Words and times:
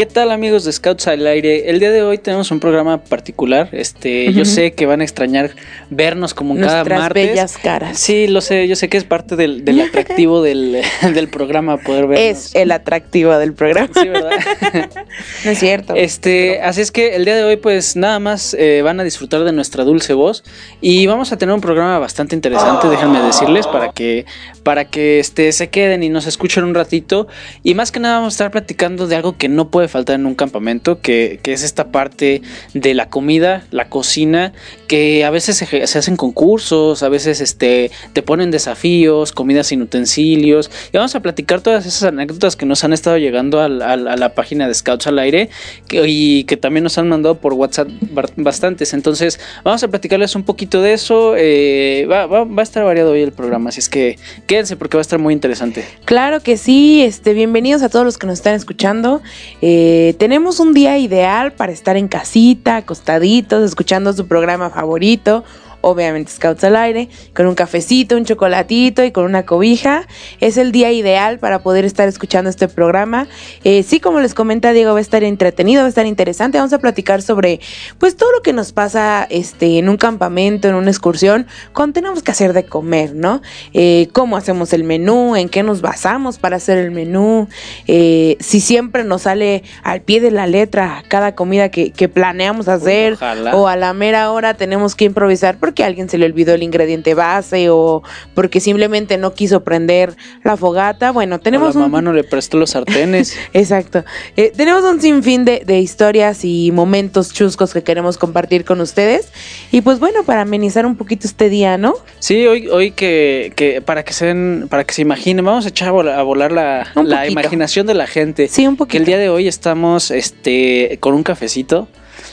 ¿Qué 0.00 0.06
tal 0.06 0.30
amigos 0.30 0.64
de 0.64 0.72
Scouts 0.72 1.08
al 1.08 1.26
Aire? 1.26 1.68
El 1.68 1.78
día 1.78 1.90
de 1.90 2.02
hoy 2.02 2.16
tenemos 2.16 2.50
un 2.50 2.58
programa 2.58 3.04
particular. 3.04 3.68
Este, 3.72 4.32
yo 4.32 4.46
sé 4.46 4.72
que 4.72 4.86
van 4.86 5.02
a 5.02 5.04
extrañar 5.04 5.50
vernos 5.90 6.32
como 6.32 6.54
Nuestras 6.54 6.88
cada 6.88 7.00
martes. 7.00 7.28
bellas 7.28 7.58
caras. 7.58 7.98
Sí, 7.98 8.26
lo 8.26 8.40
sé, 8.40 8.66
yo 8.66 8.76
sé 8.76 8.88
que 8.88 8.96
es 8.96 9.04
parte 9.04 9.36
del, 9.36 9.62
del 9.62 9.78
atractivo 9.86 10.40
del, 10.40 10.80
del 11.14 11.28
programa 11.28 11.76
poder 11.76 12.06
vernos. 12.06 12.46
Es 12.46 12.54
el 12.54 12.72
atractivo 12.72 13.36
del 13.36 13.52
programa. 13.52 13.90
Sí, 13.92 14.08
¿verdad? 14.08 14.30
no 15.44 15.50
es 15.50 15.58
cierto. 15.58 15.94
Este, 15.94 16.62
así 16.62 16.80
es 16.80 16.92
que 16.92 17.16
el 17.16 17.26
día 17.26 17.36
de 17.36 17.44
hoy, 17.44 17.56
pues 17.58 17.94
nada 17.94 18.20
más 18.20 18.56
eh, 18.58 18.80
van 18.80 19.00
a 19.00 19.04
disfrutar 19.04 19.44
de 19.44 19.52
nuestra 19.52 19.84
dulce 19.84 20.14
voz 20.14 20.44
y 20.80 21.06
vamos 21.08 21.30
a 21.32 21.36
tener 21.36 21.54
un 21.54 21.60
programa 21.60 21.98
bastante 21.98 22.34
interesante, 22.34 22.88
déjenme 22.88 23.20
decirles, 23.20 23.66
para 23.66 23.92
que, 23.92 24.24
para 24.62 24.86
que 24.86 25.20
este, 25.20 25.52
se 25.52 25.68
queden 25.68 26.02
y 26.02 26.08
nos 26.08 26.26
escuchen 26.26 26.64
un 26.64 26.74
ratito. 26.74 27.28
Y 27.62 27.74
más 27.74 27.92
que 27.92 28.00
nada 28.00 28.14
vamos 28.14 28.32
a 28.32 28.36
estar 28.36 28.50
platicando 28.50 29.06
de 29.06 29.16
algo 29.16 29.36
que 29.36 29.50
no 29.50 29.70
puede 29.70 29.89
faltar 29.90 30.14
en 30.16 30.26
un 30.26 30.34
campamento, 30.34 31.00
que, 31.00 31.38
que 31.42 31.52
es 31.52 31.62
esta 31.62 31.92
parte 31.92 32.42
de 32.74 32.94
la 32.94 33.08
comida, 33.08 33.64
la 33.70 33.88
cocina, 33.88 34.52
que 34.88 35.24
a 35.24 35.30
veces 35.30 35.56
se, 35.56 35.82
hacen 35.82 36.16
concursos, 36.16 37.02
a 37.02 37.08
veces 37.08 37.40
este, 37.40 37.90
te 38.12 38.22
ponen 38.22 38.50
desafíos, 38.50 39.32
comidas 39.32 39.66
sin 39.68 39.82
utensilios. 39.82 40.70
Y 40.92 40.96
vamos 40.96 41.14
a 41.14 41.20
platicar 41.20 41.60
todas 41.60 41.86
esas 41.86 42.04
anécdotas 42.04 42.56
que 42.56 42.66
nos 42.66 42.82
han 42.84 42.92
estado 42.92 43.18
llegando 43.18 43.60
a, 43.60 43.68
la 43.68 44.34
página 44.34 44.66
de 44.68 44.74
Scouts 44.74 45.06
al 45.06 45.18
Aire 45.18 45.48
y 45.90 46.44
que 46.44 46.56
también 46.56 46.84
nos 46.84 46.96
han 46.98 47.08
mandado 47.08 47.36
por 47.36 47.54
WhatsApp 47.54 47.88
bastantes. 48.36 48.94
Entonces, 48.94 49.38
vamos 49.64 49.82
a 49.82 49.88
platicarles 49.88 50.34
un 50.34 50.42
poquito 50.44 50.80
de 50.82 50.92
eso. 50.92 51.34
eh, 51.36 52.06
va, 52.10 52.26
va- 52.26 52.44
va 52.44 52.62
a 52.62 52.64
estar 52.64 52.84
variado 52.84 53.12
hoy 53.12 53.22
el 53.22 53.32
programa, 53.32 53.68
así 53.70 53.80
es 53.80 53.88
que 53.88 54.18
quédense 54.46 54.76
porque 54.76 54.96
va 54.96 55.00
a 55.00 55.02
estar 55.02 55.18
muy 55.18 55.34
interesante. 55.34 55.84
Claro 56.04 56.40
que 56.40 56.56
sí, 56.56 57.02
este, 57.02 57.34
bienvenidos 57.34 57.82
a 57.82 57.88
todos 57.88 58.04
los 58.04 58.18
que 58.18 58.26
nos 58.26 58.34
están 58.38 58.54
escuchando. 58.54 59.20
Eh, 59.62 59.79
tenemos 60.18 60.60
un 60.60 60.74
día 60.74 60.98
ideal 60.98 61.52
para 61.52 61.72
estar 61.72 61.96
en 61.96 62.08
casita, 62.08 62.76
acostaditos, 62.78 63.64
escuchando 63.64 64.12
su 64.12 64.26
programa 64.26 64.70
favorito. 64.70 65.44
Obviamente 65.82 66.32
Scouts 66.32 66.64
al 66.64 66.76
aire, 66.76 67.08
con 67.34 67.46
un 67.46 67.54
cafecito, 67.54 68.16
un 68.16 68.24
chocolatito 68.24 69.04
y 69.04 69.12
con 69.12 69.24
una 69.24 69.46
cobija. 69.46 70.06
Es 70.40 70.56
el 70.56 70.72
día 70.72 70.92
ideal 70.92 71.38
para 71.38 71.62
poder 71.62 71.84
estar 71.84 72.08
escuchando 72.08 72.50
este 72.50 72.68
programa. 72.68 73.28
Eh, 73.64 73.82
sí, 73.82 74.00
como 74.00 74.20
les 74.20 74.34
comenta 74.34 74.72
Diego, 74.72 74.92
va 74.92 74.98
a 74.98 75.02
estar 75.02 75.24
entretenido, 75.24 75.82
va 75.82 75.86
a 75.86 75.88
estar 75.88 76.06
interesante. 76.06 76.58
Vamos 76.58 76.72
a 76.72 76.78
platicar 76.78 77.22
sobre 77.22 77.60
pues 77.98 78.16
todo 78.16 78.30
lo 78.32 78.42
que 78.42 78.52
nos 78.52 78.72
pasa 78.72 79.26
este, 79.30 79.78
en 79.78 79.88
un 79.88 79.96
campamento, 79.96 80.68
en 80.68 80.74
una 80.74 80.90
excursión, 80.90 81.46
cuando 81.72 81.94
tenemos 81.94 82.22
que 82.22 82.30
hacer 82.30 82.52
de 82.52 82.64
comer, 82.64 83.14
¿no? 83.14 83.40
Eh, 83.72 84.08
cómo 84.12 84.36
hacemos 84.36 84.72
el 84.72 84.84
menú, 84.84 85.36
en 85.36 85.48
qué 85.48 85.62
nos 85.62 85.80
basamos 85.80 86.38
para 86.38 86.56
hacer 86.56 86.78
el 86.78 86.90
menú, 86.90 87.48
eh, 87.86 88.36
si 88.40 88.60
siempre 88.60 89.04
nos 89.04 89.22
sale 89.22 89.62
al 89.82 90.02
pie 90.02 90.20
de 90.20 90.30
la 90.30 90.46
letra 90.46 91.02
cada 91.08 91.34
comida 91.34 91.70
que, 91.70 91.92
que 91.92 92.08
planeamos 92.08 92.68
hacer 92.68 93.14
Ojalá. 93.14 93.56
o 93.56 93.68
a 93.68 93.76
la 93.76 93.92
mera 93.92 94.30
hora 94.32 94.54
tenemos 94.54 94.94
que 94.94 95.04
improvisar 95.04 95.58
porque 95.58 95.69
a 95.78 95.86
alguien 95.86 96.08
se 96.08 96.18
le 96.18 96.26
olvidó 96.26 96.54
el 96.54 96.62
ingrediente 96.62 97.14
base 97.14 97.70
o 97.70 98.02
porque 98.34 98.60
simplemente 98.60 99.16
no 99.18 99.32
quiso 99.34 99.62
prender 99.64 100.14
la 100.44 100.56
fogata. 100.56 101.10
Bueno, 101.12 101.40
tenemos 101.40 101.76
O 101.76 101.78
la 101.78 101.84
un... 101.86 101.90
mamá 101.90 102.02
no 102.02 102.12
le 102.12 102.24
prestó 102.24 102.58
los 102.58 102.70
sartenes. 102.70 103.36
Exacto. 103.52 104.04
Eh, 104.36 104.52
tenemos 104.56 104.82
un 104.84 105.00
sinfín 105.00 105.44
de, 105.44 105.62
de 105.64 105.78
historias 105.80 106.44
y 106.44 106.70
momentos 106.72 107.32
chuscos 107.32 107.72
que 107.72 107.82
queremos 107.82 108.18
compartir 108.18 108.64
con 108.64 108.80
ustedes. 108.80 109.32
Y 109.72 109.80
pues 109.80 109.98
bueno, 110.00 110.24
para 110.24 110.42
amenizar 110.42 110.86
un 110.86 110.96
poquito 110.96 111.26
este 111.26 111.48
día, 111.48 111.78
¿no? 111.78 111.94
Sí, 112.18 112.46
hoy, 112.46 112.68
hoy 112.68 112.90
que, 112.90 113.52
que 113.56 113.80
para 113.80 114.04
que 114.04 114.12
se 114.12 114.26
den- 114.26 114.68
para 114.68 114.84
que 114.84 114.94
se 114.94 115.02
imaginen, 115.02 115.44
vamos 115.44 115.64
a 115.66 115.68
echar 115.68 115.88
a 115.88 115.92
volar, 115.92 116.18
a 116.18 116.22
volar 116.22 116.52
la, 116.52 116.78
la 116.78 116.92
poquito. 116.94 117.26
imaginación 117.32 117.86
de 117.86 117.94
la 117.94 118.06
gente. 118.06 118.48
Sí, 118.48 118.66
un 118.66 118.74
Que 118.76 118.82
el 118.82 118.88
poquito. 118.88 119.04
día 119.04 119.18
de 119.18 119.28
hoy 119.28 119.48
estamos 119.48 120.10
este 120.10 120.98
con 121.00 121.14
un 121.14 121.22
cafecito 121.22 121.88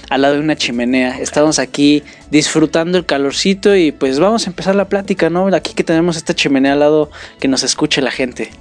al 0.10 0.22
lado 0.22 0.36
de 0.36 0.40
una 0.40 0.56
chimenea. 0.56 1.20
Estamos 1.20 1.60
aquí 1.60 2.04
disfrutando 2.32 2.98
el 2.98 3.06
calorcito 3.06 3.76
y 3.76 3.92
pues 3.92 4.20
vamos 4.20 4.48
a 4.48 4.50
empezar 4.50 4.76
la 4.76 4.90
plática, 4.90 5.30
¿no? 5.30 5.48
Aquí 5.54 5.74
que 5.74 5.84
tenemos 5.84 6.18
esta 6.18 6.34
chimenea 6.34 6.74
al 6.74 6.80
lado 6.80 7.10
que 7.40 7.48
nos 7.48 7.64
escuche 7.64 8.02
la 8.02 8.12
gente. 8.12 8.52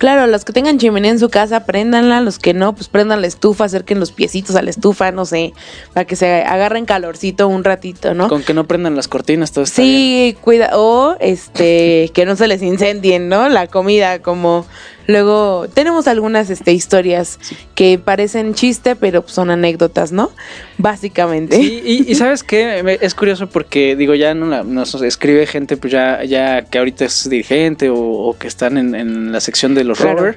Claro, 0.00 0.26
los 0.26 0.46
que 0.46 0.54
tengan 0.54 0.78
chimenea 0.78 1.10
en 1.10 1.18
su 1.18 1.28
casa, 1.28 1.66
préndanla. 1.66 2.22
Los 2.22 2.38
que 2.38 2.54
no, 2.54 2.74
pues 2.74 2.88
prendan 2.88 3.20
la 3.20 3.26
estufa, 3.26 3.66
acerquen 3.66 4.00
los 4.00 4.12
piecitos 4.12 4.56
a 4.56 4.62
la 4.62 4.70
estufa, 4.70 5.12
no 5.12 5.26
sé, 5.26 5.52
para 5.92 6.06
que 6.06 6.16
se 6.16 6.42
agarren 6.42 6.86
calorcito 6.86 7.46
un 7.48 7.64
ratito, 7.64 8.14
¿no? 8.14 8.28
Con 8.28 8.42
que 8.42 8.54
no 8.54 8.66
prendan 8.66 8.96
las 8.96 9.08
cortinas, 9.08 9.52
todo 9.52 9.64
está 9.64 9.82
bien. 9.82 9.92
Sí, 9.94 10.36
cuida, 10.40 10.70
o 10.72 11.16
este, 11.20 12.10
que 12.14 12.24
no 12.24 12.34
se 12.34 12.48
les 12.48 12.62
incendien, 12.62 13.28
¿no? 13.28 13.50
La 13.50 13.66
comida, 13.66 14.20
como 14.22 14.64
luego 15.06 15.66
tenemos 15.74 16.06
algunas 16.06 16.50
este, 16.50 16.72
historias 16.72 17.38
que 17.74 17.98
parecen 17.98 18.54
chiste, 18.54 18.94
pero 18.96 19.24
son 19.26 19.50
anécdotas, 19.50 20.12
¿no? 20.12 20.30
Básicamente. 20.78 21.56
Sí, 21.56 21.82
y, 21.84 22.10
y 22.10 22.14
sabes 22.14 22.42
qué, 22.42 22.98
es 23.00 23.14
curioso 23.14 23.48
porque 23.48 23.96
digo, 23.96 24.14
ya 24.14 24.34
no 24.34 24.46
la- 24.46 24.62
nos 24.64 24.94
escribe 25.02 25.46
gente 25.46 25.76
pues 25.76 25.92
ya, 25.92 26.24
ya 26.24 26.62
que 26.62 26.78
ahorita 26.78 27.04
es 27.04 27.28
dirigente 27.28 27.90
o, 27.90 27.96
o 27.98 28.38
que 28.38 28.46
están 28.48 28.78
en, 28.78 28.94
en 28.94 29.32
la 29.32 29.40
sección 29.40 29.74
de 29.74 29.84
los 29.90 29.98
Claro. 29.98 30.34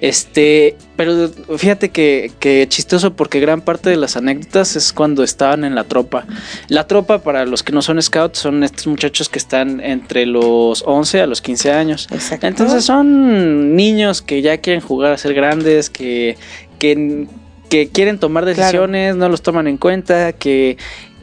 Este, 0.00 0.76
pero 0.96 1.30
fíjate 1.56 1.88
que, 1.90 2.30
que 2.38 2.66
chistoso 2.68 3.14
porque 3.14 3.40
gran 3.40 3.60
parte 3.62 3.88
de 3.90 3.96
las 3.96 4.16
anécdotas 4.16 4.76
es 4.76 4.92
cuando 4.92 5.22
estaban 5.22 5.64
en 5.64 5.74
la 5.74 5.84
tropa. 5.84 6.26
La 6.68 6.86
tropa, 6.86 7.20
para 7.22 7.46
los 7.46 7.62
que 7.62 7.72
no 7.72 7.80
son 7.80 8.02
scouts, 8.02 8.38
son 8.38 8.64
estos 8.64 8.86
muchachos 8.86 9.28
que 9.28 9.38
están 9.38 9.80
entre 9.80 10.26
los 10.26 10.82
11 10.86 11.20
a 11.22 11.26
los 11.26 11.40
15 11.40 11.72
años. 11.72 12.08
Exacto. 12.10 12.46
Entonces 12.46 12.84
son 12.84 13.76
niños 13.76 14.20
que 14.20 14.42
ya 14.42 14.58
quieren 14.58 14.82
jugar 14.82 15.12
a 15.12 15.18
ser 15.18 15.32
grandes, 15.32 15.88
que, 15.88 16.36
que, 16.78 17.26
que 17.70 17.88
quieren 17.88 18.18
tomar 18.18 18.44
Claro. 18.44 18.56
decisiones, 18.60 19.16
no 19.16 19.28
los 19.28 19.40
toman 19.42 19.68
en 19.68 19.78
cuenta, 19.78 20.32
que, 20.32 20.76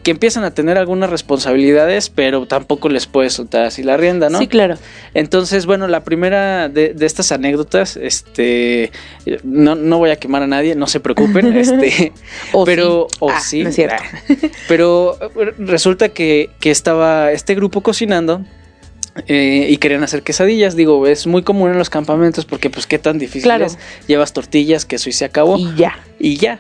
que 0.04 0.12
empiezan 0.12 0.44
a 0.44 0.52
tener 0.52 0.78
algunas 0.78 1.10
responsabilidades, 1.10 2.10
pero 2.10 2.46
tampoco 2.48 2.90
les 2.90 3.06
puedes 3.06 3.34
soltar 3.34 3.66
así 3.66 3.84
la 3.84 3.98
rienda, 3.98 4.30
¿no? 4.30 4.40
Sí, 4.40 4.48
claro. 4.48 4.76
Entonces, 5.14 5.66
bueno, 5.66 5.88
la 5.88 6.04
primera 6.04 6.70
de, 6.70 6.94
de 6.94 7.06
estas 7.06 7.32
anécdotas, 7.32 7.98
este, 7.98 8.92
no, 9.44 9.76
no 9.76 9.98
voy 10.00 10.10
a 10.10 10.16
quemar 10.16 10.42
a 10.44 10.48
nadie, 10.48 10.76
no 10.76 10.88
se 10.88 11.00
preocupen, 11.00 11.56
este, 11.58 12.12
O 12.52 12.66
pero, 12.66 13.08
sí. 13.12 13.18
o 13.20 13.30
Ah, 13.30 13.40
sí, 13.40 13.64
no 13.64 13.70
es 13.70 13.76
cierto. 13.76 14.04
pero 14.68 15.18
resulta 15.60 16.10
que, 16.10 16.50
que 16.60 16.72
estaba 16.72 17.32
este 17.32 17.54
grupo 17.56 17.82
cocinando 17.82 18.42
eh, 19.28 19.68
y 19.70 19.78
querían 19.78 20.04
hacer 20.04 20.24
quesadillas. 20.24 20.76
Digo, 20.76 21.06
es 21.06 21.28
muy 21.28 21.44
común 21.44 21.70
en 21.72 21.78
los 21.78 21.90
campamentos 21.90 22.46
porque 22.46 22.70
pues 22.70 22.88
qué 22.88 22.98
tan 22.98 23.18
difícil 23.20 23.44
Claro. 23.44 23.66
es. 23.66 23.78
Llevas 24.08 24.34
tortillas, 24.34 24.86
queso 24.86 25.10
y 25.10 25.14
se 25.14 25.26
acabó 25.26 25.58
Y 25.58 25.76
ya. 25.76 26.00
y 26.18 26.38
ya. 26.38 26.60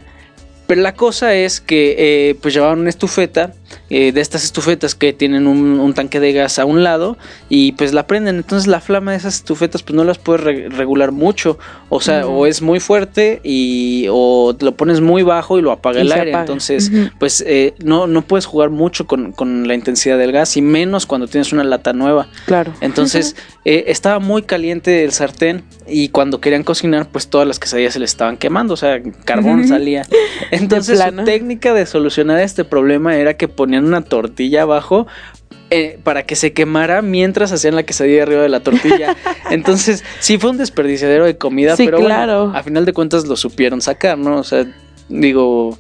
Pero 0.71 0.83
la 0.83 0.95
cosa 0.95 1.35
es 1.35 1.59
que 1.59 1.95
eh, 1.97 2.35
pues 2.41 2.53
llevaban 2.53 2.79
una 2.79 2.89
estufeta, 2.89 3.53
eh, 3.89 4.11
de 4.11 4.21
estas 4.21 4.43
estufetas 4.43 4.95
que 4.95 5.13
tienen 5.13 5.47
un, 5.47 5.79
un 5.79 5.93
tanque 5.93 6.19
de 6.19 6.33
gas 6.33 6.59
a 6.59 6.65
un 6.65 6.83
lado 6.83 7.17
y 7.49 7.73
pues 7.73 7.93
la 7.93 8.07
prenden. 8.07 8.37
Entonces 8.37 8.67
la 8.67 8.81
flama 8.81 9.11
de 9.11 9.17
esas 9.17 9.35
estufetas 9.35 9.83
pues 9.83 9.95
no 9.95 10.03
las 10.03 10.17
puedes 10.17 10.43
re- 10.43 10.69
regular 10.69 11.11
mucho. 11.11 11.57
O 11.89 11.99
sea, 12.01 12.25
o 12.27 12.45
es 12.45 12.61
muy 12.61 12.79
fuerte 12.79 13.41
y 13.43 14.07
o 14.09 14.55
lo 14.59 14.75
pones 14.75 15.01
muy 15.01 15.23
bajo 15.23 15.59
y 15.59 15.61
lo 15.61 15.71
apaga 15.71 15.99
Y 15.99 16.01
el 16.03 16.11
aire. 16.11 16.31
apaga. 16.31 16.43
Entonces 16.43 16.91
pues 17.19 17.43
eh, 17.47 17.73
no, 17.83 18.07
no 18.07 18.21
puedes 18.21 18.45
jugar 18.45 18.69
mucho 18.69 19.07
con, 19.07 19.31
con 19.31 19.67
la 19.67 19.73
intensidad 19.73 20.17
del 20.17 20.31
gas 20.31 20.57
y 20.57 20.61
menos 20.61 21.05
cuando 21.05 21.27
tienes 21.27 21.51
una 21.53 21.63
lata 21.63 21.93
nueva. 21.93 22.27
Claro. 22.45 22.73
Entonces 22.81 23.35
eh, 23.65 23.85
estaba 23.87 24.19
muy 24.19 24.43
caliente 24.43 25.03
el 25.03 25.11
sartén 25.11 25.63
y 25.87 26.09
cuando 26.09 26.39
querían 26.39 26.63
cocinar, 26.63 27.07
pues 27.11 27.27
todas 27.27 27.47
las 27.47 27.59
quesadillas 27.59 27.93
se 27.93 27.99
les 27.99 28.11
estaban 28.11 28.37
quemando, 28.37 28.73
o 28.73 28.77
sea, 28.77 29.01
carbón 29.25 29.67
salía. 29.67 30.03
Entonces 30.51 30.97
plano. 30.97 31.23
técnica 31.25 31.73
de 31.73 31.85
solucionar 31.85 32.39
este 32.39 32.63
problema 32.63 33.15
era 33.17 33.35
que 33.35 33.47
ponían 33.61 33.85
una 33.85 34.01
tortilla 34.01 34.63
abajo. 34.63 35.07
eh, 35.73 35.99
para 36.03 36.23
que 36.23 36.35
se 36.35 36.51
quemara 36.51 37.01
mientras 37.01 37.51
hacían 37.53 37.75
la 37.77 37.83
quesadilla 37.83 38.23
arriba 38.23 38.41
de 38.41 38.49
la 38.49 38.59
tortilla. 38.59 39.15
Entonces, 39.51 40.03
sí 40.19 40.37
fue 40.37 40.49
un 40.49 40.57
desperdiciadero 40.57 41.23
de 41.25 41.37
comida, 41.37 41.77
Sí, 41.77 41.85
pero 41.85 41.99
bueno, 41.99 42.13
claro. 42.13 42.51
a 42.53 42.61
final 42.61 42.83
de 42.83 42.91
cuentas 42.91 43.25
lo 43.25 43.37
supieron 43.37 43.79
sacar, 43.79 44.17
¿no? 44.17 44.35
O 44.37 44.43
sea, 44.43 44.65
digo, 45.07 45.77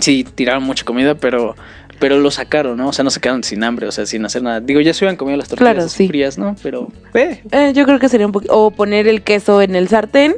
sí, 0.00 0.24
tiraron 0.34 0.62
mucha 0.64 0.84
comida, 0.84 1.14
pero 1.14 1.54
pero 1.98 2.18
lo 2.18 2.30
sacaron, 2.30 2.76
¿no? 2.76 2.88
O 2.88 2.92
sea, 2.92 3.04
no 3.04 3.10
se 3.10 3.20
quedaron 3.20 3.42
sin 3.42 3.64
hambre, 3.64 3.86
o 3.86 3.90
sea, 3.92 4.04
sin 4.04 4.22
hacer 4.26 4.42
nada. 4.42 4.60
Digo, 4.60 4.82
ya 4.82 4.92
se 4.92 5.02
hubieran 5.02 5.16
comido 5.16 5.38
las 5.38 5.48
tortillas 5.48 5.72
Claro, 5.72 5.86
así 5.86 5.96
sí. 5.96 6.08
frías, 6.08 6.36
¿no? 6.36 6.54
Pero, 6.62 6.88
eh, 7.14 7.40
Eh, 7.52 7.72
yo 7.74 7.86
creo 7.86 7.98
que 7.98 8.10
sería 8.10 8.26
un 8.26 8.32
poquito. 8.32 8.52
O 8.54 8.70
poner 8.70 9.08
el 9.08 9.22
queso 9.22 9.62
en 9.62 9.74
el 9.74 9.88
sartén, 9.88 10.34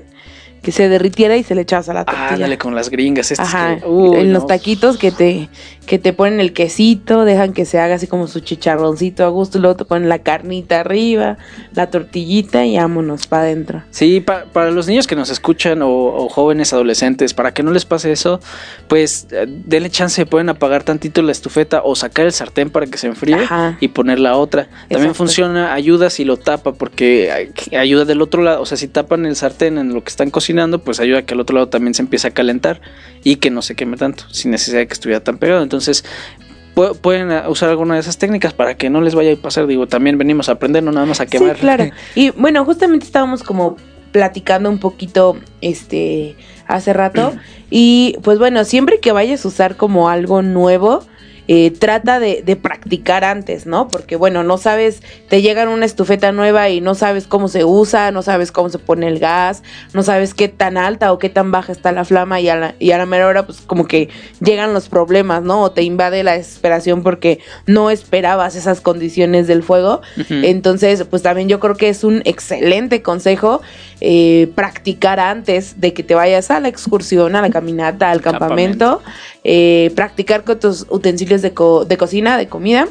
que 0.62 0.72
se 0.72 0.88
derritiera 0.88 1.36
y 1.36 1.42
se 1.42 1.54
le 1.54 1.62
echabas 1.62 1.88
a 1.88 1.94
la 1.94 2.04
tortilla. 2.04 2.34
ándale 2.34 2.58
con 2.58 2.74
las 2.74 2.90
gringas 2.90 3.30
estas 3.30 3.48
Ajá, 3.48 3.76
que- 3.76 4.20
en 4.20 4.32
los 4.32 4.42
no. 4.42 4.46
taquitos 4.46 4.98
que 4.98 5.10
te, 5.12 5.48
que 5.86 5.98
te 5.98 6.12
ponen 6.12 6.40
el 6.40 6.52
quesito, 6.52 7.24
dejan 7.24 7.52
que 7.52 7.64
se 7.64 7.78
haga 7.78 7.94
así 7.94 8.06
como 8.06 8.26
su 8.26 8.40
chicharroncito 8.40 9.24
a 9.24 9.28
gusto, 9.28 9.58
y 9.58 9.60
luego 9.60 9.76
te 9.76 9.84
ponen 9.84 10.08
la 10.08 10.18
carnita 10.18 10.80
arriba, 10.80 11.38
la 11.74 11.88
tortillita 11.90 12.66
y 12.66 12.76
vámonos 12.76 13.26
para 13.26 13.42
adentro. 13.42 13.82
Sí, 13.90 14.20
pa- 14.20 14.44
para 14.52 14.70
los 14.70 14.86
niños 14.88 15.06
que 15.06 15.16
nos 15.16 15.30
escuchan 15.30 15.80
o, 15.82 15.88
o 15.90 16.28
jóvenes 16.28 16.72
adolescentes, 16.72 17.34
para 17.34 17.54
que 17.54 17.62
no 17.62 17.70
les 17.70 17.84
pase 17.84 18.12
eso, 18.12 18.40
pues 18.88 19.28
eh, 19.30 19.46
denle 19.48 19.90
chance, 19.90 20.26
pueden 20.26 20.48
apagar 20.48 20.82
tantito 20.82 21.22
la 21.22 21.32
estufeta 21.32 21.82
o 21.84 21.94
sacar 21.94 22.26
el 22.26 22.32
sartén 22.32 22.70
para 22.70 22.86
que 22.86 22.98
se 22.98 23.06
enfríe 23.06 23.36
Ajá. 23.36 23.76
y 23.80 23.88
poner 23.88 24.18
la 24.18 24.36
otra. 24.36 24.64
También 24.64 25.00
Exacto. 25.02 25.14
funciona, 25.14 25.72
ayuda 25.72 26.10
si 26.10 26.24
lo 26.24 26.36
tapa, 26.36 26.72
porque 26.72 27.30
ay- 27.32 27.76
ayuda 27.76 28.04
del 28.04 28.20
otro 28.22 28.42
lado, 28.42 28.60
o 28.60 28.66
sea, 28.66 28.76
si 28.76 28.88
tapan 28.88 29.24
el 29.24 29.36
sartén 29.36 29.78
en 29.78 29.94
lo 29.94 30.02
que 30.02 30.08
están 30.10 30.30
cocinando, 30.30 30.47
pues 30.80 31.00
ayuda 31.00 31.18
a 31.20 31.22
que 31.22 31.34
el 31.34 31.40
otro 31.40 31.54
lado 31.54 31.68
también 31.68 31.94
se 31.94 32.02
empiece 32.02 32.28
a 32.28 32.30
calentar 32.32 32.80
y 33.24 33.36
que 33.36 33.50
no 33.50 33.62
se 33.62 33.74
queme 33.74 33.96
tanto, 33.96 34.24
sin 34.30 34.50
necesidad 34.50 34.78
de 34.80 34.86
que 34.86 34.92
estuviera 34.94 35.22
tan 35.22 35.38
pegado. 35.38 35.62
Entonces, 35.62 36.04
pu- 36.74 36.96
pueden 36.96 37.30
ah, 37.32 37.48
usar 37.48 37.68
alguna 37.68 37.94
de 37.94 38.00
esas 38.00 38.18
técnicas 38.18 38.52
para 38.54 38.76
que 38.76 38.90
no 38.90 39.00
les 39.00 39.14
vaya 39.14 39.32
a 39.32 39.36
pasar, 39.36 39.66
digo, 39.66 39.86
también 39.86 40.18
venimos 40.18 40.48
a 40.48 40.52
aprender, 40.52 40.82
no 40.82 40.92
nada 40.92 41.06
más 41.06 41.20
a 41.20 41.26
quemar. 41.26 41.56
Sí, 41.56 41.60
claro. 41.60 41.84
Y 42.14 42.30
bueno, 42.30 42.64
justamente 42.64 43.04
estábamos 43.06 43.42
como 43.42 43.76
platicando 44.12 44.70
un 44.70 44.78
poquito 44.78 45.36
este 45.60 46.34
hace 46.66 46.92
rato 46.92 47.34
y 47.70 48.16
pues 48.22 48.38
bueno, 48.38 48.64
siempre 48.64 49.00
que 49.00 49.12
vayas 49.12 49.44
a 49.44 49.48
usar 49.48 49.76
como 49.76 50.08
algo 50.08 50.40
nuevo, 50.42 51.04
eh, 51.48 51.70
trata 51.70 52.20
de, 52.20 52.42
de 52.42 52.56
practicar 52.56 53.24
antes, 53.24 53.66
¿no? 53.66 53.88
Porque 53.88 54.16
bueno, 54.16 54.44
no 54.44 54.58
sabes, 54.58 55.02
te 55.28 55.42
llegan 55.42 55.68
una 55.68 55.86
estufeta 55.86 56.30
nueva 56.30 56.68
y 56.68 56.80
no 56.80 56.94
sabes 56.94 57.26
cómo 57.26 57.48
se 57.48 57.64
usa, 57.64 58.10
no 58.10 58.22
sabes 58.22 58.52
cómo 58.52 58.68
se 58.68 58.78
pone 58.78 59.08
el 59.08 59.18
gas, 59.18 59.62
no 59.94 60.02
sabes 60.02 60.34
qué 60.34 60.48
tan 60.48 60.76
alta 60.76 61.12
o 61.12 61.18
qué 61.18 61.28
tan 61.28 61.50
baja 61.50 61.72
está 61.72 61.90
la 61.92 62.04
flama 62.04 62.40
y 62.40 62.48
a 62.48 62.56
la, 62.56 62.74
y 62.78 62.90
a 62.92 62.98
la 62.98 63.06
mera 63.06 63.26
hora 63.26 63.46
pues 63.46 63.62
como 63.62 63.86
que 63.86 64.08
llegan 64.40 64.74
los 64.74 64.88
problemas, 64.88 65.42
¿no? 65.42 65.62
O 65.62 65.70
te 65.70 65.82
invade 65.82 66.22
la 66.22 66.32
desesperación 66.32 67.02
porque 67.02 67.40
no 67.66 67.90
esperabas 67.90 68.54
esas 68.54 68.80
condiciones 68.80 69.46
del 69.46 69.62
fuego. 69.62 70.02
Entonces, 70.28 71.04
pues 71.04 71.22
también 71.22 71.48
yo 71.48 71.60
creo 71.60 71.74
que 71.76 71.88
es 71.88 72.04
un 72.04 72.22
excelente 72.24 73.02
consejo 73.02 73.62
eh, 74.00 74.50
practicar 74.54 75.18
antes 75.20 75.80
de 75.80 75.92
que 75.92 76.02
te 76.02 76.14
vayas 76.14 76.50
a 76.50 76.60
la 76.60 76.68
excursión, 76.68 77.34
a 77.36 77.42
la 77.42 77.50
caminata, 77.50 78.10
al 78.10 78.20
campamento, 78.20 79.02
eh, 79.44 79.90
practicar 79.96 80.44
con 80.44 80.58
tus 80.60 80.86
utensilios 80.90 81.42
de, 81.42 81.52
co- 81.52 81.84
de 81.84 81.96
cocina, 81.96 82.36
de 82.38 82.48
comida, 82.48 82.88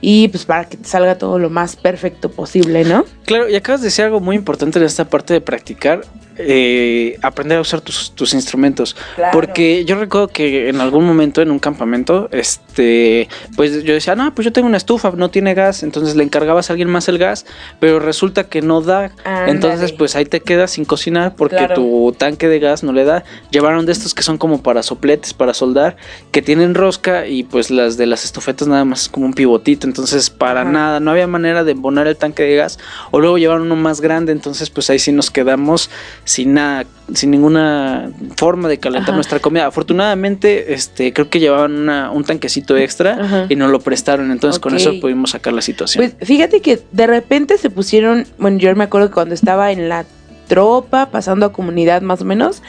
y 0.00 0.28
pues 0.28 0.44
para 0.44 0.64
que 0.68 0.76
te 0.76 0.88
salga 0.88 1.18
todo 1.18 1.38
lo 1.38 1.50
más 1.50 1.74
perfecto 1.76 2.30
posible, 2.30 2.84
¿no? 2.84 3.04
Claro, 3.28 3.48
y 3.48 3.54
acabas 3.56 3.82
de 3.82 3.86
decir 3.88 4.04
algo 4.04 4.20
muy 4.20 4.36
importante 4.36 4.78
en 4.78 4.84
esta 4.86 5.04
parte 5.04 5.34
de 5.34 5.40
practicar, 5.40 6.00
eh, 6.40 7.18
aprender 7.22 7.58
a 7.58 7.60
usar 7.60 7.80
tus, 7.80 8.12
tus 8.12 8.32
instrumentos. 8.32 8.94
Claro. 9.16 9.32
Porque 9.32 9.84
yo 9.84 9.96
recuerdo 9.98 10.28
que 10.28 10.68
en 10.68 10.80
algún 10.80 11.04
momento 11.04 11.42
en 11.42 11.50
un 11.50 11.58
campamento, 11.58 12.28
este, 12.30 13.28
pues 13.56 13.82
yo 13.82 13.92
decía, 13.92 14.14
no, 14.14 14.32
pues 14.34 14.44
yo 14.44 14.52
tengo 14.52 14.68
una 14.68 14.76
estufa, 14.76 15.10
no 15.16 15.30
tiene 15.30 15.54
gas, 15.54 15.82
entonces 15.82 16.14
le 16.16 16.22
encargabas 16.24 16.70
a 16.70 16.72
alguien 16.74 16.88
más 16.88 17.08
el 17.08 17.18
gas, 17.18 17.44
pero 17.80 17.98
resulta 17.98 18.44
que 18.44 18.62
no 18.62 18.80
da. 18.80 19.10
Entonces, 19.48 19.92
pues 19.92 20.14
ahí 20.16 20.24
te 20.24 20.40
quedas 20.40 20.70
sin 20.70 20.84
cocinar 20.84 21.34
porque 21.36 21.56
Claro. 21.56 21.74
tu 21.74 22.14
tanque 22.16 22.46
de 22.48 22.60
gas 22.60 22.82
no 22.84 22.92
le 22.92 23.04
da. 23.04 23.24
Llevaron 23.50 23.84
de 23.84 23.92
estos 23.92 24.14
que 24.14 24.22
son 24.22 24.38
como 24.38 24.62
para 24.62 24.82
sopletes, 24.82 25.34
para 25.34 25.52
soldar, 25.54 25.96
que 26.30 26.40
tienen 26.40 26.74
rosca 26.74 27.26
y 27.26 27.42
pues 27.42 27.70
las 27.70 27.96
de 27.96 28.06
las 28.06 28.24
estufetas 28.24 28.68
nada 28.68 28.84
más 28.84 29.02
es 29.02 29.08
como 29.08 29.26
un 29.26 29.34
pivotito. 29.34 29.86
Entonces, 29.88 30.30
para 30.30 30.62
Ajá. 30.62 30.70
nada, 30.70 31.00
no 31.00 31.10
había 31.10 31.26
manera 31.26 31.64
de 31.64 31.72
embonar 31.72 32.06
el 32.06 32.16
tanque 32.16 32.44
de 32.44 32.54
gas. 32.54 32.78
O 33.18 33.20
luego 33.20 33.36
llevaron 33.36 33.62
uno 33.62 33.74
más 33.74 34.00
grande, 34.00 34.30
entonces 34.30 34.70
pues 34.70 34.88
ahí 34.90 35.00
sí 35.00 35.10
nos 35.10 35.28
quedamos 35.32 35.90
sin 36.22 36.54
nada, 36.54 36.84
sin 37.14 37.32
ninguna 37.32 38.12
forma 38.36 38.68
de 38.68 38.78
calentar 38.78 39.08
Ajá. 39.10 39.16
nuestra 39.16 39.40
comida. 39.40 39.66
Afortunadamente, 39.66 40.72
este, 40.72 41.12
creo 41.12 41.28
que 41.28 41.40
llevaban 41.40 41.72
una- 41.76 42.12
un 42.12 42.22
tanquecito 42.22 42.76
extra 42.76 43.18
Ajá. 43.20 43.46
y 43.48 43.56
nos 43.56 43.72
lo 43.72 43.80
prestaron. 43.80 44.30
Entonces 44.30 44.60
con 44.60 44.76
eso 44.76 44.92
pudimos 45.00 45.30
sacar 45.30 45.52
la 45.52 45.62
situación. 45.62 46.12
Pues 46.16 46.28
fíjate 46.28 46.60
que 46.60 46.80
de 46.92 47.06
repente 47.08 47.58
se 47.58 47.70
pusieron, 47.70 48.24
bueno, 48.38 48.58
yo 48.58 48.72
me 48.76 48.84
acuerdo 48.84 49.08
que 49.08 49.14
cuando 49.14 49.34
estaba 49.34 49.72
en 49.72 49.88
la 49.88 50.04
tropa, 50.46 51.10
pasando 51.10 51.44
a 51.46 51.52
comunidad 51.52 52.02
más 52.02 52.20
o 52.20 52.24
menos, 52.24 52.62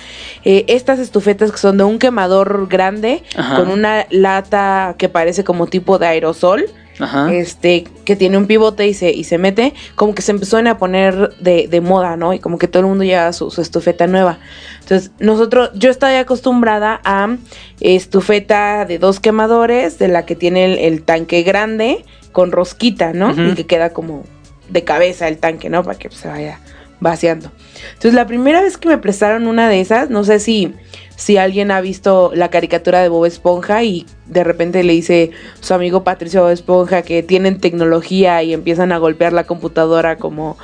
eh, 0.46 0.66
estas 0.68 0.98
estufetas 0.98 1.52
que 1.52 1.60
son 1.60 1.78
de 1.78 1.84
un 1.84 2.00
quemador 2.00 2.68
grande, 2.68 3.22
Ajá. 3.36 3.56
con 3.58 3.70
una 3.70 4.08
lata 4.10 4.96
que 4.98 5.10
parece 5.10 5.44
como 5.44 5.68
tipo 5.68 6.00
de 6.00 6.08
aerosol, 6.08 6.66
Ajá. 7.00 7.34
este, 7.34 7.86
que 8.06 8.16
tiene 8.16 8.38
un 8.38 8.46
pivote 8.46 8.88
y 8.88 8.94
se, 8.94 9.12
y 9.12 9.24
se 9.24 9.38
mete, 9.38 9.74
como 9.96 10.14
que 10.14 10.22
se 10.22 10.32
empezó 10.32 10.58
a 10.58 10.78
poner 10.78 11.36
de, 11.40 11.68
de 11.68 11.82
moda, 11.82 12.18
¿no? 12.18 12.34
Y 12.34 12.40
como 12.40 12.58
que 12.58 12.68
todo 12.68 12.82
el 12.82 12.88
mundo 12.88 13.04
lleva 13.04 13.32
su, 13.34 13.50
su 13.52 13.62
estufeta 13.62 14.08
nueva. 14.08 14.40
Entonces, 14.82 15.12
nosotros, 15.20 15.72
yo 15.76 15.90
estoy 15.90 16.16
acostumbrada 16.16 17.00
a 17.04 17.38
estufeta 17.80 18.86
de 18.86 19.00
dos 19.00 19.20
quemadores, 19.20 20.00
de 20.00 20.10
la 20.10 20.26
que 20.26 20.36
tiene 20.36 20.66
el, 20.66 20.80
el 20.80 21.04
tanque 21.04 21.44
grande, 21.44 22.04
con 22.32 22.52
rosquita, 22.52 23.14
¿no? 23.14 23.32
Y 23.32 23.56
que 23.56 23.66
queda 23.66 23.92
como 23.92 24.24
de 24.70 24.84
cabeza 24.84 25.28
el 25.28 25.38
tanque, 25.38 25.70
¿no? 25.70 25.84
Para 25.84 25.98
que 25.98 26.10
se 26.12 26.28
vaya 26.28 26.60
vaciando. 27.00 27.52
Entonces, 27.90 28.14
la 28.14 28.28
primera 28.28 28.62
vez 28.62 28.78
que 28.78 28.90
me 28.90 28.98
prestaron 28.98 29.48
una 29.48 29.70
de 29.70 29.82
esas, 29.82 30.10
no 30.10 30.24
sé 30.24 30.40
si, 30.40 30.74
si 31.16 31.38
alguien 31.38 31.72
ha 31.72 31.82
visto 31.82 32.32
la 32.34 32.50
caricatura 32.50 33.02
de 33.02 33.10
Bob 33.10 33.26
Esponja 33.26 33.84
y 33.84 34.06
de 34.30 34.44
repente 34.44 34.84
le 34.84 34.94
dice 34.94 35.32
su 35.60 35.74
amigo 35.74 36.04
Patricio 36.04 36.50
Esponja 36.50 37.02
que 37.02 37.24
tienen 37.24 37.60
tecnología 37.60 38.42
y 38.44 38.54
empiezan 38.54 38.92
a 38.92 38.98
golpear 38.98 39.34
la 39.34 39.44
computadora 39.46 40.18
como 40.18 40.58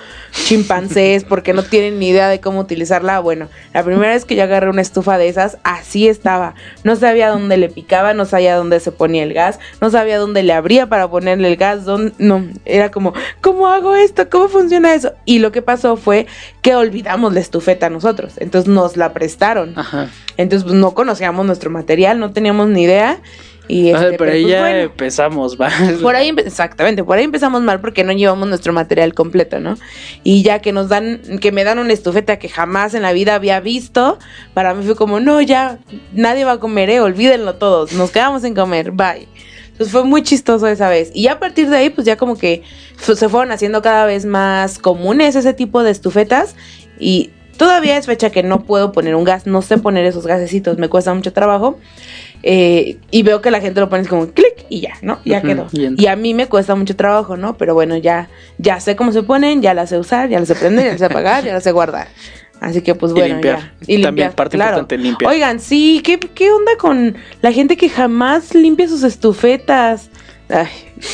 chimpancés 0.45 1.23
porque 1.23 1.53
no 1.53 1.63
tienen 1.63 1.97
ni 1.99 2.09
idea 2.09 2.29
de 2.29 2.39
cómo 2.39 2.59
utilizarla. 2.59 3.19
Bueno, 3.19 3.47
la 3.73 3.83
primera 3.83 4.13
vez 4.13 4.25
que 4.25 4.35
yo 4.35 4.43
agarré 4.43 4.69
una 4.69 4.81
estufa 4.81 5.17
de 5.17 5.27
esas, 5.29 5.57
así 5.63 6.07
estaba. 6.07 6.55
No 6.83 6.95
sabía 6.95 7.29
dónde 7.29 7.57
le 7.57 7.69
picaba, 7.69 8.13
no 8.13 8.25
sabía 8.25 8.55
dónde 8.55 8.79
se 8.79 8.91
ponía 8.91 9.23
el 9.23 9.33
gas, 9.33 9.59
no 9.81 9.89
sabía 9.89 10.17
dónde 10.19 10.43
le 10.43 10.53
abría 10.53 10.87
para 10.87 11.09
ponerle 11.09 11.47
el 11.47 11.55
gas. 11.55 11.85
dónde- 11.85 12.13
no, 12.19 12.45
era 12.65 12.91
como, 12.91 13.13
¿cómo 13.41 13.67
hago 13.67 13.95
esto? 13.95 14.29
¿Cómo 14.29 14.47
funciona 14.47 14.93
eso? 14.93 15.13
Y 15.25 15.39
lo 15.39 15.51
que 15.51 15.61
pasó 15.61 15.95
fue 15.97 16.27
que 16.61 16.75
olvidamos 16.75 17.33
la 17.33 17.39
estufeta 17.39 17.89
nosotros. 17.89 18.33
Entonces 18.37 18.71
nos 18.71 18.97
la 18.97 19.13
prestaron. 19.13 19.73
Ajá. 19.77 20.09
Entonces 20.37 20.63
pues, 20.63 20.75
no 20.75 20.93
conocíamos 20.93 21.45
nuestro 21.45 21.69
material, 21.71 22.19
no 22.19 22.31
teníamos 22.33 22.67
ni 22.67 22.83
idea. 22.83 23.19
Y 23.67 23.89
este, 23.89 24.13
pero 24.13 24.31
ahí 24.31 24.43
pues, 24.43 24.51
ya 24.53 24.59
bueno. 24.59 24.77
empezamos, 24.77 25.57
va. 25.59 25.69
Por 26.01 26.15
ahí, 26.15 26.33
exactamente, 26.37 27.03
por 27.03 27.17
ahí 27.17 27.23
empezamos 27.23 27.61
mal 27.61 27.81
porque 27.81 28.03
no 28.03 28.11
llevamos 28.13 28.47
nuestro 28.47 28.73
material 28.73 29.13
completo, 29.13 29.59
¿no? 29.59 29.75
Y 30.23 30.43
ya 30.43 30.59
que 30.59 30.71
nos 30.71 30.89
dan, 30.89 31.19
que 31.41 31.51
me 31.51 31.63
dan 31.63 31.79
una 31.79 31.93
estufeta 31.93 32.37
que 32.37 32.49
jamás 32.49 32.93
en 32.93 33.01
la 33.01 33.13
vida 33.13 33.35
había 33.35 33.59
visto, 33.59 34.19
para 34.53 34.73
mí 34.73 34.85
fue 34.85 34.95
como, 34.95 35.19
no, 35.19 35.41
ya, 35.41 35.79
nadie 36.13 36.45
va 36.45 36.53
a 36.53 36.59
comer, 36.59 36.89
eh, 36.89 36.99
olvídenlo 36.99 37.55
todos, 37.55 37.93
nos 37.93 38.11
quedamos 38.11 38.43
sin 38.43 38.53
comer, 38.53 38.91
bye. 38.91 39.27
Entonces 39.75 39.91
fue 39.91 40.05
muy 40.05 40.23
chistoso 40.23 40.67
esa 40.67 40.87
vez. 40.87 41.11
Y 41.13 41.23
ya 41.23 41.33
a 41.33 41.39
partir 41.39 41.69
de 41.69 41.75
ahí, 41.75 41.89
pues 41.89 42.07
ya 42.07 42.15
como 42.15 42.37
que 42.37 42.63
se 42.97 43.27
fueron 43.27 43.51
haciendo 43.51 43.81
cada 43.81 44.05
vez 44.05 44.25
más 44.25 44.79
comunes 44.79 45.35
ese 45.35 45.53
tipo 45.53 45.83
de 45.83 45.91
estufetas. 45.91 46.55
Y 46.97 47.31
todavía 47.57 47.97
es 47.97 48.05
fecha 48.05 48.29
que 48.29 48.41
no 48.41 48.63
puedo 48.63 48.93
poner 48.93 49.15
un 49.15 49.25
gas, 49.25 49.47
no 49.47 49.61
sé 49.61 49.77
poner 49.77 50.05
esos 50.05 50.25
gasecitos, 50.25 50.77
me 50.77 50.87
cuesta 50.87 51.13
mucho 51.13 51.33
trabajo. 51.33 51.77
Eh, 52.47 52.97
y 53.09 53.23
veo 53.23 53.41
que 53.41 53.49
la 53.49 53.59
gente 53.59 53.79
lo 53.79 53.89
pone 53.89 54.01
así 54.01 54.09
como 54.09 54.27
clic 54.27 54.67
y 54.69 54.81
ya, 54.81 54.93
¿no? 55.01 55.19
Ya 55.25 55.41
quedó. 55.41 55.67
y 55.71 56.03
Y 56.03 56.05
a 56.05 56.15
mí 56.15 56.35
me 56.35 56.45
cuesta 56.45 56.75
mucho 56.75 56.95
trabajo, 56.95 57.37
¿no? 57.37 57.57
Pero 57.57 57.73
bueno, 57.73 57.97
ya, 57.97 58.29
ya 58.59 58.79
sé 58.79 58.95
cómo 58.95 59.11
se 59.11 59.23
ponen, 59.23 59.63
ya 59.63 59.73
las 59.73 59.89
sé 59.89 59.97
usar, 59.97 60.29
ya 60.29 60.37
las 60.37 60.47
sé 60.47 60.53
prender, 60.53 60.85
ya 60.85 60.91
las 60.91 60.99
sé 60.99 61.05
apagar, 61.05 61.43
ya 61.43 61.53
las 61.53 61.63
sé 61.63 61.71
guardar. 61.71 62.07
Así 62.59 62.81
que 62.81 62.93
pues 62.93 63.11
Y 63.13 63.15
bueno, 63.15 63.33
limpiar. 63.33 63.73
ya. 63.81 64.01
También 64.03 64.31
parte 64.33 64.57
importante, 64.57 64.95
limpiar. 64.95 65.31
Oigan, 65.31 65.59
sí, 65.59 66.01
¿qué, 66.03 66.19
¿qué 66.19 66.51
onda 66.51 66.73
con 66.77 67.15
la 67.41 67.51
gente 67.51 67.77
que 67.77 67.89
jamás 67.89 68.53
limpia 68.53 68.87
sus 68.87 69.03
estufetas? 69.03 70.11
Ay, 70.47 70.67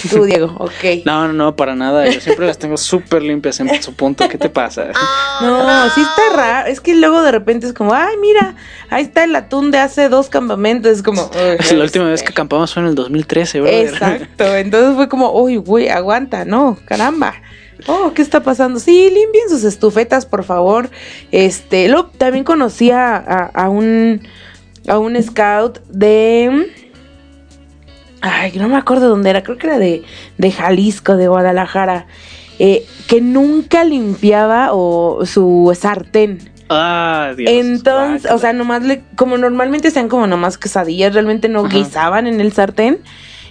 tú, 0.10 0.24
Diego, 0.26 0.54
ok. 0.60 1.04
No, 1.06 1.28
no, 1.28 1.34
no, 1.34 1.56
para 1.56 1.74
nada. 1.76 2.06
Yo 2.10 2.20
siempre 2.20 2.46
las 2.46 2.58
tengo 2.58 2.76
súper 2.78 3.22
limpias 3.22 3.60
en 3.62 3.82
su 3.82 3.94
punto. 3.94 4.28
¿Qué 4.28 4.38
te 4.38 4.50
pasa? 4.50 4.92
No, 5.42 5.90
sí 5.96 6.02
está 6.02 6.36
raro. 6.36 6.68
Es 6.70 6.82
que 6.82 6.94
luego 6.96 7.22
de 7.24 7.32
repente 7.32 7.66
es 7.66 7.74
como, 7.74 7.94
ay, 7.96 8.16
mira, 8.22 8.56
ahí 8.90 9.04
está 9.04 9.24
el 9.24 9.36
atún 9.36 9.72
de 9.72 9.80
hace 9.80 10.08
dos 10.10 10.30
campamentos. 10.30 10.92
Es 10.92 11.02
como, 11.02 11.24
"Uy, 11.34 11.58
la 11.78 11.84
última 11.84 12.06
vez 12.06 12.22
que 12.22 12.30
acampamos 12.30 12.74
fue 12.74 12.84
en 12.84 12.90
el 12.90 12.96
2013, 12.96 13.62
¿verdad? 13.62 13.82
Exacto, 14.18 14.56
entonces 14.56 14.96
fue 14.96 15.10
como, 15.10 15.32
uy, 15.34 15.58
güey, 15.58 15.90
aguanta, 15.90 16.46
no, 16.46 16.78
caramba. 16.86 17.34
Oh, 17.88 18.12
¿qué 18.14 18.22
está 18.22 18.44
pasando? 18.44 18.80
Sí, 18.80 19.10
limpien 19.10 19.50
sus 19.50 19.64
estufetas, 19.64 20.28
por 20.28 20.44
favor. 20.44 20.92
Este, 21.32 21.88
luego 21.88 22.12
también 22.18 22.44
conocí 22.44 22.92
a, 22.92 23.16
a- 23.16 23.52
a 23.54 23.70
un 23.70 24.22
a 24.88 24.98
un 25.00 25.22
scout 25.24 25.80
de 25.90 26.72
ay, 28.22 28.54
no 28.58 28.68
me 28.70 28.78
acuerdo 28.78 29.10
dónde 29.10 29.30
era, 29.32 29.44
creo 29.44 29.58
que 29.58 29.68
era 29.68 29.78
de, 29.80 30.04
de 30.38 30.52
Jalisco, 30.52 31.18
de 31.18 31.28
Guadalajara, 31.28 32.06
eh, 32.60 32.86
que 33.08 33.22
nunca 33.22 33.84
limpiaba 33.84 34.70
o 34.72 35.26
su 35.26 35.76
sartén. 35.80 36.52
Ah, 36.70 37.34
Dios. 37.36 37.52
Entonces, 37.52 38.22
guácala. 38.22 38.36
o 38.36 38.40
sea, 38.40 38.54
nomás 38.54 38.84
le, 38.84 39.04
como 39.16 39.38
normalmente 39.38 39.92
sean 39.92 40.08
como 40.08 40.28
nomás 40.28 40.58
quesadillas, 40.58 41.14
realmente 41.14 41.50
no 41.50 41.66
Ajá. 41.66 41.70
guisaban 41.78 42.28
en 42.28 42.40
el 42.40 42.54
sartén. 42.54 43.00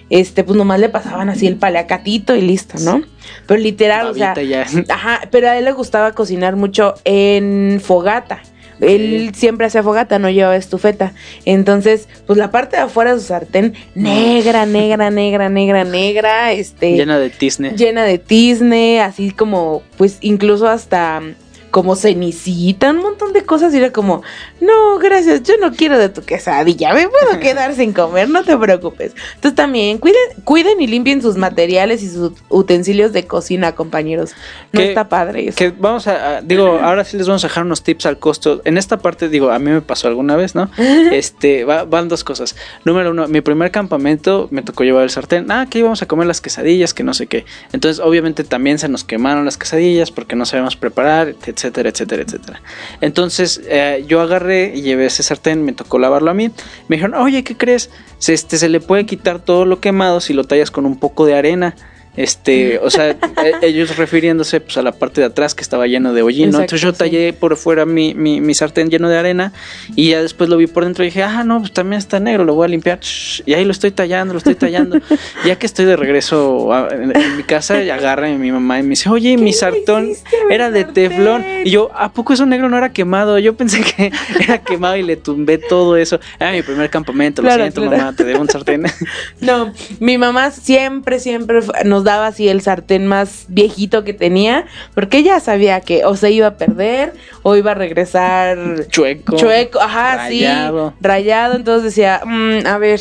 este, 0.09 0.43
pues 0.43 0.57
nomás 0.57 0.81
le 0.81 0.89
pasaban 0.89 1.29
así 1.29 1.47
el 1.47 1.57
paleacatito 1.57 2.35
y 2.35 2.41
listo, 2.41 2.79
¿no? 2.81 3.03
Pero 3.47 3.61
literal, 3.61 4.09
o 4.09 4.15
sea, 4.15 4.35
ya. 4.43 4.67
ajá, 4.89 5.21
pero 5.31 5.49
a 5.49 5.57
él 5.57 5.65
le 5.65 5.73
gustaba 5.73 6.13
cocinar 6.13 6.57
mucho 6.57 6.95
en 7.05 7.81
fogata. 7.83 8.41
Él 8.81 9.33
siempre 9.35 9.67
hacía 9.67 9.83
fogata, 9.83 10.19
no 10.19 10.31
llevaba 10.31 10.57
estufeta. 10.57 11.13
Entonces, 11.45 12.09
pues 12.27 12.39
la 12.39 12.51
parte 12.51 12.77
de 12.77 12.83
afuera 12.83 13.15
de 13.15 13.21
su 13.21 13.27
sartén, 13.27 13.75
negra, 13.95 14.67
negra, 14.67 15.11
negra, 15.11 15.49
negra, 15.49 15.85
negra, 15.85 16.53
este 16.53 16.97
Llena 16.97 17.19
de 17.19 17.31
tizne. 17.31 17.73
llena 17.77 18.05
de 18.05 18.19
tizne, 18.19 19.01
así 19.01 19.31
como, 19.31 19.83
pues 19.97 20.19
incluso 20.21 20.69
hasta 20.69 21.23
como 21.71 21.97
cenicita, 21.97 22.91
un 22.91 22.99
montón 22.99 23.33
de 23.33 23.45
cosas. 23.45 23.73
Y 23.75 23.79
era 23.79 23.93
como, 23.93 24.23
no, 24.61 24.99
gracias, 24.99 25.43
yo 25.43 25.55
no 25.61 25.73
quiero 25.73 25.99
de 25.99 26.09
tu 26.09 26.23
quesadilla, 26.23 26.93
me 26.95 27.09
puedo 27.09 27.41
quedar 27.41 27.75
sin 27.75 27.93
comer, 27.93 28.29
no 28.29 28.45
te 28.45 28.57
preocupes. 28.57 29.13
Entonces 29.35 29.55
también 29.57 29.99
cuiden, 29.99 30.21
cuiden 30.45 30.81
y 30.81 30.87
limpien 30.87 31.23
sus 31.23 31.37
materiales 31.37 32.03
y 32.03 32.09
sus 32.09 32.33
utensilios 32.49 33.13
de 33.13 33.27
cocina, 33.27 33.73
compañeros. 33.75 34.33
No 34.73 34.81
Que- 34.81 34.89
está 34.89 35.09
padre 35.09 35.49
eso. 35.49 35.57
Que 35.57 35.71
vamos 35.71 36.07
a, 36.07 36.39
a- 36.39 36.43
digo, 36.43 36.79
ahora 36.83 37.05
sí 37.05 37.17
les 37.17 37.27
vamos 37.27 37.45
a 37.45 37.49
dejar 37.49 37.65
unos 37.65 37.83
tips 37.83 38.07
al 38.07 38.19
costo. 38.19 38.61
En 38.65 38.77
esta 38.79 38.99
parte, 38.99 39.29
digo, 39.29 39.51
a 39.51 39.59
mí 39.59 39.71
me 39.71 39.81
pasó 39.81 40.09
alguna 40.09 40.37
vez, 40.37 40.55
¿no? 40.55 40.71
Este, 41.11 41.65
va- 41.65 41.85
van 41.85 42.09
dos 42.09 42.25
cosas. 42.25 42.57
Número 42.85 43.11
uno, 43.11 43.27
mi 43.29 43.41
primer 43.41 43.71
campamento 43.71 44.49
me 44.51 44.63
tocó 44.63 44.85
llevar 44.85 45.03
el 45.05 45.11
sartén. 45.11 45.51
Ah, 45.51 45.67
que 45.69 45.79
íbamos 45.81 46.03
a 46.03 46.07
comer 46.07 46.27
las 46.27 46.41
quesadillas, 46.41 46.95
que 46.95 47.03
no 47.05 47.15
sé 47.15 47.27
qué. 47.27 47.45
Entonces, 47.73 48.01
obviamente, 48.05 48.45
también 48.45 48.79
se 48.79 48.89
nos 48.89 49.05
quemaron 49.05 49.45
las 49.45 49.57
quesadillas 49.57 50.11
porque 50.11 50.37
no 50.37 50.47
sabíamos 50.47 50.77
preparar, 50.77 51.35
etcétera, 51.61 51.91
etcétera, 51.91 52.23
etcétera. 52.23 52.63
Entonces, 53.01 53.61
eh, 53.69 54.05
yo 54.07 54.21
agarré 54.21 54.73
y 54.75 54.83
llevé 54.83 55.07
ese 55.07 55.23
sartén, 55.23 55.63
me 55.65 55.73
tocó 55.73 55.99
lavarlo 55.99 56.31
a 56.31 56.35
mí. 56.35 56.51
Me 56.89 56.97
dijeron, 56.97 57.15
oye, 57.15 57.45
¿qué 57.45 57.57
crees? 57.57 57.91
Se, 58.19 58.33
este, 58.33 58.57
se 58.57 58.69
le 58.69 58.81
puede 58.81 59.07
quitar 59.07 59.41
todo 59.41 59.65
lo 59.65 59.81
quemado 59.81 60.21
si 60.21 60.33
lo 60.33 60.45
tallas 60.45 60.71
con 60.71 60.87
un 60.87 60.99
poco 60.99 61.27
de 61.27 61.35
arena. 61.35 61.77
Este, 62.17 62.79
o 62.79 62.91
sea, 62.91 63.11
e- 63.11 63.17
ellos 63.63 63.97
refiriéndose 63.97 64.61
pues 64.61 64.77
a 64.77 64.83
la 64.83 64.93
parte 64.93 65.21
de 65.21 65.29
atrás 65.29 65.55
que 65.55 65.63
estaba 65.63 65.87
lleno 65.87 66.13
de 66.13 66.23
hollín, 66.23 66.51
¿no? 66.51 66.59
Entonces 66.61 66.81
yo 66.81 66.93
sí. 66.93 66.99
tallé 66.99 67.33
por 67.33 67.57
fuera 67.57 67.87
mi, 67.87 68.15
mi, 68.15 68.41
mi 68.41 68.53
sartén 68.53 68.91
lleno 68.91 69.09
de 69.09 69.17
arena 69.17 69.53
y 69.95 70.11
ya 70.11 70.21
después 70.21 70.51
lo 70.51 70.57
vi 70.57 70.67
por 70.67 70.85
dentro 70.85 71.05
y 71.05 71.07
dije, 71.09 71.23
ah, 71.23 71.45
no, 71.45 71.61
pues 71.61 71.73
también 71.73 71.99
está 71.99 72.19
negro, 72.21 72.45
lo 72.45 72.55
voy 72.55 72.65
a 72.67 72.69
limpiar. 72.69 72.99
Y 73.47 73.55
ahí 73.55 73.65
lo 73.65 73.71
estoy 73.71 73.93
tallando, 73.93 74.35
lo 74.35 74.39
estoy 74.39 74.57
tallando. 74.57 74.99
ya 75.45 75.57
que 75.57 75.67
estoy 75.67 75.85
de 75.85 75.97
regreso 75.97 76.73
a- 76.73 76.89
en, 76.91 77.17
en 77.17 77.37
mi 77.37 77.43
casa, 77.45 77.83
y 77.83 77.91
agarra 77.91 78.29
mi 78.29 78.51
mamá 78.51 78.81
y 78.81 78.83
me 78.83 78.91
dice, 78.91 79.09
oye, 79.09 79.37
mi 79.37 79.53
sartón 79.53 80.11
a 80.51 80.53
era 80.53 80.71
de 80.71 80.85
teflón. 80.85 81.45
Y 81.65 81.71
yo, 81.71 81.91
¿a 81.95 82.13
poco 82.13 82.33
eso 82.33 82.45
negro 82.45 82.69
no 82.69 82.77
era 82.77 82.93
quemado? 82.93 83.39
Yo 83.39 83.55
pensé 83.55 83.81
que 83.83 84.11
era 84.41 84.59
quemado 84.59 84.97
y 84.97 85.03
le 85.05 85.17
tumbé 85.17 85.59
todo 85.59 85.97
eso. 85.97 86.19
Era 86.39 86.53
mi 86.53 86.63
primer 86.63 86.91
campamento, 86.91 87.41
lo 87.41 87.47
Claro, 87.49 87.63
siento, 87.63 87.83
claro. 87.83 87.97
mamá, 87.99 88.13
te 88.17 88.25
debo 88.25 88.41
un 88.41 88.49
sartén. 88.49 88.83
No, 89.41 89.73
mi 90.01 90.19
mamá 90.19 90.51
siempre, 90.51 91.19
siempre 91.21 91.63
fu- 91.63 91.73
nos 92.01 92.05
daba 92.05 92.29
así 92.29 92.49
el 92.49 92.63
sartén 92.63 93.07
más 93.07 93.45
viejito 93.49 94.05
que 94.05 94.15
tenía, 94.15 94.65
porque 94.95 95.19
ella 95.19 95.39
sabía 95.41 95.81
que 95.81 96.05
o 96.07 96.17
se 96.17 96.31
iba 96.31 96.47
a 96.47 96.57
perder 96.57 97.13
o 97.43 97.57
iba 97.57 97.73
a 97.73 97.75
regresar 97.75 98.87
Chueco. 98.89 99.37
chueco, 99.37 99.81
ajá, 99.81 100.17
rayado. 100.17 100.91
sí, 100.91 100.97
rayado, 101.03 101.57
entonces 101.57 101.85
decía, 101.85 102.23
"Mm, 102.25 102.67
a 102.67 102.79
ver, 102.79 103.01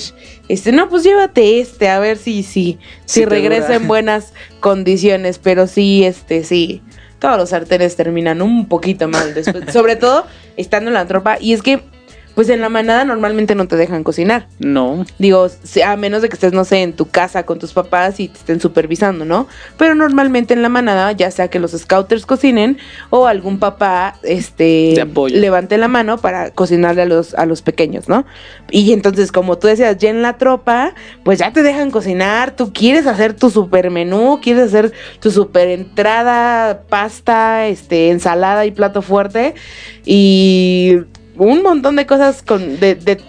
este, 0.50 0.72
no, 0.74 0.90
pues 0.90 1.04
llévate 1.04 1.62
este, 1.62 1.88
a 1.90 2.00
ver 2.00 2.18
si, 2.18 2.44
si, 2.44 2.78
si 3.06 3.22
te 3.22 3.26
regresa 3.28 3.76
en 3.76 3.88
buenas 3.88 4.34
condiciones, 4.60 5.40
pero 5.40 5.66
sí, 5.68 6.04
este, 6.04 6.44
sí, 6.44 6.82
todos 7.20 7.38
los 7.38 7.50
sartenes 7.50 7.96
terminan 7.96 8.42
un 8.42 8.68
poquito 8.68 9.08
mal 9.08 9.34
después, 9.34 9.64
sobre 9.72 9.96
todo 9.96 10.26
estando 10.58 10.90
en 10.90 10.96
la 10.96 11.06
tropa, 11.06 11.38
y 11.40 11.54
es 11.54 11.62
que, 11.62 11.82
pues 12.36 12.50
en 12.50 12.62
la 12.62 12.70
manada 12.70 13.04
normalmente 13.06 13.56
no 13.56 13.68
te 13.68 13.76
dejan 13.76 14.04
cocinar. 14.04 14.48
No. 14.60 15.06
Digo, 15.18 15.48
a 15.86 15.96
menos 15.98 16.22
de 16.22 16.30
que 16.30 16.36
estés, 16.36 16.54
no 16.54 16.64
sé, 16.64 16.82
en 16.82 16.94
tu 16.94 17.06
casa 17.06 17.44
con 17.44 17.60
tus 17.60 17.74
papás 17.74 18.20
y 18.20 18.30
te 18.30 18.38
estén 18.38 18.62
supervisando, 18.62 19.26
¿no? 19.26 19.48
Pero 19.78 19.96
normalmente 19.96 20.54
en 20.54 20.62
la 20.62 20.70
manada, 20.70 21.12
ya 21.12 21.32
sea 21.32 21.50
que 21.50 21.60
los 21.60 21.72
scouters 21.72 22.26
cocinen 22.26 22.78
o 23.10 23.28
algún 23.28 23.60
papá, 23.60 24.16
este, 24.24 24.94
levante 25.32 25.78
la 25.78 25.88
mano 25.88 26.18
para 26.18 26.52
cocinarle 26.52 27.02
a 27.02 27.06
los, 27.06 27.34
a 27.34 27.46
los 27.46 27.62
pequeños, 27.62 28.08
¿no? 28.08 28.26
Y 28.72 28.94
entonces, 28.94 29.32
como 29.32 29.58
tú 29.58 29.68
decías, 29.68 29.98
ya 29.98 30.10
en 30.10 30.22
la 30.22 30.38
tropa, 30.38 30.94
pues 31.24 31.40
ya 31.40 31.52
te 31.52 31.64
dejan 31.64 31.92
cocinar, 31.92 32.56
tú 32.56 32.72
quieres 32.74 33.08
hacer 33.08 33.34
tu 33.34 33.50
super 33.50 33.92
menú, 33.92 34.40
quieres 34.42 34.68
hacer 34.68 34.94
tu 35.20 35.32
super 35.32 35.68
entrada, 35.68 36.84
pasta, 36.90 37.68
este, 37.68 38.12
ensalada 38.12 38.66
y 38.66 38.72
plato 38.72 39.02
fuerte 39.02 39.56
y 40.06 41.00
un 41.46 41.64
montón 41.64 41.96
de 41.96 42.06
cosas 42.06 42.42
con, 42.44 42.80
de, 42.80 42.96
de 42.96 43.20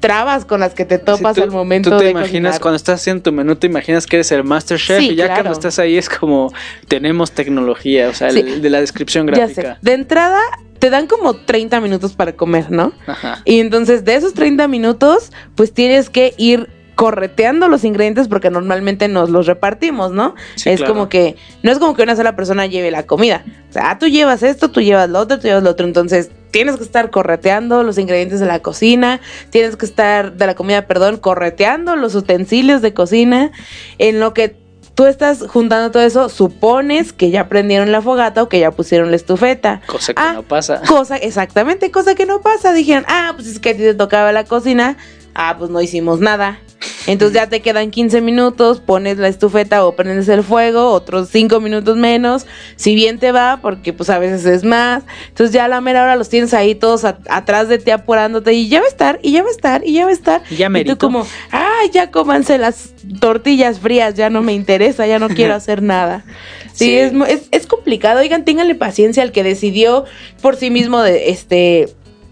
trabas 0.00 0.44
con 0.44 0.60
las 0.60 0.74
que 0.74 0.84
te 0.84 0.98
topas 0.98 1.34
Sí, 1.34 1.40
tú- 1.40 1.44
al 1.44 1.50
momento 1.50 1.90
Tú 1.90 1.98
te 1.98 2.04
de 2.04 2.10
imaginas 2.10 2.52
cocinar. 2.52 2.60
cuando 2.60 2.76
estás 2.76 3.00
haciendo 3.00 3.22
tu 3.22 3.32
menú, 3.32 3.56
te 3.56 3.66
imaginas 3.66 4.06
que 4.06 4.16
eres 4.16 4.30
el 4.32 4.44
master 4.44 4.78
chef 4.78 4.98
Sí, 5.00 5.10
y 5.10 5.14
ya 5.16 5.26
claro. 5.26 5.42
cuando 5.42 5.52
estás 5.58 5.78
ahí 5.78 5.96
es 5.96 6.08
como 6.08 6.52
tenemos 6.88 7.32
tecnología, 7.32 8.08
o 8.08 8.14
sea, 8.14 8.30
Sí. 8.30 8.40
el- 8.40 8.62
de 8.62 8.70
la 8.70 8.80
descripción 8.80 9.26
Ya 9.28 9.48
sé. 9.48 9.54
gráfica. 9.62 9.78
De 9.82 9.92
entrada, 9.94 10.38
te 10.78 10.90
dan 10.90 11.06
como 11.06 11.34
30 11.34 11.80
minutos 11.80 12.12
para 12.12 12.32
comer, 12.36 12.70
¿no? 12.70 12.92
Ajá. 13.06 13.40
Y 13.46 13.58
entonces 13.60 14.04
de 14.04 14.14
esos 14.14 14.34
30 14.34 14.68
minutos, 14.68 15.32
pues 15.54 15.72
tienes 15.72 16.10
que 16.10 16.34
ir 16.36 16.68
correteando 16.96 17.68
los 17.68 17.84
ingredientes 17.84 18.26
porque 18.26 18.50
normalmente 18.50 19.06
nos 19.06 19.30
los 19.30 19.46
repartimos, 19.46 20.12
¿no? 20.12 20.34
Sí, 20.56 20.70
es 20.70 20.78
claro. 20.78 20.94
como 20.94 21.08
que, 21.08 21.36
no 21.62 21.70
es 21.70 21.78
como 21.78 21.94
que 21.94 22.02
una 22.02 22.16
sola 22.16 22.34
persona 22.34 22.66
lleve 22.66 22.90
la 22.90 23.04
comida. 23.06 23.44
O 23.68 23.72
sea, 23.72 23.90
ah, 23.90 23.98
tú 23.98 24.08
llevas 24.08 24.42
esto, 24.42 24.70
tú 24.70 24.80
llevas 24.80 25.08
lo 25.08 25.20
otro, 25.20 25.38
tú 25.38 25.46
llevas 25.46 25.62
lo 25.62 25.70
otro. 25.70 25.86
Entonces, 25.86 26.30
tienes 26.50 26.76
que 26.76 26.82
estar 26.82 27.10
correteando 27.10 27.82
los 27.82 27.98
ingredientes 27.98 28.40
de 28.40 28.46
la 28.46 28.60
cocina, 28.60 29.20
tienes 29.50 29.76
que 29.76 29.84
estar, 29.84 30.32
de 30.32 30.46
la 30.46 30.54
comida, 30.54 30.86
perdón, 30.86 31.18
correteando 31.18 31.96
los 31.96 32.14
utensilios 32.14 32.80
de 32.80 32.94
cocina. 32.94 33.52
En 33.98 34.18
lo 34.18 34.32
que 34.32 34.56
tú 34.94 35.04
estás 35.04 35.44
juntando 35.46 35.90
todo 35.90 36.02
eso, 36.02 36.30
supones 36.30 37.12
que 37.12 37.30
ya 37.30 37.46
prendieron 37.50 37.92
la 37.92 38.00
fogata 38.00 38.42
o 38.42 38.48
que 38.48 38.58
ya 38.58 38.70
pusieron 38.70 39.10
la 39.10 39.16
estufeta. 39.16 39.82
Cosa 39.86 40.14
que 40.14 40.22
Ah, 40.22 40.32
no 40.36 40.42
pasa. 40.44 40.80
Cosa, 40.88 41.18
exactamente, 41.18 41.90
cosa 41.90 42.14
que 42.14 42.24
no 42.24 42.40
pasa. 42.40 42.72
Dijeron, 42.72 43.04
ah, 43.06 43.32
pues 43.36 43.48
es 43.48 43.60
que 43.60 43.68
a 43.68 43.72
ti 43.74 43.80
te 43.80 43.92
tocaba 43.92 44.32
la 44.32 44.44
cocina. 44.44 44.96
Ah, 45.38 45.54
pues 45.58 45.70
no 45.70 45.82
hicimos 45.82 46.18
nada. 46.20 46.58
Entonces 47.06 47.34
ya 47.36 47.46
te 47.48 47.60
quedan 47.60 47.90
15 47.90 48.20
minutos, 48.20 48.80
pones 48.80 49.18
la 49.18 49.28
estufeta 49.28 49.84
o 49.86 49.94
prendes 49.94 50.28
el 50.28 50.42
fuego, 50.42 50.90
otros 50.90 51.28
5 51.30 51.60
minutos 51.60 51.96
menos, 51.96 52.46
si 52.76 52.94
bien 52.94 53.18
te 53.18 53.30
va, 53.32 53.60
porque 53.62 53.92
pues 53.92 54.08
a 54.10 54.18
veces 54.18 54.44
es 54.46 54.64
más. 54.64 55.04
Entonces 55.28 55.52
ya 55.54 55.66
a 55.66 55.68
la 55.68 55.80
mera 55.80 56.02
hora 56.02 56.16
los 56.16 56.28
tienes 56.28 56.52
ahí 56.54 56.74
todos 56.74 57.04
a- 57.04 57.18
atrás 57.28 57.68
de 57.68 57.78
ti 57.78 57.90
apurándote 57.92 58.54
y 58.54 58.68
ya 58.68 58.80
va 58.80 58.86
a 58.86 58.88
estar, 58.88 59.20
y 59.22 59.32
ya 59.32 59.42
va 59.42 59.48
a 59.48 59.52
estar, 59.52 59.82
y 59.86 59.92
ya 59.92 60.04
va 60.04 60.10
a 60.10 60.14
estar. 60.14 60.42
Y 60.50 60.56
ya 60.56 60.66
y 60.66 60.70
merito. 60.70 60.96
tú 60.96 61.06
como, 61.06 61.26
ah, 61.52 61.80
ya 61.92 62.10
cómanse 62.10 62.58
las 62.58 62.90
tortillas 63.20 63.78
frías, 63.78 64.14
ya 64.14 64.28
no 64.30 64.42
me 64.42 64.54
interesa, 64.54 65.06
ya 65.06 65.18
no 65.18 65.28
quiero 65.28 65.54
hacer 65.54 65.82
nada. 65.82 66.24
Sí, 66.72 66.86
Sí. 66.86 66.96
Es, 66.98 67.12
es, 67.28 67.48
es 67.52 67.66
complicado. 67.66 68.20
Oigan, 68.20 68.44
ténganle 68.44 68.74
paciencia 68.74 69.22
al 69.22 69.32
que 69.32 69.42
decidió 69.44 70.04
por 70.42 70.56
sí 70.56 70.70
mismo 70.70 71.00
de 71.02 71.30
este 71.30 71.88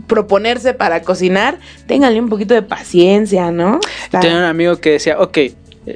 proponerse 0.06 0.74
para 0.74 1.02
cocinar. 1.02 1.58
Ténganle 1.86 2.20
un 2.20 2.28
poquito 2.28 2.54
de 2.54 2.62
paciencia, 2.62 3.50
¿no? 3.50 3.80
Tenía 4.10 4.38
un 4.38 4.44
amigo 4.44 4.76
que 4.76 4.90
decía, 4.92 5.18
ok, 5.20 5.38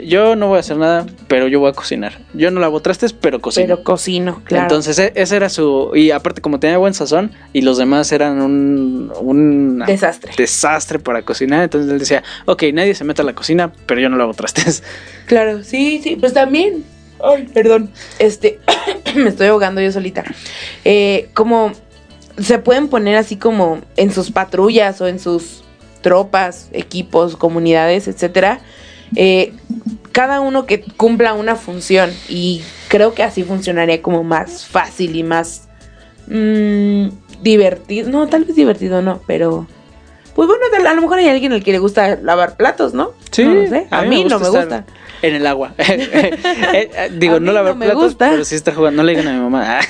yo 0.04 0.36
no 0.36 0.48
voy 0.48 0.58
a 0.58 0.60
hacer 0.60 0.76
nada, 0.76 1.06
pero 1.28 1.48
yo 1.48 1.60
voy 1.60 1.70
a 1.70 1.72
cocinar. 1.72 2.18
Yo 2.34 2.50
no 2.50 2.60
lavo 2.60 2.80
trastes, 2.80 3.14
pero 3.14 3.40
cocino. 3.40 3.66
pero 3.66 3.82
cocino, 3.84 4.42
claro. 4.44 4.64
Entonces 4.64 4.98
e- 4.98 5.12
ese 5.14 5.36
era 5.36 5.48
su... 5.48 5.92
Y 5.94 6.10
aparte 6.10 6.42
como 6.42 6.60
tenía 6.60 6.76
buen 6.76 6.92
sazón 6.92 7.32
y 7.54 7.62
los 7.62 7.78
demás 7.78 8.12
eran 8.12 8.42
un... 8.42 9.10
un 9.20 9.78
Desastre. 9.86 10.32
desastre 10.36 10.98
para 10.98 11.22
cocinar, 11.22 11.62
entonces 11.62 11.90
él 11.90 11.98
decía, 11.98 12.22
ok, 12.44 12.64
nadie 12.74 12.94
se 12.94 13.04
mete 13.04 13.22
a 13.22 13.24
la 13.24 13.34
cocina, 13.34 13.72
pero 13.86 14.00
yo 14.00 14.10
no 14.10 14.16
lavo 14.16 14.34
trastes. 14.34 14.82
Claro, 15.26 15.62
sí, 15.62 16.00
sí, 16.02 16.16
pues 16.16 16.32
también. 16.32 16.84
Ay, 17.22 17.46
perdón. 17.52 17.90
Este, 18.18 18.58
me 19.14 19.28
estoy 19.28 19.48
ahogando 19.48 19.80
yo 19.82 19.92
solita. 19.92 20.24
Eh, 20.84 21.28
como 21.34 21.72
se 22.40 22.58
pueden 22.58 22.88
poner 22.88 23.16
así 23.16 23.36
como 23.36 23.80
en 23.96 24.12
sus 24.12 24.30
patrullas 24.30 25.00
o 25.00 25.06
en 25.08 25.18
sus 25.18 25.62
tropas, 26.00 26.68
equipos, 26.72 27.36
comunidades, 27.36 28.08
etcétera. 28.08 28.60
eh, 29.16 29.52
cada 30.12 30.40
uno 30.40 30.66
que 30.66 30.82
cumpla 30.82 31.34
una 31.34 31.54
función 31.54 32.10
y 32.28 32.62
creo 32.88 33.14
que 33.14 33.22
así 33.22 33.44
funcionaría 33.44 34.02
como 34.02 34.24
más 34.24 34.66
fácil 34.66 35.14
y 35.14 35.22
más 35.22 35.68
mm, 36.26 37.08
divertido. 37.42 38.10
No, 38.10 38.26
tal 38.26 38.44
vez 38.44 38.56
divertido 38.56 39.00
no, 39.00 39.20
pero 39.26 39.66
pues 40.34 40.48
bueno, 40.48 40.64
a 40.88 40.94
lo 40.94 41.02
mejor 41.02 41.18
hay 41.18 41.28
alguien 41.28 41.52
al 41.52 41.62
que 41.62 41.72
le 41.72 41.78
gusta 41.78 42.16
lavar 42.16 42.56
platos, 42.56 42.94
¿no? 42.94 43.12
No 43.38 43.54
lo 43.54 43.66
sé. 43.68 43.86
A, 43.90 44.02
mí, 44.02 44.24
no 44.24 44.38
me 44.38 44.46
estar 44.46 44.62
gusta. 44.62 44.84
En 45.22 45.34
el 45.34 45.46
agua. 45.46 45.74
Eh, 45.78 46.90
eh, 46.94 47.10
Digo, 47.12 47.40
no 47.40 47.52
lavar 47.52 47.74
no 47.74 47.84
platos, 47.84 48.02
gusta. 48.02 48.30
pero 48.30 48.44
sí 48.44 48.54
estar 48.54 48.74
jugando. 48.74 49.02
No 49.02 49.06
le 49.06 49.12
digan 49.16 49.28
a 49.28 49.32
mi 49.32 49.40
mamá. 49.40 49.80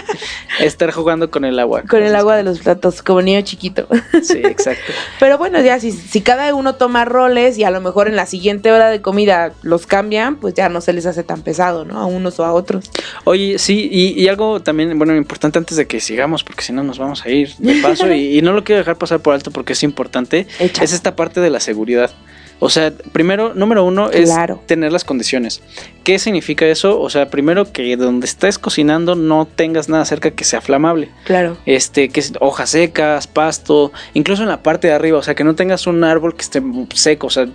estar 0.60 0.90
jugando 0.92 1.30
con 1.30 1.44
el 1.44 1.58
agua. 1.58 1.82
Con 1.88 2.02
el 2.02 2.14
agua 2.14 2.36
de 2.36 2.42
los 2.42 2.60
platos, 2.60 3.02
como 3.02 3.22
niño 3.22 3.40
chiquito. 3.42 3.88
Sí, 4.22 4.38
exacto. 4.44 4.92
Pero 5.20 5.38
bueno, 5.38 5.60
ya 5.60 5.80
si, 5.80 5.92
si 5.92 6.20
cada 6.20 6.54
uno 6.54 6.74
toma 6.74 7.04
roles 7.04 7.58
y 7.58 7.64
a 7.64 7.70
lo 7.70 7.80
mejor 7.80 8.08
en 8.08 8.16
la 8.16 8.26
siguiente 8.26 8.70
hora 8.72 8.90
de 8.90 9.00
comida 9.00 9.52
los 9.62 9.86
cambian, 9.86 10.36
pues 10.36 10.54
ya 10.54 10.68
no 10.68 10.80
se 10.80 10.92
les 10.92 11.06
hace 11.06 11.22
tan 11.22 11.42
pesado, 11.42 11.84
¿no? 11.84 11.98
A 11.98 12.06
unos 12.06 12.38
o 12.38 12.44
a 12.44 12.52
otros. 12.52 12.90
Oye, 13.24 13.58
sí, 13.58 13.88
y, 13.90 14.20
y 14.20 14.28
algo 14.28 14.60
también, 14.60 14.96
bueno, 14.98 15.16
importante 15.16 15.58
antes 15.58 15.76
de 15.76 15.86
que 15.86 16.00
sigamos, 16.00 16.44
porque 16.44 16.62
si 16.62 16.72
no 16.72 16.82
nos 16.82 16.98
vamos 16.98 17.24
a 17.24 17.30
ir 17.30 17.54
de 17.58 17.80
paso, 17.82 18.12
y, 18.12 18.38
y 18.38 18.42
no 18.42 18.52
lo 18.52 18.64
quiero 18.64 18.78
dejar 18.80 18.96
pasar 18.96 19.20
por 19.20 19.34
alto 19.34 19.50
porque 19.50 19.72
es 19.72 19.82
importante, 19.82 20.46
es 20.58 20.92
esta 20.92 21.16
parte 21.16 21.40
de 21.40 21.50
la 21.50 21.60
seguridad. 21.60 22.10
O 22.60 22.70
sea, 22.70 22.92
primero, 23.12 23.54
número 23.54 23.84
uno 23.84 24.10
es 24.10 24.30
Claro. 24.30 24.62
tener 24.66 24.92
las 24.92 25.02
condiciones. 25.04 25.62
¿Qué 26.04 26.18
significa 26.18 26.66
eso? 26.66 27.00
O 27.00 27.10
sea, 27.10 27.28
primero 27.30 27.72
que 27.72 27.96
donde 27.96 28.26
estés 28.26 28.58
cocinando 28.58 29.14
no 29.16 29.46
tengas 29.46 29.88
nada 29.88 30.04
cerca 30.04 30.30
que 30.30 30.44
sea 30.44 30.60
flamable. 30.60 31.10
Claro. 31.24 31.56
Este, 31.66 32.08
que 32.10 32.20
es 32.20 32.32
hojas 32.40 32.70
secas, 32.70 33.26
pasto, 33.26 33.92
incluso 34.14 34.42
en 34.42 34.48
la 34.48 34.62
parte 34.62 34.88
de 34.88 34.94
arriba, 34.94 35.18
o 35.18 35.22
sea, 35.22 35.34
que 35.34 35.42
no 35.44 35.54
tengas 35.54 35.86
un 35.86 36.04
árbol 36.04 36.34
que 36.34 36.42
esté 36.42 36.62
seco, 36.94 37.26
o 37.26 37.30
sea, 37.30 37.48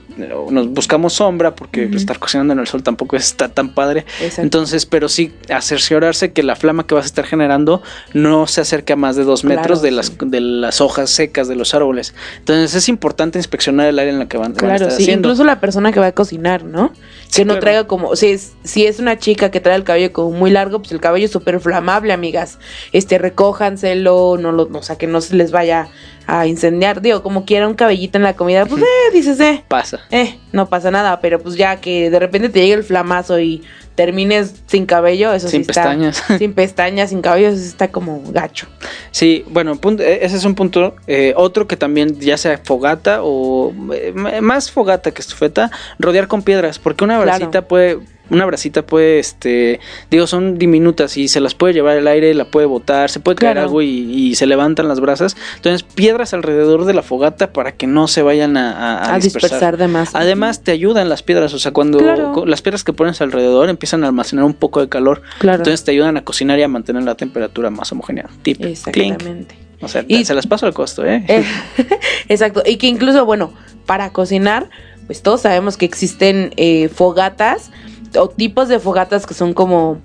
nos 0.49 0.69
buscamos 0.69 1.13
sombra 1.13 1.55
porque 1.55 1.89
estar 1.93 2.19
cocinando 2.19 2.53
en 2.53 2.59
el 2.59 2.67
sol 2.67 2.83
tampoco 2.83 3.15
está 3.15 3.49
tan 3.49 3.73
padre. 3.73 4.05
Exacto. 4.19 4.41
Entonces, 4.41 4.85
pero 4.85 5.07
sí 5.09 5.31
cerciorarse 5.61 6.31
que 6.31 6.43
la 6.43 6.55
flama 6.55 6.85
que 6.87 6.95
vas 6.95 7.05
a 7.05 7.07
estar 7.07 7.25
generando 7.25 7.81
no 8.13 8.47
se 8.47 8.61
acerque 8.61 8.93
a 8.93 8.95
más 8.95 9.15
de 9.15 9.23
dos 9.23 9.41
Claro, 9.41 9.61
metros 9.61 9.81
de, 9.81 9.89
sí. 9.89 9.95
las, 9.95 10.17
de 10.19 10.39
las 10.41 10.81
hojas 10.81 11.09
secas 11.09 11.47
de 11.47 11.55
los 11.55 11.73
árboles. 11.73 12.13
Entonces 12.39 12.73
es 12.75 12.89
importante 12.89 13.37
inspeccionar 13.39 13.87
el 13.87 13.99
área 13.99 14.11
en 14.13 14.19
la 14.19 14.27
que 14.27 14.37
van, 14.37 14.53
van 14.53 14.71
a 14.71 14.75
estar 14.75 14.91
sí, 14.95 15.03
haciendo. 15.03 15.29
incluso 15.29 15.43
la 15.43 15.59
persona 15.59 15.91
que 15.91 15.99
va 15.99 16.07
a 16.07 16.11
cocinar, 16.11 16.63
¿no? 16.63 16.91
Sí, 17.27 17.41
que 17.41 17.45
no 17.45 17.53
claro. 17.53 17.61
traiga 17.61 17.87
como, 17.87 18.15
si 18.15 18.27
es, 18.27 18.53
si 18.63 18.85
es 18.85 18.99
una 18.99 19.17
chica 19.17 19.51
que 19.51 19.59
trae 19.59 19.75
el 19.75 19.83
cabello 19.83 20.11
como 20.13 20.31
muy 20.31 20.51
largo, 20.51 20.79
pues 20.79 20.91
el 20.91 20.99
cabello 20.99 21.25
es 21.25 21.31
súper 21.31 21.59
flamable, 21.59 22.13
amigas. 22.13 22.59
Este, 22.91 23.17
recójanselo, 23.17 24.37
no 24.39 24.51
lo, 24.51 24.69
o 24.71 24.83
sea, 24.83 24.97
que 24.97 25.07
no 25.07 25.21
se 25.21 25.35
les 25.35 25.51
vaya 25.51 25.89
a 26.27 26.47
incendiar. 26.47 27.01
Digo, 27.01 27.21
como 27.23 27.45
quiera 27.45 27.67
un 27.67 27.73
cabellito 27.75 28.17
en 28.17 28.23
la 28.23 28.35
comida, 28.35 28.65
pues 28.65 28.81
eh, 28.81 29.13
dices, 29.13 29.39
eh, 29.39 29.63
Pasa. 29.67 29.99
eh, 30.11 30.39
no 30.51 30.67
pasa 30.69 30.91
nada, 30.91 31.19
pero 31.21 31.39
pues 31.39 31.55
ya 31.55 31.79
que 31.81 32.09
de 32.09 32.19
repente 32.19 32.49
te 32.49 32.59
llegue 32.61 32.73
el 32.73 32.83
flamazo 32.83 33.39
y 33.39 33.63
termines 33.95 34.53
sin 34.67 34.85
cabello, 34.85 35.33
eso 35.33 35.47
Sin 35.47 35.63
sí 35.63 35.69
está- 35.71 35.83
pestañas. 35.83 36.23
sin 36.37 36.53
pestañas, 36.53 37.09
sin 37.09 37.21
cabello, 37.21 37.47
eso 37.49 37.57
está 37.63 37.89
como 37.89 38.21
gacho. 38.31 38.67
Sí, 39.11 39.45
bueno, 39.49 39.75
punto- 39.77 40.03
eh, 40.03 40.19
ese 40.25 40.35
es 40.37 40.45
un 40.45 40.53
punto. 40.55 40.95
Eh, 41.07 41.33
otro 41.37 41.67
que 41.67 41.77
también, 41.77 42.19
ya 42.19 42.37
sea 42.37 42.57
fogata 42.63 43.19
o 43.23 43.73
eh, 43.93 44.13
más 44.41 44.69
fogata 44.71 45.11
que 45.11 45.21
estufeta, 45.21 45.71
rodear 45.99 46.27
con 46.27 46.41
piedras, 46.43 46.77
porque 46.79 47.03
una 47.03 47.15
Claro. 47.15 47.37
brasita 47.39 47.61
puede, 47.67 47.99
una 48.29 48.45
brasita 48.45 48.85
puede, 48.85 49.19
este, 49.19 49.79
digo, 50.09 50.27
son 50.27 50.57
diminutas 50.57 51.15
y 51.17 51.27
se 51.27 51.39
las 51.39 51.53
puede 51.55 51.73
llevar 51.73 51.97
el 51.97 52.07
aire, 52.07 52.33
la 52.33 52.45
puede 52.45 52.65
botar, 52.65 53.09
se 53.09 53.19
puede 53.19 53.35
caer 53.35 53.53
Claro. 53.53 53.67
algo 53.67 53.81
y, 53.81 53.87
y 53.87 54.35
se 54.35 54.45
levantan 54.47 54.87
las 54.87 54.99
brasas. 54.99 55.37
Entonces, 55.57 55.83
piedras 55.83 56.33
alrededor 56.33 56.85
de 56.85 56.93
la 56.93 57.03
fogata 57.03 57.53
para 57.53 57.71
que 57.73 57.87
no 57.87 58.07
se 58.07 58.21
vayan 58.21 58.57
a, 58.57 58.71
a- 58.71 58.97
a 59.11 59.13
A, 59.15 59.19
dispersar. 59.19 59.49
dispersar 59.51 59.77
de 59.77 59.87
más. 59.87 60.15
Además, 60.15 60.61
te 60.61 60.71
ayudan 60.71 61.07
las 61.09 61.21
piedras, 61.23 61.53
o 61.53 61.59
sea, 61.59 61.71
cuando 61.71 61.99
Claro. 61.99 62.45
las 62.45 62.61
piedras 62.61 62.83
que 62.83 62.93
pones 62.93 63.21
alrededor 63.21 63.69
empiezan 63.69 64.03
a 64.03 64.07
almacenar 64.07 64.45
un 64.45 64.53
poco 64.53 64.81
de 64.81 64.89
calor, 64.89 65.21
claro. 65.39 65.57
entonces 65.57 65.83
te 65.83 65.91
ayudan 65.91 66.17
a 66.17 66.23
cocinar 66.23 66.57
y 66.59 66.63
a 66.63 66.67
mantener 66.67 67.03
la 67.03 67.15
temperatura 67.15 67.69
más 67.69 67.91
homogénea. 67.91 68.27
Tip, 68.41 68.57
clink. 68.57 68.71
Exactamente. 68.71 69.55
O 69.81 69.87
sea, 69.87 70.03
Y- 70.07 70.25
se 70.25 70.33
las 70.33 70.47
paso 70.47 70.65
al 70.65 70.73
costo, 70.73 71.05
¿eh? 71.05 71.23
Eh, 71.27 71.43
exacto. 72.29 72.63
Y 72.65 72.77
que 72.77 72.87
incluso, 72.87 73.25
bueno, 73.25 73.53
para 73.85 74.11
cocinar, 74.11 74.69
pues 75.05 75.21
todos 75.21 75.41
sabemos 75.41 75.77
que 75.77 75.85
existen 75.85 76.51
eh, 76.57 76.89
fogatas 76.89 77.69
o 78.17 78.29
tipos 78.29 78.67
de 78.67 78.79
fogatas 78.79 79.25
que 79.25 79.33
son 79.33 79.53
como 79.53 80.01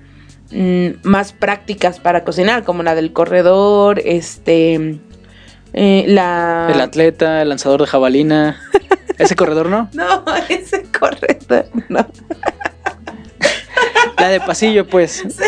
mm, 0.51 0.89
más 1.03 1.33
prácticas 1.33 2.01
para 2.01 2.25
cocinar, 2.25 2.65
como 2.65 2.83
la 2.83 2.95
del 2.95 3.13
corredor, 3.13 4.01
este, 4.05 5.01
eh, 5.73 6.05
la... 6.07 6.71
El 6.73 6.81
atleta, 6.81 7.43
el 7.43 7.49
lanzador 7.49 7.81
de 7.81 7.87
jabalina. 7.87 8.61
Ese 9.19 9.37
corredor 9.37 9.69
no. 9.69 9.91
No, 9.93 10.25
ese 10.49 10.83
corredor, 10.99 11.67
no. 11.91 12.07
La 14.21 14.29
de 14.29 14.41
pasillo, 14.41 14.87
pues. 14.87 15.25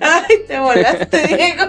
Ay, 0.00 0.36
te 0.46 0.58
volaste, 0.58 1.26
Diego. 1.26 1.64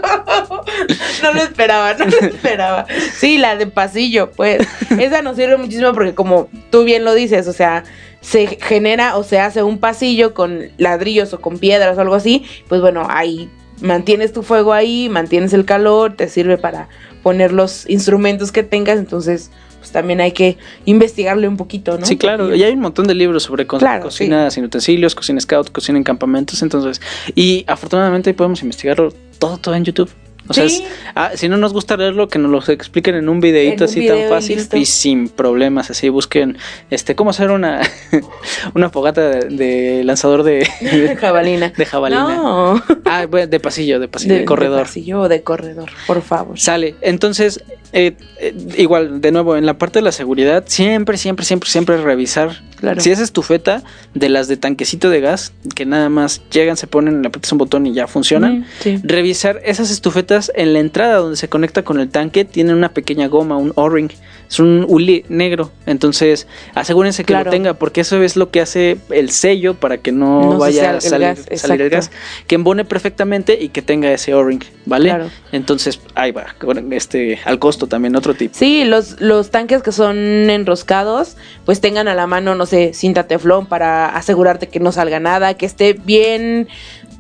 No 1.21 1.33
lo 1.33 1.41
esperaba, 1.41 1.93
no 1.93 2.05
lo 2.05 2.17
esperaba. 2.19 2.85
Sí, 3.15 3.37
la 3.37 3.55
de 3.55 3.67
pasillo, 3.67 4.31
pues. 4.31 4.67
Esa 4.97 5.21
nos 5.21 5.35
sirve 5.35 5.57
muchísimo 5.57 5.93
porque 5.93 6.15
como 6.15 6.49
tú 6.69 6.83
bien 6.83 7.03
lo 7.03 7.13
dices, 7.13 7.47
o 7.47 7.53
sea, 7.53 7.83
se 8.21 8.57
genera 8.61 9.17
o 9.17 9.23
se 9.23 9.39
hace 9.39 9.63
un 9.63 9.79
pasillo 9.79 10.33
con 10.33 10.71
ladrillos 10.77 11.33
o 11.33 11.41
con 11.41 11.57
piedras 11.57 11.97
o 11.97 12.01
algo 12.01 12.15
así, 12.15 12.45
pues 12.67 12.81
bueno, 12.81 13.05
ahí 13.09 13.49
mantienes 13.81 14.31
tu 14.31 14.43
fuego 14.43 14.73
ahí, 14.73 15.10
mantienes 15.10 15.53
el 15.53 15.65
calor, 15.65 16.15
te 16.15 16.29
sirve 16.29 16.58
para 16.58 16.88
poner 17.21 17.51
los 17.51 17.88
instrumentos 17.89 18.51
que 18.51 18.63
tengas, 18.63 18.97
entonces 18.97 19.51
pues 19.84 19.91
también 19.91 20.22
hay 20.22 20.32
que 20.32 20.58
investigarle 20.86 21.46
un 21.46 21.58
poquito, 21.58 21.98
¿no? 22.00 22.06
Sí, 22.06 22.15
claro. 22.15 22.56
Y 22.56 22.63
hay 22.63 22.72
un 22.72 22.80
montón 22.80 23.06
de 23.06 23.13
libros 23.15 23.43
sobre 23.43 23.67
co- 23.67 23.80
Claro, 23.80 24.04
cocina 24.04 24.50
sin 24.50 24.63
utensilios, 24.63 25.13
cocina 25.13 25.41
scout, 25.41 25.74
cocina 25.74 25.98
en 25.98 26.06
campamentos. 26.06 26.62
Entonces, 26.62 27.02
y 27.36 27.65
afortunadamente 27.67 28.34
podemos 28.34 28.62
investigarlo 28.62 29.13
todo, 29.39 29.58
todo 29.58 29.76
en 29.76 29.84
YouTube. 29.84 30.10
O 30.48 30.54
sea, 30.54 30.67
Sí. 30.69 30.84
es- 30.84 30.91
ah, 31.15 31.32
si 31.36 31.48
no 31.50 31.58
nos 31.58 31.72
gusta 31.74 31.96
leerlo, 31.98 32.28
que 32.30 32.39
nos 32.39 32.50
lo 32.52 32.74
expliquen 32.74 33.15
en 33.15 33.28
un 33.30 33.39
videito 33.41 33.76
En 33.76 33.80
un 33.82 33.89
así 33.89 34.00
video 34.00 34.17
tan 34.19 34.30
fácil 34.30 34.67
y 34.74 34.86
sin 34.86 35.28
problemas. 35.30 35.89
Así 35.89 36.08
busquen 36.10 36.58
este 36.89 37.13
cómo 37.15 37.30
hacer 37.32 37.52
una, 37.52 37.82
una 38.74 38.89
fogata 38.89 39.22
de, 39.30 39.50
de 39.50 40.04
lanzador 40.04 40.43
de, 40.43 40.67
de, 40.82 41.15
jabalina. 41.19 41.72
de 41.76 41.86
jabalina. 41.86 42.36
No. 42.36 42.82
Ah, 43.06 43.26
bueno, 43.30 43.48
de 43.48 43.60
pasillo, 43.60 44.00
de 44.00 44.08
pasillo, 44.08 44.36
de, 44.36 44.46
corredor. 44.46 44.82
pasillo 44.84 45.22
o 45.22 45.30
de 45.30 45.43
corredor, 45.43 45.89
por 46.08 46.22
favor. 46.22 46.60
Sale. 46.60 46.96
Entonces, 47.02 47.63
eh, 47.93 48.15
eh, 48.39 48.56
igual, 48.77 49.21
de 49.21 49.32
nuevo, 49.32 49.56
en 49.56 49.67
la 49.67 49.77
parte 49.77 49.99
de 49.99 50.03
la 50.03 50.12
seguridad, 50.12 50.63
siempre, 50.65 51.17
siempre, 51.17 51.45
siempre, 51.45 51.69
siempre 51.69 51.97
revisar. 51.97 52.63
Claro. 52.79 52.99
Si 52.99 53.12
es 53.12 53.19
estufeta 53.19 53.84
de 54.15 54.29
las 54.29 54.47
de 54.47 54.58
tanquecito 54.58 55.12
de 55.12 55.21
gas, 55.21 55.53
que 55.75 55.86
nada 55.86 56.10
más 56.10 56.41
llegan, 56.51 56.75
se 56.75 56.88
ponen, 56.88 57.21
le 57.21 57.27
aprietas 57.27 57.51
un 57.51 57.60
botón 57.60 57.86
y 57.86 57.93
ya 57.93 58.08
funcionan. 58.08 58.65
Sí. 58.79 58.99
Revisar 59.03 59.62
esas 59.63 59.91
estufetas 59.91 60.51
en 60.56 60.73
la 60.73 60.79
entrada 60.79 61.17
donde 61.17 61.38
se 61.38 61.47
conecta 61.47 61.84
con 61.84 61.99
el 61.99 62.10
tanque, 62.10 62.45
tienen 62.45 62.75
una 62.75 62.89
pequeña 62.89 63.27
goma, 63.27 63.58
un 63.58 63.71
O-ring. 63.75 64.12
Es 64.53 64.59
un 64.59 64.85
huli 64.87 65.25
negro. 65.29 65.71
Entonces, 65.87 66.45
asegúrense 66.75 67.23
que 67.23 67.33
Claro. 67.33 67.45
lo 67.45 67.49
tenga, 67.51 67.73
porque 67.73 68.01
eso 68.01 68.21
es 68.21 68.35
lo 68.35 68.51
que 68.51 68.61
hace 68.61 68.97
el 69.09 69.31
sello 69.31 69.73
para 69.73 69.97
que 69.97 70.11
no, 70.11 70.59
vaya 70.59 70.91
a 70.91 70.95
el 70.97 71.01
salir, 71.01 71.27
gas, 71.29 71.59
salir 71.59 71.81
el 71.81 71.89
gas. 71.89 72.11
Que 72.45 72.53
embone 72.53 72.85
perfectamente 72.85 73.57
y 73.59 73.69
que 73.69 73.81
tenga 73.81 74.11
ese 74.11 74.35
O-ring, 74.35 74.63
¿vale? 74.85 75.09
Claro. 75.09 75.31
Entonces, 75.51 75.99
ahí 76.13 76.31
va. 76.31 76.45
Este, 76.91 77.39
al 77.45 77.57
costo 77.57 77.87
también, 77.87 78.15
otro 78.15 78.35
tip. 78.35 78.51
Sí, 78.53 78.83
los, 78.85 79.19
los 79.19 79.49
tanques 79.49 79.81
que 79.81 79.91
son 79.91 80.15
enroscados, 80.51 81.35
pues 81.65 81.81
tengan 81.81 82.07
a 82.07 82.13
la 82.13 82.27
mano, 82.27 82.53
no 82.53 82.67
sé, 82.67 82.93
cinta 82.93 83.23
teflón 83.25 83.65
para 83.65 84.09
asegurarte 84.15 84.67
que 84.67 84.79
no 84.79 84.91
salga 84.91 85.19
nada, 85.19 85.55
que 85.55 85.65
esté 85.65 85.93
bien, 85.93 86.67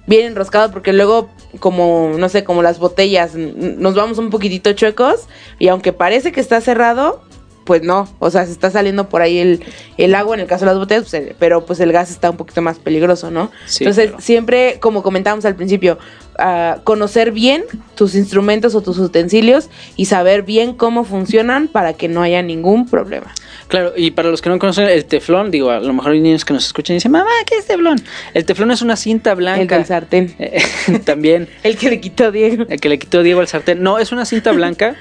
bien 0.05 0.27
enroscado, 0.27 0.71
porque 0.71 0.93
luego, 0.93 1.29
como, 1.59 2.13
no 2.17 2.29
sé, 2.29 2.43
como 2.43 2.61
las 2.61 2.79
botellas, 2.79 3.35
nos 3.35 3.95
vamos 3.95 4.17
un 4.17 4.29
poquitito 4.29 4.73
chuecos 4.73 5.27
y 5.59 5.67
aunque 5.67 5.93
parece 5.93 6.31
que 6.31 6.41
está 6.41 6.61
cerrado, 6.61 7.21
pues 7.63 7.81
no, 7.83 8.07
o 8.19 8.29
sea, 8.29 8.45
se 8.45 8.51
está 8.51 8.69
saliendo 8.71 9.09
por 9.09 9.21
ahí 9.21 9.37
el, 9.37 9.63
el 9.97 10.15
agua 10.15 10.35
en 10.35 10.41
el 10.41 10.47
caso 10.47 10.65
de 10.65 10.71
las 10.71 10.77
botellas, 10.79 11.03
pues, 11.03 11.13
el- 11.13 11.35
pero 11.39 11.65
pues 11.65 11.79
el 11.79 11.91
gas 11.91 12.11
está 12.11 12.29
un 12.29 12.37
poquito 12.37 12.61
más 12.61 12.79
peligroso, 12.79 13.31
¿no? 13.31 13.51
Sí, 13.65 13.83
Entonces, 13.83 14.07
claro. 14.09 14.21
siempre, 14.21 14.77
como 14.79 15.01
comentábamos 15.03 15.45
al 15.45 15.55
principio, 15.55 15.97
ah, 16.39 16.79
conocer 16.83 17.31
bien 17.31 17.63
tus 17.95 18.15
instrumentos 18.15 18.75
o 18.75 18.81
tus 18.81 18.97
utensilios 18.97 19.69
y 19.95 20.05
saber 20.05 20.43
bien 20.43 20.73
cómo 20.73 21.03
funcionan 21.05 21.67
para 21.67 21.93
que 21.93 22.07
no 22.07 22.21
haya 22.21 22.41
ningún 22.41 22.87
problema. 22.87 23.33
Claro, 23.69 23.93
y 23.95 24.11
para 24.11 24.29
los 24.29 24.41
que 24.41 24.49
no 24.49 24.59
conocen 24.59 24.87
el 24.89 25.05
teflón, 25.05 25.49
digo, 25.49 25.71
a 25.71 25.79
lo 25.79 25.93
mejor 25.93 26.11
hay 26.11 26.19
niños 26.21 26.43
que 26.45 26.53
nos 26.53 26.65
escuchan 26.65 26.95
y 26.95 26.97
dicen, 26.97 27.11
mamá, 27.11 27.29
¿qué 27.45 27.55
es 27.57 27.65
teflón? 27.65 28.01
El 28.33 28.45
teflón 28.45 28.71
es 28.71 28.81
una 28.81 28.95
cinta 28.95 29.31
El 29.31 29.37
blanca. 29.37 29.77
del 29.77 29.85
sartén. 29.85 30.35
Eh, 30.37 30.61
también, 31.05 31.47
El 31.63 31.77
que 31.77 31.89
le 31.89 31.99
quitó 32.01 32.31
Diego. 32.31 32.65
el 32.67 32.79
que 32.79 32.89
le 32.89 32.99
quitó 32.99 33.23
Diego 33.23 33.39
al 33.39 33.47
sartén. 33.47 33.81
No, 33.81 33.99
es 33.99 34.11
una 34.11 34.25
cinta 34.25 34.51
blanca 34.51 34.95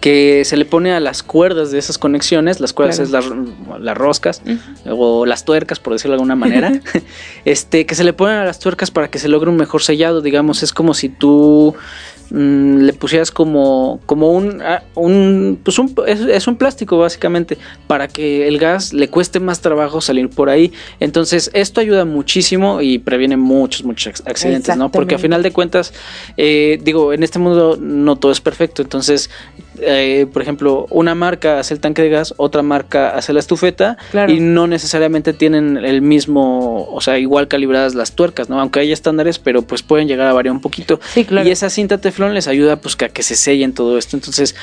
que 0.00 0.44
se 0.44 0.56
le 0.56 0.64
pone 0.66 0.92
a 0.92 1.00
las 1.00 1.22
cuerdas 1.22 1.70
de 1.70 1.78
esas 1.78 1.98
conexiones, 1.98 2.60
las 2.60 2.72
cuerdas 2.72 3.00
Claro. 3.08 3.24
es 3.24 3.68
las, 3.68 3.80
las 3.80 3.96
roscas 3.96 4.42
o 4.88 5.26
las 5.26 5.44
tuercas, 5.44 5.80
por 5.80 5.92
decirlo 5.94 6.12
de 6.12 6.16
alguna 6.16 6.36
manera, 6.36 6.72
este, 7.44 7.86
que 7.86 7.94
se 7.94 8.04
le 8.04 8.12
ponen 8.12 8.36
a 8.36 8.44
las 8.44 8.58
tuercas 8.58 8.90
para 8.90 9.08
que 9.08 9.18
se 9.18 9.28
logre 9.28 9.50
un 9.50 9.56
mejor 9.56 9.82
sellado, 9.82 10.20
digamos, 10.20 10.62
es 10.62 10.72
como 10.72 10.94
si 10.94 11.08
tú 11.08 11.74
mm, 12.30 12.78
le 12.82 12.92
pusieras 12.92 13.30
como, 13.30 14.00
como 14.06 14.30
un, 14.32 14.62
ah, 14.62 14.82
un, 14.94 15.58
pues 15.62 15.78
un, 15.78 15.94
es, 16.06 16.20
es 16.20 16.46
un 16.46 16.56
plástico 16.56 16.98
básicamente, 16.98 17.58
para 17.86 18.06
que 18.08 18.46
el 18.46 18.58
gas 18.58 18.92
le 18.92 19.08
cueste 19.08 19.40
más 19.40 19.60
trabajo 19.60 20.00
salir 20.00 20.28
por 20.28 20.50
ahí. 20.50 20.72
Entonces, 21.00 21.50
esto 21.52 21.80
ayuda 21.80 22.04
muchísimo 22.04 22.80
y 22.80 22.98
previene 22.98 23.36
muchos, 23.36 23.84
muchos 23.84 24.14
ac- 24.14 24.30
accidentes, 24.30 24.76
¿no? 24.76 24.90
Porque 24.92 25.14
a 25.16 25.18
final 25.18 25.42
de 25.42 25.50
cuentas, 25.52 25.92
eh, 26.36 26.78
digo, 26.82 27.12
en 27.12 27.22
este 27.22 27.38
mundo 27.38 27.76
no 27.80 28.16
todo 28.16 28.30
es 28.32 28.40
perfecto, 28.40 28.82
entonces, 28.82 29.30
eh, 29.80 30.26
por 30.32 30.42
ejemplo, 30.42 30.86
una 30.90 31.14
marca 31.14 31.58
hace 31.58 31.74
el 31.74 31.80
tanque 31.80 32.02
de 32.02 32.08
gas, 32.10 32.34
otra 32.36 32.62
marca 32.62 33.10
hace 33.10 33.32
la 33.32 33.40
estufeta 33.40 33.96
Claro. 34.10 34.32
y 34.32 34.40
no 34.40 34.66
necesariamente 34.66 35.32
tienen 35.32 35.76
el 35.78 36.02
mismo, 36.02 36.86
o 36.90 37.00
sea, 37.00 37.18
igual 37.18 37.48
calibradas 37.48 37.94
las 37.94 38.12
tuercas, 38.12 38.48
¿no? 38.48 38.60
Aunque 38.60 38.80
hay 38.80 38.92
estándares, 38.92 39.38
pero 39.38 39.62
pues 39.62 39.82
pueden 39.82 40.08
llegar 40.08 40.26
a 40.26 40.32
variar 40.32 40.52
un 40.54 40.60
poquito. 40.60 41.00
Sí, 41.12 41.24
claro. 41.24 41.48
Y 41.48 41.52
esa 41.52 41.70
cinta 41.70 41.98
teflón 41.98 42.34
les 42.34 42.48
ayuda 42.48 42.76
pues 42.76 42.96
que 42.96 43.06
a 43.06 43.08
que 43.08 43.22
se 43.22 43.36
sellen 43.36 43.72
todo 43.74 43.98
esto. 43.98 44.16
Entonces, 44.16 44.54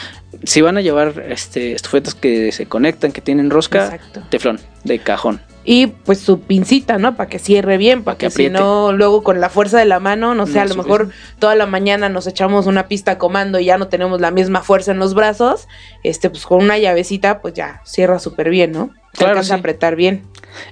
si 0.43 0.61
van 0.61 0.77
a 0.77 0.81
llevar 0.81 1.25
este 1.29 1.73
estufetas 1.73 2.15
que 2.15 2.51
se 2.51 2.65
conectan, 2.65 3.11
que 3.11 3.21
tienen 3.21 3.49
rosca, 3.49 3.85
Exacto. 3.95 4.21
teflón 4.29 4.59
de 4.83 4.99
cajón. 4.99 5.41
Y 5.63 5.87
pues 5.87 6.19
su 6.19 6.41
pincita, 6.41 6.97
¿no? 6.97 7.15
Para 7.15 7.29
que 7.29 7.39
cierre 7.39 7.77
bien, 7.77 8.03
para 8.03 8.17
que 8.17 8.29
si 8.31 8.49
no, 8.49 8.91
luego 8.91 9.23
con 9.23 9.39
la 9.39 9.49
fuerza 9.49 9.77
de 9.77 9.85
la 9.85 9.99
mano, 9.99 10.33
no 10.33 10.47
sé, 10.47 10.55
No, 10.55 10.61
a 10.61 10.65
lo 10.65 10.75
mejor 10.75 11.09
toda 11.39 11.55
la 11.55 11.65
mañana 11.67 12.09
nos 12.09 12.27
echamos 12.27 12.65
una 12.65 12.87
pista 12.87 13.11
a 13.11 13.17
comando 13.17 13.59
y 13.59 13.65
ya 13.65 13.77
no 13.77 13.87
tenemos 13.87 14.21
la 14.21 14.31
misma 14.31 14.61
fuerza 14.61 14.91
en 14.91 14.99
los 14.99 15.13
brazos, 15.13 15.67
este, 16.03 16.29
pues 16.29 16.45
con 16.45 16.63
una 16.63 16.77
llavecita, 16.77 17.41
pues 17.41 17.53
ya 17.53 17.81
cierra 17.85 18.19
súper 18.19 18.49
bien, 18.49 18.71
¿no? 18.71 18.89
Se 19.13 19.19
Claro, 19.19 19.31
alcanza 19.31 19.55
a 19.55 19.57
apretar 19.57 19.97
bien. 19.97 20.23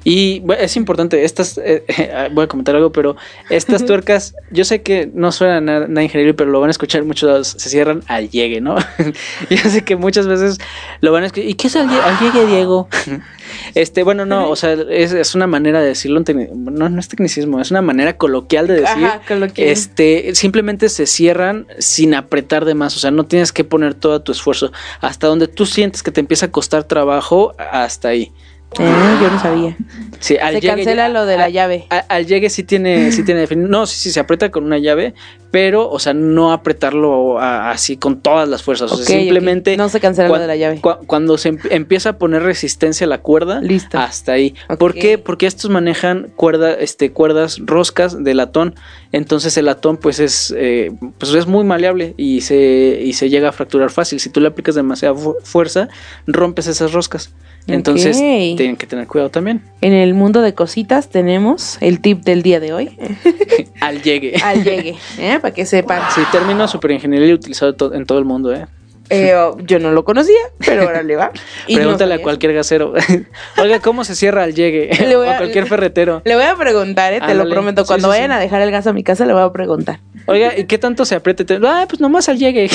Y 0.03 0.39
bueno, 0.39 0.61
es 0.61 0.75
importante, 0.77 1.23
estas, 1.25 1.59
eh, 1.63 1.83
voy 2.31 2.45
a 2.45 2.47
comentar 2.47 2.75
algo, 2.75 2.91
pero 2.91 3.15
estas 3.49 3.85
tuercas, 3.85 4.33
yo 4.49 4.63
sé 4.65 4.81
que 4.81 5.09
no 5.13 5.31
suena 5.31 5.61
nada, 5.61 5.87
nada 5.87 6.03
ingeniero, 6.03 6.35
pero 6.35 6.49
lo 6.49 6.59
van 6.59 6.69
a 6.69 6.71
escuchar 6.71 7.03
muchos, 7.03 7.47
se 7.47 7.69
cierran 7.69 8.01
al 8.07 8.29
llegue, 8.29 8.61
¿no? 8.61 8.77
yo 9.49 9.57
sé 9.69 9.83
que 9.83 9.95
muchas 9.97 10.25
veces 10.25 10.57
lo 11.01 11.11
van 11.11 11.23
a 11.23 11.25
escuchar, 11.27 11.49
¿y 11.49 11.53
qué 11.55 11.67
es 11.67 11.75
al, 11.75 11.89
al 11.89 12.19
llegue, 12.19 12.45
Diego? 12.45 12.87
este, 13.75 14.03
bueno, 14.03 14.25
no, 14.25 14.49
o 14.49 14.55
sea, 14.55 14.73
es, 14.73 15.11
es 15.13 15.35
una 15.35 15.47
manera 15.47 15.81
de 15.81 15.87
decirlo, 15.87 16.21
no, 16.55 16.89
no 16.89 16.99
es 16.99 17.07
tecnicismo, 17.07 17.59
es 17.59 17.71
una 17.71 17.81
manera 17.81 18.17
coloquial 18.17 18.67
de 18.67 18.81
decir, 18.81 19.05
Ajá, 19.05 19.21
coloquial. 19.27 19.67
este, 19.69 20.35
simplemente 20.35 20.89
se 20.89 21.05
cierran 21.05 21.67
sin 21.79 22.13
apretar 22.13 22.65
de 22.65 22.75
más, 22.75 22.95
o 22.95 22.99
sea, 22.99 23.11
no 23.11 23.25
tienes 23.25 23.51
que 23.51 23.63
poner 23.63 23.93
todo 23.93 24.21
tu 24.21 24.31
esfuerzo, 24.31 24.71
hasta 25.01 25.27
donde 25.27 25.47
tú 25.47 25.65
sientes 25.65 26.03
que 26.03 26.11
te 26.11 26.19
empieza 26.19 26.47
a 26.47 26.51
costar 26.51 26.83
trabajo, 26.83 27.53
hasta 27.57 28.09
ahí. 28.09 28.31
Eh, 28.77 29.17
yo 29.21 29.31
no 29.31 29.39
sabía. 29.41 29.75
Sí, 30.19 30.37
al 30.37 30.53
Se 30.53 30.61
llegue- 30.61 30.75
cancela 30.75 31.09
lo 31.09 31.25
de 31.25 31.37
la 31.37 31.49
llave. 31.49 31.87
al 31.89 32.27
llegue 32.27 32.49
sí 32.51 32.63
tiene, 32.63 33.11
sí 33.11 33.23
tiene 33.23 33.47
No, 33.55 33.87
sí, 33.87 33.97
sí, 33.97 34.11
se 34.11 34.19
aprieta 34.19 34.51
con 34.51 34.63
una 34.63 34.77
llave, 34.77 35.15
pero, 35.49 35.89
o 35.89 35.97
sea, 35.97 36.13
no 36.13 36.51
apretarlo 36.53 37.39
a- 37.39 37.71
así 37.71 37.97
con 37.97 38.21
todas 38.21 38.47
las 38.47 38.61
fuerzas. 38.61 38.91
o 38.91 38.97
sea, 38.97 39.05
simplemente. 39.05 39.75
No 39.75 39.89
se 39.89 39.99
cancela 39.99 40.29
lo 40.29 40.37
de 40.37 40.45
la 40.45 40.55
llave. 40.55 40.81
cua- 40.81 40.99
cuando 41.07 41.37
se 41.39 41.49
em- 41.49 41.57
empieza 41.71 42.09
a 42.11 42.17
poner 42.19 42.43
resistencia 42.43 43.05
a 43.05 43.09
la 43.09 43.17
cuerda, 43.17 43.59
Listo. 43.59 43.97
hasta 43.97 44.33
ahí. 44.33 44.53
¿Por 44.77 44.93
qué? 44.93 45.17
Porque 45.17 45.47
estos 45.47 45.71
manejan 45.71 46.27
cuerda, 46.35 46.71
este, 46.73 47.11
cuerdas 47.11 47.57
roscas 47.65 48.23
de 48.23 48.33
latón. 48.35 48.75
Entonces 49.11 49.57
el 49.57 49.65
latón, 49.65 49.97
pues 49.97 50.19
es, 50.19 50.53
eh, 50.55 50.91
pues 51.17 51.33
es 51.33 51.47
muy 51.47 51.63
maleable 51.63 52.13
y 52.17 52.41
se, 52.41 53.01
y 53.03 53.13
se 53.13 53.29
llega 53.29 53.49
a 53.49 53.51
fracturar 53.51 53.89
fácil. 53.89 54.19
Si 54.19 54.29
tú 54.29 54.39
le 54.41 54.47
aplicas 54.49 54.75
demasiada 54.75 55.15
fu- 55.15 55.35
fuerza, 55.43 55.87
rompes 56.27 56.67
esas 56.67 56.93
roscas. 56.93 57.33
Entonces 57.73 58.17
tienen 58.17 58.75
que 58.77 58.87
tener 58.87 59.07
cuidado 59.07 59.29
también. 59.29 59.61
En 59.81 59.93
el 59.93 60.13
mundo 60.13 60.41
de 60.41 60.53
cositas 60.53 61.09
tenemos 61.09 61.77
el 61.81 61.99
tip 62.01 62.23
del 62.23 62.41
día 62.43 62.59
de 62.59 62.73
hoy. 62.73 62.97
Al 63.81 64.01
llegue. 64.01 64.35
Al 64.43 64.63
llegue, 64.63 64.95
¿eh? 65.17 65.39
para 65.41 65.53
que 65.53 65.65
sepan. 65.65 66.01
Sí, 66.13 66.21
término 66.31 66.67
super 66.67 66.91
ingeniería 66.91 67.33
utilizado 67.33 67.73
to- 67.75 67.93
en 67.93 68.05
todo 68.05 68.19
el 68.19 68.25
mundo, 68.25 68.53
¿eh? 68.53 68.65
Eh, 69.11 69.33
oh, 69.33 69.57
yo 69.65 69.79
no 69.79 69.91
lo 69.91 70.05
conocía, 70.05 70.37
pero 70.63 70.83
ahora 70.83 71.01
le 71.01 71.15
va. 71.15 71.31
Y 71.67 71.73
no 71.73 71.79
Pregúntale 71.81 72.13
a 72.13 72.21
cualquier 72.21 72.53
gasero. 72.53 72.93
Oiga, 73.57 73.79
¿cómo 73.79 74.03
se 74.03 74.13
cierra 74.15 74.43
al 74.43 74.53
llegue? 74.53 74.91
Le 75.07 75.15
voy 75.15 75.27
a- 75.27 75.37
cualquier 75.37 75.65
ferretero. 75.65 76.21
Le 76.25 76.35
voy 76.35 76.43
a 76.45 76.55
preguntar, 76.55 77.13
¿eh? 77.13 77.19
te 77.25 77.33
lo 77.33 77.49
prometo. 77.49 77.85
Cuando 77.85 78.07
sí, 78.07 78.09
vayan 78.19 78.29
sí. 78.29 78.35
a 78.35 78.39
dejar 78.39 78.61
el 78.61 78.69
gas 78.69 78.85
a 78.85 78.93
mi 78.93 79.03
casa, 79.03 79.25
le 79.25 79.33
voy 79.33 79.41
a 79.41 79.51
preguntar. 79.51 79.99
Oiga, 80.27 80.55
¿y 80.55 80.65
qué 80.65 80.77
tanto 80.77 81.05
se 81.05 81.15
apriete? 81.15 81.43
Te- 81.43 81.59
Ah, 81.63 81.85
pues 81.89 81.99
nomás 81.99 82.29
al 82.29 82.37
llegue. 82.37 82.69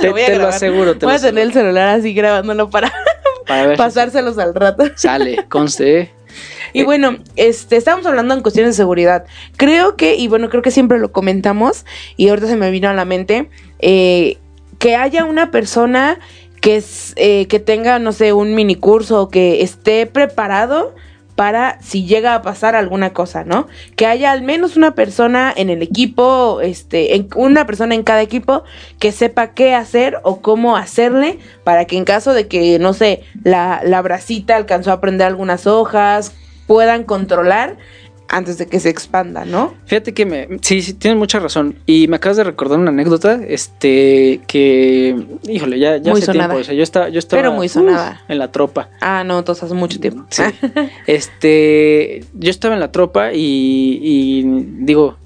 te 0.00 0.10
voy 0.10 0.22
a 0.22 0.26
te 0.26 0.36
lo 0.36 0.46
aseguro. 0.46 0.96
Te 0.96 1.06
voy 1.06 1.16
a 1.16 1.18
tener 1.18 1.42
el 1.42 1.52
celular 1.52 1.88
así 1.88 2.14
grabándolo 2.14 2.70
para 2.70 2.92
Para 3.48 3.66
ver 3.66 3.76
si 3.76 3.82
pasárselos 3.82 4.38
al 4.38 4.54
rato. 4.54 4.84
Sale, 4.96 5.46
conste. 5.48 6.00
¿eh? 6.00 6.10
Y 6.72 6.84
bueno, 6.84 7.16
este, 7.36 7.76
estábamos 7.76 8.06
hablando 8.06 8.34
en 8.34 8.42
cuestiones 8.42 8.74
de 8.74 8.76
seguridad. 8.76 9.24
Creo 9.56 9.96
que, 9.96 10.14
y 10.16 10.28
bueno, 10.28 10.50
creo 10.50 10.62
que 10.62 10.70
siempre 10.70 10.98
lo 10.98 11.10
comentamos, 11.10 11.84
y 12.16 12.28
ahorita 12.28 12.46
se 12.46 12.56
me 12.56 12.70
vino 12.70 12.88
a 12.88 12.94
la 12.94 13.04
mente, 13.04 13.48
eh, 13.80 14.36
que 14.78 14.94
haya 14.94 15.24
una 15.24 15.50
persona 15.50 16.20
que, 16.60 16.76
es, 16.76 17.14
eh, 17.16 17.46
que 17.46 17.58
tenga, 17.58 17.98
no 17.98 18.12
sé, 18.12 18.32
un 18.32 18.54
mini 18.54 18.74
curso 18.74 19.22
o 19.22 19.28
que 19.28 19.62
esté 19.62 20.06
preparado 20.06 20.94
para 21.38 21.80
si 21.80 22.04
llega 22.04 22.34
a 22.34 22.42
pasar 22.42 22.74
alguna 22.74 23.12
cosa, 23.12 23.44
¿no? 23.44 23.68
Que 23.94 24.06
haya 24.06 24.32
al 24.32 24.42
menos 24.42 24.76
una 24.76 24.96
persona 24.96 25.54
en 25.56 25.70
el 25.70 25.82
equipo, 25.82 26.60
este, 26.60 27.28
una 27.36 27.64
persona 27.64 27.94
en 27.94 28.02
cada 28.02 28.22
equipo 28.22 28.64
que 28.98 29.12
sepa 29.12 29.52
qué 29.52 29.72
hacer 29.72 30.18
o 30.24 30.40
cómo 30.40 30.76
hacerle 30.76 31.38
para 31.62 31.84
que 31.84 31.96
en 31.96 32.04
caso 32.04 32.32
de 32.32 32.48
que, 32.48 32.80
no 32.80 32.92
sé, 32.92 33.22
la, 33.44 33.82
la 33.84 34.02
bracita 34.02 34.56
alcanzó 34.56 34.90
a 34.90 35.00
prender 35.00 35.28
algunas 35.28 35.68
hojas, 35.68 36.34
puedan 36.66 37.04
controlar 37.04 37.76
antes 38.28 38.58
de 38.58 38.66
que 38.66 38.78
se 38.78 38.90
expanda, 38.90 39.44
¿no? 39.44 39.74
Fíjate 39.86 40.12
que 40.14 40.26
me, 40.26 40.48
sí, 40.60 40.82
sí, 40.82 40.92
tienes 40.94 41.18
mucha 41.18 41.38
razón. 41.38 41.76
Y 41.86 42.08
me 42.08 42.16
acabas 42.16 42.36
de 42.36 42.44
recordar 42.44 42.78
una 42.78 42.90
anécdota, 42.90 43.40
este, 43.46 44.40
que, 44.46 45.16
híjole, 45.48 45.78
ya, 45.78 45.96
ya 45.96 46.10
Muy 46.12 46.18
hace 46.20 46.26
sonada. 46.26 46.48
tiempo. 46.48 46.60
O 46.60 46.64
sea, 46.64 46.74
yo 46.74 46.82
estaba, 46.82 47.08
yo 47.08 47.18
estaba 47.18 47.40
Pero 47.42 47.52
muy 47.52 47.68
sonada. 47.68 48.22
en 48.28 48.38
la 48.38 48.52
tropa. 48.52 48.90
Ah, 49.00 49.24
no, 49.24 49.38
entonces 49.38 49.64
hace 49.64 49.74
mucho 49.74 49.98
tiempo. 49.98 50.24
Sí. 50.30 50.42
este, 51.06 52.24
yo 52.34 52.50
estaba 52.50 52.74
en 52.74 52.80
la 52.80 52.92
tropa 52.92 53.32
y, 53.32 53.98
y 54.02 54.42
digo, 54.84 55.16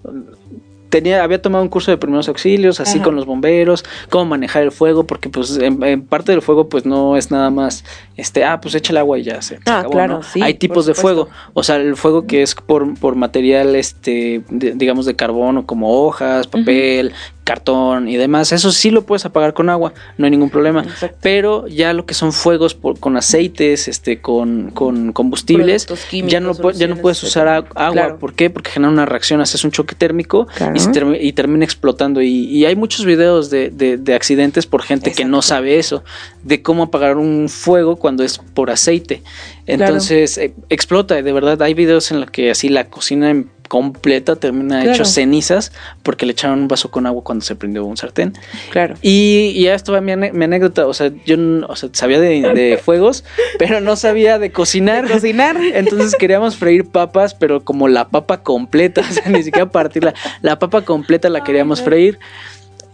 tenía, 0.93 1.25
había 1.25 1.41
tomado 1.41 1.65
un 1.65 1.71
curso 1.71 1.91
de 1.91 1.97
primeros 1.97 2.29
auxilios, 2.29 2.79
así 2.79 2.99
Ajá. 2.99 3.05
con 3.07 3.17
los 3.17 3.25
bomberos, 3.25 3.83
cómo 4.11 4.27
manejar 4.27 4.63
el 4.63 4.71
fuego, 4.73 5.05
porque 5.05 5.31
pues 5.31 5.57
en, 5.57 5.83
en 5.83 6.03
parte 6.03 6.33
del 6.33 6.43
fuego 6.43 6.69
pues 6.69 6.85
no 6.85 7.17
es 7.17 7.31
nada 7.31 7.49
más, 7.51 7.83
este, 8.19 8.45
ah, 8.45 8.61
pues 8.61 8.75
echa 8.75 8.93
el 8.93 8.99
agua 8.99 9.19
y 9.19 9.23
ya 9.23 9.41
se, 9.41 9.57
se 9.57 9.63
Ah, 9.67 9.79
acabó, 9.79 9.93
claro, 9.95 10.15
¿no? 10.19 10.23
sí, 10.23 10.43
Hay 10.43 10.55
tipos 10.55 10.85
de 10.85 10.93
fuego, 10.93 11.31
o 11.55 11.63
sea, 11.63 11.77
el 11.77 11.97
fuego 11.97 12.27
que 12.27 12.43
es 12.43 12.55
por, 12.55 12.93
por 13.01 13.17
material, 13.17 13.75
este, 13.75 14.43
de- 14.51 14.73
digamos 14.75 15.07
de 15.07 15.17
carbono, 15.17 15.65
como 15.67 16.05
hojas, 16.05 16.47
papel, 16.47 17.13
cartón 17.45 18.09
y 18.09 18.17
demás, 18.17 18.53
eso 18.53 18.71
sí 18.73 18.91
lo 18.91 19.03
puedes 19.03 19.25
apagar 19.25 19.53
con 19.53 19.69
agua, 19.69 19.93
no 20.17 20.25
hay 20.27 20.31
ningún 20.31 20.49
problema. 20.51 20.83
Exacto. 20.83 21.17
Pero 21.21 21.67
ya 21.67 21.93
lo 21.93 22.07
que 22.07 22.15
son 22.15 22.33
fuegos 22.33 22.75
por- 22.75 22.99
con 23.01 23.17
aceites, 23.17 23.89
este, 23.89 24.21
con, 24.21 24.71
con 24.71 25.13
combustibles, 25.13 25.87
ya 26.27 26.41
no, 26.41 26.53
ya 26.73 26.87
no 26.89 26.97
puedes 26.97 27.23
usar 27.23 27.49
agua. 27.49 27.93
Claro. 27.93 28.19
¿Por 28.19 28.35
qué? 28.35 28.49
Porque 28.51 28.71
genera 28.71 28.93
una 28.93 29.07
reacción, 29.07 29.41
haces 29.41 29.65
un 29.65 29.71
choque 29.73 29.95
térmico 29.95 30.47
Claro. 30.55 30.75
y, 30.77 30.79
se 30.81 30.91
y 31.21 31.33
termina 31.33 31.65
explotando. 31.65 32.23
Y, 32.23 32.29
y 32.47 32.65
hay 32.65 32.77
muchos 32.77 33.05
videos 33.05 33.51
de, 33.51 33.71
de- 33.71 33.97
de 33.97 34.15
accidentes 34.15 34.67
por 34.67 34.83
gente 34.83 35.13
que 35.13 35.25
no 35.25 35.43
sabe 35.43 35.79
eso, 35.79 36.05
de 36.45 36.63
cómo 36.63 36.85
apagar 36.85 37.17
un 37.17 37.49
fuego 37.49 37.97
cuando 37.97 38.23
es 38.23 38.39
por 38.39 38.71
aceite. 38.71 39.23
Entonces 39.67 40.39
eh, 40.39 40.55
explota, 40.69 41.21
de 41.21 41.33
verdad. 41.33 41.61
Hay 41.63 41.75
videos 41.75 42.11
en 42.11 42.21
los 42.21 42.31
que 42.31 42.51
así 42.51 42.69
la 42.69 42.85
cocina 42.89 43.31
en- 43.31 43.49
completa 43.73 44.37
termina 44.37 44.83
Claro. 44.83 44.93
hecho 44.93 45.07
cenizas 45.07 45.73
porque 46.03 46.27
le 46.27 46.33
echaron 46.33 46.59
un 46.61 46.69
vaso 46.69 46.91
con 46.91 47.07
agua 47.07 47.25
cuando 47.25 47.43
se 47.43 47.57
prendió 47.57 47.87
un 47.87 47.97
sartén. 47.97 48.35
Claro. 48.71 48.97
Y, 49.01 49.53
y 49.55 49.63
ya 49.63 49.75
esto 49.75 49.95
va 49.95 50.03
mi, 50.03 50.13
anécdota. 50.13 50.87
O 50.87 50.93
sea, 50.93 51.11
yo 51.25 51.39
no- 51.39 51.67
o 51.69 51.75
sea, 51.75 51.89
sabía 51.95 52.21
de, 52.21 52.43
de 52.53 52.77
fuegos, 52.85 53.25
pero 53.59 53.81
no 53.81 53.97
sabía 53.97 54.39
de 54.39 54.53
cocinar. 54.53 55.11
Cocinar. 55.11 55.57
Entonces 55.75 56.15
queríamos 56.17 56.57
freír 56.59 56.85
papas, 56.85 57.33
pero 57.33 57.65
como 57.65 57.89
la 57.89 58.09
papa 58.11 58.43
completa, 58.43 59.01
o 59.11 59.11
sea, 59.11 59.27
ni 59.31 59.43
siquiera 59.43 59.71
partirla. 59.71 60.13
La 60.43 60.59
papa 60.59 60.83
completa 60.83 61.31
la 61.31 61.43
queríamos 61.43 61.81
freír. 61.81 62.19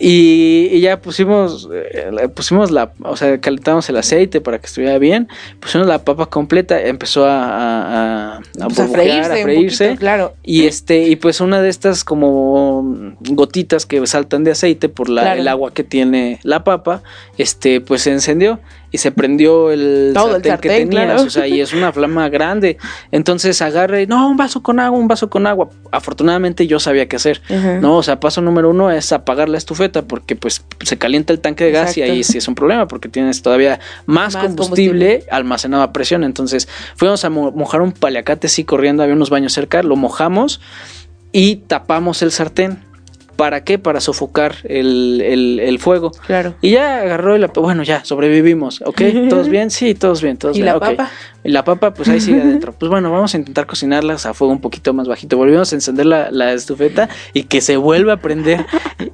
Y, 0.01 0.69
y 0.71 0.81
ya 0.81 1.01
pusimos, 1.01 1.69
eh, 1.73 2.29
pusimos 2.33 2.71
la, 2.71 2.93
o 3.03 3.17
sea, 3.17 3.41
calentamos 3.41 3.89
el 3.89 3.97
aceite 3.97 4.41
para 4.41 4.61
que 4.61 4.67
estuviera 4.67 4.97
bien, 4.99 5.27
pusimos 5.59 5.89
la 5.89 6.05
papa 6.05 6.27
completa, 6.27 6.81
empezó 6.81 7.27
a, 7.27 7.45
a, 7.45 8.37
a, 8.37 8.37
a 8.37 8.69
Pues 8.69 8.79
a 8.79 8.87
freírse, 8.87 9.87
poquito, 9.89 10.01
claro. 10.01 10.35
Y 10.45 10.67
este, 10.67 11.09
y 11.09 11.17
pues 11.17 11.41
una 11.41 11.61
de 11.61 11.69
estas 11.69 12.05
como 12.05 13.15
gotitas 13.21 13.87
que 13.87 14.07
saltan 14.07 14.45
de 14.45 14.53
aceite 14.53 14.89
por 14.89 15.09
la, 15.09 15.23
Claro. 15.23 15.41
el 15.41 15.49
agua 15.49 15.75
que 15.75 15.83
tiene 15.83 16.39
la 16.45 16.63
papa, 16.63 17.03
este, 17.37 17.81
pues 17.81 18.03
se 18.03 18.13
encendió 18.13 18.61
y 18.91 18.99
se 18.99 19.13
prendió 19.13 19.71
el 19.71 20.13
Todo 20.15 20.29
el 20.37 20.43
sartén 20.43 20.57
que 20.61 20.69
sartén, 20.69 20.89
tenías, 20.91 21.05
claro. 21.07 21.23
o 21.25 21.31
sea, 21.31 21.47
y 21.47 21.61
es 21.61 21.73
una 21.75 21.93
flama 21.93 22.29
grande. 22.31 22.79
Entonces 23.13 23.61
agarre, 23.61 24.07
no, 24.07 24.29
un 24.31 24.37
vaso 24.37 24.63
con 24.63 24.81
agua, 24.81 24.99
un 24.99 25.09
vaso 25.09 25.29
con 25.29 25.47
agua. 25.47 25.69
Afortunadamente 25.93 26.67
yo 26.67 26.81
sabía 26.81 27.07
qué 27.09 27.17
hacer. 27.17 27.43
No, 27.81 27.97
o 27.99 28.03
sea, 28.03 28.19
paso 28.21 28.41
número 28.41 28.71
uno 28.71 28.91
es 28.91 29.13
apagar 29.13 29.49
la 29.49 29.59
estufeta 29.59 30.03
porque 30.03 30.37
pues 30.37 30.65
se 30.85 30.97
calienta 30.97 31.33
el 31.33 31.41
tanque 31.41 31.65
de 31.65 31.71
gas 31.73 31.97
y 31.99 32.03
ahí 32.03 32.25
sí 32.25 32.39
es 32.39 32.49
un 32.49 32.55
problema 32.55 32.89
porque 32.89 33.09
tienes 33.09 33.43
todavía 33.43 33.79
más, 34.07 34.35
Más 34.35 34.45
combustible, 34.45 35.07
combustible. 35.09 35.25
almacenado 35.31 35.83
a 35.83 35.93
presión. 35.93 36.25
Entonces 36.25 36.69
fuimos 36.97 37.25
a 37.25 37.31
mo- 37.31 37.53
mojar 37.53 37.83
un 37.83 37.93
paliacate 37.93 38.47
así 38.47 38.65
corriendo, 38.65 39.03
había 39.03 39.15
unos 39.15 39.31
baños 39.31 39.53
cerca, 39.53 39.83
lo 39.83 39.97
mojamos 39.97 40.61
y 41.33 41.57
tapamos 41.57 42.23
el 42.23 42.33
sartén. 42.33 42.88
¿Para 43.39 43.63
qué? 43.63 43.79
Para 43.79 44.01
sofocar 44.01 44.57
el, 44.65 45.23
el- 45.25 45.61
el 45.61 45.79
fuego. 45.79 46.11
Claro. 46.27 46.55
Y 46.61 46.73
ya 46.73 46.97
agarró 47.03 47.37
y 47.37 47.39
la... 47.39 47.47
Bueno, 47.47 47.85
ya, 47.85 48.05
sobrevivimos. 48.05 48.83
¿Ok? 48.85 49.01
¿Todos 49.31 49.49
bien? 49.49 49.71
Sí, 49.71 49.95
todos 49.95 50.21
bien, 50.23 50.37
todos 50.37 50.57
¿Y 50.57 50.63
bien. 50.63 50.75
la 50.75 50.81
papa? 50.81 51.09
Y 51.45 51.51
la 51.51 51.63
papa, 51.65 51.95
pues 51.95 52.09
ahí 52.09 52.21
sigue 52.21 52.43
adentro. 52.43 52.73
Pues 52.77 52.91
bueno, 52.91 53.13
vamos 53.13 53.33
a 53.35 53.39
intentar 53.39 53.67
cocinarlas 53.67 54.27
a 54.27 54.35
fuego 54.35 54.53
un 54.53 54.61
poquito 54.61 54.93
más 54.93 55.07
bajito. 55.07 55.37
Volvimos 55.37 55.73
a 55.73 55.77
encender 55.77 56.07
la, 56.07 56.33
la 56.33 56.53
estufeta 56.53 57.09
y 57.33 57.45
que 57.45 57.61
se 57.61 57.77
vuelva 57.77 58.15
a 58.15 58.17
prender. 58.17 58.67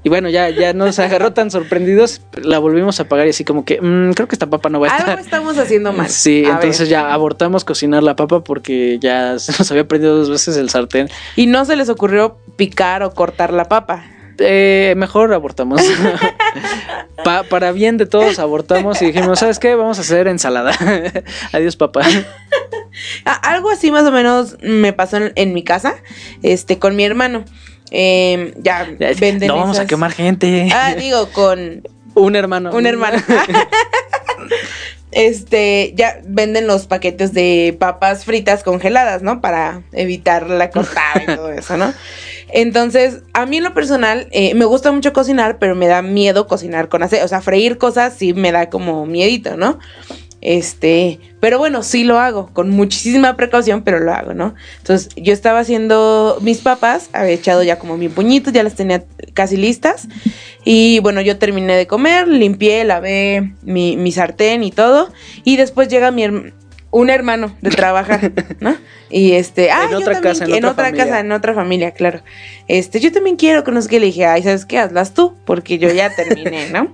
Y 0.02 0.08
bueno, 0.08 0.30
ya, 0.30 0.48
ya 0.48 0.72
nos 0.72 0.98
agarró 0.98 1.34
tan 1.34 1.50
sorprendidos, 1.50 2.22
la 2.42 2.58
volvimos 2.58 3.00
a 3.00 3.02
apagar 3.02 3.26
y 3.26 3.30
así 3.30 3.44
como 3.44 3.66
que, 3.66 3.78
"Mm, 3.78 4.12
creo 4.14 4.26
que 4.26 4.34
esta 4.36 4.48
papa 4.48 4.70
no 4.70 4.80
va 4.80 4.88
a 4.88 4.96
Algo 4.96 5.00
estar. 5.10 5.18
estamos 5.20 5.58
haciendo 5.58 5.92
mal. 5.92 6.08
Sí, 6.08 6.44
A 6.46 6.52
entonces 6.54 6.80
ver. 6.80 6.88
ya 6.88 7.12
abortamos 7.12 7.66
cocinar 7.66 8.02
la 8.02 8.16
papa 8.16 8.42
porque 8.42 8.98
ya 9.00 9.38
se 9.38 9.52
nos 9.58 9.70
había 9.70 9.86
prendido 9.86 10.16
dos 10.16 10.30
veces 10.30 10.56
el 10.56 10.70
sartén. 10.70 11.08
Y 11.36 11.46
no 11.46 11.66
se 11.66 11.76
les 11.76 11.90
ocurrió 11.90 12.38
picar 12.56 13.02
o 13.02 13.10
cortar 13.12 13.52
la 13.52 13.66
papa. 13.68 14.06
Eh, 14.38 14.94
mejor 14.96 15.32
abortamos. 15.34 15.80
Pa- 17.24 17.44
para 17.44 17.72
bien 17.72 17.96
de 17.96 18.06
todos 18.06 18.38
abortamos 18.38 19.00
y 19.02 19.06
dijimos, 19.06 19.38
¿sabes 19.38 19.58
qué? 19.58 19.74
Vamos 19.74 19.98
a 19.98 20.02
hacer 20.02 20.28
ensalada. 20.28 20.72
Adiós, 21.52 21.76
papá. 21.76 22.02
Algo 23.42 23.70
así 23.70 23.90
más 23.90 24.04
o 24.04 24.12
menos 24.12 24.56
me 24.62 24.92
pasó 24.92 25.16
en, 25.16 25.32
en 25.36 25.54
mi 25.54 25.62
casa, 25.64 25.94
este, 26.42 26.78
con 26.78 26.96
mi 26.96 27.04
hermano. 27.04 27.44
Eh, 27.90 28.54
ya 28.58 28.86
venden 29.20 29.48
no 29.48 29.56
vamos 29.56 29.76
a 29.78 29.80
esas- 29.82 29.88
quemar 29.88 30.12
gente. 30.12 30.68
Ah, 30.72 30.94
digo, 30.94 31.28
con 31.30 31.82
un 32.14 32.36
hermano. 32.36 32.72
un 32.72 32.86
hermano. 32.86 33.22
Este, 35.10 35.92
ya 35.94 36.18
venden 36.24 36.66
los 36.66 36.88
paquetes 36.88 37.32
de 37.32 37.76
papas 37.78 38.24
fritas 38.24 38.64
congeladas, 38.64 39.22
¿no? 39.22 39.40
Para 39.40 39.82
evitar 39.92 40.50
la 40.50 40.70
cortada 40.70 41.22
y 41.22 41.26
todo 41.36 41.52
eso, 41.52 41.76
¿no? 41.76 41.94
Entonces, 42.56 43.22
a 43.32 43.46
mí 43.46 43.56
en 43.56 43.64
lo 43.64 43.74
personal, 43.74 44.28
eh, 44.30 44.54
me 44.54 44.64
gusta 44.64 44.92
mucho 44.92 45.12
cocinar, 45.12 45.58
pero 45.58 45.74
me 45.74 45.88
da 45.88 46.02
miedo 46.02 46.46
cocinar 46.46 46.88
con 46.88 47.02
aceite. 47.02 47.24
O 47.24 47.28
sea, 47.28 47.40
freír 47.40 47.78
cosas 47.78 48.14
sí 48.16 48.32
me 48.32 48.52
da 48.52 48.70
como 48.70 49.04
miedito, 49.06 49.56
¿no? 49.56 49.80
Este, 50.40 51.18
pero 51.40 51.58
bueno, 51.58 51.82
sí 51.82 52.04
lo 52.04 52.20
hago, 52.20 52.50
con 52.52 52.70
muchísima 52.70 53.34
precaución, 53.34 53.82
pero 53.82 53.98
lo 53.98 54.12
hago, 54.12 54.34
¿no? 54.34 54.54
Entonces, 54.78 55.08
yo 55.16 55.32
estaba 55.32 55.58
haciendo 55.58 56.38
mis 56.42 56.58
papas, 56.58 57.10
había 57.12 57.32
echado 57.32 57.64
ya 57.64 57.80
como 57.80 57.96
mi 57.96 58.08
puñito, 58.08 58.52
ya 58.52 58.62
las 58.62 58.76
tenía 58.76 59.02
casi 59.32 59.56
listas. 59.56 60.06
Y 60.64 61.00
bueno, 61.00 61.22
yo 61.22 61.38
terminé 61.38 61.74
de 61.74 61.88
comer, 61.88 62.28
limpié, 62.28 62.84
lavé 62.84 63.52
mi, 63.62 63.96
mi 63.96 64.12
sartén 64.12 64.62
y 64.62 64.70
todo. 64.70 65.12
Y 65.42 65.56
después 65.56 65.88
llega 65.88 66.12
mi 66.12 66.22
un 66.96 67.10
hermano 67.10 67.56
de 67.60 67.70
trabajar, 67.70 68.30
¿no? 68.60 68.76
Y 69.10 69.32
este, 69.32 69.72
ah, 69.72 69.86
En 69.86 69.90
yo 69.90 69.98
otra 69.98 70.12
también 70.14 70.32
casa, 70.32 70.44
en 70.44 70.50
qui- 70.50 70.70
otra 70.70 70.92
casa, 70.92 71.18
en 71.20 71.32
otra 71.32 71.52
familia, 71.52 71.90
claro. 71.90 72.20
Este, 72.68 73.00
yo 73.00 73.10
también 73.10 73.34
quiero, 73.34 73.64
que 73.64 73.72
no 73.72 73.82
sé 73.82 73.88
qué, 73.88 73.98
le 73.98 74.06
dije, 74.06 74.26
ay, 74.26 74.44
¿sabes 74.44 74.64
qué? 74.64 74.78
Hazlas 74.78 75.12
tú, 75.12 75.34
porque 75.44 75.78
yo 75.78 75.90
ya 75.90 76.14
terminé, 76.14 76.70
¿no? 76.70 76.92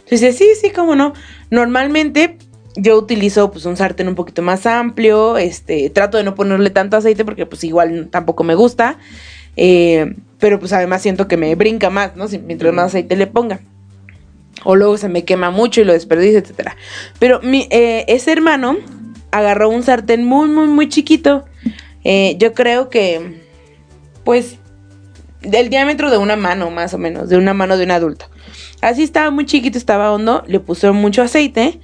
Entonces, 0.00 0.36
sí, 0.36 0.48
sí, 0.60 0.70
cómo 0.70 0.96
no. 0.96 1.12
Normalmente 1.50 2.38
yo 2.74 2.98
utilizo 2.98 3.52
pues 3.52 3.64
un 3.66 3.76
sartén 3.76 4.08
un 4.08 4.16
poquito 4.16 4.42
más 4.42 4.66
amplio, 4.66 5.38
este, 5.38 5.88
trato 5.90 6.18
de 6.18 6.24
no 6.24 6.34
ponerle 6.34 6.70
tanto 6.70 6.96
aceite 6.96 7.24
porque 7.24 7.46
pues 7.46 7.62
igual 7.62 8.08
tampoco 8.10 8.42
me 8.42 8.56
gusta, 8.56 8.98
eh, 9.56 10.12
pero 10.40 10.58
pues 10.58 10.72
además 10.72 11.02
siento 11.02 11.28
que 11.28 11.36
me 11.36 11.54
brinca 11.54 11.88
más, 11.88 12.16
¿no? 12.16 12.26
Si, 12.26 12.38
mientras 12.38 12.74
más 12.74 12.86
aceite 12.86 13.14
le 13.14 13.28
ponga. 13.28 13.60
O 14.64 14.74
luego 14.74 14.98
se 14.98 15.08
me 15.08 15.24
quema 15.24 15.50
mucho 15.50 15.80
y 15.80 15.84
lo 15.84 15.92
desperdicio, 15.92 16.40
etcétera. 16.40 16.76
Pero 17.20 17.40
mi, 17.42 17.68
eh, 17.70 18.04
ese 18.08 18.32
hermano 18.32 18.76
agarró 19.38 19.68
un 19.68 19.82
sartén 19.82 20.24
muy, 20.24 20.48
muy, 20.48 20.68
muy 20.68 20.88
chiquito. 20.88 21.44
Eh, 22.04 22.36
yo 22.38 22.54
creo 22.54 22.88
que, 22.88 23.42
pues, 24.24 24.58
del 25.40 25.70
diámetro 25.70 26.10
de 26.10 26.18
una 26.18 26.36
mano, 26.36 26.70
más 26.70 26.94
o 26.94 26.98
menos, 26.98 27.28
de 27.28 27.36
una 27.36 27.54
mano 27.54 27.76
de 27.76 27.84
un 27.84 27.90
adulto. 27.90 28.26
Así 28.80 29.02
estaba 29.02 29.30
muy 29.30 29.46
chiquito, 29.46 29.78
estaba 29.78 30.12
hondo, 30.12 30.44
le 30.46 30.60
puso 30.60 30.92
mucho 30.92 31.22
aceite 31.22 31.80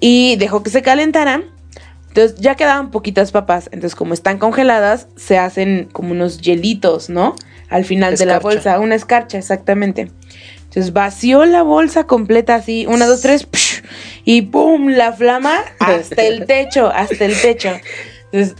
y 0.00 0.36
dejó 0.36 0.62
que 0.62 0.70
se 0.70 0.82
calentara. 0.82 1.42
Entonces 2.08 2.40
ya 2.40 2.54
quedaban 2.56 2.90
poquitas 2.90 3.32
papas. 3.32 3.68
Entonces, 3.72 3.94
como 3.94 4.14
están 4.14 4.38
congeladas, 4.38 5.08
se 5.16 5.38
hacen 5.38 5.88
como 5.92 6.12
unos 6.12 6.40
hielitos, 6.40 7.10
¿no? 7.10 7.36
Al 7.68 7.84
final 7.84 8.16
de 8.16 8.26
la 8.26 8.38
bolsa, 8.38 8.80
una 8.80 8.94
escarcha, 8.94 9.38
exactamente. 9.38 10.10
Entonces 10.68 10.92
vació 10.92 11.46
la 11.46 11.62
bolsa 11.62 12.04
completa 12.06 12.54
así, 12.54 12.84
una, 12.86 13.06
dos, 13.06 13.22
tres, 13.22 13.46
¡psh! 13.50 13.82
y 14.24 14.42
¡pum! 14.42 14.88
La 14.88 15.14
flama 15.14 15.56
hasta 15.78 16.22
el 16.26 16.44
techo, 16.46 16.88
hasta 16.88 17.24
el 17.24 17.40
techo. 17.40 17.70
Entonces, 18.30 18.54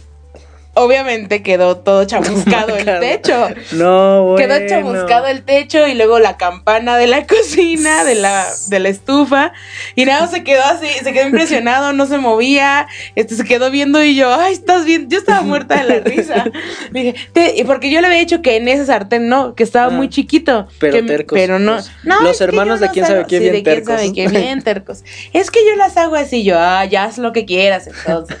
obviamente 0.73 1.43
quedó 1.43 1.77
todo 1.77 2.03
chamuscado 2.05 2.75
el 2.75 2.85
techo. 2.99 3.47
No, 3.73 4.23
bueno. 4.23 4.37
Quedó 4.55 4.67
chamuscado 4.67 5.27
el 5.27 5.43
techo 5.43 5.87
y 5.87 5.93
luego 5.95 6.19
la 6.19 6.37
campana 6.37 6.97
de 6.97 7.07
la 7.07 7.25
cocina, 7.27 8.03
de 8.03 8.15
la, 8.15 8.45
de 8.67 8.79
la 8.79 8.89
estufa. 8.89 9.51
Y 9.95 10.05
nada, 10.05 10.27
se 10.27 10.43
quedó 10.43 10.63
así, 10.63 10.87
se 11.03 11.11
quedó 11.13 11.25
impresionado, 11.25 11.93
no 11.93 12.05
se 12.05 12.17
movía. 12.17 12.87
Este 13.15 13.35
se 13.35 13.43
quedó 13.43 13.71
viendo 13.71 14.03
y 14.03 14.15
yo, 14.15 14.33
ay, 14.33 14.53
estás 14.53 14.85
bien. 14.85 15.09
Yo 15.09 15.17
estaba 15.17 15.41
muerta 15.41 15.83
de 15.83 15.83
la 15.83 15.99
risa. 16.05 16.45
Dije, 16.91 17.15
"Te-", 17.33 17.55
y 17.57 17.63
porque 17.63 17.91
yo 17.91 17.99
le 18.01 18.07
había 18.07 18.19
dicho 18.19 18.41
que 18.41 18.55
en 18.55 18.67
ese 18.67 18.85
sartén 18.85 19.27
no, 19.29 19.55
que 19.55 19.63
estaba 19.63 19.87
Ah, 19.87 19.95
muy 19.95 20.09
chiquito. 20.09 20.67
pero 20.79 20.93
que- 20.93 21.03
tercos, 21.03 21.37
Pero 21.37 21.59
no. 21.59 21.77
no 22.03 22.21
Los 22.21 22.39
hermanos 22.41 22.79
de 22.79 22.89
quién 22.89 23.05
sabe 23.05 23.19
hago- 23.19 23.27
qué 23.27 23.37
sí, 23.37 23.43
bien 23.43 23.53
de 23.53 23.63
quién 23.63 23.75
tercos. 23.77 23.95
sabe 23.95 24.13
qué 24.13 24.27
bien 24.27 24.61
tercos. 24.61 25.03
Es 25.33 25.49
que 25.51 25.59
yo 25.67 25.75
las 25.75 25.97
hago 25.97 26.15
así, 26.15 26.43
yo, 26.43 26.57
ah, 26.59 26.85
ya 26.85 27.05
haz 27.05 27.17
lo 27.17 27.31
que 27.33 27.45
quieras 27.45 27.87
entonces. 27.87 28.37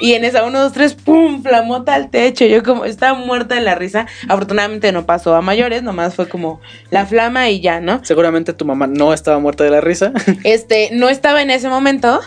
y 0.00 0.14
en 0.14 0.24
esa 0.24 0.44
uno, 0.44 0.60
dos, 0.60 0.72
tres, 0.72 0.94
pum, 0.94 1.42
flamota 1.68 1.94
al 1.94 2.10
techo. 2.10 2.46
Yo 2.46 2.62
como 2.62 2.84
estaba 2.84 3.18
muerta 3.18 3.54
de 3.54 3.60
la 3.60 3.74
risa. 3.74 4.06
Afortunadamente 4.28 4.90
no 4.92 5.04
pasó 5.04 5.34
a 5.34 5.42
mayores, 5.42 5.82
nomás 5.82 6.14
fue 6.14 6.28
como 6.28 6.60
la 6.90 7.04
flama 7.06 7.50
y 7.50 7.60
ya, 7.60 7.80
¿no? 7.80 8.02
Seguramente 8.04 8.52
tu 8.54 8.64
mamá 8.64 8.86
no 8.86 9.12
estaba 9.12 9.38
muerta 9.38 9.64
de 9.64 9.70
la 9.70 9.80
risa. 9.80 10.12
Este, 10.44 10.90
no 10.92 11.08
estaba 11.08 11.42
en 11.42 11.50
ese 11.50 11.68
momento, 11.68 12.20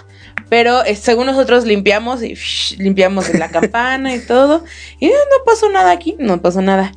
pero 0.49 0.83
eh, 0.83 0.95
según 0.95 1.25
nosotros 1.25 1.65
limpiamos 1.65 2.21
y 2.23 2.35
limpiamos 2.77 3.33
la 3.33 3.49
campana 3.49 4.13
y 4.13 4.19
todo. 4.19 4.63
Y 4.99 5.07
no, 5.07 5.13
no 5.13 5.43
pasó 5.45 5.69
nada 5.69 5.91
aquí, 5.91 6.15
no 6.19 6.41
pasó 6.41 6.61
nada. 6.61 6.91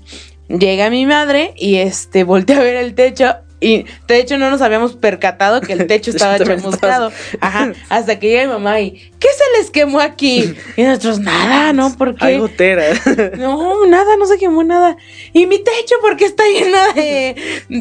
Llega 0.49 0.91
mi 0.91 1.07
madre 1.07 1.55
y 1.57 1.77
este 1.77 2.25
voltea 2.25 2.59
a 2.59 2.63
ver 2.63 2.77
el 2.77 2.95
techo. 2.95 3.37
Y 3.61 3.87
de 4.09 4.19
hecho 4.19 4.37
no 4.37 4.51
nos 4.51 4.61
habíamos 4.61 4.95
percatado 4.95 5.61
que 5.61 5.73
el 5.73 5.87
techo 5.89 6.11
estaba 6.11 6.39
chamuscado. 6.39 7.11
Ajá. 7.41 7.73
Hasta 7.89 8.19
que 8.19 8.29
llega 8.29 8.45
mi 8.47 8.53
mamá 8.53 8.81
y 8.81 8.91
¿qué 9.19 9.29
se 9.29 9.59
les 9.61 9.71
quemó 9.71 10.01
aquí? 10.01 10.55
Y 10.77 10.83
nosotros, 10.83 11.21
nada, 11.21 11.73
¿no? 11.75 11.97
¿Por 11.97 12.15
qué? 12.17 12.27
Hay 12.27 12.39
gotera. 12.39 12.85
No, 13.39 13.87
nada, 13.87 14.17
no 14.19 14.27
se 14.27 14.37
quemó 14.39 14.63
nada. 14.65 14.97
Y 15.33 15.47
mi 15.47 15.59
techo, 15.59 15.95
porque 16.03 16.27
está 16.27 16.45
llena 16.45 16.93
de 16.95 17.37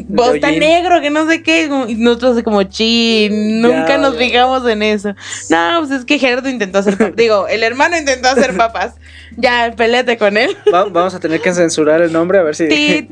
bosta 0.08 0.46
hollín. 0.48 0.60
negro, 0.60 1.00
que 1.02 1.10
no 1.10 1.28
sé 1.28 1.42
qué. 1.42 1.68
Y 1.88 1.94
nosotros 1.96 2.42
como, 2.44 2.62
chi, 2.62 3.28
nunca 3.30 3.98
nos 3.98 4.16
fijamos 4.16 4.66
en 4.68 4.82
eso. 4.82 5.14
No, 5.50 5.80
pues 5.80 5.90
es 6.00 6.04
que 6.04 6.18
Gerardo 6.18 6.48
intentó 6.48 6.78
hacer 6.78 6.96
papas. 6.96 7.16
Digo, 7.16 7.46
el 7.48 7.62
hermano 7.62 7.98
intentó 7.98 8.28
hacer 8.28 8.56
papas. 8.56 8.94
Ya, 9.36 9.74
peleate 9.76 10.16
con 10.16 10.36
él. 10.36 10.56
Va- 10.72 10.84
vamos 10.84 11.14
a 11.14 11.20
tener 11.20 11.40
que 11.40 11.52
censurar 11.52 12.00
el 12.00 12.12
nombre 12.12 12.38
a 12.38 12.42
ver 12.42 12.54
si. 12.54 13.08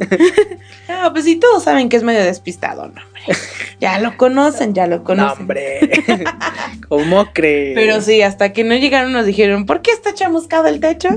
No, 0.89 1.13
pues 1.13 1.25
sí, 1.25 1.37
todos 1.37 1.65
saben 1.65 1.89
que 1.89 1.97
es 1.97 2.03
medio 2.03 2.23
despistado, 2.23 2.52
no, 2.61 2.83
hombre. 2.83 3.03
Ya 3.81 3.99
lo 3.99 4.17
conocen, 4.17 4.75
ya 4.75 4.87
lo 4.87 4.99
No, 4.99 5.05
conocen. 5.05 5.41
hombre. 5.43 5.81
¿Cómo 6.89 7.27
crees? 7.33 7.75
Pero 7.75 8.01
sí, 8.01 8.23
hasta 8.23 8.53
que 8.53 8.65
no 8.65 8.75
llegaron 8.77 9.13
nos 9.13 9.27
dijeron, 9.27 9.67
¿por 9.67 9.83
qué 9.83 9.91
está 9.93 10.13
chamuscado 10.15 10.67
el 10.69 10.81
techo? 10.81 11.09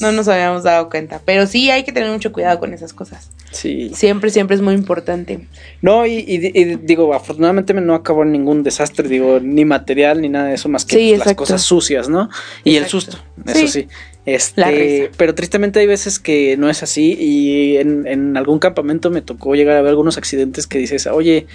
No 0.00 0.12
nos 0.12 0.28
habíamos 0.28 0.62
dado 0.64 0.88
cuenta. 0.90 1.20
Pero 1.24 1.46
sí 1.46 1.70
hay 1.70 1.84
que 1.84 1.92
tener 1.92 2.10
mucho 2.10 2.32
cuidado 2.32 2.58
con 2.58 2.72
esas 2.74 2.92
cosas. 2.92 3.30
Sí. 3.50 3.90
Siempre, 3.94 4.30
siempre 4.30 4.56
es 4.56 4.62
muy 4.62 4.74
importante. 4.74 5.46
No, 5.80 6.06
y, 6.06 6.12
y- 6.26 6.58
y 6.58 6.76
digo, 6.76 7.12
afortunadamente 7.14 7.74
no 7.74 7.94
acabó 7.94 8.22
en 8.22 8.32
ningún 8.32 8.62
desastre, 8.62 9.08
digo, 9.08 9.40
ni 9.40 9.64
material 9.64 10.20
ni 10.20 10.28
nada 10.28 10.46
de 10.48 10.54
eso, 10.54 10.68
más 10.68 10.84
que 10.84 10.96
Sí, 10.96 11.14
pues, 11.16 11.26
las 11.26 11.34
cosas 11.36 11.62
sucias, 11.62 12.08
¿no? 12.08 12.28
Y 12.64 12.76
el 12.76 12.86
susto, 12.86 13.18
eso 13.46 13.58
Sí. 13.58 13.68
sí. 13.68 13.88
Este, 14.24 15.10
pero 15.16 15.34
tristemente 15.34 15.80
hay 15.80 15.86
veces 15.88 16.20
que 16.20 16.56
no 16.56 16.70
es 16.70 16.84
así 16.84 17.16
y 17.18 17.76
en, 17.78 18.06
en 18.06 18.36
algún 18.36 18.60
campamento 18.60 19.10
me 19.10 19.20
tocó 19.20 19.56
llegar 19.56 19.76
a 19.76 19.82
ver 19.82 19.90
algunos 19.90 20.16
accidentes 20.16 20.68
que 20.68 20.78
dices, 20.78 21.08
oye, 21.08 21.46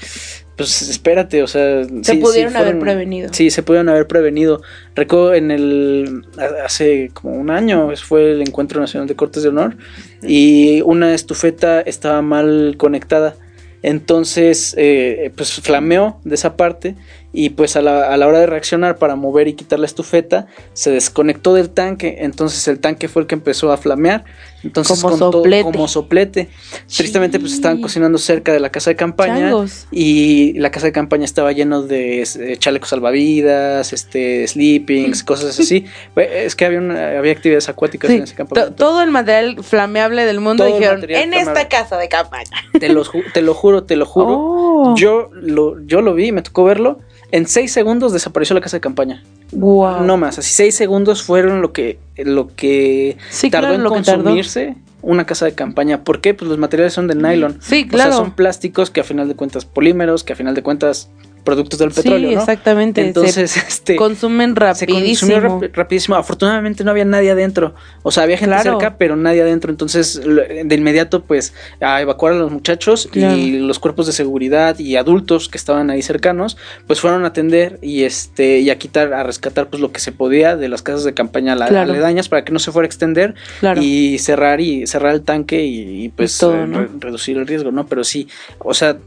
pues 0.58 0.82
espérate, 0.82 1.44
o 1.44 1.48
sea... 1.48 1.86
Se 2.02 2.14
sí- 2.14 2.18
pudieron 2.18 2.52
sí 2.52 2.58
haber 2.58 2.78
prevenido. 2.80 3.30
Sí, 3.32 3.52
se 3.52 3.64
pudieron 3.64 3.88
haber 3.88 4.08
prevenido. 4.08 4.62
Recuerdo 4.96 5.34
en 5.34 5.52
el... 5.52 6.26
hace 6.66 7.10
como 7.14 7.36
un 7.36 7.52
año 7.52 7.90
fue 7.96 8.32
el 8.32 8.42
Encuentro 8.42 8.82
Nacional 8.82 9.08
de 9.08 9.16
Cortes 9.16 9.44
de 9.44 9.50
Honor 9.50 9.78
y 10.22 10.82
una 10.82 11.14
estufeta 11.14 11.80
estaba 11.80 12.22
mal 12.22 12.76
conectada. 12.78 13.36
Entonces, 13.84 14.74
eh, 14.78 15.32
pues 15.38 15.54
flameó 15.62 16.20
de 16.26 16.36
esa 16.36 16.58
parte 16.58 16.96
y 17.34 17.50
pues 17.50 17.76
a 17.76 17.82
la, 17.82 18.12
a 18.12 18.18
la 18.18 18.26
hora 18.28 18.40
de 18.40 18.46
reaccionar 18.48 18.98
para 18.98 19.16
mover 19.16 19.48
y 19.48 19.54
quitar 19.54 19.80
la 19.80 19.86
estufeta, 19.86 20.48
se 20.74 20.92
desconectó 20.92 21.54
del 21.54 21.70
tanque. 21.70 22.18
Entonces 22.20 22.68
el 22.68 22.80
tanque 22.80 23.08
fue 23.10 23.22
el 23.24 23.28
que 23.28 23.36
empezó 23.36 23.72
a 23.72 23.78
flamear. 23.78 24.24
Entonces, 24.64 25.00
Como 25.00 25.12
con 25.12 25.20
todo- 25.20 25.32
soplete. 25.44 25.64
como 25.64 25.88
soplete. 25.88 26.50
Tristemente, 26.94 27.40
pues 27.40 27.54
estaban 27.54 27.80
cocinando 27.80 28.18
cerca 28.18 28.52
de 28.54 28.60
la 28.60 28.70
casa 28.72 28.90
de 28.90 28.96
campaña 28.96 29.50
Changos. 29.52 29.88
y 29.92 30.54
la 30.54 30.72
casa 30.72 30.88
de 30.88 30.92
campaña 30.92 31.26
estaba 31.26 31.52
lleno 31.52 31.84
de 31.84 32.24
eh, 32.24 32.58
chalecos 32.58 32.90
salvavidas, 32.90 33.94
este, 33.94 34.48
sleepings, 34.48 35.24
cosas 35.24 35.60
así. 35.60 35.86
Es 36.16 36.56
que 36.56 36.66
había, 36.66 36.80
una- 36.80 37.18
había 37.20 37.34
actividades 37.34 37.70
acuáticas 37.70 38.10
Sí, 38.10 38.18
en 38.18 38.24
ese 38.24 38.34
to- 38.34 38.38
campamento. 38.38 38.74
todo 38.76 39.02
el 39.04 39.12
material 39.12 39.64
flameable 39.64 40.26
del 40.26 40.40
mundo 40.40 40.66
Todo 40.66 40.76
dijeron 40.76 41.02
en 41.04 41.08
flameable". 41.08 41.40
esta 41.40 41.68
casa 41.70 41.98
de 41.98 42.10
campaña. 42.10 42.50
Te 42.80 42.90
lo, 42.90 43.04
te 43.34 43.42
lo 43.42 43.54
juro, 43.54 43.84
te 43.84 43.96
lo 43.96 44.06
juro. 44.06 44.56
Oh. 44.80 44.96
Yo, 44.96 45.30
lo, 45.34 45.84
yo 45.88 46.02
lo 46.02 46.14
vi, 46.14 46.32
me 46.32 46.44
tocó 46.44 46.64
verlo. 46.64 47.00
En 47.32 47.46
seis 47.48 47.72
segundos 47.74 48.14
desapareció 48.14 48.54
la 48.54 48.62
casa 48.62 48.78
de 48.78 48.82
campaña. 48.82 49.24
Wow. 49.52 50.04
No 50.04 50.18
más, 50.18 50.40
así 50.40 50.54
seis 50.54 50.76
segundos 50.76 51.24
fueron 51.24 51.62
lo 51.62 51.74
que, 51.74 52.00
lo 52.18 52.48
que 52.56 53.18
Sí, 53.30 53.50
tardó 53.50 53.68
claro, 53.68 53.76
en 53.76 53.84
lo 53.84 53.90
consumirse 53.90 54.76
una 55.02 55.26
casa 55.26 55.46
de 55.46 55.54
campaña. 55.54 56.04
¿Por 56.04 56.22
qué? 56.22 56.34
Pues 56.34 56.50
los 56.50 56.58
materiales 56.58 56.94
son 56.94 57.08
de 57.08 57.16
nylon. 57.16 57.58
Sí, 57.62 57.86
O 57.86 57.92
claro. 57.92 58.12
sea, 58.12 58.20
son 58.20 58.32
plásticos 58.32 58.90
que 58.90 59.02
a 59.02 59.04
final 59.04 59.28
de 59.28 59.36
cuentas 59.36 59.66
polímeros, 59.66 60.24
que 60.24 60.34
a 60.34 60.36
final 60.36 60.56
de 60.56 60.64
cuentas 60.64 61.10
productos 61.48 61.80
del 61.80 61.92
petróleo, 61.92 62.30
sí, 62.30 62.36
¿no? 62.36 62.42
exactamente. 62.42 63.00
Entonces, 63.08 63.52
se 63.52 63.60
este 63.62 63.96
consumen 63.96 64.54
se 64.76 64.86
consumió 64.86 65.40
rapidísimo. 65.40 65.62
rap- 65.62 65.76
rapidísimo. 65.76 66.16
Afortunadamente 66.18 66.84
no 66.84 66.92
había 66.92 67.06
nadie 67.06 67.32
adentro. 67.32 67.74
O 68.04 68.12
sea, 68.12 68.24
había 68.24 68.38
gente 68.38 68.54
Claro. 68.56 68.80
cerca, 68.80 68.98
pero 68.98 69.16
nadie 69.16 69.42
adentro. 69.42 69.72
Entonces, 69.72 70.20
de 70.22 70.76
inmediato, 70.76 71.24
pues, 71.24 71.54
a 71.80 72.02
evacuar 72.02 72.34
a 72.34 72.36
los 72.36 72.52
muchachos 72.52 73.08
Claro. 73.10 73.38
y 73.38 73.60
los 73.60 73.80
cuerpos 73.80 74.08
de 74.08 74.12
seguridad 74.12 74.78
y 74.78 74.98
adultos 74.98 75.48
que 75.48 75.58
estaban 75.58 75.90
ahí 75.90 76.02
cercanos, 76.02 76.58
pues 76.86 77.00
fueron 77.00 77.24
a 77.24 77.28
atender 77.28 77.80
y 77.82 78.04
este 78.04 78.60
y 78.60 78.70
a 78.70 78.78
quitar, 78.78 79.14
a 79.14 79.24
rescatar 79.24 79.68
pues 79.70 79.82
lo 79.82 79.92
que 79.94 80.00
se 80.02 80.12
podía 80.12 80.58
de 80.58 80.68
las 80.68 80.82
casas 80.82 81.06
de 81.06 81.14
campaña 81.14 81.56
Claro. 81.56 81.80
aledañas 81.92 82.28
para 82.28 82.44
que 82.44 82.52
no 82.52 82.60
se 82.60 82.72
fuera 82.74 82.86
a 82.86 82.88
extender 82.88 83.36
y 83.82 84.18
cerrar 84.20 84.60
y 84.60 84.86
cerrar 84.86 85.14
el 85.14 85.22
tanque 85.22 85.64
y, 85.64 86.04
y, 86.06 86.10
pues 86.10 86.36
Y 86.36 86.40
todo, 86.42 86.68
¿no? 86.68 86.80
re- 86.82 86.90
reducir 87.00 87.38
el 87.38 87.48
riesgo, 87.48 87.72
¿no? 87.72 87.88
Pero 87.88 88.04
sí, 88.04 88.28
o 88.60 88.74
sea, 88.74 88.98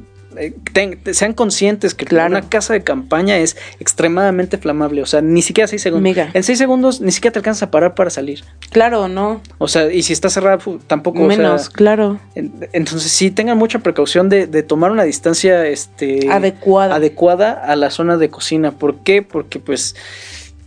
ten- 0.72 0.98
sean 1.12 1.32
conscientes 1.34 1.94
que 1.94 2.04
Claro. 2.04 2.30
una 2.30 2.48
casa 2.48 2.72
de 2.72 2.82
campaña 2.82 3.38
es 3.38 3.56
extremadamente 3.80 4.58
flamable, 4.58 5.02
o 5.02 5.06
sea, 5.06 5.20
ni 5.20 5.42
siquiera 5.42 5.66
seis 5.66 5.82
segundos. 5.82 6.02
Mega. 6.02 6.30
En 6.34 6.42
seis 6.42 6.58
segundos 6.58 7.00
ni 7.00 7.10
siquiera 7.12 7.32
te 7.32 7.38
alcanzas 7.40 7.64
a 7.64 7.70
parar 7.70 7.94
para 7.94 8.10
salir. 8.10 8.44
Claro, 8.70 9.08
no. 9.08 9.40
O 9.58 9.68
sea, 9.68 9.92
y 9.92 10.02
si 10.02 10.12
está 10.12 10.28
cerrada, 10.30 10.58
tampoco. 10.86 11.22
o 11.24 11.28
sea, 11.28 11.36
Menos, 11.36 11.68
claro. 11.70 12.20
en- 12.34 12.52
entonces 12.72 13.10
sí 13.10 13.30
tengan 13.30 13.58
mucha 13.58 13.80
precaución 13.80 14.28
de, 14.28 14.46
de 14.46 14.62
tomar 14.62 14.90
una 14.92 15.02
distancia 15.04 15.66
este, 15.66 16.28
Adecuada. 16.30 16.94
adecuada 16.96 17.52
a 17.52 17.76
la 17.76 17.90
zona 17.90 18.16
de 18.16 18.28
cocina. 18.30 18.72
¿Por 18.72 19.02
qué? 19.02 19.22
Porque 19.22 19.58
pues, 19.58 19.96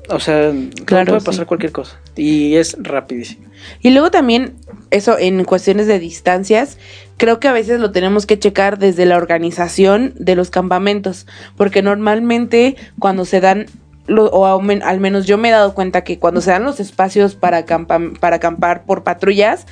o 0.10 0.20
sea, 0.20 0.52
Claro, 0.86 1.14
puede 1.14 1.26
pasar 1.26 1.46
sí. 1.46 1.48
cualquier 1.48 1.72
cosa. 1.72 2.00
Y 2.16 2.56
es 2.56 2.76
rapidísimo. 2.80 3.46
Y 3.82 3.92
luego 3.92 4.12
también, 4.12 4.54
eso 4.92 5.18
en 5.18 5.44
cuestiones 5.46 5.88
de 5.88 5.98
distancias, 5.98 6.78
creo 7.24 7.40
que 7.40 7.48
a 7.48 7.54
veces 7.54 7.80
lo 7.80 7.94
tenemos 7.94 8.26
que 8.26 8.38
checar 8.38 8.78
desde 8.78 9.06
la 9.06 9.16
organización 9.16 10.14
de 10.18 10.36
los 10.36 10.50
campamentos, 10.50 11.26
porque 11.56 11.82
normalmente 11.82 12.76
cuando 13.00 13.24
se 13.24 13.40
dan, 13.40 13.68
lo- 14.06 14.26
o 14.32 14.46
al 14.46 15.00
menos 15.00 15.26
yo 15.26 15.38
me 15.38 15.50
he 15.50 15.52
dado 15.52 15.74
cuenta 15.74 16.04
que 16.04 16.20
cuando 16.20 16.42
se 16.42 16.52
dan 16.52 16.64
los 16.64 16.80
espacios 16.80 17.36
para, 17.36 17.66
acampa- 17.66 18.18
para 18.20 18.36
acampar 18.38 18.84
por 18.84 19.04
patrullas, 19.04 19.66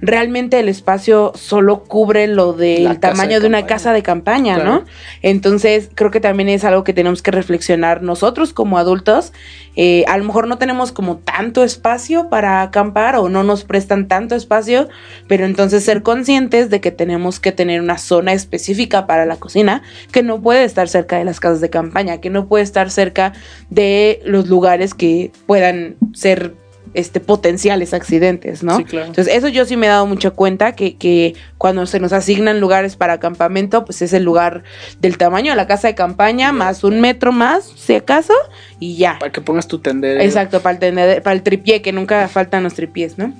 realmente 0.00 0.58
el 0.58 0.68
espacio 0.68 1.32
solo 1.34 1.84
cubre 1.84 2.26
lo 2.26 2.52
del 2.52 2.98
tamaño 3.00 3.34
de 3.34 3.40
de, 3.40 3.46
una 3.46 3.66
casa 3.66 3.92
de 3.92 4.02
campaña, 4.02 4.54
Claro. 4.56 4.70
¿no? 4.70 4.84
Entonces, 5.22 5.88
creo 5.94 6.10
que 6.10 6.20
también 6.20 6.48
es 6.48 6.64
algo 6.64 6.84
que 6.84 6.92
tenemos 6.92 7.22
que 7.22 7.30
reflexionar 7.30 8.02
nosotros 8.02 8.52
como 8.52 8.78
adultos. 8.78 9.32
Eh, 9.76 10.04
a 10.08 10.18
lo 10.18 10.24
mejor 10.24 10.48
no 10.48 10.58
tenemos 10.58 10.90
como 10.90 11.18
tanto 11.18 11.62
espacio 11.62 12.28
para 12.28 12.62
acampar 12.62 13.14
o 13.16 13.28
no 13.28 13.44
nos 13.44 13.62
prestan 13.64 14.08
tanto 14.08 14.34
espacio, 14.34 14.88
pero 15.28 15.44
entonces 15.44 15.84
ser 15.84 16.02
conscientes 16.02 16.70
de 16.70 16.80
que 16.80 16.90
tenemos 16.90 17.38
que 17.38 17.52
tener 17.52 17.80
una 17.80 17.96
zona 17.98 18.32
específica 18.32 19.06
para 19.06 19.26
la 19.26 19.36
cocina 19.36 19.82
que 20.10 20.22
no 20.24 20.40
puede 20.40 20.64
estar 20.64 20.88
cerca 20.88 21.16
de 21.18 21.24
las 21.24 21.38
casas 21.38 21.60
de 21.60 21.70
campaña, 21.70 22.18
que 22.18 22.30
no 22.30 22.46
puede 22.46 22.64
estar 22.64 22.90
cerca 22.90 23.32
de 23.70 24.20
los 24.24 24.48
lugares 24.48 24.94
que 24.94 25.30
puedan 25.46 25.96
ser 26.12 26.54
este 26.92 27.20
potenciales 27.20 27.94
accidentes, 27.94 28.64
¿no? 28.64 28.78
Sí, 28.78 28.82
claro. 28.84 29.06
Entonces, 29.06 29.32
eso 29.32 29.46
yo 29.46 29.64
sí 29.64 29.76
me 29.76 29.86
he 29.86 29.88
dado 29.88 30.06
mucha 30.06 30.32
cuenta 30.32 30.72
que, 30.72 30.96
que 30.96 31.34
cuando 31.56 31.86
se 31.86 32.00
nos 32.00 32.12
asignan 32.12 32.58
lugares 32.58 32.96
para 32.96 33.12
acampamento, 33.12 33.84
pues 33.84 34.02
es 34.02 34.12
el 34.12 34.24
lugar 34.24 34.64
del 35.00 35.16
tamaño 35.16 35.52
de 35.52 35.56
la 35.56 35.68
casa 35.68 35.86
de 35.86 35.94
campaña, 35.94 36.50
más 36.50 36.82
un 36.82 37.00
metro 37.00 37.30
más, 37.30 37.64
si 37.76 37.94
acaso, 37.94 38.34
y 38.80 38.96
ya. 38.96 39.18
Para 39.20 39.30
que 39.30 39.40
pongas 39.40 39.68
tu 39.68 39.78
tendero. 39.78 40.20
Exacto, 40.20 40.60
para 40.62 40.74
el, 40.74 40.80
tended- 40.80 41.22
para 41.22 41.34
el 41.36 41.42
tripié, 41.44 41.80
que 41.80 41.92
nunca 41.92 42.26
faltan 42.26 42.64
los 42.64 42.74
tripiés, 42.74 43.18
¿no? 43.18 43.32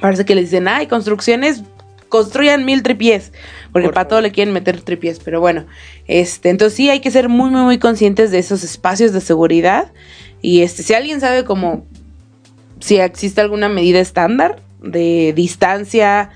Parece 0.00 0.24
que 0.24 0.34
le 0.34 0.40
dicen, 0.40 0.66
ay, 0.66 0.88
construcciones, 0.88 1.62
construyan 2.12 2.66
mil 2.66 2.82
tripiés, 2.82 3.32
porque 3.72 3.88
Por 3.88 3.94
para 3.94 4.06
todo 4.06 4.20
le 4.20 4.32
quieren 4.32 4.52
meter 4.52 4.78
tripiés, 4.82 5.18
pero 5.18 5.40
bueno, 5.40 5.64
este, 6.06 6.50
entonces 6.50 6.76
sí 6.76 6.90
hay 6.90 7.00
que 7.00 7.10
ser 7.10 7.30
muy, 7.30 7.48
muy, 7.48 7.62
muy 7.62 7.78
conscientes 7.78 8.30
de 8.30 8.38
esos 8.38 8.62
espacios 8.64 9.14
de 9.14 9.22
seguridad, 9.22 9.90
y 10.42 10.60
este, 10.60 10.82
si 10.82 10.92
alguien 10.92 11.20
sabe 11.22 11.44
como 11.46 11.86
si 12.80 12.98
existe 12.98 13.40
alguna 13.40 13.70
medida 13.70 13.98
estándar 13.98 14.60
de 14.82 15.32
distancia 15.34 16.28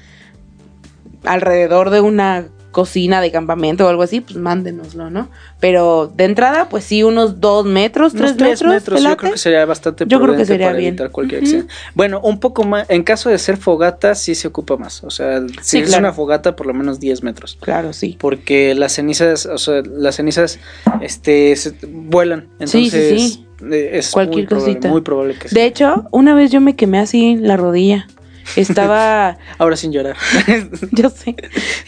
alrededor 1.24 1.90
de 1.90 2.00
una 2.00 2.48
cocina 2.76 3.22
de 3.22 3.30
campamento 3.32 3.86
o 3.86 3.88
algo 3.88 4.02
así, 4.02 4.20
pues 4.20 4.36
mándenoslo, 4.36 5.08
¿no? 5.08 5.30
Pero 5.60 6.12
de 6.14 6.24
entrada, 6.24 6.68
pues 6.68 6.84
sí, 6.84 7.02
unos 7.02 7.40
dos 7.40 7.64
metros, 7.64 8.12
Unos 8.12 8.36
tres 8.36 8.62
metros. 8.62 8.84
¿te 8.84 9.00
yo 9.02 9.16
creo 9.16 9.32
que 9.32 9.38
sería 9.38 9.64
bastante 9.64 10.04
Yo 10.06 10.20
creo 10.20 10.36
que 10.36 10.44
sería 10.44 10.66
para 10.66 10.76
bien. 10.78 10.88
evitar 10.88 11.10
cualquier 11.10 11.40
accidente. 11.40 11.72
Bueno, 11.94 12.20
un 12.20 12.38
poco 12.38 12.64
más, 12.64 12.84
en 12.90 13.02
caso 13.02 13.30
de 13.30 13.38
ser 13.38 13.56
fogata, 13.56 14.14
sí 14.14 14.34
se 14.34 14.48
ocupa 14.48 14.76
más. 14.76 15.02
O 15.04 15.10
sea, 15.10 15.40
si 15.40 15.54
Sí, 15.62 15.78
es 15.78 15.86
claro. 15.88 16.00
una 16.02 16.12
fogata, 16.12 16.54
por 16.54 16.66
lo 16.66 16.74
menos 16.74 17.00
10 17.00 17.22
metros. 17.22 17.56
Claro, 17.62 17.94
sí. 17.94 18.18
Porque 18.20 18.74
las 18.74 18.92
cenizas, 18.92 19.46
o 19.46 19.56
sea, 19.56 19.80
las 19.82 20.16
cenizas, 20.16 20.58
este, 21.00 21.56
se- 21.56 21.74
vuelan. 21.90 22.48
Entonces, 22.58 22.92
sí, 23.22 23.28
sí. 23.30 23.46
eh, 23.72 23.90
es 23.94 24.10
Cualquier 24.10 24.36
muy 24.40 24.46
probable, 24.46 24.72
cosita. 24.74 24.88
muy 24.90 25.00
probable 25.00 25.34
que. 25.38 25.48
De 25.48 25.64
hecho, 25.64 26.04
una 26.10 26.34
vez 26.34 26.50
yo 26.50 26.60
me 26.60 26.76
quemé 26.76 26.98
así 26.98 27.36
la 27.36 27.56
rodilla. 27.56 28.06
Estaba, 28.54 29.38
Ahora 29.58 29.76
sin 29.76 29.92
llorar. 29.92 30.16
yo 30.92 31.10
sé, 31.10 31.34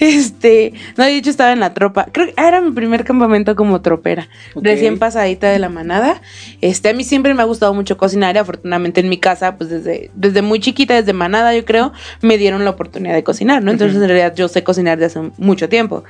este, 0.00 0.72
no, 0.96 1.04
de 1.04 1.16
hecho 1.16 1.30
estaba 1.30 1.52
en 1.52 1.60
la 1.60 1.74
tropa. 1.74 2.08
Creo 2.12 2.26
que 2.26 2.34
era 2.36 2.60
mi 2.60 2.72
primer 2.72 3.04
campamento 3.04 3.54
como 3.54 3.80
tropera, 3.80 4.28
recién 4.56 4.98
pasadita 4.98 5.48
de 5.50 5.58
la 5.58 5.68
manada. 5.68 6.20
Este, 6.60 6.88
a 6.88 6.94
mí 6.94 7.04
siempre 7.04 7.34
me 7.34 7.42
ha 7.42 7.46
gustado 7.46 7.72
mucho 7.74 7.96
cocinar 7.96 8.34
y 8.34 8.38
afortunadamente 8.38 9.00
en 9.00 9.08
mi 9.08 9.18
casa, 9.18 9.56
pues 9.56 9.70
desde, 9.70 10.10
desde 10.14 10.42
muy 10.42 10.60
chiquita, 10.60 10.94
desde 10.94 11.12
manada 11.12 11.54
yo 11.54 11.64
creo, 11.64 11.92
me 12.20 12.38
dieron 12.38 12.64
la 12.64 12.70
oportunidad 12.70 13.14
de 13.14 13.22
cocinar, 13.22 13.62
¿no? 13.62 13.70
Entonces 13.70 13.96
en 14.00 14.08
realidad 14.08 14.34
yo 14.34 14.48
sé 14.48 14.64
cocinar 14.64 14.98
desde 14.98 15.20
hace 15.20 15.30
mucho 15.38 15.68
tiempo. 15.68 16.04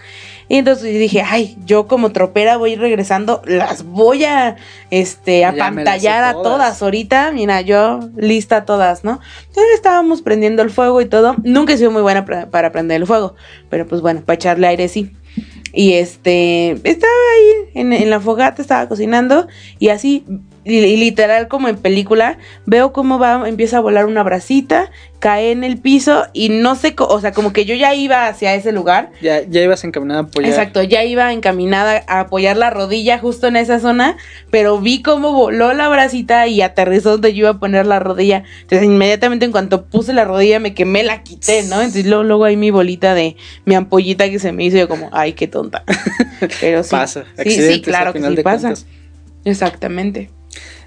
Y 0.48 0.56
entonces 0.56 0.84
dije, 0.98 1.22
ay, 1.22 1.56
yo 1.66 1.86
como 1.86 2.10
tropera 2.10 2.56
voy 2.56 2.70
a 2.70 2.72
ir 2.74 2.80
regresando, 2.80 3.42
las 3.44 3.84
voy 3.84 4.24
a, 4.24 4.56
este, 4.90 5.44
a 5.44 5.52
todas. 5.52 6.42
todas 6.42 6.82
ahorita. 6.82 7.32
Mira, 7.32 7.60
yo 7.60 8.00
lista 8.16 8.64
todas, 8.64 9.04
¿no? 9.04 9.20
Entonces 9.48 9.74
estábamos 9.74 10.22
prendiendo 10.22 10.62
el 10.62 10.70
fuego 10.70 11.00
y 11.02 11.06
todo. 11.06 11.36
Nunca 11.42 11.74
he 11.74 11.78
sido 11.78 11.90
muy 11.90 12.02
buena 12.02 12.24
para 12.24 12.72
prender 12.72 13.02
el 13.02 13.06
fuego, 13.06 13.34
pero 13.68 13.86
pues 13.86 14.00
bueno, 14.00 14.22
para 14.22 14.36
echarle 14.36 14.66
aire 14.68 14.88
sí. 14.88 15.12
Y 15.74 15.92
este, 15.92 16.72
estaba 16.82 17.12
ahí 17.34 17.70
en, 17.74 17.92
en 17.92 18.08
la 18.08 18.20
fogata, 18.20 18.62
estaba 18.62 18.88
cocinando 18.88 19.48
y 19.78 19.90
así, 19.90 20.24
y, 20.68 20.96
literal 20.96 21.48
como 21.48 21.68
en 21.68 21.76
película, 21.76 22.38
veo 22.66 22.92
cómo 22.92 23.18
va, 23.18 23.48
empieza 23.48 23.78
a 23.78 23.80
volar 23.80 24.06
una 24.06 24.22
bracita, 24.22 24.90
cae 25.18 25.50
en 25.50 25.64
el 25.64 25.78
piso 25.78 26.26
y 26.32 26.48
no 26.48 26.74
sé, 26.74 26.94
o 26.98 27.20
sea, 27.20 27.32
como 27.32 27.52
que 27.52 27.64
yo 27.64 27.74
ya 27.74 27.94
iba 27.94 28.28
hacia 28.28 28.54
ese 28.54 28.72
lugar. 28.72 29.10
ya, 29.20 29.42
ya 29.42 29.62
ibas 29.62 29.82
encaminada 29.84 30.20
a 30.20 30.22
apoyar. 30.24 30.50
Exacto, 30.50 30.82
ya 30.82 31.04
iba 31.04 31.32
encaminada 31.32 32.04
a 32.06 32.20
apoyar 32.20 32.56
la 32.56 32.70
rodilla 32.70 33.18
justo 33.18 33.46
en 33.46 33.56
esa 33.56 33.80
zona, 33.80 34.16
pero 34.50 34.78
vi 34.78 35.02
cómo 35.02 35.32
voló 35.32 35.72
la 35.74 35.88
bracita 35.88 36.46
y 36.46 36.60
aterrizó 36.60 37.12
donde 37.12 37.34
yo 37.34 37.40
iba 37.40 37.50
a 37.50 37.58
poner 37.58 37.86
la 37.86 37.98
rodilla. 37.98 38.44
Entonces, 38.60 38.84
inmediatamente 38.84 39.44
en 39.44 39.52
cuanto 39.52 39.86
puse 39.86 40.12
la 40.12 40.24
rodilla 40.24 40.60
me 40.60 40.74
quemé, 40.74 41.02
la 41.02 41.22
quité, 41.22 41.62
¿no? 41.64 41.76
Entonces, 41.76 42.06
luego, 42.06 42.24
luego 42.24 42.44
ahí 42.44 42.56
mi 42.56 42.70
bolita 42.70 43.14
de 43.14 43.36
mi 43.64 43.74
ampollita 43.74 44.28
que 44.30 44.38
se 44.38 44.52
me 44.52 44.64
hizo, 44.64 44.76
yo 44.76 44.88
como, 44.88 45.08
ay, 45.12 45.32
qué 45.32 45.48
tonta. 45.48 45.84
Pero 46.60 46.82
sí. 46.82 46.90
Pasa. 46.90 47.24
Sí, 47.42 47.50
sí, 47.50 47.80
claro 47.80 48.12
que 48.12 48.20
sí 48.20 48.42
pasa. 48.42 48.68
cuentas. 48.68 48.86
Exactamente. 49.44 50.30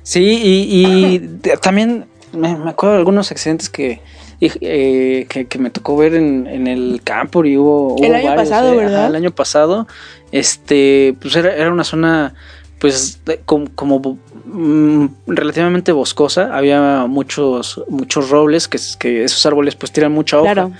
Sí, 0.04 0.42
y, 0.44 1.20
también 1.62 2.06
me, 2.34 2.56
me 2.58 2.70
acuerdo 2.72 2.94
de 2.94 3.00
algunos 3.00 3.32
accidentes 3.32 3.70
que, 3.70 4.02
eh, 4.42 5.26
que, 5.30 5.46
que 5.46 5.60
me 5.60 5.70
tocó 5.70 5.96
ver 5.98 6.16
en, 6.16 6.48
en 6.48 6.68
el 6.68 7.02
campo 7.04 7.46
y 7.46 7.58
hubo, 7.58 7.96
El 8.00 8.06
hubo 8.12 8.16
año 8.16 8.28
varios, 8.30 8.50
pasado, 8.50 8.74
eh. 8.74 8.78
¿verdad? 8.78 9.00
Ajá, 9.00 9.08
el 9.08 9.16
año 9.16 9.32
pasado, 9.32 9.88
este, 10.32 11.16
pues 11.22 11.36
era, 11.36 11.54
era 11.56 11.72
una 11.72 11.84
zona, 11.84 12.34
pues, 12.80 13.24
de- 13.26 13.40
com- 13.46 13.68
como, 13.76 14.18
mm, 14.46 15.06
relativamente 15.28 15.92
boscosa, 15.92 16.56
había 16.56 17.06
muchos, 17.08 17.84
muchos 17.90 18.30
robles, 18.30 18.68
que, 18.68 18.78
es- 18.78 18.98
que 18.98 19.24
esos 19.24 19.46
árboles 19.46 19.76
pues 19.76 19.92
tiran 19.92 20.12
mucha 20.12 20.40
hoja. 20.40 20.54
Claro. 20.54 20.72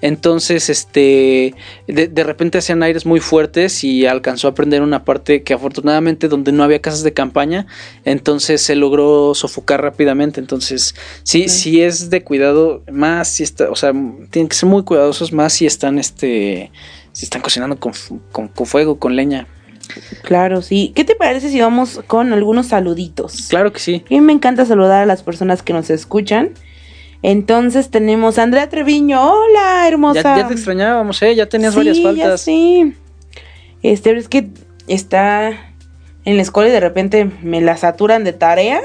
Entonces, 0.00 0.68
este, 0.68 1.54
de, 1.86 2.08
de 2.08 2.24
repente 2.24 2.58
hacían 2.58 2.82
aires 2.82 3.06
muy 3.06 3.20
fuertes 3.20 3.84
y 3.84 4.06
alcanzó 4.06 4.48
a 4.48 4.54
prender 4.54 4.82
una 4.82 5.04
parte 5.04 5.42
que 5.42 5.54
afortunadamente 5.54 6.28
donde 6.28 6.52
no 6.52 6.62
había 6.62 6.80
casas 6.80 7.02
de 7.02 7.12
campaña, 7.12 7.66
entonces 8.04 8.60
se 8.60 8.76
logró 8.76 9.34
sofocar 9.34 9.82
rápidamente. 9.82 10.40
Entonces, 10.40 10.94
sí, 11.22 11.48
sí 11.48 11.82
es 11.82 12.10
de 12.10 12.22
cuidado, 12.22 12.82
más 12.90 13.28
si 13.28 13.42
está, 13.42 13.70
o 13.70 13.76
sea, 13.76 13.92
tienen 14.30 14.48
que 14.48 14.56
ser 14.56 14.68
muy 14.68 14.82
cuidadosos, 14.82 15.32
más 15.32 15.52
si 15.52 15.66
están, 15.66 15.98
este, 15.98 16.70
si 17.12 17.24
están 17.24 17.42
cocinando 17.42 17.78
con, 17.78 17.92
con, 18.32 18.48
con 18.48 18.66
fuego, 18.66 18.98
con 18.98 19.16
leña. 19.16 19.46
Claro, 20.22 20.62
sí. 20.62 20.92
¿Qué 20.94 21.04
te 21.04 21.14
parece 21.14 21.50
si 21.50 21.60
vamos 21.60 22.00
con 22.06 22.32
algunos 22.32 22.66
saluditos? 22.66 23.46
Claro 23.48 23.72
que 23.72 23.80
sí. 23.80 24.04
A 24.06 24.10
mí 24.10 24.20
me 24.20 24.32
encanta 24.32 24.66
saludar 24.66 25.02
a 25.02 25.06
las 25.06 25.22
personas 25.22 25.62
que 25.62 25.72
nos 25.72 25.90
escuchan. 25.90 26.50
Entonces 27.22 27.90
tenemos 27.90 28.38
a 28.38 28.42
Andrea 28.42 28.68
Treviño. 28.68 29.20
Hola, 29.22 29.88
hermosa. 29.88 30.22
Ya, 30.22 30.42
ya 30.42 30.48
te 30.48 30.54
extrañábamos, 30.54 31.20
¿eh? 31.22 31.34
Ya 31.34 31.46
tenías 31.46 31.72
Sí, 31.74 31.78
varias 31.78 32.00
faltas. 32.00 32.40
sí. 32.40 32.94
Este, 33.82 34.16
es 34.16 34.28
que 34.28 34.48
está 34.88 35.50
en 36.24 36.36
la 36.36 36.42
escuela 36.42 36.68
y 36.68 36.72
de 36.72 36.80
repente 36.80 37.30
me 37.42 37.60
la 37.60 37.76
saturan 37.76 38.24
de 38.24 38.32
tarea. 38.32 38.80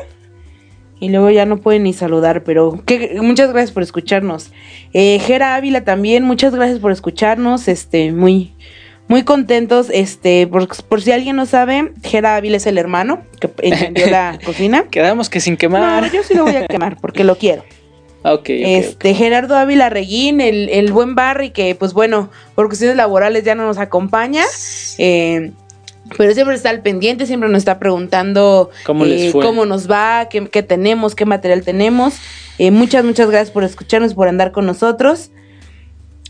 Y 0.99 1.09
luego 1.09 1.31
ya 1.31 1.47
no 1.47 1.57
pueden 1.57 1.83
ni 1.83 1.93
saludar, 1.93 2.43
pero 2.43 2.83
que, 2.85 3.17
muchas 3.21 3.51
gracias 3.51 3.71
por 3.71 3.81
escucharnos. 3.81 4.51
Eh, 4.93 5.17
Gera 5.19 5.55
Ávila 5.55 5.83
también, 5.83 6.23
muchas 6.23 6.53
gracias 6.53 6.77
por 6.77 6.91
escucharnos. 6.91 7.67
Este, 7.67 8.11
muy, 8.11 8.53
muy 9.07 9.23
contentos, 9.23 9.87
este, 9.91 10.45
por, 10.45 10.67
por 10.85 11.01
si 11.01 11.11
alguien 11.11 11.35
no 11.35 11.47
sabe, 11.47 11.91
Gera 12.03 12.35
Ávila 12.35 12.57
es 12.57 12.67
el 12.67 12.77
hermano 12.77 13.23
que 13.39 13.49
entendió 13.63 14.11
la 14.11 14.37
cocina. 14.45 14.83
Quedamos 14.91 15.31
que 15.31 15.39
sin 15.39 15.57
quemar. 15.57 16.03
No, 16.03 16.11
yo 16.13 16.21
sí 16.21 16.35
lo 16.35 16.43
voy 16.43 16.55
a 16.55 16.67
quemar 16.67 16.97
porque 17.01 17.23
lo 17.23 17.35
quiero. 17.35 17.63
Ah, 18.23 18.39
este, 18.45 19.13
Gerardo 19.15 19.55
Ávila 19.55 19.89
Reguín, 19.89 20.41
el, 20.41 20.69
el 20.69 20.91
buen 20.91 21.15
Barry, 21.15 21.49
que 21.49 21.73
pues 21.75 21.93
bueno, 21.93 22.29
por 22.53 22.67
cuestiones 22.67 22.95
laborales 22.95 23.43
ya 23.43 23.55
no 23.55 23.65
nos 23.65 23.77
acompaña. 23.77 24.43
eh, 24.97 25.51
pero 26.17 26.33
siempre 26.33 26.55
está 26.55 26.69
al 26.69 26.81
pendiente, 26.81 27.25
siempre 27.25 27.49
nos 27.49 27.59
está 27.59 27.79
preguntando 27.79 28.69
¿Cómo 28.85 29.05
les 29.05 29.21
eh, 29.21 29.31
fue? 29.31 29.45
cómo 29.45 29.65
nos 29.65 29.89
va, 29.89 30.27
qué, 30.29 30.47
qué 30.49 30.63
tenemos, 30.63 31.15
qué 31.15 31.25
material 31.25 31.63
tenemos. 31.63 32.15
Eh, 32.57 32.71
muchas, 32.71 33.03
muchas 33.05 33.29
gracias 33.29 33.51
por 33.51 33.63
escucharnos, 33.63 34.13
por 34.13 34.27
andar 34.27 34.51
con 34.51 34.65
nosotros. 34.65 35.31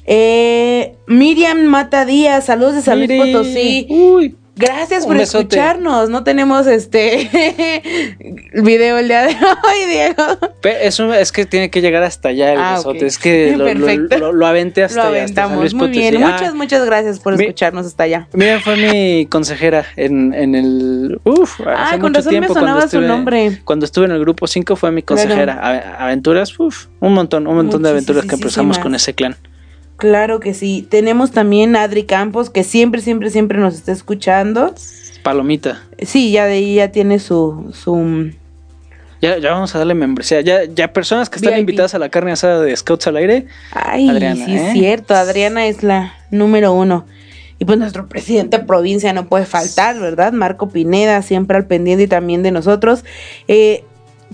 Eh, 0.06 0.96
Miriam 1.08 1.64
Mata 1.66 2.06
Díaz, 2.06 2.46
saludos 2.46 2.76
de 2.76 2.82
San 2.82 3.00
Luis. 3.06 3.12
Potosí. 3.20 3.88
Uy, 3.90 4.36
Gracias 4.62 5.04
Un 5.04 5.10
por 5.10 5.18
besote. 5.18 5.44
escucharnos. 5.56 6.10
No 6.10 6.24
tenemos 6.24 6.68
este 6.68 7.30
video 8.54 8.98
el 8.98 9.08
día 9.08 9.24
de 9.24 9.30
hoy, 9.36 9.86
Diego. 9.90 10.24
es, 10.64 11.00
un- 11.00 11.14
es 11.14 11.32
que 11.32 11.46
tiene 11.46 11.70
que 11.70 11.82
llegar 11.82 12.04
hasta 12.04 12.30
allá 12.30 12.54
el 12.54 12.60
Ah, 12.60 12.74
besote. 12.78 13.06
Es 13.06 13.18
que 13.18 13.56
lo, 13.58 13.74
lo, 13.74 14.18
lo- 14.18 14.32
lo 14.34 14.46
aventé 14.48 14.84
hasta 14.84 15.04
Lo 15.04 15.10
allá, 15.16 15.24
hasta 15.26 15.42
San 15.44 15.52
aventamos. 15.52 15.60
Luis 15.62 15.74
Muy 15.74 15.88
bien. 15.90 16.24
Ah, 16.24 16.32
Muchas, 16.34 16.54
muchas 16.54 16.86
gracias 16.86 17.20
por 17.20 17.38
Mi- 17.38 17.46
escucharnos 17.46 17.86
hasta 17.86 18.04
allá. 18.04 18.28
Mira, 18.34 18.60
fue 18.60 18.76
mi 18.78 19.26
consejera 19.28 19.86
en, 19.96 20.34
en 20.34 20.56
el. 20.56 21.20
Uf, 21.24 21.62
Ah, 21.66 21.86
hace 21.90 22.00
con 22.00 22.12
mucho 22.12 22.20
razón 22.20 22.30
tiempo 22.32 22.54
me 22.54 22.60
sonaba 22.60 22.80
cuando 22.80 22.90
su 22.92 22.98
estuve, 22.98 23.08
nombre. 23.08 23.62
Cuando 23.66 23.86
estuve 23.86 24.06
en 24.06 24.12
el 24.12 24.20
grupo 24.20 24.48
5 24.48 24.76
fue 24.76 24.92
mi 24.92 25.02
consejera. 25.04 25.96
Aventuras, 26.00 26.58
uf, 26.60 26.86
un 27.00 27.14
montón, 27.14 27.48
un 27.48 27.56
montón 27.56 27.82
de 27.84 27.90
aventuras 27.90 28.26
que 28.26 28.36
empezamos 28.36 28.78
con 28.80 28.96
ese 28.96 29.14
clan. 29.14 29.36
Claro 30.02 30.40
que 30.40 30.56
sí. 30.56 30.84
Tenemos 30.90 31.30
también 31.30 31.76
a 31.76 31.84
Adri 31.84 32.06
Campos, 32.06 32.50
que 32.50 32.64
siempre, 32.64 33.02
siempre, 33.02 33.30
siempre 33.30 33.60
nos 33.60 33.76
está 33.76 33.92
escuchando. 33.92 34.74
Palomita. 35.22 35.84
Sí, 36.00 36.32
ya 36.32 36.48
de 36.48 36.54
ahí 36.54 36.74
ya 36.78 36.88
tiene 36.92 37.20
su, 37.20 37.70
su 37.72 38.32
Ya, 39.22 39.38
ya 39.38 39.52
vamos 39.52 39.76
a 39.76 39.78
darle 39.78 39.94
membresía. 39.94 40.42
Ya, 40.42 40.64
ya 40.64 40.92
personas 40.92 41.30
que 41.30 41.36
están 41.36 41.52
VIP. 41.54 41.60
invitadas 41.60 41.94
a 41.94 42.00
la 42.00 42.10
carne 42.10 42.32
asada 42.32 42.60
de 42.64 42.76
Scouts 42.76 43.06
al 43.06 43.18
aire. 43.18 43.46
Ay, 43.74 44.10
Adriana, 44.10 44.44
sí, 44.44 44.54
¿eh? 44.56 44.68
es 44.70 44.74
cierto. 44.74 45.14
Adriana 45.14 45.68
es 45.68 45.84
la 45.84 46.16
número 46.32 46.74
uno. 46.74 47.06
Y 47.60 47.66
pues 47.66 47.78
nuestro 47.78 48.08
presidente 48.10 48.58
de 48.58 48.64
provincia 48.66 49.14
no 49.14 49.28
puede 49.28 49.46
faltar, 49.46 50.00
¿verdad? 50.00 50.34
Marco 50.34 50.70
Pineda, 50.70 51.22
siempre 51.22 51.58
al 51.58 51.68
pendiente 51.68 52.06
y 52.06 52.08
también 52.08 52.42
de 52.42 52.50
nosotros. 52.50 53.06
Eh, 53.48 53.84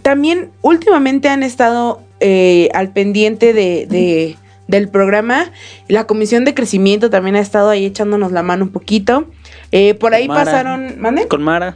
también 0.01 0.49
últimamente 0.61 1.27
han 1.27 1.43
estado 1.43 2.01
eh, 2.21 2.69
al 2.73 2.87
pendiente 2.93 3.51
de, 3.51 3.85
de- 3.89 4.37
del 4.67 4.89
programa. 4.89 5.51
La 5.87 6.05
Comisión 6.05 6.45
de 6.45 6.53
Crecimiento 6.53 7.09
también 7.09 7.35
ha 7.35 7.39
estado 7.39 7.69
ahí 7.69 7.85
echándonos 7.85 8.31
la 8.31 8.43
mano 8.43 8.65
un 8.65 8.71
poquito. 8.71 9.27
Eh, 9.71 9.93
por 9.93 10.13
ahí 10.13 10.27
Mara. 10.27 10.45
pasaron, 10.45 10.99
¿mande? 10.99 11.27
Con 11.27 11.43
Mara. 11.43 11.75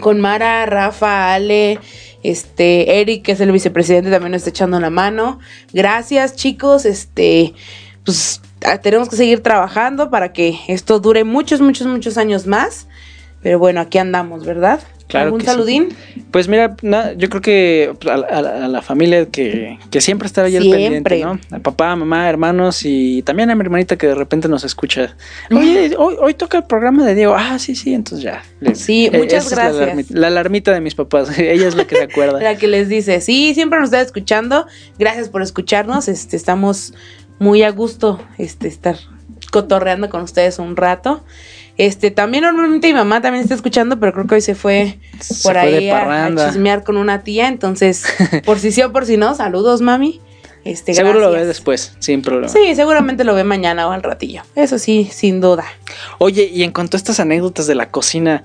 con 0.00 0.20
Mara, 0.20 0.64
Rafa, 0.66 1.34
Ale, 1.34 1.78
este, 2.22 3.00
Eric, 3.00 3.24
que 3.24 3.32
es 3.32 3.40
el 3.40 3.52
vicepresidente, 3.52 4.10
también 4.10 4.32
nos 4.32 4.40
está 4.40 4.50
echando 4.50 4.80
la 4.80 4.90
mano. 4.90 5.38
Gracias, 5.72 6.34
chicos. 6.36 6.86
Este, 6.86 7.54
pues 8.04 8.40
ah, 8.64 8.78
tenemos 8.78 9.08
que 9.08 9.16
seguir 9.16 9.42
trabajando 9.42 10.10
para 10.10 10.32
que 10.32 10.58
esto 10.68 10.98
dure 10.98 11.24
muchos, 11.24 11.60
muchos, 11.60 11.86
muchos 11.86 12.16
años 12.16 12.46
más. 12.46 12.86
Pero 13.42 13.58
bueno, 13.58 13.80
aquí 13.80 13.98
andamos, 13.98 14.44
¿verdad? 14.46 14.80
Claro 15.12 15.26
¿Algún 15.26 15.40
que 15.40 15.46
sí. 15.46 15.52
saludín? 15.52 15.88
Pues 16.30 16.48
mira, 16.48 16.74
na- 16.80 17.12
yo 17.12 17.28
creo 17.28 17.42
que 17.42 17.94
pues, 18.00 18.12
a, 18.12 18.16
la- 18.16 18.26
a 18.26 18.64
a 18.64 18.68
la 18.68 18.80
familia 18.82 19.26
que, 19.26 19.78
que 19.90 20.00
siempre 20.00 20.26
está 20.26 20.42
ahí 20.44 20.56
al 20.56 20.62
pendiente, 20.68 21.18
¿no? 21.20 21.38
A 21.50 21.58
papá, 21.58 21.94
mamá, 21.94 22.28
hermanos 22.30 22.80
y 22.84 23.20
también 23.22 23.50
a 23.50 23.54
mi 23.54 23.60
hermanita 23.60 23.96
que 23.98 24.06
de 24.06 24.14
repente 24.14 24.48
nos 24.48 24.64
escucha. 24.64 25.14
Oye, 25.50 25.94
hoy, 25.98 26.16
hoy 26.18 26.32
toca 26.32 26.56
el 26.56 26.64
programa 26.64 27.04
de 27.04 27.14
Diego. 27.14 27.34
Ah, 27.36 27.58
sí, 27.58 27.74
sí, 27.74 27.92
entonces 27.92 28.24
ya. 28.24 28.42
Les- 28.60 28.78
Sí, 28.78 29.10
eh, 29.12 29.18
muchas 29.18 29.44
es 29.44 29.50
la 29.50 29.56
gracias. 29.64 29.82
alarmita- 29.82 30.14
La 30.18 30.26
alarmita 30.28 30.72
de 30.72 30.80
mis 30.80 30.94
papás. 30.94 31.28
Ella 31.38 31.68
es 31.68 31.74
la 31.76 31.86
que 31.86 31.96
se 31.96 32.04
acuerda. 32.04 32.40
La 32.42 32.56
que 32.56 32.66
les 32.66 32.88
dice, 32.88 33.20
sí, 33.20 33.52
siempre 33.54 33.78
nos 33.78 33.88
está 33.88 34.00
escuchando. 34.00 34.66
Gracias 34.98 35.28
por 35.28 35.42
escucharnos. 35.42 36.08
Este, 36.08 36.36
estamos 36.36 36.94
muy 37.38 37.62
a 37.62 37.70
gusto, 37.70 38.18
este, 38.38 38.66
estar 38.68 38.96
cotorreando 39.50 40.08
con 40.08 40.22
ustedes 40.22 40.58
un 40.58 40.76
rato. 40.76 41.22
Este, 41.78 42.10
también 42.10 42.44
normalmente 42.44 42.88
mi 42.88 42.94
mamá 42.94 43.20
también 43.22 43.42
está 43.42 43.54
escuchando, 43.54 43.98
pero 43.98 44.12
creo 44.12 44.26
que 44.26 44.34
hoy 44.36 44.40
se 44.42 44.54
fue 44.54 44.98
por 45.42 45.56
ahí 45.58 45.88
a- 45.90 46.26
chismear 46.52 46.84
con 46.84 46.96
una 46.96 47.22
tía. 47.24 47.48
Entonces, 47.48 48.04
por 48.44 48.58
si 48.58 48.72
sí 48.72 48.82
o 48.82 48.92
por 48.92 49.06
si 49.06 49.16
no, 49.16 49.34
saludos, 49.34 49.80
mami. 49.80 50.20
Este, 50.64 50.94
Seguro 50.94 51.18
lo 51.18 51.30
ve 51.32 51.44
después, 51.44 51.94
sin 51.98 52.22
problema. 52.22 52.48
Sí, 52.48 52.74
seguramente 52.76 53.24
lo 53.24 53.34
ve 53.34 53.42
mañana 53.44 53.88
o 53.88 53.92
al 53.92 54.02
ratillo. 54.02 54.42
Eso 54.54 54.78
sí, 54.78 55.08
sin 55.12 55.40
duda. 55.40 55.64
Oye, 56.18 56.48
y 56.52 56.62
en 56.62 56.70
cuanto 56.72 56.96
a 56.96 56.98
estas 56.98 57.18
anécdotas 57.18 57.66
de 57.66 57.74
la 57.74 57.90
cocina, 57.90 58.44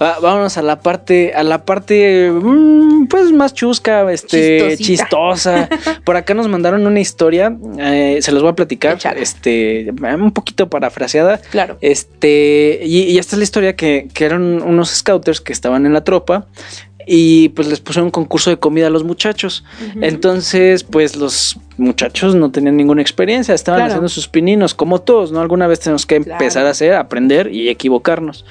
va- 0.00 0.18
vámonos 0.20 0.56
a 0.58 0.62
la 0.62 0.80
parte, 0.80 1.32
a 1.34 1.42
la 1.44 1.64
parte, 1.64 2.30
mm, 2.32 3.06
pues 3.06 3.30
más 3.32 3.54
chusca, 3.54 4.10
este, 4.12 4.76
Chistosita. 4.76 5.04
chistosa. 5.04 5.68
Por 6.04 6.16
acá 6.16 6.34
nos 6.34 6.48
mandaron 6.48 6.86
una 6.86 6.98
historia, 7.00 7.56
eh, 7.78 8.18
se 8.20 8.32
los 8.32 8.42
voy 8.42 8.50
a 8.50 8.54
platicar, 8.54 8.98
este, 9.16 9.92
un 10.18 10.32
poquito 10.32 10.68
parafraseada. 10.68 11.38
Claro. 11.38 11.78
Este, 11.80 12.80
y, 12.82 13.02
y 13.04 13.18
esta 13.18 13.36
es 13.36 13.38
la 13.38 13.44
historia 13.44 13.76
que, 13.76 14.08
que 14.12 14.24
eran 14.24 14.62
unos 14.62 14.90
scouters 14.90 15.40
que 15.40 15.52
estaban 15.52 15.86
en 15.86 15.92
la 15.92 16.02
tropa 16.04 16.46
y 17.06 17.48
pues 17.50 17.68
les 17.68 17.80
pusieron 17.80 18.06
un 18.06 18.10
concurso 18.10 18.50
de 18.50 18.58
comida 18.58 18.86
a 18.86 18.90
los 18.90 19.04
muchachos. 19.04 19.64
Entonces, 20.00 20.84
pues 20.84 21.16
los 21.16 21.56
muchachos 21.78 22.34
no 22.34 22.50
tenían 22.50 22.76
ninguna 22.76 23.00
experiencia, 23.02 23.54
estaban 23.54 23.78
Claro. 23.78 23.92
haciendo 23.92 24.08
sus 24.08 24.28
pininos, 24.28 24.74
como 24.74 25.00
todos, 25.00 25.32
¿no? 25.32 25.40
Alguna 25.40 25.66
vez 25.66 25.80
tenemos 25.80 26.04
que 26.06 26.20
Claro. 26.20 26.32
empezar 26.32 26.66
a 26.66 26.70
hacer, 26.70 26.92
aprender 26.94 27.52
y 27.52 27.68
equivocarnos. 27.70 28.44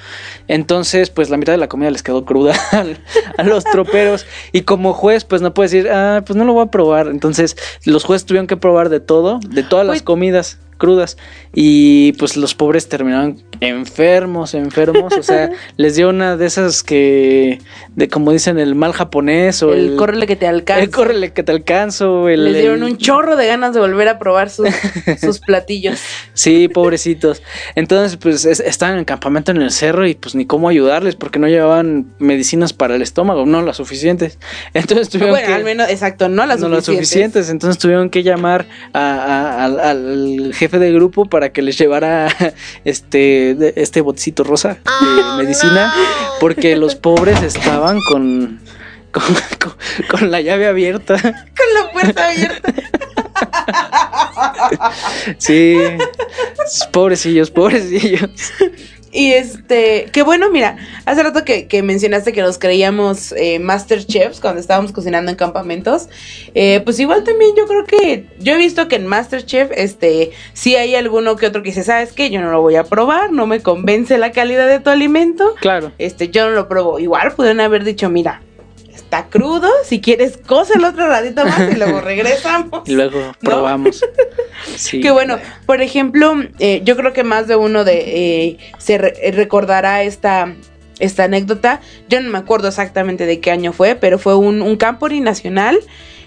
Entonces, 0.48 1.10
pues 1.10 1.30
la 1.30 1.36
mitad 1.36 1.52
de 1.52 1.58
la 1.58 1.68
comida 1.68 1.90
les 1.90 2.02
quedó 2.02 2.24
cruda 2.24 2.54
al- 2.72 2.98
a 3.38 3.42
los 3.44 3.64
troperos 3.64 4.26
y 4.52 4.62
como 4.62 4.92
juez, 4.92 5.24
pues 5.24 5.40
no 5.40 5.54
puedes 5.54 5.70
decir, 5.70 5.90
ah, 5.90 6.22
pues 6.26 6.36
no 6.36 6.44
lo 6.44 6.52
voy 6.52 6.64
a 6.64 6.70
probar. 6.70 7.08
Entonces, 7.08 7.56
los 7.84 8.04
jueces 8.04 8.26
tuvieron 8.26 8.46
que 8.46 8.56
probar 8.56 8.88
de 8.88 9.00
todo, 9.00 9.38
de 9.48 9.62
todas 9.62 9.86
las 9.86 9.94
Pues- 9.96 10.02
comidas 10.02 10.58
crudas 10.82 11.16
y 11.54 12.12
pues 12.14 12.36
los 12.36 12.54
pobres 12.56 12.88
terminaron 12.88 13.40
enfermos, 13.60 14.54
enfermos, 14.54 15.12
o 15.16 15.22
sea, 15.22 15.50
les 15.76 15.94
dio 15.94 16.08
una 16.08 16.36
de 16.36 16.46
esas 16.46 16.82
que, 16.82 17.60
de 17.94 18.08
como 18.08 18.32
dicen, 18.32 18.58
el 18.58 18.74
mal 18.74 18.92
japonés 18.92 19.62
o 19.62 19.72
el, 19.72 19.90
el 19.92 19.96
córrele 19.96 20.26
que 20.26 20.34
te 20.34 20.48
alcanza. 20.48 20.82
el 20.82 20.90
córrele 20.90 21.32
que 21.32 21.42
te 21.44 21.52
alcanzo, 21.52 22.28
el, 22.28 22.44
Les 22.44 22.54
dieron 22.54 22.78
el- 22.82 22.90
un 22.92 22.98
chorro 22.98 23.36
de 23.36 23.46
ganas 23.46 23.74
de 23.74 23.80
volver 23.80 24.08
a 24.08 24.18
probar 24.18 24.50
sus, 24.50 24.68
sus 25.20 25.38
platillos. 25.38 26.00
Sí, 26.34 26.66
pobrecitos. 26.68 27.42
Entonces, 27.76 28.16
pues 28.16 28.44
es- 28.44 28.58
estaban 28.60 28.98
en 28.98 29.04
campamento 29.04 29.52
en 29.52 29.62
el 29.62 29.70
cerro 29.70 30.06
y 30.06 30.14
pues 30.14 30.34
ni 30.34 30.46
cómo 30.46 30.68
ayudarles 30.68 31.14
porque 31.14 31.38
no 31.38 31.46
llevaban 31.46 32.06
medicinas 32.18 32.72
para 32.72 32.96
el 32.96 33.02
estómago, 33.02 33.46
no 33.46 33.62
las 33.62 33.76
suficientes. 33.76 34.38
Entonces 34.74 35.08
tuvieron 35.10 35.34
bueno, 35.34 35.46
que 35.46 35.54
al 35.54 35.64
menos, 35.64 35.88
exacto, 35.90 36.28
no 36.28 36.44
las 36.46 36.58
no 36.60 36.68
las 36.68 36.84
suficientes. 36.84 37.48
Entonces 37.50 37.78
tuvieron 37.80 38.10
que 38.10 38.22
llamar 38.24 38.66
a- 38.92 39.64
al 39.64 40.52
jefe 40.54 40.71
de 40.78 40.92
grupo 40.92 41.26
para 41.26 41.52
que 41.52 41.62
les 41.62 41.76
llevara 41.78 42.28
este, 42.84 43.80
este 43.80 44.00
botecito 44.00 44.44
rosa 44.44 44.78
de 44.84 45.42
medicina, 45.44 45.92
porque 46.40 46.76
los 46.76 46.94
pobres 46.94 47.42
estaban 47.42 48.00
con, 48.08 48.60
con, 49.12 49.24
con- 49.58 49.74
con 50.18 50.30
la 50.30 50.40
llave 50.40 50.66
abierta. 50.66 51.16
Con 51.20 51.74
la 51.74 51.92
puerta 51.92 52.28
abierta. 52.28 52.72
Sí, 55.38 55.78
pobrecillos, 56.92 57.50
pobrecillos. 57.50 58.30
Y 59.14 59.32
este, 59.32 60.06
que 60.10 60.22
bueno, 60.22 60.50
mira, 60.50 60.78
hace 61.04 61.22
rato 61.22 61.44
que, 61.44 61.68
que 61.68 61.82
mencionaste 61.82 62.32
que 62.32 62.40
nos 62.40 62.58
creíamos 62.58 63.32
eh, 63.32 63.58
Master 63.58 64.06
Chefs 64.06 64.40
cuando 64.40 64.58
estábamos 64.58 64.90
cocinando 64.92 65.30
en 65.30 65.36
campamentos. 65.36 66.08
eh, 66.54 66.80
pues 66.82 66.98
igual 66.98 67.22
también 67.22 67.50
yo 67.56 67.66
creo 67.66 67.84
que 67.84 68.26
yo 68.38 68.54
he 68.54 68.56
visto 68.56 68.88
que 68.88 68.96
en 68.96 69.06
Masterchef, 69.06 69.70
este, 69.76 70.32
sí 70.54 70.76
hay 70.76 70.94
alguno 70.94 71.36
que 71.36 71.46
otro 71.46 71.62
que 71.62 71.68
dice, 71.68 71.82
¿sabes 71.82 72.12
qué? 72.12 72.30
Yo 72.30 72.40
no 72.40 72.50
lo 72.50 72.62
voy 72.62 72.76
a 72.76 72.84
probar, 72.84 73.32
no 73.32 73.46
me 73.46 73.60
convence 73.60 74.16
la 74.16 74.32
calidad 74.32 74.66
de 74.66 74.80
tu 74.80 74.88
alimento. 74.88 75.54
Claro. 75.60 75.92
Este, 75.98 76.30
yo 76.30 76.46
no 76.46 76.52
lo 76.52 76.66
pruebo. 76.66 76.98
Igual 76.98 77.32
pudieron 77.34 77.60
haber 77.60 77.84
dicho, 77.84 78.08
mira, 78.08 78.40
está 79.12 79.28
crudo, 79.28 79.68
si 79.84 80.00
quieres, 80.00 80.38
cóselo 80.38 80.88
otro 80.88 81.06
ratito 81.06 81.44
más 81.44 81.70
y 81.70 81.76
luego 81.76 82.00
regresamos. 82.12 82.88
Y 82.88 82.94
luego 82.94 83.32
probamos. 83.40 84.02
Sí. 84.76 85.00
Que 85.00 85.10
bueno, 85.10 85.38
por 85.66 85.82
ejemplo, 85.82 86.34
eh, 86.60 86.82
yo 86.84 86.96
creo 86.96 87.12
que 87.12 87.24
más 87.24 87.48
de 87.48 87.56
uno 87.56 87.84
de 87.84 87.98
eh, 88.46 88.58
se 88.78 88.96
re- 88.96 89.14
eh, 89.20 89.32
recordará 89.32 90.04
esta, 90.04 90.54
esta 91.00 91.24
anécdota. 91.24 91.80
Yo 92.08 92.20
no 92.20 92.30
me 92.30 92.38
acuerdo 92.38 92.68
exactamente 92.68 93.26
de 93.26 93.40
qué 93.40 93.50
año 93.50 93.72
fue, 93.72 93.96
pero 93.96 94.18
fue 94.20 94.36
un, 94.36 94.62
un 94.62 94.76
campori 94.76 95.20
nacional. 95.20 95.78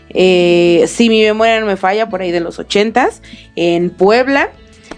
eh, 0.09 0.83
si 0.87 1.07
mi 1.09 1.21
memoria 1.23 1.59
no 1.61 1.65
me 1.65 1.77
falla, 1.77 2.09
por 2.09 2.21
ahí 2.21 2.31
de 2.31 2.41
los 2.41 2.59
ochentas, 2.59 3.21
en 3.55 3.89
Puebla, 3.89 4.49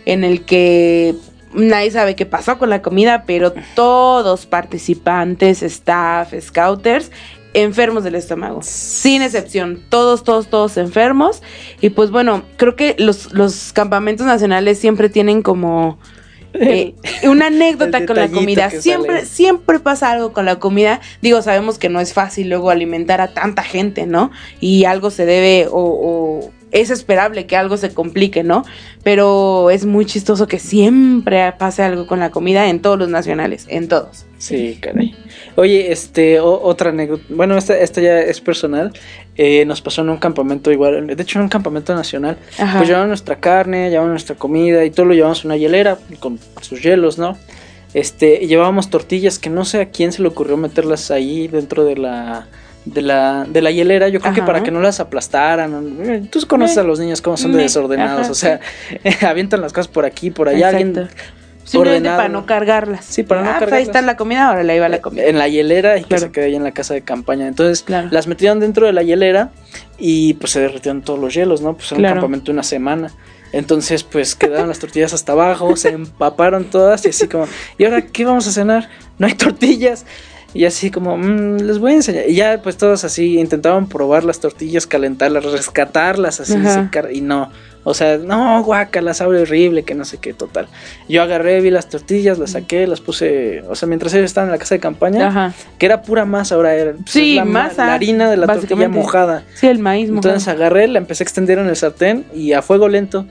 en 0.05 0.23
el 0.23 0.43
que 0.43 1.13
nadie 1.53 1.91
sabe 1.91 2.15
qué 2.15 2.25
pasó 2.25 2.57
con 2.57 2.69
la 2.71 2.81
comida, 2.81 3.23
pero 3.27 3.53
todos 3.75 4.45
participantes, 4.47 5.61
staff, 5.61 6.33
scouters, 6.41 7.11
enfermos 7.63 8.03
del 8.03 8.15
estómago, 8.15 8.61
sin 8.63 9.21
excepción, 9.21 9.81
todos, 9.89 10.23
todos, 10.23 10.47
todos 10.47 10.77
enfermos. 10.77 11.41
Y 11.81 11.89
pues 11.89 12.11
bueno, 12.11 12.43
creo 12.57 12.75
que 12.75 12.95
los, 12.99 13.33
los 13.33 13.73
campamentos 13.73 14.25
nacionales 14.25 14.79
siempre 14.79 15.09
tienen 15.09 15.41
como 15.41 15.97
Eh, 16.53 16.95
una 17.27 17.47
anécdota 17.47 18.05
con 18.05 18.15
la 18.15 18.29
comida. 18.29 18.69
Siempre, 18.69 19.17
sale. 19.17 19.25
siempre 19.25 19.79
pasa 19.79 20.11
algo 20.11 20.33
con 20.33 20.45
la 20.45 20.59
comida. 20.59 21.01
Digo, 21.21 21.41
sabemos 21.41 21.77
que 21.77 21.89
no 21.89 21.99
es 21.99 22.13
fácil 22.13 22.49
luego 22.49 22.69
alimentar 22.69 23.21
a 23.21 23.33
tanta 23.33 23.63
gente, 23.63 24.05
¿no? 24.05 24.31
Y 24.59 24.85
algo 24.85 25.09
se 25.09 25.25
debe 25.25 25.67
o, 25.67 25.79
o 25.79 26.51
es 26.71 26.89
esperable 26.89 27.45
que 27.45 27.55
algo 27.55 27.77
se 27.77 27.93
complique, 27.93 28.43
¿no? 28.43 28.63
Pero 29.03 29.69
es 29.69 29.85
muy 29.85 30.05
chistoso 30.05 30.47
que 30.47 30.59
siempre 30.59 31.51
pase 31.57 31.81
algo 31.83 32.07
con 32.07 32.19
la 32.19 32.29
comida 32.31 32.67
en 32.69 32.81
todos 32.81 32.99
los 32.99 33.09
nacionales, 33.09 33.65
en 33.69 33.87
todos. 33.87 34.25
Sí, 34.37 34.77
caray. 34.81 35.15
Oye, 35.55 35.91
este, 35.91 36.39
o- 36.39 36.61
otra 36.61 36.89
anécdota. 36.89 37.23
Bueno, 37.29 37.57
esta, 37.57 37.77
esta 37.77 38.01
ya 38.01 38.19
es 38.19 38.41
personal. 38.41 38.91
Eh, 39.35 39.65
nos 39.65 39.81
pasó 39.81 40.01
en 40.01 40.09
un 40.09 40.17
campamento 40.17 40.71
igual. 40.71 41.07
De 41.07 41.23
hecho, 41.23 41.39
en 41.39 41.43
un 41.43 41.49
campamento 41.49 41.95
nacional. 41.95 42.37
Ajá. 42.59 42.77
Pues 42.79 42.89
llevamos 42.89 43.07
nuestra 43.07 43.37
carne, 43.39 43.89
llevamos 43.89 44.11
nuestra 44.11 44.35
comida 44.35 44.83
y 44.85 44.91
todo 44.91 45.05
lo 45.07 45.13
llevamos 45.13 45.39
en 45.41 45.47
una 45.47 45.57
hielera 45.57 45.97
con 46.19 46.37
sus 46.61 46.81
hielos, 46.83 47.17
¿no? 47.17 47.37
Este, 47.93 48.45
llevábamos 48.45 48.89
tortillas 48.89 49.39
que 49.39 49.49
no 49.49 49.63
sé 49.65 49.81
a 49.81 49.89
quién 49.89 50.11
se 50.11 50.21
le 50.21 50.27
ocurrió 50.27 50.57
meterlas 50.57 51.09
ahí 51.09 51.47
dentro 51.47 51.85
de 51.85 51.95
la 51.95 52.47
de 52.93 53.01
la, 53.01 53.45
de 53.47 53.61
la 53.61 53.71
hielera, 53.71 54.07
yo 54.09 54.19
creo 54.19 54.33
que 54.33 54.41
para 54.43 54.63
que 54.63 54.71
no 54.71 54.79
las 54.81 54.99
aplastaran. 54.99 56.27
Tú 56.31 56.39
conoces 56.47 56.77
a 56.77 56.83
los 56.83 56.99
niños 56.99 57.21
cómo 57.21 57.37
son 57.37 57.51
de 57.53 57.59
desordenados, 57.63 58.21
ajá, 58.21 58.31
o 58.31 58.35
sea, 58.35 58.59
avientan 59.29 59.61
las 59.61 59.73
cosas 59.73 59.87
por 59.87 60.05
aquí, 60.05 60.31
por 60.31 60.49
allá, 60.49 60.69
alguien 60.69 60.89
Exacto. 60.97 61.15
Simplemente 61.63 62.07
ordenado. 62.07 62.17
para 62.17 62.29
no 62.29 62.45
cargarlas. 62.45 63.03
Sí, 63.03 63.23
para 63.23 63.41
no 63.41 63.47
Ah, 63.49 63.51
pues 63.51 63.59
cargarlas. 63.59 63.77
ahí 63.79 63.83
está 63.83 64.01
la 64.01 64.15
comida, 64.15 64.47
ahora 64.47 64.63
le 64.63 64.75
iba 64.77 64.87
la 64.87 65.01
comida. 65.01 65.25
en 65.25 65.37
la 65.37 65.49
hielera 65.49 65.97
y 65.97 66.05
que 66.05 66.17
se 66.17 66.31
quedó 66.31 66.45
ahí 66.45 66.55
en 66.55 66.63
la 66.63 66.71
casa 66.71 66.93
de 66.93 67.01
campaña. 67.01 67.45
Entonces 67.45 67.83
Claro. 67.83 68.07
las 68.09 68.25
metieron 68.27 68.61
dentro 68.61 68.85
de 68.85 68.93
la 68.93 69.03
hielera 69.03 69.51
y 69.97 70.35
pues 70.35 70.53
se 70.53 70.61
derritieron 70.61 71.01
todos 71.01 71.19
los 71.19 71.33
hielos, 71.33 71.61
¿no? 71.61 71.75
Pues 71.75 71.91
en 71.91 71.97
Claro. 71.97 72.13
un 72.13 72.21
campamento 72.21 72.45
de 72.45 72.51
una 72.53 72.63
semana. 72.63 73.11
Entonces 73.51 74.03
pues 74.05 74.33
quedaron 74.35 74.69
las 74.69 74.79
tortillas 74.79 75.11
hasta 75.13 75.33
abajo, 75.33 75.75
se 75.75 75.89
empaparon 75.89 76.63
todas 76.65 77.05
y 77.05 77.09
así 77.09 77.27
como, 77.27 77.47
¿y 77.77 77.83
ahora 77.83 78.01
qué 78.01 78.23
vamos 78.23 78.47
a 78.47 78.51
cenar? 78.53 78.87
No 79.19 79.27
hay 79.27 79.33
tortillas. 79.33 80.05
Y 80.57 80.65
así 80.65 80.89
como, 80.89 81.17
"Mm, 81.17 81.57
les 81.61 81.77
voy 81.77 81.91
a 81.91 81.95
enseñar. 81.95 82.23
Y 82.27 82.33
ya 82.35 82.59
pues 82.63 82.77
todos 82.77 83.03
así 83.03 83.37
intentaban 83.39 83.87
probar 83.87 84.23
las 84.23 84.39
tortillas, 84.39 84.87
calentarlas, 84.87 85.43
rescatarlas 85.45 86.39
así, 86.39 86.53
secar- 86.65 87.09
y 87.13 87.21
no. 87.21 87.51
O 87.83 87.93
sea, 87.93 88.17
no, 88.17 88.63
guaca, 88.63 89.01
sabe 89.13 89.39
horrible, 89.41 89.83
que 89.83 89.93
no 89.95 90.03
sé 90.03 90.17
qué, 90.17 90.33
total. 90.33 90.67
Yo 91.07 91.21
agarré, 91.21 91.61
vi 91.61 91.69
las 91.69 91.87
tortillas, 91.87 92.37
las 92.37 92.51
saqué, 92.51 92.85
las 92.87 92.99
puse, 92.99 93.61
o 93.69 93.75
sea, 93.75 93.87
mientras 93.87 94.13
ellos 94.13 94.25
estaban 94.25 94.49
en 94.49 94.51
la 94.53 94.57
casa 94.57 94.75
de 94.75 94.79
campaña, 94.81 95.27
Ajá. 95.27 95.53
que 95.77 95.85
era 95.85 96.01
pura 96.01 96.25
masa, 96.25 96.55
ahora 96.55 96.73
era 96.75 96.91
pues, 96.93 97.11
Sí, 97.11 97.35
la, 97.35 97.45
masa, 97.45 97.85
la 97.85 97.93
harina 97.93 98.29
de 98.29 98.35
la 98.37 98.47
tortilla 98.47 98.89
mojada. 98.89 99.43
Sí, 99.53 99.67
el 99.67 99.79
maíz 99.79 100.09
mojado. 100.09 100.29
Entonces 100.33 100.47
agarré, 100.49 100.87
la 100.89 100.97
empecé 100.97 101.23
a 101.23 101.25
extender 101.25 101.59
en 101.59 101.67
el 101.67 101.75
sartén 101.77 102.25
y 102.33 102.51
a 102.53 102.61
fuego 102.61 102.89
lento. 102.89 103.25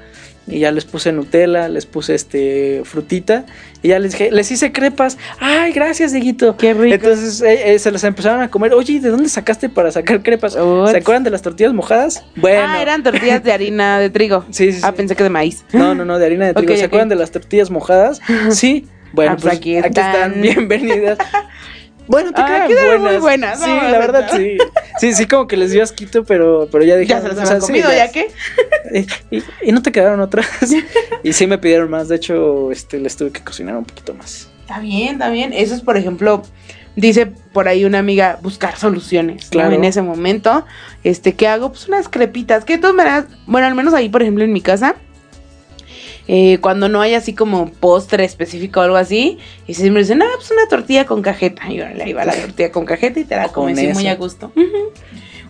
Y 0.48 0.60
ya 0.60 0.70
les 0.70 0.84
puse 0.84 1.10
Nutella, 1.12 1.68
les 1.68 1.86
puse 1.86 2.14
este 2.14 2.82
frutita 2.84 3.46
y 3.82 3.88
ya 3.88 3.98
les 3.98 4.12
dije, 4.12 4.30
les 4.30 4.48
hice 4.52 4.70
crepas. 4.70 5.18
Ay, 5.40 5.72
gracias, 5.72 6.12
Dieguito. 6.12 6.56
Qué 6.56 6.72
rico. 6.72 6.94
Entonces 6.94 7.40
eh, 7.42 7.74
eh, 7.74 7.78
se 7.80 7.90
las 7.90 8.04
empezaron 8.04 8.40
a 8.42 8.48
comer. 8.48 8.72
Oye, 8.72 8.92
¿y 8.94 8.98
¿de 9.00 9.08
dónde 9.10 9.28
sacaste 9.28 9.68
para 9.68 9.90
sacar 9.90 10.22
crepas? 10.22 10.54
Uts. 10.56 10.92
¿Se 10.92 10.98
acuerdan 10.98 11.24
de 11.24 11.30
las 11.30 11.42
tortillas 11.42 11.72
mojadas? 11.72 12.24
Bueno. 12.36 12.62
Ah, 12.68 12.80
eran 12.80 13.02
tortillas 13.02 13.42
de 13.42 13.52
harina 13.52 13.98
de 13.98 14.08
trigo. 14.10 14.44
Sí, 14.50 14.72
sí, 14.72 14.80
Ah, 14.84 14.90
sí. 14.90 14.94
pensé 14.96 15.16
que 15.16 15.24
de 15.24 15.30
maíz. 15.30 15.64
No, 15.72 15.94
no, 15.96 16.04
no, 16.04 16.18
de 16.18 16.26
harina 16.26 16.46
de 16.46 16.54
trigo. 16.54 16.76
¿Se 16.76 16.84
acuerdan 16.84 17.08
de 17.08 17.16
las 17.16 17.30
tortillas 17.32 17.70
mojadas? 17.70 18.20
Sí. 18.50 18.86
Bueno, 19.12 19.32
Ah, 19.32 19.34
pues 19.36 19.44
pues 19.44 19.56
aquí 19.58 19.76
aquí 19.78 19.86
están. 19.88 20.14
están. 20.14 20.40
bienvenidas. 20.42 21.16
Bueno, 22.08 22.32
te 22.32 22.40
Ah, 22.40 22.64
quedaron 22.68 23.00
buenas. 23.02 23.12
muy 23.12 23.20
buenas, 23.20 23.60
Sí, 23.62 23.70
la 23.70 23.98
verdad, 23.98 24.30
ver. 24.32 24.40
sí. 24.40 24.58
Sí, 25.00 25.12
sí, 25.14 25.26
como 25.26 25.46
que 25.46 25.56
les 25.56 25.72
dio 25.72 25.82
asquito, 25.82 26.24
pero, 26.24 26.68
pero 26.70 26.84
ya 26.84 26.96
dije. 26.96 27.10
Ya 27.10 27.20
se 27.20 27.28
las 27.28 27.38
o 27.38 27.46
sea, 27.46 27.60
sí, 27.60 27.66
comido, 27.66 27.92
¿ya 27.92 28.10
qué? 28.10 28.28
Y, 28.94 29.36
y- 29.36 29.42
y 29.62 29.72
no 29.72 29.82
te 29.82 29.92
quedaron 29.92 30.20
otras. 30.20 30.46
y 31.22 31.32
sí 31.32 31.46
me 31.46 31.58
pidieron 31.58 31.90
más. 31.90 32.08
De 32.08 32.16
hecho, 32.16 32.70
este, 32.72 32.98
les 33.00 33.16
tuve 33.16 33.30
que 33.32 33.42
cocinar 33.42 33.76
un 33.76 33.84
poquito 33.84 34.14
más. 34.14 34.48
Está 34.62 34.78
bien, 34.80 35.14
está 35.14 35.28
bien. 35.30 35.52
Eso 35.52 35.74
es, 35.74 35.80
por 35.82 35.96
ejemplo, 35.96 36.42
dice 36.96 37.26
por 37.26 37.68
ahí 37.68 37.84
una 37.84 37.98
amiga, 37.98 38.38
buscar 38.42 38.76
soluciones. 38.76 39.44
¿no? 39.46 39.50
Claro. 39.50 39.74
En 39.74 39.84
ese 39.84 40.02
momento, 40.02 40.64
este, 41.04 41.34
¿qué 41.34 41.46
hago? 41.48 41.70
Pues 41.70 41.88
unas 41.88 42.08
crepitas. 42.08 42.64
Que 42.64 42.74
de 42.74 42.78
todas 42.80 42.96
maneras, 42.96 43.26
bueno, 43.46 43.66
al 43.66 43.74
menos 43.74 43.92
ahí, 43.94 44.08
por 44.08 44.22
ejemplo, 44.22 44.44
en 44.44 44.52
mi 44.52 44.60
casa, 44.60 44.96
eh, 46.28 46.58
cuando 46.60 46.88
no 46.88 47.00
hay 47.00 47.14
así 47.14 47.34
como 47.34 47.70
postre 47.70 48.24
específico 48.24 48.80
o 48.80 48.82
algo 48.82 48.96
así, 48.96 49.38
y 49.66 49.74
siempre 49.74 50.02
dicen, 50.02 50.22
ah, 50.22 50.26
pues 50.36 50.50
una 50.50 50.66
tortilla 50.68 51.06
con 51.06 51.22
cajeta. 51.22 51.70
Y 51.70 51.80
ahí 51.80 52.12
va 52.12 52.24
la 52.24 52.34
tortilla 52.34 52.70
con 52.72 52.84
cajeta 52.84 53.20
y 53.20 53.24
te 53.24 53.36
la 53.36 53.44
Con 53.44 53.64
comes 53.66 53.78
así 53.78 53.92
muy 53.92 54.06
a 54.08 54.16
gusto. 54.16 54.52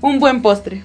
Un 0.03 0.19
buen 0.19 0.43
postre. 0.43 0.83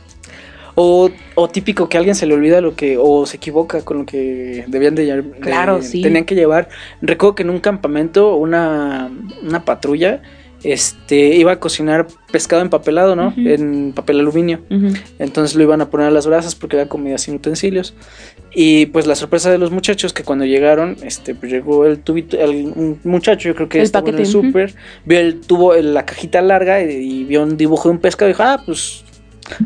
O, 0.76 1.10
o 1.36 1.50
típico 1.50 1.90
que 1.90 1.98
a 1.98 2.00
alguien 2.00 2.16
se 2.16 2.26
le 2.26 2.34
olvida 2.34 2.62
lo 2.62 2.76
que, 2.76 2.98
o 2.98 3.26
se 3.26 3.36
equivoca 3.36 3.82
con 3.82 3.98
lo 4.00 4.06
que 4.06 4.64
debían 4.68 4.96
de 4.96 5.06
llevar. 5.06 5.24
Claro, 5.42 5.78
de- 5.80 5.84
sí. 5.84 6.02
Tenían 6.02 6.24
que 6.24 6.34
llevar. 6.34 6.70
Recuerdo 7.02 7.36
que 7.36 7.44
en 7.44 7.50
un 7.50 7.60
campamento, 7.60 8.36
una, 8.38 9.12
una 9.44 9.66
patrulla, 9.66 10.22
este, 10.64 11.36
iba 11.36 11.54
a 11.54 11.60
cocinar 11.60 12.08
pescado 12.32 12.62
empapelado, 12.62 13.16
¿no? 13.16 13.34
En 13.38 13.94
papel 13.94 14.20
aluminio. 14.20 14.62
Entonces 15.20 15.56
lo 15.56 15.64
iban 15.64 15.82
a 15.82 15.90
poner 15.90 16.08
a 16.08 16.12
las 16.12 16.28
brasas 16.28 16.56
porque 16.56 16.78
era 16.78 16.88
comida 16.88 17.18
sin 17.18 17.36
utensilios. 17.36 17.94
Y 18.54 18.88
pues 18.88 19.08
la 19.08 19.16
sorpresa 19.16 19.50
de 19.50 19.58
los 19.58 19.72
muchachos 19.72 20.14
que 20.14 20.24
cuando 20.24 20.46
llegaron, 20.46 20.98
este, 21.04 21.36
pues 21.36 21.52
llegó 21.52 21.86
el 21.86 22.00
tubito, 22.00 22.38
el, 22.38 22.72
un 22.76 23.00
muchacho, 23.04 23.50
yo 23.50 23.56
creo 23.56 23.70
que 23.70 23.80
El 23.80 23.84
estaba 23.84 24.10
en 24.10 24.20
el 24.20 24.26
súper, 24.26 24.74
vio 25.06 25.20
el 25.20 25.40
tubo, 25.40 25.74
la 25.76 26.06
cajita 26.06 26.42
larga 26.42 26.84
y, 26.84 26.92
y 26.92 27.24
vio 27.24 27.44
un 27.44 27.58
dibujo 27.58 27.90
de 27.90 27.96
un 27.96 28.02
pescado 28.02 28.30
y 28.30 28.34
dijo, 28.34 28.44
ah, 28.44 28.62
pues 28.66 29.04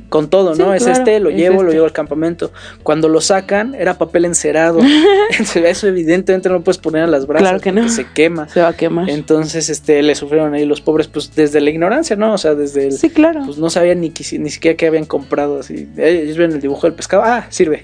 con 0.10 0.30
todo, 0.30 0.56
Sí, 0.56 0.62
¿no? 0.62 0.74
es 0.74 0.86
este, 0.88 1.20
lo 1.20 1.30
es 1.30 1.36
llevo, 1.38 1.58
lo 1.64 1.70
este. 1.70 1.74
llevo 1.76 1.86
al 1.86 1.92
campamento. 1.94 2.52
Cuando 2.84 3.10
lo 3.10 3.22
sacan, 3.22 3.76
era 3.76 3.98
papel 3.98 4.26
encerado. 4.26 4.80
Eso 5.56 5.88
evidentemente 5.88 6.50
no 6.50 6.56
lo 6.56 6.62
puedes 6.64 6.78
poner 6.78 7.04
a 7.04 7.08
las 7.08 7.26
brasas 7.28 7.48
Claro 7.48 7.60
que 7.62 7.72
no. 7.72 7.88
se 7.90 8.06
quema. 8.14 8.48
Se 8.50 8.62
va 8.62 8.70
a 8.70 8.74
quemar. 8.74 9.10
Entonces, 9.10 9.70
este, 9.70 10.02
le 10.04 10.16
sufrieron 10.16 10.54
ahí 10.54 10.66
los 10.66 10.82
pobres, 10.82 11.08
pues 11.08 11.34
desde 11.36 11.62
la 11.62 11.70
ignorancia, 11.70 12.16
¿no? 12.16 12.34
O 12.34 12.38
sea, 12.38 12.56
desde 12.56 12.88
el, 12.88 12.94
Sí, 12.94 13.10
claro. 13.10 13.42
pues 13.46 13.58
no 13.58 13.70
sabían 13.70 14.02
ni, 14.02 14.10
ni 14.40 14.50
siquiera 14.50 14.78
qué 14.78 14.88
habían 14.88 15.06
comprado. 15.06 15.60
Así. 15.60 15.88
Ellos 15.98 16.38
ven 16.38 16.52
el 16.52 16.62
dibujo 16.62 16.88
del 16.88 16.96
pescado, 16.96 17.24
ah, 17.26 17.46
sirve. 17.50 17.84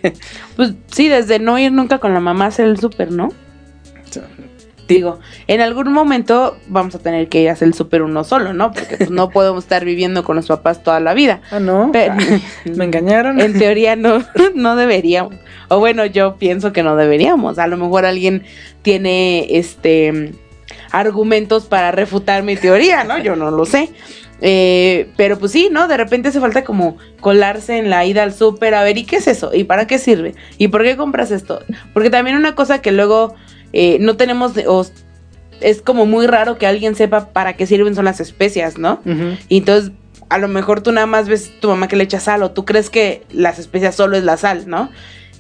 Pues 0.56 0.74
sí, 0.92 1.08
desde 1.10 1.40
no 1.40 1.58
ir 1.60 1.72
nunca 1.72 1.98
con 2.00 2.14
la 2.14 2.20
mamá 2.20 2.46
a 2.46 2.48
hacer 2.50 2.66
el 2.68 2.80
súper, 2.80 3.12
¿no? 3.12 3.30
Digo, 4.94 5.20
en 5.48 5.62
algún 5.62 5.92
momento 5.92 6.58
vamos 6.68 6.96
a 6.96 7.00
tener 7.00 7.28
que 7.30 7.42
ir 7.42 7.50
a 7.50 7.54
hacer 7.54 7.68
el 7.68 7.74
súper 7.74 8.02
uno 8.02 8.24
solo, 8.24 8.54
¿no? 8.54 8.72
Porque 8.72 8.98
pues, 8.98 9.10
no 9.10 9.30
podemos 9.32 9.64
estar 9.64 9.84
viviendo 9.86 10.24
con 10.24 10.36
los 10.36 10.48
papás 10.48 10.84
toda 10.84 11.00
la 11.00 11.14
vida. 11.14 11.42
ah, 11.52 11.60
no, 11.60 11.90
Pero- 11.92 12.16
me 12.76 12.86
engañaron. 12.86 13.40
En 13.40 13.58
teoría 13.58 13.96
no, 13.96 14.24
no 14.56 14.76
deberíamos. 14.76 15.36
O 15.70 15.80
bueno, 15.80 16.06
yo 16.06 16.36
pienso 16.38 16.74
que 16.74 16.84
no 16.84 16.96
deberíamos. 16.96 17.60
A 17.60 17.68
lo 17.68 17.78
mejor 17.78 18.06
alguien 18.06 18.44
tiene 18.82 19.48
este 19.58 20.34
argumentos 20.92 21.66
para 21.66 21.92
refutar 21.92 22.44
mi 22.44 22.56
teoría, 22.56 23.04
¿no? 23.04 23.18
Yo 23.18 23.36
no 23.36 23.52
lo 23.52 23.66
sé. 23.66 23.90
Eh, 24.44 25.10
pero 25.18 25.38
pues 25.38 25.52
sí, 25.52 25.70
¿no? 25.72 25.88
De 25.88 25.98
repente 25.98 26.30
hace 26.30 26.40
falta 26.40 26.64
como 26.64 26.98
colarse 27.20 27.78
en 27.78 27.90
la 27.92 28.06
ida 28.06 28.24
al 28.24 28.34
súper 28.34 28.74
a 28.74 28.84
ver, 28.84 28.98
¿y 28.98 29.06
qué 29.06 29.18
es 29.18 29.28
eso? 29.28 29.52
¿Y 29.54 29.66
para 29.66 29.86
qué 29.86 30.00
sirve? 30.00 30.34
¿Y 30.58 30.70
por 30.70 30.82
qué 30.84 30.98
compras 30.98 31.30
esto? 31.32 31.62
Porque 31.94 32.10
también 32.10 32.36
una 32.38 32.56
cosa 32.56 32.82
que 32.82 32.92
luego 32.92 33.36
eh, 33.74 33.98
no 34.00 34.18
tenemos, 34.18 34.54
o 34.68 34.86
es 35.62 35.82
como 35.82 36.06
muy 36.06 36.28
raro 36.28 36.58
que 36.58 36.68
alguien 36.68 36.96
sepa 36.96 37.30
para 37.30 37.56
qué 37.56 37.68
sirven 37.68 37.96
son 37.96 38.06
las 38.06 38.20
especias, 38.20 38.78
¿no? 38.78 39.02
Y 39.48 39.58
entonces, 39.58 39.92
a 40.30 40.38
lo 40.38 40.48
mejor 40.48 40.82
tú 40.82 40.92
nada 40.92 41.08
más 41.08 41.28
ves 41.28 41.52
tu 41.60 41.68
mamá 41.68 41.88
que 41.88 41.96
le 41.96 42.04
echa 42.04 42.20
sal 42.20 42.42
o 42.44 42.52
tú 42.52 42.66
crees 42.66 42.90
que 42.90 43.24
las 43.32 43.60
especias 43.60 43.96
solo 43.96 44.18
es 44.18 44.24
la 44.24 44.38
sal, 44.38 44.68
¿no? 44.68 44.90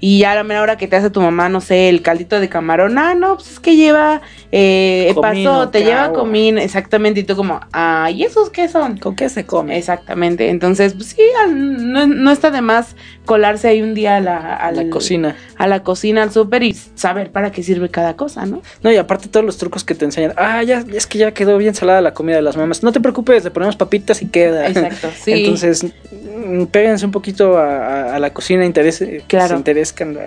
Y 0.03 0.17
ya 0.19 0.31
a 0.31 0.35
la 0.35 0.43
mera 0.43 0.63
hora 0.63 0.77
que 0.77 0.87
te 0.87 0.95
hace 0.95 1.11
tu 1.11 1.21
mamá, 1.21 1.47
no 1.47 1.61
sé, 1.61 1.87
el 1.87 2.01
caldito 2.01 2.39
de 2.39 2.49
camarón, 2.49 2.97
ah, 2.97 3.13
no, 3.13 3.35
pues 3.35 3.51
es 3.51 3.59
que 3.59 3.75
lleva 3.75 4.21
eh, 4.51 5.11
Comino, 5.13 5.51
paso, 5.59 5.69
te 5.69 5.83
lleva 5.83 6.11
comín, 6.11 6.57
exactamente, 6.57 7.19
y 7.19 7.23
tú 7.23 7.35
como, 7.35 7.59
ah, 7.71 8.09
¿y 8.11 8.23
esos 8.23 8.49
qué 8.49 8.67
son? 8.67 8.97
¿Con 8.97 9.15
qué 9.15 9.29
se 9.29 9.45
come? 9.45 9.77
Exactamente, 9.77 10.49
entonces, 10.49 10.93
pues 10.95 11.09
sí, 11.09 11.21
no, 11.51 12.07
no 12.07 12.31
está 12.31 12.49
de 12.49 12.61
más 12.61 12.95
colarse 13.25 13.67
ahí 13.67 13.81
un 13.83 13.93
día 13.93 14.17
a 14.17 14.19
la, 14.21 14.55
A 14.55 14.71
la 14.71 14.89
cocina. 14.89 15.35
a 15.57 15.67
la 15.67 15.83
cocina, 15.83 16.23
al 16.23 16.31
súper 16.31 16.63
y 16.63 16.73
saber 16.95 17.31
para 17.31 17.51
qué 17.51 17.61
sirve 17.61 17.89
cada 17.89 18.15
cosa, 18.15 18.45
¿no? 18.47 18.63
No, 18.81 18.91
y 18.91 18.97
aparte 18.97 19.29
todos 19.29 19.45
los 19.45 19.57
trucos 19.59 19.83
que 19.83 19.93
te 19.93 20.03
enseñan. 20.05 20.33
Ah, 20.35 20.63
ya, 20.63 20.83
es 20.93 21.05
que 21.05 21.19
ya 21.19 21.31
quedó 21.31 21.57
bien 21.59 21.75
salada 21.75 22.01
la 22.01 22.13
comida 22.15 22.37
de 22.37 22.41
las 22.41 22.57
mamás. 22.57 22.81
No 22.81 22.91
te 22.91 22.99
preocupes, 22.99 23.43
le 23.43 23.51
ponemos 23.51 23.75
papitas 23.75 24.21
y 24.23 24.25
queda. 24.27 24.67
Exacto, 24.67 25.09
sí. 25.23 25.31
Entonces, 25.33 25.85
mm, 26.11 26.63
péguense 26.65 27.05
un 27.05 27.11
poquito 27.11 27.57
a, 27.57 27.67
a- 28.11 28.15
a 28.15 28.19
la 28.19 28.33
cocina, 28.33 28.65
interese, 28.65 29.23
Claro. 29.27 29.49
se 29.49 29.55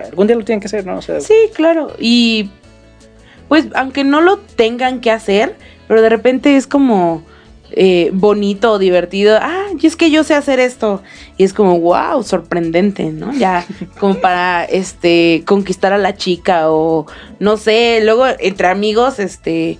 Algún 0.05 0.27
día 0.27 0.35
lo 0.35 0.45
tienen 0.45 0.59
que 0.61 0.67
hacer, 0.67 0.85
¿no? 0.85 0.97
O 0.97 1.01
sea, 1.01 1.19
Sí, 1.21 1.33
claro. 1.53 1.93
Y 1.99 2.49
pues 3.47 3.67
aunque 3.75 4.03
no 4.03 4.21
lo 4.21 4.37
tengan 4.37 5.01
que 5.01 5.11
hacer, 5.11 5.55
pero 5.87 6.01
de 6.01 6.09
repente 6.09 6.55
es 6.55 6.65
como 6.67 7.23
eh, 7.71 8.09
bonito 8.13 8.71
o 8.73 8.79
divertido. 8.79 9.37
Ah, 9.41 9.65
y 9.79 9.85
es 9.87 9.95
que 9.95 10.09
yo 10.11 10.23
sé 10.23 10.33
hacer 10.33 10.59
esto. 10.59 11.01
Y 11.37 11.43
es 11.43 11.53
como, 11.53 11.79
wow, 11.79 12.23
sorprendente, 12.23 13.05
¿no? 13.05 13.33
Ya 13.33 13.65
como 13.99 14.15
para 14.15 14.63
este 14.65 15.43
conquistar 15.45 15.93
a 15.93 15.97
la 15.97 16.15
chica 16.15 16.71
o 16.71 17.05
no 17.39 17.57
sé, 17.57 17.99
luego 18.03 18.25
entre 18.39 18.67
amigos, 18.67 19.19
este... 19.19 19.77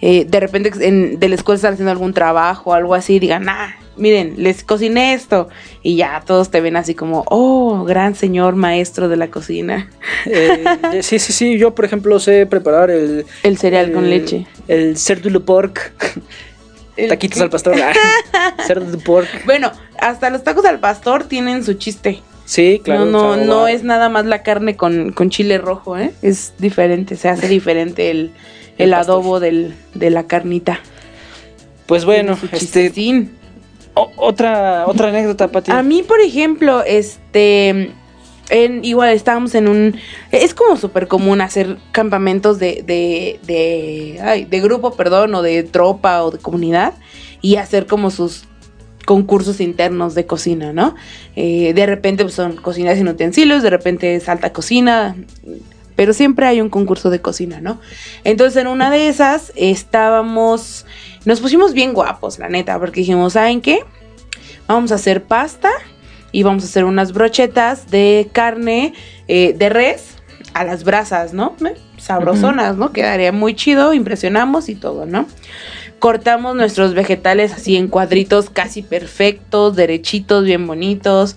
eh, 0.00 0.24
de 0.24 0.40
repente 0.40 0.70
en- 0.80 1.18
de 1.20 1.28
la 1.28 1.34
escuela 1.34 1.56
están 1.56 1.74
haciendo 1.74 1.92
algún 1.92 2.14
trabajo 2.14 2.70
o 2.70 2.72
algo 2.74 2.94
así, 2.94 3.18
digan, 3.18 3.48
ah, 3.48 3.76
miren, 3.96 4.34
les 4.38 4.64
cociné 4.64 5.14
esto. 5.14 5.48
Y 5.82 5.96
ya 5.96 6.22
todos 6.26 6.50
te 6.50 6.60
ven 6.60 6.76
así 6.76 6.94
como, 6.94 7.24
oh, 7.28 7.84
gran 7.84 8.14
señor 8.14 8.56
maestro 8.56 9.08
de 9.08 9.16
la 9.16 9.28
cocina. 9.28 9.90
Eh, 10.26 11.00
sí, 11.02 11.18
sí, 11.18 11.32
sí. 11.32 11.58
Yo, 11.58 11.74
por 11.74 11.84
ejemplo, 11.84 12.18
sé 12.20 12.46
preparar 12.46 12.90
el. 12.90 13.26
El 13.42 13.58
cereal 13.58 13.92
con 13.92 14.08
leche. 14.10 14.46
El 14.68 14.96
cerdo 14.96 15.30
de 15.30 15.40
pork. 15.40 15.92
¿El 16.96 17.08
Taquitos 17.08 17.40
al 17.40 17.50
pastor. 17.50 17.74
Ah, 17.82 18.54
cerdo 18.66 18.90
de 18.90 18.98
pork. 18.98 19.28
Bueno, 19.44 19.72
hasta 19.98 20.30
los 20.30 20.44
tacos 20.44 20.64
al 20.64 20.78
pastor 20.78 21.24
tienen 21.24 21.64
su 21.64 21.74
chiste. 21.74 22.22
Sí, 22.44 22.80
claro. 22.84 23.06
no, 23.06 23.36
no, 23.36 23.44
no 23.44 23.60
va- 23.62 23.72
es 23.72 23.84
nada 23.84 24.08
más 24.08 24.26
la 24.26 24.42
carne 24.42 24.76
con, 24.76 25.12
con 25.12 25.30
chile 25.30 25.58
rojo, 25.58 25.96
¿eh? 25.96 26.12
Es 26.22 26.52
diferente, 26.58 27.16
se 27.16 27.28
hace 27.30 27.48
diferente 27.48 28.10
el, 28.10 28.32
el, 28.76 28.92
adobo 28.92 29.40
del, 29.40 29.74
de 29.94 30.10
la 30.10 30.26
carnita. 30.26 30.78
Pues 31.86 32.04
bueno, 32.04 32.38
este. 32.52 32.90
Otra, 33.94 34.86
otra 34.86 35.08
anécdota, 35.08 35.48
Pati. 35.48 35.70
A 35.70 35.82
mí, 35.82 36.02
por 36.02 36.20
ejemplo, 36.20 36.82
este. 36.84 37.92
En, 38.50 38.84
igual 38.84 39.10
estábamos 39.10 39.54
en 39.54 39.68
un. 39.68 39.96
Es 40.30 40.54
como 40.54 40.76
súper 40.76 41.08
común 41.08 41.40
hacer 41.40 41.78
campamentos 41.92 42.58
de, 42.58 42.82
de, 42.86 43.40
de, 43.46 44.20
ay, 44.22 44.44
de 44.44 44.60
grupo, 44.60 44.94
perdón, 44.94 45.34
o 45.34 45.42
de 45.42 45.62
tropa 45.62 46.22
o 46.22 46.30
de 46.30 46.38
comunidad 46.38 46.94
y 47.40 47.56
hacer 47.56 47.86
como 47.86 48.10
sus 48.10 48.44
concursos 49.04 49.60
internos 49.60 50.14
de 50.14 50.26
cocina, 50.26 50.72
¿no? 50.72 50.94
Eh, 51.36 51.72
de 51.74 51.86
repente 51.86 52.24
pues, 52.24 52.34
son 52.34 52.56
cocinas 52.56 52.96
sin 52.96 53.08
utensilios, 53.08 53.62
de 53.62 53.70
repente 53.70 54.14
es 54.14 54.28
alta 54.28 54.52
cocina, 54.52 55.14
pero 55.96 56.12
siempre 56.12 56.46
hay 56.46 56.60
un 56.60 56.70
concurso 56.70 57.10
de 57.10 57.20
cocina, 57.20 57.60
¿no? 57.60 57.80
Entonces 58.24 58.60
en 58.60 58.66
una 58.66 58.90
de 58.90 59.08
esas 59.08 59.52
estábamos, 59.56 60.86
nos 61.24 61.40
pusimos 61.40 61.72
bien 61.72 61.92
guapos, 61.92 62.38
la 62.38 62.48
neta, 62.48 62.78
porque 62.78 63.00
dijimos, 63.00 63.34
¿saben 63.34 63.60
qué? 63.60 63.80
Vamos 64.66 64.92
a 64.92 64.96
hacer 64.96 65.24
pasta 65.24 65.70
y 66.32 66.42
vamos 66.42 66.64
a 66.64 66.66
hacer 66.66 66.84
unas 66.84 67.12
brochetas 67.12 67.90
de 67.90 68.28
carne 68.32 68.94
eh, 69.28 69.54
de 69.56 69.68
res 69.68 70.16
a 70.54 70.64
las 70.64 70.84
brasas, 70.84 71.32
¿no? 71.32 71.54
Eh, 71.64 71.74
Sabrosonas, 71.96 72.76
¿no? 72.76 72.92
Quedaría 72.92 73.32
muy 73.32 73.54
chido, 73.54 73.92
impresionamos 73.94 74.68
y 74.68 74.74
todo, 74.74 75.06
¿no? 75.06 75.26
Cortamos 75.98 76.54
nuestros 76.54 76.92
vegetales 76.92 77.52
así 77.52 77.76
en 77.76 77.88
cuadritos 77.88 78.50
casi 78.50 78.82
perfectos, 78.82 79.74
derechitos, 79.74 80.44
bien 80.44 80.66
bonitos. 80.66 81.36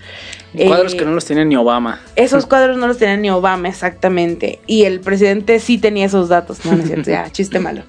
Cuadros 0.53 0.93
Eh, 0.93 0.97
que 0.97 1.05
no 1.05 1.11
los 1.11 1.25
tiene 1.25 1.45
ni 1.45 1.55
Obama. 1.55 2.01
esos 2.15 2.45
cuadros 2.47 2.77
no 2.77 2.87
los 2.87 2.97
tenía 2.97 3.15
ni 3.15 3.29
Obama 3.29 3.69
exactamente. 3.69 4.59
Y 4.67 4.83
el 4.83 4.99
presidente 4.99 5.59
sí 5.59 5.77
tenía 5.77 6.05
esos 6.05 6.27
datos. 6.27 6.65
No, 6.65 6.73
no 6.73 6.81
es 6.81 6.87
cierto. 6.87 7.09
Ya, 7.09 7.31
chiste 7.31 7.59
malo. 7.59 7.83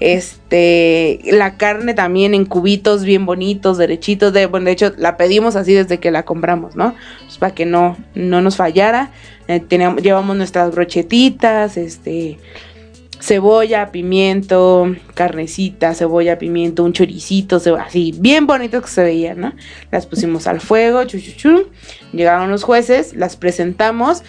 Este, 0.00 1.20
la 1.24 1.56
carne 1.56 1.94
también 1.94 2.34
en 2.34 2.44
cubitos 2.44 3.04
bien 3.04 3.26
bonitos, 3.26 3.78
derechitos. 3.78 4.32
De, 4.32 4.46
bueno, 4.46 4.66
de 4.66 4.72
hecho, 4.72 4.92
la 4.96 5.16
pedimos 5.16 5.56
así 5.56 5.72
desde 5.72 5.98
que 5.98 6.10
la 6.10 6.24
compramos, 6.24 6.76
¿no? 6.76 6.94
Pues 7.24 7.38
para 7.38 7.54
que 7.54 7.66
no, 7.66 7.96
no 8.14 8.40
nos 8.42 8.56
fallara. 8.56 9.10
Eh, 9.48 9.60
teníamos- 9.60 10.02
llevamos 10.02 10.36
nuestras 10.36 10.72
brochetitas, 10.74 11.76
este, 11.76 12.38
cebolla, 13.20 13.90
pimiento, 13.92 14.94
carnecita, 15.14 15.94
cebolla, 15.94 16.38
pimiento, 16.38 16.84
un 16.84 16.92
choricito, 16.92 17.60
así, 17.80 18.14
bien 18.18 18.46
bonitos 18.46 18.82
que 18.82 18.90
se 18.90 19.02
veían, 19.02 19.40
¿no? 19.40 19.52
Las 19.90 20.06
pusimos 20.06 20.46
al 20.46 20.60
fuego, 20.60 21.04
chu, 21.04 21.18
chu, 21.18 21.32
chu. 21.36 21.68
Llegaron 22.12 22.50
los 22.50 22.62
jueces, 22.62 23.14
las 23.14 23.36
presentamos, 23.36 24.22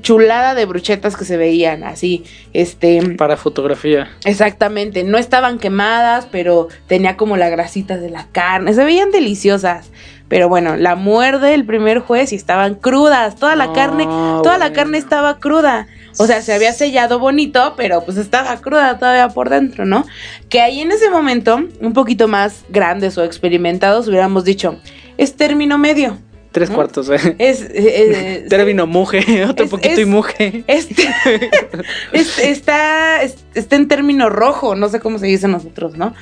chulada 0.00 0.54
de 0.54 0.66
brochetas 0.66 1.16
que 1.16 1.24
se 1.24 1.36
veían, 1.36 1.84
así, 1.84 2.24
este, 2.52 3.00
Para 3.16 3.36
fotografía. 3.36 4.10
exactamente, 4.24 5.04
no 5.04 5.18
estaban 5.18 5.58
quemadas, 5.58 6.26
pero 6.30 6.68
tenía 6.86 7.16
como 7.16 7.36
la 7.36 7.48
grasita 7.48 7.96
de 7.98 8.10
la 8.10 8.26
carne, 8.32 8.74
se 8.74 8.84
veían 8.84 9.10
deliciosas. 9.10 9.90
Pero 10.28 10.48
bueno, 10.48 10.76
la 10.76 10.94
muerde 10.94 11.54
el 11.54 11.64
primer 11.66 11.98
juez 11.98 12.32
y 12.32 12.36
estaban 12.36 12.76
crudas, 12.76 13.34
toda 13.34 13.56
la 13.56 13.66
No, 13.66 13.72
carne, 13.72 14.04
toda 14.04 14.58
la 14.58 14.72
carne 14.72 14.96
estaba 14.96 15.40
cruda. 15.40 15.88
O 16.18 16.26
sea, 16.26 16.40
se 16.40 16.52
había 16.52 16.72
sellado 16.72 17.18
bonito, 17.18 17.74
pero 17.76 18.04
pues 18.04 18.16
estaba 18.16 18.56
cruda 18.60 18.96
todavía 18.96 19.28
por 19.30 19.50
dentro, 19.50 19.86
¿no? 19.86 20.06
Que 20.48 20.60
ahí 20.60 20.82
en 20.82 20.92
ese 20.92 21.10
momento, 21.10 21.60
un 21.80 21.92
poquito 21.94 22.28
más 22.28 22.62
grandes 22.68 23.18
o 23.18 23.24
experimentados, 23.24 24.06
hubiéramos 24.06 24.44
dicho, 24.44 24.78
es 25.18 25.34
término 25.36 25.78
medio. 25.78 26.16
Tres 26.52 26.68
¿No? 26.68 26.74
cuartos, 26.76 27.08
eh. 27.10 27.36
Es, 27.38 27.62
eh, 27.62 27.70
eh, 27.74 28.46
Término 28.50 28.86
muje, 28.86 29.44
otro 29.48 29.64
Es- 29.66 29.70
poquito 29.70 29.94
es- 29.94 29.98
y 30.00 30.04
muje. 30.04 30.64
este, 30.66 31.08
es- 32.12 32.38
está, 32.40 33.22
es- 33.22 33.36
está 33.54 33.76
en 33.76 33.86
término 33.88 34.28
rojo, 34.28 34.74
no 34.74 34.88
sé 34.88 34.98
cómo 35.00 35.18
se 35.18 35.26
dice 35.26 35.46
nosotros, 35.48 35.96
¿no? 35.96 36.12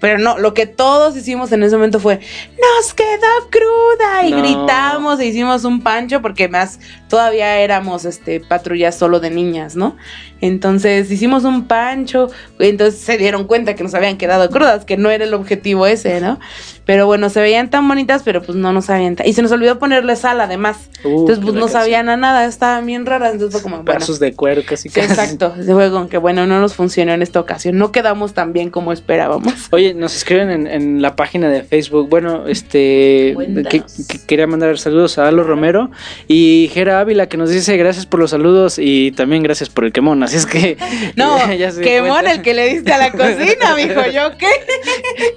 Pero 0.00 0.18
no, 0.18 0.38
lo 0.38 0.54
que 0.54 0.66
todos 0.66 1.16
hicimos 1.16 1.52
en 1.52 1.62
ese 1.62 1.76
momento 1.76 2.00
fue, 2.00 2.18
nos 2.18 2.94
quedó 2.94 3.48
cruda 3.50 4.26
y 4.26 4.32
No. 4.32 4.38
gritamos 4.38 5.20
e 5.20 5.26
hicimos 5.26 5.64
un 5.64 5.80
pancho 5.82 6.20
porque 6.20 6.48
más 6.48 6.80
todavía 7.08 7.58
éramos 7.60 8.04
este 8.04 8.40
patrullas 8.40 8.96
solo 8.96 9.20
de 9.20 9.30
niñas, 9.30 9.76
¿no? 9.76 9.96
Entonces 10.40 11.10
hicimos 11.10 11.44
un 11.44 11.66
pancho, 11.66 12.28
entonces 12.58 13.00
se 13.00 13.16
dieron 13.16 13.44
cuenta 13.46 13.74
que 13.74 13.82
nos 13.82 13.94
habían 13.94 14.18
quedado 14.18 14.50
crudas, 14.50 14.84
que 14.84 14.96
no 14.98 15.10
era 15.10 15.24
el 15.24 15.32
objetivo 15.34 15.86
ese, 15.86 16.20
¿no? 16.20 16.38
Pero 16.84 17.06
bueno, 17.06 17.30
se 17.30 17.40
veían 17.40 17.68
tan 17.70 17.88
bonitas, 17.88 18.22
pero 18.22 18.42
pues 18.42 18.56
no 18.56 18.72
nos 18.72 18.84
sabían. 18.84 19.16
tan- 19.16 19.26
Y 19.26 19.32
se 19.32 19.42
nos 19.42 19.50
olvidó 19.50 19.78
ponerle 19.78 20.14
sal 20.14 20.40
además. 20.40 20.88
Uh, 21.04 21.20
entonces 21.20 21.38
pues 21.42 21.54
no 21.54 21.66
sabían 21.68 22.08
a 22.08 22.16
nada, 22.16 22.44
estaban 22.44 22.86
bien 22.86 23.06
raras, 23.06 23.32
entonces 23.32 23.54
fue 23.54 23.62
como, 23.62 23.76
bueno. 23.82 23.86
Pedazos 23.92 24.20
de 24.20 24.34
cuero 24.34 24.62
casi 24.64 24.88
Sí, 24.88 25.00
casi. 25.00 25.08
exacto. 25.10 25.54
Se 25.60 25.72
fue 25.72 25.90
con 25.90 26.08
que, 26.08 26.18
bueno, 26.18 26.46
no 26.46 26.60
nos 26.60 26.74
funcionó 26.74 27.12
en 27.12 27.22
esta 27.22 27.40
ocasión. 27.40 27.76
No 27.78 27.90
quedamos 27.90 28.34
tan 28.34 28.52
bien 28.52 28.70
como 28.70 28.92
esperábamos. 28.92 29.52
Oye, 29.72 29.94
nos 29.94 30.14
escriben 30.14 30.50
en, 30.50 30.66
en 30.68 31.02
la 31.02 31.16
página 31.16 31.48
de 31.48 31.62
Facebook. 31.64 32.08
Bueno, 32.08 32.46
este. 32.46 33.34
Que, 33.68 33.80
que 34.08 34.18
quería 34.26 34.46
mandar 34.46 34.78
saludos 34.78 35.18
a 35.18 35.26
Alo 35.26 35.42
Romero 35.42 35.90
y 36.28 36.68
Ávila 37.00 37.28
que 37.28 37.36
nos 37.36 37.50
dice 37.50 37.76
gracias 37.76 38.06
por 38.06 38.20
los 38.20 38.30
saludos 38.30 38.78
y 38.78 39.12
también 39.12 39.42
gracias 39.42 39.68
por 39.68 39.84
el 39.84 39.92
quemón. 39.92 40.22
Así 40.22 40.36
es 40.36 40.46
que. 40.46 40.76
No, 41.16 41.52
ya 41.54 41.70
se 41.70 41.82
cuenta. 41.82 42.12
mon 42.12 42.26
el 42.26 42.42
que 42.42 42.54
le 42.54 42.68
diste 42.68 42.92
a 42.92 42.98
la 42.98 43.12
cocina, 43.12 43.74
mijo. 43.76 44.06
¿Yo 44.12 44.36
qué? 44.38 44.48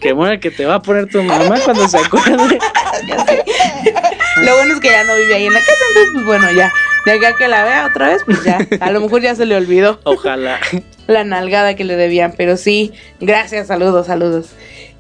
Quemón 0.02 0.30
el 0.30 0.40
que 0.40 0.52
te 0.52 0.66
va 0.66 0.76
a 0.76 0.82
poner 0.82 1.08
tu 1.08 1.22
mamá 1.24 1.60
cuando 1.64 1.88
se 1.88 1.98
acuerde. 1.98 2.60
Lo 4.38 4.56
bueno 4.56 4.74
es 4.74 4.80
que 4.80 4.90
ya 4.90 5.04
no 5.04 5.16
vive 5.16 5.36
ahí 5.36 5.46
en 5.48 5.54
la 5.54 5.60
casa, 5.60 5.72
entonces, 5.90 6.12
pues 6.14 6.26
bueno, 6.26 6.52
ya. 6.52 6.72
De 7.06 7.14
acá 7.14 7.36
que 7.38 7.48
la 7.48 7.64
vea 7.64 7.88
otra 7.88 8.08
vez, 8.10 8.22
pues 8.26 8.44
ya. 8.44 8.60
A 8.80 8.92
lo 8.92 9.02
mejor 9.02 9.22
ya 9.22 9.36
se 9.36 9.46
le 9.46 9.56
olvidó 9.56 10.00
Ojalá. 10.04 10.60
la 11.08 11.24
nalgada 11.24 11.76
que 11.76 11.84
le 11.84 11.96
debían. 11.96 12.34
Pero 12.38 12.58
sí, 12.58 12.94
gracias, 13.20 13.68
saludos, 13.68 14.08
saludos. 14.08 14.50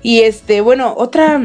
Y 0.02 0.22
este, 0.22 0.62
bueno, 0.62 0.94
otra 0.98 1.42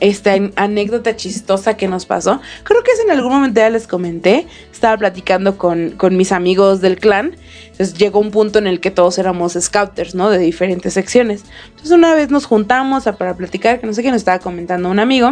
esta 0.00 0.34
anécdota 0.56 1.16
chistosa 1.16 1.76
que 1.76 1.88
nos 1.88 2.06
pasó. 2.06 2.40
Creo 2.64 2.82
que 2.82 2.90
es 2.92 3.00
en 3.00 3.10
algún 3.10 3.32
momento 3.32 3.60
ya 3.60 3.70
les 3.70 3.86
comenté. 3.86 4.46
Estaba 4.72 4.96
platicando 4.96 5.56
con, 5.58 5.90
con 5.92 6.16
mis 6.16 6.32
amigos 6.32 6.80
del 6.80 6.98
clan. 6.98 7.36
Entonces 7.70 7.94
llegó 7.98 8.20
un 8.20 8.30
punto 8.30 8.58
en 8.58 8.66
el 8.66 8.80
que 8.80 8.90
todos 8.90 9.18
éramos 9.18 9.54
scouters, 9.60 10.14
¿no? 10.14 10.30
De 10.30 10.38
diferentes 10.38 10.94
secciones. 10.94 11.44
Entonces 11.70 11.90
una 11.92 12.14
vez 12.14 12.30
nos 12.30 12.46
juntamos 12.46 13.06
a- 13.06 13.16
para 13.16 13.36
platicar, 13.36 13.80
que 13.80 13.86
no 13.86 13.92
sé 13.92 14.02
qué 14.02 14.10
nos 14.10 14.18
estaba 14.18 14.38
comentando 14.38 14.88
un 14.88 14.98
amigo, 14.98 15.30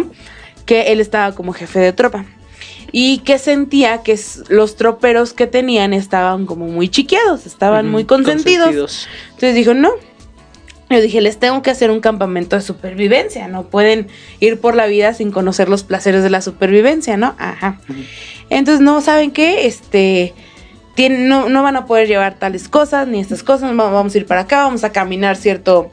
que 0.66 0.92
él 0.92 1.00
estaba 1.00 1.34
como 1.34 1.52
jefe 1.52 1.78
de 1.80 1.92
tropa. 1.92 2.24
Y 2.94 3.18
que 3.18 3.38
sentía 3.38 4.02
que 4.02 4.18
los 4.48 4.76
troperos 4.76 5.32
que 5.32 5.46
tenían 5.46 5.92
estaban 5.94 6.44
como 6.46 6.66
muy 6.66 6.88
chiqueados, 6.88 7.46
estaban 7.46 7.88
muy 7.90 8.02
Ujú, 8.02 8.08
consentidos. 8.16 9.08
Entonces 9.30 9.54
dijo, 9.54 9.72
no. 9.72 9.90
Yo 10.92 11.00
dije, 11.00 11.20
les 11.20 11.38
tengo 11.38 11.62
que 11.62 11.70
hacer 11.70 11.90
un 11.90 12.00
campamento 12.00 12.56
de 12.56 12.62
supervivencia. 12.62 13.48
No 13.48 13.64
pueden 13.64 14.08
ir 14.40 14.60
por 14.60 14.74
la 14.76 14.86
vida 14.86 15.14
sin 15.14 15.30
conocer 15.32 15.68
los 15.68 15.82
placeres 15.84 16.22
de 16.22 16.30
la 16.30 16.40
supervivencia, 16.40 17.16
¿no? 17.16 17.34
Ajá. 17.38 17.80
Entonces, 18.50 18.80
no, 18.80 19.00
¿saben 19.00 19.30
qué? 19.30 19.66
Este. 19.66 20.34
tienen- 20.94 21.26
no, 21.26 21.48
no 21.48 21.62
van 21.62 21.76
a 21.76 21.86
poder 21.86 22.06
llevar 22.06 22.34
tales 22.38 22.68
cosas 22.68 23.08
ni 23.08 23.18
estas 23.20 23.42
cosas. 23.42 23.70
va- 23.72 23.90
Vamos 23.90 24.14
a 24.14 24.18
ir 24.18 24.26
para 24.26 24.42
acá, 24.42 24.64
vamos 24.64 24.84
a 24.84 24.92
caminar 24.92 25.36
cierto, 25.36 25.90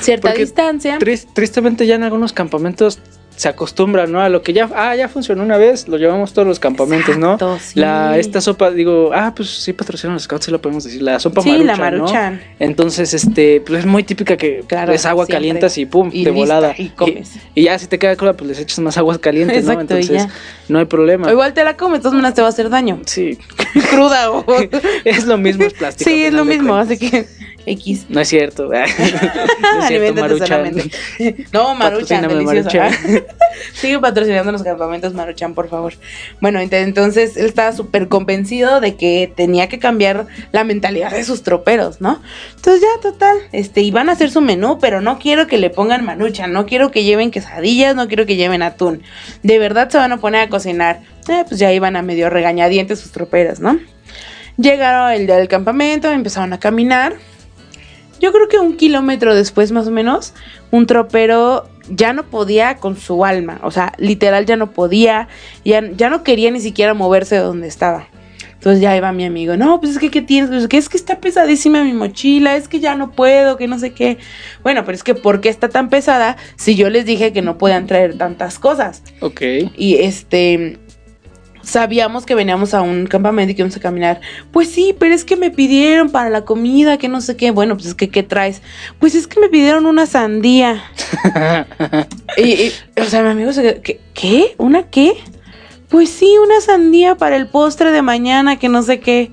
cierta 0.00 0.28
Porque 0.28 0.42
distancia. 0.42 0.98
Tris- 0.98 1.26
tristemente 1.32 1.86
ya 1.86 1.94
en 1.94 2.02
algunos 2.02 2.32
campamentos 2.34 2.98
se 3.36 3.48
acostumbran, 3.48 4.12
¿no? 4.12 4.20
A 4.20 4.28
lo 4.28 4.42
que 4.42 4.52
ya, 4.52 4.68
ah, 4.74 4.94
ya 4.94 5.08
funcionó 5.08 5.42
una 5.42 5.56
vez, 5.56 5.88
lo 5.88 5.96
llevamos 5.98 6.32
todos 6.32 6.46
los 6.46 6.60
campamentos, 6.60 7.16
Exacto, 7.16 7.48
¿no? 7.50 7.58
sí. 7.58 7.80
La, 7.80 8.16
esta 8.16 8.40
sopa, 8.40 8.70
digo, 8.70 9.10
ah, 9.12 9.32
pues 9.34 9.50
sí 9.50 9.72
patrocinan 9.72 10.14
los 10.14 10.22
scouts, 10.24 10.44
sí 10.44 10.50
lo 10.52 10.60
podemos 10.62 10.84
decir, 10.84 11.02
la 11.02 11.18
sopa 11.18 11.42
Sí, 11.42 11.50
maruchan, 11.50 11.66
la 11.66 11.74
¿no? 11.90 11.98
maruchan. 12.04 12.40
Entonces, 12.60 13.12
este, 13.12 13.60
pues 13.66 13.80
es 13.80 13.86
muy 13.86 14.04
típica 14.04 14.36
que 14.36 14.62
Claro, 14.66 14.92
es 14.92 15.04
agua 15.04 15.24
siempre. 15.26 15.36
calientas 15.48 15.78
y 15.78 15.86
pum, 15.86 16.10
Y 16.12 16.24
de 16.24 16.30
volada. 16.30 16.74
y 16.78 16.90
comes. 16.90 17.32
Y, 17.54 17.64
ya 17.64 17.78
si 17.78 17.86
te 17.88 17.98
queda 17.98 18.14
cruda, 18.16 18.34
pues 18.34 18.48
les 18.48 18.58
echas 18.60 18.78
más 18.78 18.96
aguas 18.98 19.18
calientes, 19.18 19.64
¿no? 19.64 19.72
Exacto, 19.72 19.96
Entonces, 19.96 20.28
no 20.68 20.78
hay 20.78 20.84
problema. 20.84 21.26
O 21.28 21.30
igual 21.32 21.52
te 21.54 21.64
la 21.64 21.76
comes, 21.76 21.98
de 21.98 22.02
todas 22.02 22.14
maneras 22.14 22.34
te 22.34 22.40
va 22.42 22.46
a 22.48 22.50
hacer 22.50 22.70
daño. 22.70 23.00
Sí, 23.06 23.38
Cruda 23.90 24.30
o. 24.30 24.44
es 25.04 25.26
lo 25.26 25.38
mismo, 25.38 25.64
es 25.64 25.74
plástico. 25.74 26.08
Sí, 26.08 26.24
es 26.24 26.32
lo 26.32 26.44
mismo, 26.44 26.74
cuentas. 26.74 26.96
así 26.98 27.10
que 27.10 27.26
X. 27.66 28.06
No 28.08 28.20
es 28.20 28.28
cierto. 28.28 28.64
no 28.68 28.74
es 28.82 28.90
cierto, 28.96 29.84
Aliméntate 29.86 30.20
Maruchan. 30.20 30.72
No, 31.52 31.74
Maruchan, 31.76 32.22
delicioso. 32.28 32.78
Maruchan. 32.78 32.92
Sigue 33.74 33.98
patrocinando 33.98 34.52
los 34.52 34.62
campamentos 34.62 35.14
Maruchan, 35.14 35.54
por 35.54 35.68
favor. 35.68 35.94
Bueno, 36.40 36.60
ent- 36.60 36.72
entonces 36.74 37.36
él 37.36 37.46
estaba 37.46 37.72
súper 37.72 38.08
convencido 38.08 38.80
de 38.80 38.96
que 38.96 39.32
tenía 39.34 39.68
que 39.68 39.78
cambiar 39.78 40.26
la 40.52 40.64
mentalidad 40.64 41.10
de 41.12 41.24
sus 41.24 41.42
troperos, 41.42 42.00
¿no? 42.00 42.20
Entonces 42.56 42.82
ya, 42.82 43.00
total, 43.00 43.36
este, 43.52 43.80
iban 43.82 44.08
a 44.08 44.12
hacer 44.12 44.30
su 44.30 44.40
menú, 44.40 44.78
pero 44.80 45.00
no 45.00 45.18
quiero 45.18 45.46
que 45.46 45.58
le 45.58 45.70
pongan 45.70 46.04
Maruchan, 46.04 46.52
no 46.52 46.66
quiero 46.66 46.90
que 46.90 47.04
lleven 47.04 47.30
quesadillas, 47.30 47.94
no 47.96 48.08
quiero 48.08 48.26
que 48.26 48.36
lleven 48.36 48.62
atún. 48.62 49.02
De 49.42 49.58
verdad 49.58 49.88
se 49.88 49.98
van 49.98 50.12
a 50.12 50.18
poner 50.18 50.42
a 50.42 50.48
cocinar. 50.48 51.00
Eh, 51.28 51.44
pues 51.48 51.58
ya 51.58 51.72
iban 51.72 51.96
a 51.96 52.02
medio 52.02 52.28
regañadientes 52.28 53.00
sus 53.00 53.10
troperos, 53.12 53.58
¿no? 53.60 53.78
Llegaron 54.56 55.10
el 55.12 55.26
día 55.26 55.36
del 55.36 55.48
campamento, 55.48 56.12
empezaron 56.12 56.52
a 56.52 56.60
caminar. 56.60 57.14
Yo 58.24 58.32
creo 58.32 58.48
que 58.48 58.58
un 58.58 58.78
kilómetro 58.78 59.34
después, 59.34 59.70
más 59.70 59.86
o 59.86 59.90
menos, 59.90 60.32
un 60.70 60.86
tropero 60.86 61.68
ya 61.90 62.14
no 62.14 62.22
podía 62.22 62.76
con 62.78 62.96
su 62.96 63.22
alma. 63.22 63.60
O 63.62 63.70
sea, 63.70 63.92
literal 63.98 64.46
ya 64.46 64.56
no 64.56 64.70
podía. 64.70 65.28
Ya, 65.62 65.82
ya 65.94 66.08
no 66.08 66.22
quería 66.22 66.50
ni 66.50 66.60
siquiera 66.60 66.94
moverse 66.94 67.34
de 67.34 67.42
donde 67.42 67.68
estaba. 67.68 68.08
Entonces 68.54 68.80
ya 68.80 68.96
iba 68.96 69.12
mi 69.12 69.26
amigo, 69.26 69.58
no, 69.58 69.78
pues 69.78 69.92
es 69.92 69.98
que, 69.98 70.10
¿qué 70.10 70.22
tienes? 70.22 70.48
Pues 70.48 70.68
que 70.68 70.78
es 70.78 70.88
que 70.88 70.96
está 70.96 71.20
pesadísima 71.20 71.84
mi 71.84 71.92
mochila, 71.92 72.56
es 72.56 72.66
que 72.66 72.80
ya 72.80 72.94
no 72.94 73.12
puedo, 73.12 73.58
que 73.58 73.68
no 73.68 73.78
sé 73.78 73.92
qué. 73.92 74.16
Bueno, 74.62 74.86
pero 74.86 74.96
es 74.96 75.04
que 75.04 75.14
¿por 75.14 75.42
qué 75.42 75.50
está 75.50 75.68
tan 75.68 75.90
pesada 75.90 76.38
si 76.56 76.76
yo 76.76 76.88
les 76.88 77.04
dije 77.04 77.34
que 77.34 77.42
no 77.42 77.58
podían 77.58 77.86
traer 77.86 78.16
tantas 78.16 78.58
cosas? 78.58 79.02
Ok. 79.20 79.42
Y 79.76 79.96
este. 79.96 80.78
Sabíamos 81.64 82.26
que 82.26 82.34
veníamos 82.34 82.74
a 82.74 82.82
un 82.82 83.06
campamento 83.06 83.52
y 83.52 83.54
que 83.54 83.62
íbamos 83.62 83.76
a 83.76 83.80
caminar. 83.80 84.20
Pues 84.52 84.70
sí, 84.70 84.94
pero 84.98 85.14
es 85.14 85.24
que 85.24 85.36
me 85.36 85.50
pidieron 85.50 86.10
para 86.10 86.30
la 86.30 86.44
comida, 86.44 86.98
que 86.98 87.08
no 87.08 87.20
sé 87.20 87.36
qué. 87.36 87.50
Bueno, 87.50 87.74
pues 87.74 87.86
es 87.86 87.94
que, 87.94 88.08
¿qué 88.10 88.22
traes? 88.22 88.62
Pues 88.98 89.14
es 89.14 89.26
que 89.26 89.40
me 89.40 89.48
pidieron 89.48 89.86
una 89.86 90.06
sandía. 90.06 90.84
y, 92.36 92.42
y, 92.42 92.72
o 93.00 93.04
sea, 93.04 93.22
mi 93.22 93.30
amigo 93.30 93.52
se 93.52 93.62
quedó, 93.62 93.82
¿qué? 93.82 94.00
¿Qué? 94.12 94.54
¿Una 94.58 94.84
qué? 94.84 95.14
Pues 95.88 96.10
sí, 96.10 96.36
una 96.42 96.60
sandía 96.60 97.14
para 97.14 97.36
el 97.36 97.48
postre 97.48 97.90
de 97.90 98.02
mañana, 98.02 98.58
que 98.58 98.68
no 98.68 98.82
sé 98.82 99.00
qué. 99.00 99.30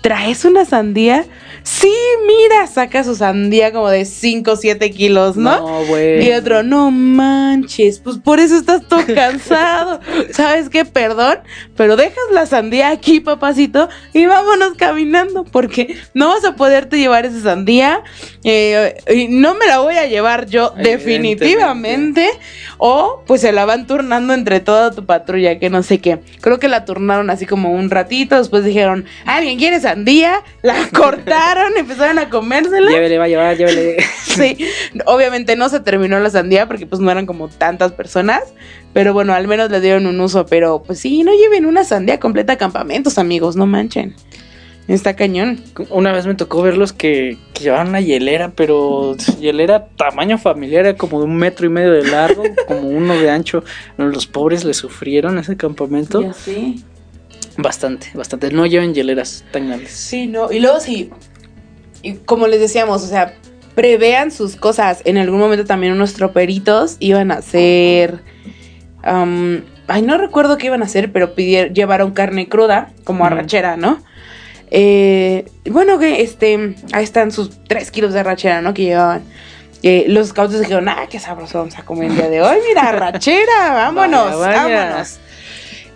¿Traes 0.00 0.44
una 0.44 0.64
sandía? 0.64 1.24
Sí, 1.64 1.92
mira, 2.26 2.66
saca 2.66 3.04
su 3.04 3.14
sandía 3.14 3.72
como 3.72 3.88
de 3.88 4.04
5 4.04 4.52
o 4.52 4.56
7 4.56 4.90
kilos, 4.90 5.36
¿no? 5.36 5.58
No, 5.60 5.84
güey. 5.86 6.26
Y 6.28 6.32
otro, 6.32 6.62
no 6.62 6.90
manches, 6.90 7.98
pues 8.00 8.18
por 8.18 8.40
eso 8.40 8.56
estás 8.56 8.82
todo 8.88 9.02
cansado. 9.14 10.00
¿Sabes 10.32 10.68
qué? 10.68 10.84
Perdón, 10.84 11.38
pero 11.76 11.96
dejas 11.96 12.24
la 12.32 12.46
sandía 12.46 12.90
aquí, 12.90 13.20
papacito, 13.20 13.88
y 14.12 14.26
vámonos 14.26 14.74
caminando, 14.76 15.44
porque 15.44 15.96
no 16.14 16.28
vas 16.28 16.44
a 16.44 16.56
poderte 16.56 16.98
llevar 16.98 17.26
esa 17.26 17.40
sandía. 17.40 18.02
eh, 18.44 18.94
y 19.12 19.28
no 19.28 19.54
me 19.54 19.66
la 19.66 19.78
voy 19.78 19.94
a 19.96 20.06
llevar 20.06 20.46
yo, 20.46 20.72
definitivamente. 20.76 22.28
O 22.78 23.22
pues 23.26 23.40
se 23.40 23.52
la 23.52 23.64
van 23.64 23.86
turnando 23.86 24.34
entre 24.34 24.60
toda 24.60 24.90
tu 24.90 25.06
patrulla, 25.06 25.58
que 25.58 25.70
no 25.70 25.82
sé 25.82 25.98
qué. 26.00 26.18
Creo 26.40 26.58
que 26.58 26.68
la 26.68 26.84
turnaron 26.84 27.30
así 27.30 27.46
como 27.46 27.70
un 27.72 27.90
ratito, 27.90 28.36
después 28.36 28.64
dijeron, 28.64 29.04
¿alguien 29.24 29.58
quiere 29.58 29.80
sandía? 29.80 30.42
La 30.62 30.88
cortaron, 30.92 31.51
empezaron 31.76 32.18
a 32.18 32.28
comérsela. 32.28 32.90
Llévele, 32.90 33.18
va 33.18 33.24
a 33.24 33.28
llevar, 33.28 33.56
llévele. 33.56 33.96
Sí, 34.22 34.56
obviamente 35.04 35.56
no 35.56 35.68
se 35.68 35.80
terminó 35.80 36.18
la 36.18 36.30
sandía 36.30 36.66
porque 36.66 36.86
pues 36.86 37.02
no 37.02 37.10
eran 37.10 37.26
como 37.26 37.48
tantas 37.48 37.92
personas, 37.92 38.40
pero 38.94 39.12
bueno, 39.12 39.34
al 39.34 39.46
menos 39.46 39.70
le 39.70 39.78
dieron 39.82 40.06
un 40.06 40.18
uso, 40.22 40.46
pero 40.46 40.82
pues 40.82 41.00
sí, 41.00 41.22
no 41.22 41.32
lleven 41.34 41.66
una 41.66 41.84
sandía 41.84 42.18
completa 42.18 42.54
a 42.54 42.56
campamentos, 42.56 43.18
amigos, 43.18 43.56
no 43.56 43.66
manchen. 43.66 44.14
Está 44.88 45.14
cañón. 45.14 45.60
Una 45.90 46.12
vez 46.12 46.26
me 46.26 46.34
tocó 46.34 46.62
verlos 46.62 46.92
que, 46.92 47.36
que 47.52 47.64
llevaban 47.64 47.88
una 47.88 48.00
hielera, 48.00 48.52
pero 48.56 49.16
hielera 49.38 49.88
tamaño 49.96 50.38
familiar, 50.38 50.86
era 50.86 50.96
como 50.96 51.20
de 51.20 51.26
un 51.26 51.36
metro 51.36 51.66
y 51.66 51.68
medio 51.68 51.92
de 51.92 52.04
largo, 52.04 52.42
como 52.66 52.88
uno 52.88 53.14
de 53.14 53.30
ancho. 53.30 53.62
Los 53.96 54.26
pobres 54.26 54.64
le 54.64 54.74
sufrieron 54.74 55.38
ese 55.38 55.56
campamento. 55.56 56.22
Ya 56.22 56.32
sí. 56.32 56.82
Bastante, 57.58 58.08
bastante. 58.14 58.50
No 58.50 58.66
lleven 58.66 58.94
hieleras 58.94 59.44
tan 59.52 59.68
grandes. 59.68 59.90
Sí, 59.92 60.26
no, 60.26 60.50
y 60.50 60.60
luego 60.60 60.80
sí, 60.80 61.10
y 62.02 62.14
como 62.14 62.46
les 62.46 62.60
decíamos, 62.60 63.02
o 63.02 63.06
sea, 63.06 63.34
prevean 63.74 64.30
sus 64.30 64.56
cosas. 64.56 65.00
En 65.04 65.18
algún 65.18 65.38
momento 65.38 65.64
también 65.64 65.92
unos 65.92 66.14
troperitos 66.14 66.96
iban 67.00 67.30
a 67.30 67.34
hacer... 67.36 68.20
ay, 69.02 70.02
no 70.02 70.18
recuerdo 70.18 70.58
qué 70.58 70.66
iban 70.66 70.82
a 70.82 70.86
hacer, 70.86 71.12
pero 71.12 71.34
pidieron, 71.34 71.74
llevaron 71.74 72.12
carne 72.12 72.48
cruda, 72.48 72.92
como 73.04 73.24
arrachera, 73.24 73.76
¿no? 73.76 74.02
Eh, 74.70 75.44
bueno, 75.70 75.98
que 75.98 76.22
este, 76.22 76.76
ahí 76.92 77.04
están 77.04 77.30
sus 77.30 77.62
tres 77.64 77.90
kilos 77.90 78.14
de 78.14 78.20
arrachera, 78.20 78.62
¿no? 78.62 78.72
Que 78.72 78.84
llevaban. 78.84 79.22
Eh, 79.82 80.04
los 80.08 80.28
scouts 80.28 80.58
dijeron, 80.58 80.88
ah, 80.88 81.06
qué 81.10 81.18
sabroso 81.18 81.58
vamos 81.58 81.76
a 81.76 81.84
comer 81.84 82.10
el 82.10 82.16
día 82.16 82.28
de 82.30 82.40
hoy, 82.40 82.56
mira, 82.68 82.88
arrachera, 82.88 83.70
vámonos, 83.72 84.38
Vaya, 84.38 84.62
vaya. 84.62 84.84
vámonos. 84.86 85.18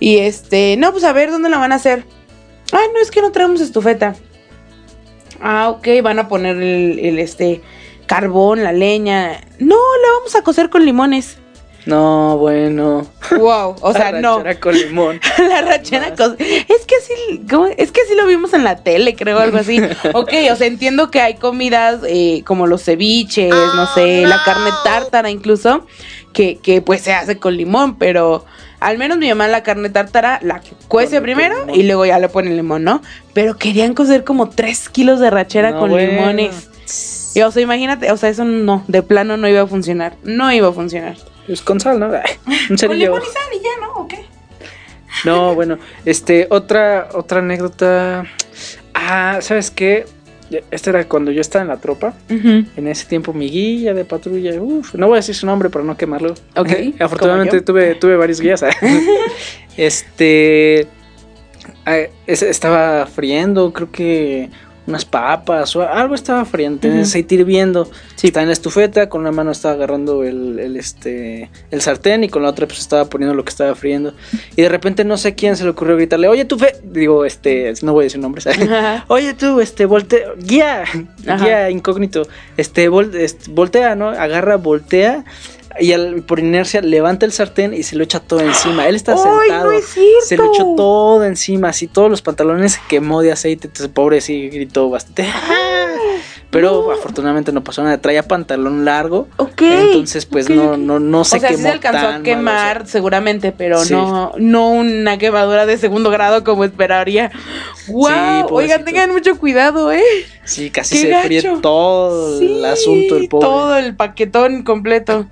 Y 0.00 0.18
este, 0.18 0.76
no, 0.76 0.92
pues 0.92 1.04
a 1.04 1.12
ver, 1.12 1.30
¿dónde 1.30 1.48
la 1.48 1.58
van 1.58 1.72
a 1.72 1.76
hacer? 1.76 2.04
Ah, 2.72 2.82
no, 2.92 3.00
es 3.00 3.10
que 3.10 3.22
no 3.22 3.30
traemos 3.32 3.60
estufeta. 3.60 4.14
Ah, 5.40 5.68
ok, 5.70 5.86
van 6.02 6.18
a 6.18 6.28
poner 6.28 6.56
el, 6.56 6.98
el, 6.98 7.18
este 7.18 7.60
carbón, 8.06 8.62
la 8.62 8.72
leña. 8.72 9.40
No, 9.58 9.76
la 9.76 10.12
vamos 10.18 10.34
a 10.36 10.42
cocer 10.42 10.70
con 10.70 10.84
limones. 10.84 11.38
No, 11.86 12.36
bueno. 12.38 13.06
Wow, 13.30 13.76
o 13.80 13.92
sea, 13.94 14.10
no. 14.12 14.34
Arrachera 14.38 14.60
con 14.60 14.74
limón. 14.74 15.20
la 15.38 15.62
rachera 15.62 16.14
co- 16.16 16.34
Es 16.38 16.84
que 16.84 16.96
así, 16.96 17.42
¿cómo? 17.48 17.66
es 17.66 17.92
que 17.92 18.00
así 18.00 18.14
lo 18.16 18.26
vimos 18.26 18.52
en 18.54 18.64
la 18.64 18.82
tele, 18.82 19.14
creo, 19.14 19.38
algo 19.38 19.58
así. 19.58 19.80
Ok, 20.12 20.32
o 20.52 20.56
sea, 20.56 20.66
entiendo 20.66 21.10
que 21.12 21.20
hay 21.20 21.34
comidas 21.34 22.00
eh, 22.08 22.42
como 22.44 22.66
los 22.66 22.82
ceviches, 22.82 23.50
no 23.54 23.86
sé, 23.94 24.22
la 24.26 24.42
carne 24.44 24.70
tártara 24.82 25.30
incluso, 25.30 25.86
que, 26.32 26.58
que 26.58 26.82
pues 26.82 27.02
se 27.02 27.12
hace 27.12 27.38
con 27.38 27.56
limón, 27.56 27.96
pero 27.98 28.44
al 28.86 28.98
menos 28.98 29.18
mi 29.18 29.28
mamá 29.28 29.48
la 29.48 29.64
carne 29.64 29.90
tártara 29.90 30.38
la 30.42 30.60
cuece 30.86 31.20
primero 31.20 31.56
y 31.74 31.82
luego 31.82 32.06
ya 32.06 32.20
le 32.20 32.28
pone 32.28 32.50
limón, 32.50 32.84
¿no? 32.84 33.02
Pero 33.34 33.56
querían 33.58 33.94
cocer 33.94 34.22
como 34.22 34.48
3 34.48 34.90
kilos 34.90 35.18
de 35.18 35.28
rachera 35.28 35.72
No, 35.72 35.80
con 35.80 35.90
bueno. 35.90 36.12
limones. 36.12 36.70
Y, 37.34 37.40
o 37.42 37.50
sea, 37.50 37.62
imagínate, 37.62 38.12
o 38.12 38.16
sea, 38.16 38.28
eso 38.28 38.44
no, 38.44 38.84
de 38.86 39.02
plano 39.02 39.36
no 39.36 39.48
iba 39.48 39.62
a 39.62 39.66
funcionar. 39.66 40.14
No 40.22 40.52
iba 40.52 40.68
a 40.68 40.72
funcionar. 40.72 41.16
Pues 41.48 41.62
con 41.62 41.80
sal, 41.80 41.98
¿no? 41.98 42.10
Con 42.86 42.96
limón 42.96 43.22
y 43.22 43.32
sal 43.32 43.42
y 43.52 43.60
ya, 43.60 43.70
¿no? 43.80 44.02
¿O 44.02 44.06
qué? 44.06 44.24
No, 45.24 45.56
bueno, 45.56 45.78
este, 46.04 46.46
otra, 46.50 47.08
otra 47.12 47.40
anécdota. 47.40 48.24
Ah, 48.94 49.38
¿sabes 49.40 49.72
qué? 49.72 50.06
Esta 50.70 50.90
era 50.90 51.08
cuando 51.08 51.32
yo 51.32 51.40
estaba 51.40 51.62
en 51.62 51.68
la 51.68 51.76
tropa. 51.78 52.14
En 52.28 52.86
ese 52.86 53.06
tiempo 53.06 53.32
mi 53.32 53.48
guía 53.50 53.94
de 53.94 54.04
patrulla, 54.04 54.60
uf, 54.60 54.94
no 54.94 55.08
voy 55.08 55.16
a 55.16 55.16
decir 55.16 55.34
su 55.34 55.46
nombre 55.46 55.70
para 55.70 55.84
no 55.84 55.96
quemarlo. 55.96 56.34
Ok, 56.54 56.70
Afortunadamente 57.00 57.60
tuve, 57.60 57.94
tuve 57.96 58.16
varios 58.16 58.40
guías. 58.40 58.64
este 59.76 60.86
ah, 61.84 61.98
estaba 62.26 63.06
friendo, 63.06 63.72
creo 63.72 63.90
que 63.90 64.50
unas 64.86 65.04
papas 65.04 65.74
o 65.76 65.82
algo 65.82 66.14
estaba 66.14 66.44
friendo, 66.44 66.80
tenía 66.80 66.98
Ujú. 66.98 67.04
aceite 67.06 67.34
hirviendo. 67.34 67.90
Sí. 68.14 68.28
Estaba 68.28 68.42
en 68.42 68.48
la 68.48 68.52
estufeta, 68.52 69.08
con 69.08 69.20
una 69.22 69.32
mano 69.32 69.50
estaba 69.50 69.74
agarrando 69.74 70.22
el, 70.24 70.58
el, 70.58 70.76
este 70.76 71.50
el 71.70 71.80
sartén 71.80 72.24
y 72.24 72.28
con 72.28 72.42
la 72.42 72.50
otra 72.50 72.66
pues 72.66 72.78
estaba 72.78 73.04
poniendo 73.06 73.34
lo 73.34 73.44
que 73.44 73.50
estaba 73.50 73.74
friendo. 73.74 74.14
Y 74.56 74.62
de 74.62 74.68
repente 74.68 75.04
no 75.04 75.16
sé 75.16 75.34
quién 75.34 75.56
se 75.56 75.64
le 75.64 75.70
ocurrió 75.70 75.96
gritarle, 75.96 76.28
oye 76.28 76.44
tú 76.44 76.58
fe, 76.58 76.74
digo, 76.84 77.24
este, 77.24 77.72
no 77.82 77.92
voy 77.92 78.02
a 78.02 78.04
decir 78.04 78.20
nombres. 78.20 78.46
Oye 79.08 79.34
tú, 79.34 79.60
este, 79.60 79.86
voltea, 79.86 80.20
guía, 80.38 80.84
Ajá. 81.26 81.44
guía 81.44 81.70
incógnito, 81.70 82.22
este, 82.56 82.88
vol- 82.90 83.14
este, 83.14 83.50
voltea, 83.50 83.94
¿no? 83.94 84.08
Agarra, 84.08 84.56
voltea 84.56 85.24
y 85.80 85.92
al- 85.92 86.22
por 86.22 86.38
inercia 86.40 86.80
levanta 86.80 87.26
el 87.26 87.32
sartén 87.32 87.74
y 87.74 87.82
se 87.82 87.96
lo 87.96 88.04
echa 88.04 88.20
todo 88.20 88.40
encima. 88.40 88.86
Él 88.88 88.94
está 88.96 89.12
¡Ay, 89.12 89.18
sentado, 89.48 89.64
no 89.70 89.72
es 89.72 89.84
se 90.24 90.36
lo 90.36 90.52
echó 90.52 90.74
todo 90.76 91.24
encima, 91.24 91.68
así 91.70 91.86
todos 91.86 92.10
los 92.10 92.22
pantalones 92.22 92.72
se 92.74 92.80
quemó 92.88 93.22
de 93.22 93.32
aceite, 93.32 93.66
entonces 93.68 93.88
pobre 93.92 94.20
sí 94.20 94.48
gritó 94.48 94.88
bastante. 94.90 95.26
Pero 96.50 96.90
afortunadamente 96.92 97.52
no 97.52 97.62
pasó 97.62 97.82
nada, 97.82 97.98
traía 98.00 98.22
pantalón 98.22 98.84
largo, 98.84 99.28
Ok. 99.36 99.60
entonces 99.62 100.24
pues 100.24 100.48
no, 100.48 100.76
no, 100.76 101.00
no 101.00 101.24
se 101.24 101.36
o 101.36 101.40
sea, 101.40 101.48
quemó 101.50 101.58
sí 101.58 101.62
se 101.64 101.70
alcanzó 101.70 102.06
tan 102.06 102.20
a 102.20 102.22
quemar 102.22 102.86
seguramente, 102.86 103.52
pero 103.52 103.84
Sí. 103.84 103.92
no, 103.92 104.32
no 104.38 104.70
una 104.70 105.18
quemadura 105.18 105.66
de 105.66 105.76
segundo 105.76 106.08
grado 106.08 106.44
como 106.44 106.64
esperaría. 106.64 107.30
¡Wow! 107.88 108.46
Oigan, 108.50 108.84
tengan 108.84 109.10
mucho 109.12 109.36
cuidado, 109.38 109.92
¿eh? 109.92 110.02
Sí, 110.44 110.70
casi 110.70 111.02
¡Qué 111.02 111.12
se 111.12 111.22
fríe 111.24 111.42
todo 111.60 112.40
el 112.40 112.64
asunto 112.64 113.16
del 113.16 113.28
pobre. 113.28 113.46
Todo 113.46 113.76
el 113.76 113.96
paquetón 113.96 114.62
completo. 114.62 115.26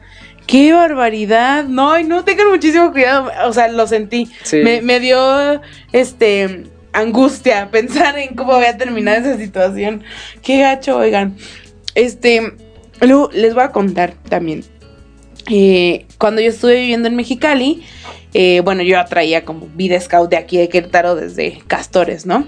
¡Qué 0.46 0.72
barbaridad! 0.72 1.64
No, 1.64 1.92
ay, 1.92 2.04
no, 2.04 2.24
tengan 2.24 2.50
muchísimo 2.50 2.92
cuidado. 2.92 3.30
O 3.46 3.52
sea, 3.52 3.68
lo 3.68 3.86
sentí. 3.86 4.30
Sí. 4.42 4.58
Me, 4.58 4.82
me 4.82 5.00
dio, 5.00 5.60
este, 5.92 6.64
angustia 6.92 7.68
pensar 7.72 8.18
en 8.18 8.34
cómo 8.34 8.52
voy 8.54 8.66
a 8.66 8.76
terminar 8.76 9.18
esa 9.18 9.36
situación. 9.38 10.02
¡Qué 10.42 10.60
gacho, 10.60 10.98
oigan! 10.98 11.36
Este, 11.94 12.52
luego 13.00 13.30
les 13.32 13.54
voy 13.54 13.64
a 13.64 13.70
contar 13.72 14.14
también. 14.28 14.64
Eh, 15.50 16.06
cuando 16.18 16.40
yo 16.40 16.48
estuve 16.50 16.76
viviendo 16.76 17.08
en 17.08 17.16
Mexicali, 17.16 17.82
eh, 18.32 18.60
bueno, 18.64 18.82
yo 18.82 18.92
ya 18.92 19.04
traía 19.04 19.44
como 19.44 19.68
vida 19.74 20.00
scout 20.00 20.30
de 20.30 20.36
aquí 20.36 20.56
de 20.56 20.68
Querétaro 20.68 21.14
desde 21.14 21.62
Castores, 21.66 22.26
¿no? 22.26 22.46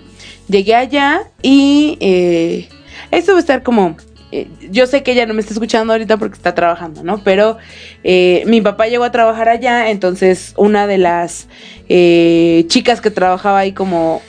Llegué 0.48 0.74
allá 0.74 1.30
y... 1.42 1.96
eh, 2.00 2.68
Esto 3.10 3.32
va 3.32 3.38
a 3.38 3.40
estar 3.40 3.62
como 3.62 3.96
eh, 4.32 4.48
yo 4.70 4.86
sé 4.86 5.02
que 5.02 5.12
ella 5.12 5.26
no 5.26 5.34
me 5.34 5.40
está 5.40 5.52
escuchando 5.52 5.92
ahorita 5.92 6.16
porque 6.16 6.34
está 6.36 6.54
trabajando, 6.54 7.04
¿no? 7.04 7.22
Pero 7.22 7.58
eh, 8.02 8.42
mi 8.46 8.60
papá 8.60 8.88
llegó 8.88 9.04
a 9.04 9.12
trabajar 9.12 9.48
allá, 9.48 9.90
entonces 9.90 10.52
una 10.56 10.86
de 10.86 10.98
las 10.98 11.48
eh, 11.88 12.64
chicas 12.68 13.00
que 13.00 13.10
trabajaba 13.10 13.60
ahí 13.60 13.72
como 13.72 14.22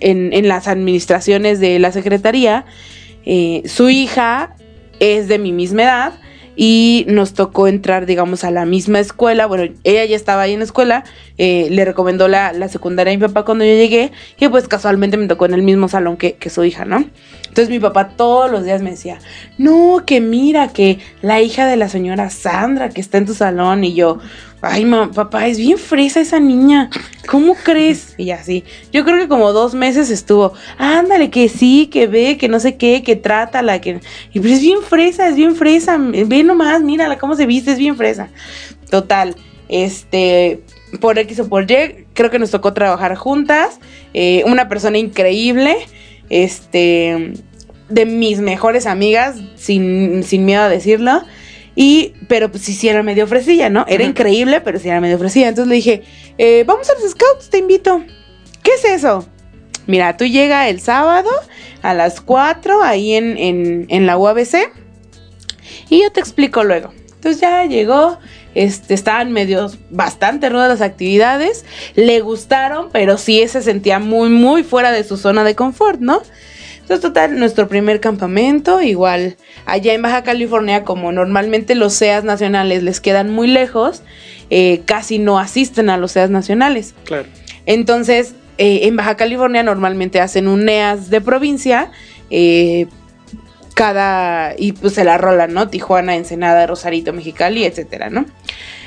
en, 0.00 0.32
en 0.32 0.48
las 0.48 0.68
administraciones 0.68 1.60
de 1.60 1.78
la 1.78 1.92
secretaría, 1.92 2.64
su 3.66 3.90
hija 3.90 4.56
es 4.98 5.28
de 5.28 5.38
mi 5.38 5.52
misma 5.52 5.82
edad 5.82 6.12
y 6.56 7.04
nos 7.08 7.34
tocó 7.34 7.68
entrar, 7.68 8.06
digamos, 8.06 8.44
a 8.44 8.50
la 8.50 8.64
misma 8.64 9.00
escuela. 9.00 9.46
Bueno, 9.46 9.72
ella 9.84 10.04
ya 10.04 10.16
estaba 10.16 10.42
ahí 10.42 10.52
en 10.52 10.58
la 10.60 10.64
escuela, 10.64 11.04
eh, 11.38 11.68
le 11.70 11.84
recomendó 11.84 12.28
la, 12.28 12.52
la, 12.52 12.68
secundaria 12.68 13.12
a 13.12 13.16
mi 13.16 13.20
papá 13.20 13.44
cuando 13.44 13.64
yo 13.64 13.72
llegué 13.72 14.12
y 14.38 14.48
pues 14.48 14.68
casualmente 14.68 15.16
me 15.16 15.26
tocó 15.26 15.46
en 15.46 15.54
el 15.54 15.62
mismo 15.62 15.88
salón 15.88 16.16
que, 16.16 16.34
que 16.34 16.50
su 16.50 16.64
hija, 16.64 16.84
¿no? 16.84 17.04
Entonces 17.48 17.70
mi 17.70 17.80
papá 17.80 18.10
todos 18.10 18.50
los 18.50 18.64
días 18.64 18.80
me 18.82 18.90
decía, 18.90 19.18
no, 19.58 20.04
que 20.06 20.20
mira, 20.20 20.68
que 20.68 20.98
la 21.20 21.40
hija 21.40 21.66
de 21.66 21.76
la 21.76 21.88
señora 21.88 22.30
Sandra 22.30 22.90
que 22.90 23.00
está 23.00 23.18
en 23.18 23.26
tu 23.26 23.34
salón 23.34 23.82
y 23.82 23.94
yo, 23.94 24.18
ay, 24.62 24.90
papá, 25.14 25.46
es 25.46 25.58
bien 25.58 25.78
fresa 25.78 26.20
esa 26.20 26.38
niña, 26.38 26.90
¿cómo 27.26 27.54
crees? 27.54 28.14
Y 28.18 28.30
así, 28.30 28.64
yo 28.92 29.04
creo 29.04 29.18
que 29.18 29.28
como 29.28 29.52
dos 29.52 29.74
meses 29.74 30.10
estuvo, 30.10 30.52
ándale, 30.78 31.30
que 31.30 31.48
sí, 31.48 31.88
que 31.90 32.06
ve, 32.06 32.36
que 32.36 32.48
no 32.48 32.60
sé 32.60 32.76
qué, 32.76 33.02
que 33.02 33.16
trátala, 33.16 33.80
que... 33.80 34.00
Y 34.32 34.40
pues 34.40 34.54
es 34.54 34.60
bien 34.60 34.82
fresa, 34.82 35.28
es 35.28 35.36
bien 35.36 35.56
fresa, 35.56 35.96
ve 35.98 36.42
nomás, 36.42 36.82
mírala 36.82 37.18
cómo 37.18 37.36
se 37.36 37.46
viste, 37.46 37.72
es 37.72 37.78
bien 37.78 37.96
fresa. 37.96 38.28
Total, 38.90 39.34
este, 39.68 40.62
por 41.00 41.18
X 41.18 41.40
o 41.40 41.48
por 41.48 41.70
Y, 41.70 42.06
creo 42.12 42.30
que 42.30 42.38
nos 42.38 42.50
tocó 42.50 42.74
trabajar 42.74 43.14
juntas, 43.14 43.80
eh, 44.12 44.42
una 44.46 44.68
persona 44.68 44.98
increíble, 44.98 45.76
este, 46.28 47.32
de 47.88 48.06
mis 48.06 48.40
mejores 48.40 48.86
amigas, 48.86 49.36
sin, 49.56 50.22
sin 50.22 50.44
miedo 50.44 50.62
a 50.62 50.68
decirlo. 50.68 51.22
Y, 51.82 52.12
pero 52.28 52.50
pues 52.50 52.64
sí, 52.64 52.88
era 52.90 53.02
medio 53.02 53.24
ofrecilla, 53.24 53.70
¿no? 53.70 53.86
Era 53.88 54.04
increíble, 54.04 54.60
pero 54.60 54.78
sí 54.78 54.90
era 54.90 55.00
medio 55.00 55.16
ofrecilla. 55.16 55.48
Entonces 55.48 55.66
le 55.66 55.76
dije, 55.76 56.02
eh, 56.36 56.62
vamos 56.66 56.90
a 56.90 56.92
los 56.92 57.10
scouts, 57.10 57.48
te 57.48 57.56
invito. 57.56 58.04
¿Qué 58.62 58.72
es 58.74 58.84
eso? 58.84 59.26
Mira, 59.86 60.14
tú 60.18 60.26
llega 60.26 60.68
el 60.68 60.82
sábado 60.82 61.30
a 61.80 61.94
las 61.94 62.20
4 62.20 62.82
ahí 62.82 63.14
en, 63.14 63.38
en, 63.38 63.86
en 63.88 64.04
la 64.04 64.18
UABC 64.18 64.70
y 65.88 66.02
yo 66.02 66.12
te 66.12 66.20
explico 66.20 66.64
luego. 66.64 66.92
Entonces 67.14 67.40
ya 67.40 67.64
llegó, 67.64 68.18
este, 68.54 68.92
estaban 68.92 69.32
medios 69.32 69.78
bastante 69.88 70.50
rudas 70.50 70.68
las 70.68 70.82
actividades, 70.82 71.64
le 71.94 72.20
gustaron, 72.20 72.90
pero 72.92 73.16
sí 73.16 73.48
se 73.48 73.62
sentía 73.62 73.98
muy, 73.98 74.28
muy 74.28 74.64
fuera 74.64 74.92
de 74.92 75.02
su 75.02 75.16
zona 75.16 75.44
de 75.44 75.54
confort, 75.54 75.98
¿no? 75.98 76.20
Entonces, 76.90 77.08
total, 77.08 77.38
nuestro 77.38 77.68
primer 77.68 78.00
campamento, 78.00 78.82
igual 78.82 79.36
allá 79.64 79.94
en 79.94 80.02
Baja 80.02 80.24
California, 80.24 80.82
como 80.82 81.12
normalmente 81.12 81.76
los 81.76 81.94
SEAS 81.94 82.24
nacionales 82.24 82.82
les 82.82 83.00
quedan 83.00 83.30
muy 83.30 83.46
lejos, 83.46 84.02
eh, 84.50 84.82
casi 84.86 85.20
no 85.20 85.38
asisten 85.38 85.88
a 85.88 85.96
los 85.96 86.10
SEAS 86.10 86.30
nacionales. 86.30 86.96
Claro. 87.04 87.28
Entonces, 87.64 88.34
eh, 88.58 88.88
en 88.88 88.96
Baja 88.96 89.16
California 89.16 89.62
normalmente 89.62 90.20
hacen 90.20 90.48
un 90.48 90.64
NEAS 90.64 91.10
de 91.10 91.20
provincia, 91.20 91.92
eh, 92.28 92.88
cada, 93.76 94.56
y 94.58 94.72
pues 94.72 94.94
se 94.94 95.04
la 95.04 95.16
rolan, 95.16 95.54
¿no? 95.54 95.68
Tijuana, 95.68 96.16
Ensenada, 96.16 96.66
Rosarito, 96.66 97.12
Mexicali, 97.12 97.66
etcétera, 97.66 98.10
¿no? 98.10 98.26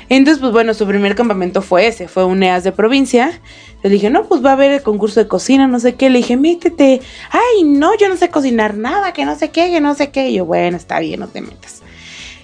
Entonces, 0.08 0.40
pues 0.40 0.52
bueno, 0.52 0.74
su 0.74 0.86
primer 0.86 1.14
campamento 1.14 1.62
fue 1.62 1.86
ese, 1.86 2.08
fue 2.08 2.24
un 2.24 2.40
NEAS 2.40 2.64
de 2.64 2.72
provincia. 2.72 3.40
Le 3.82 3.90
dije, 3.90 4.10
no, 4.10 4.24
pues 4.24 4.44
va 4.44 4.50
a 4.50 4.52
haber 4.54 4.70
el 4.70 4.82
concurso 4.82 5.20
de 5.20 5.28
cocina, 5.28 5.66
no 5.66 5.80
sé 5.80 5.94
qué. 5.94 6.10
Le 6.10 6.18
dije, 6.18 6.36
métete. 6.36 7.00
Ay, 7.30 7.64
no, 7.64 7.96
yo 7.96 8.08
no 8.08 8.16
sé 8.16 8.30
cocinar 8.30 8.76
nada, 8.76 9.12
que 9.12 9.24
no 9.24 9.36
sé 9.36 9.50
qué, 9.50 9.70
que 9.70 9.80
no 9.80 9.94
sé 9.94 10.10
qué. 10.10 10.30
Y 10.30 10.34
yo, 10.34 10.44
bueno, 10.44 10.76
está 10.76 11.00
bien, 11.00 11.20
no 11.20 11.28
te 11.28 11.40
metas. 11.40 11.82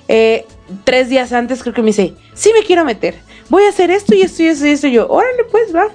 Eh, 0.09 0.45
tres 0.85 1.09
días 1.09 1.33
antes 1.33 1.63
creo 1.63 1.75
que 1.75 1.83
me 1.83 1.89
dice, 1.89 2.15
sí 2.35 2.51
me 2.53 2.65
quiero 2.65 2.85
meter. 2.85 3.15
Voy 3.49 3.65
a 3.65 3.69
hacer 3.69 3.91
esto 3.91 4.15
y 4.15 4.23
esto 4.23 4.43
y 4.43 4.47
esto 4.47 4.67
y 4.67 4.71
esto. 4.71 4.87
Y 4.89 4.93
yo, 4.93 5.09
órale, 5.09 5.45
pues 5.51 5.75
va. 5.75 5.89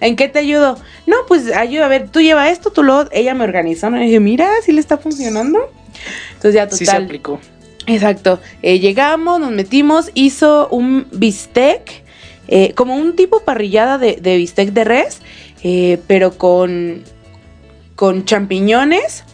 ¿En 0.00 0.16
qué 0.16 0.28
te 0.28 0.38
ayudo? 0.38 0.78
No, 1.06 1.16
pues 1.28 1.54
ayuda, 1.54 1.86
a 1.86 1.88
ver, 1.88 2.08
tú 2.08 2.20
lleva 2.20 2.48
esto, 2.48 2.70
tú 2.70 2.82
lo... 2.82 3.10
Ella 3.12 3.34
me 3.34 3.44
organizó, 3.44 3.90
me 3.90 4.00
dije, 4.00 4.18
mira, 4.18 4.50
si 4.64 4.72
le 4.72 4.80
está 4.80 4.96
funcionando. 4.96 5.70
Entonces 6.28 6.54
ya 6.54 6.64
total. 6.64 6.78
Sí 6.78 6.86
se 6.86 6.96
aplicó. 6.96 7.38
Exacto. 7.86 8.40
Eh, 8.62 8.78
llegamos, 8.78 9.40
nos 9.40 9.50
metimos, 9.50 10.10
hizo 10.14 10.68
un 10.68 11.06
bistec, 11.12 12.02
eh, 12.48 12.72
como 12.74 12.96
un 12.96 13.16
tipo 13.16 13.40
parrillada 13.40 13.98
de, 13.98 14.36
bistec 14.36 14.72
de 14.72 14.84
res, 14.84 15.20
eh, 15.62 15.98
pero 16.06 16.36
con, 16.36 17.02
con 17.96 18.24
champiñones. 18.24 19.24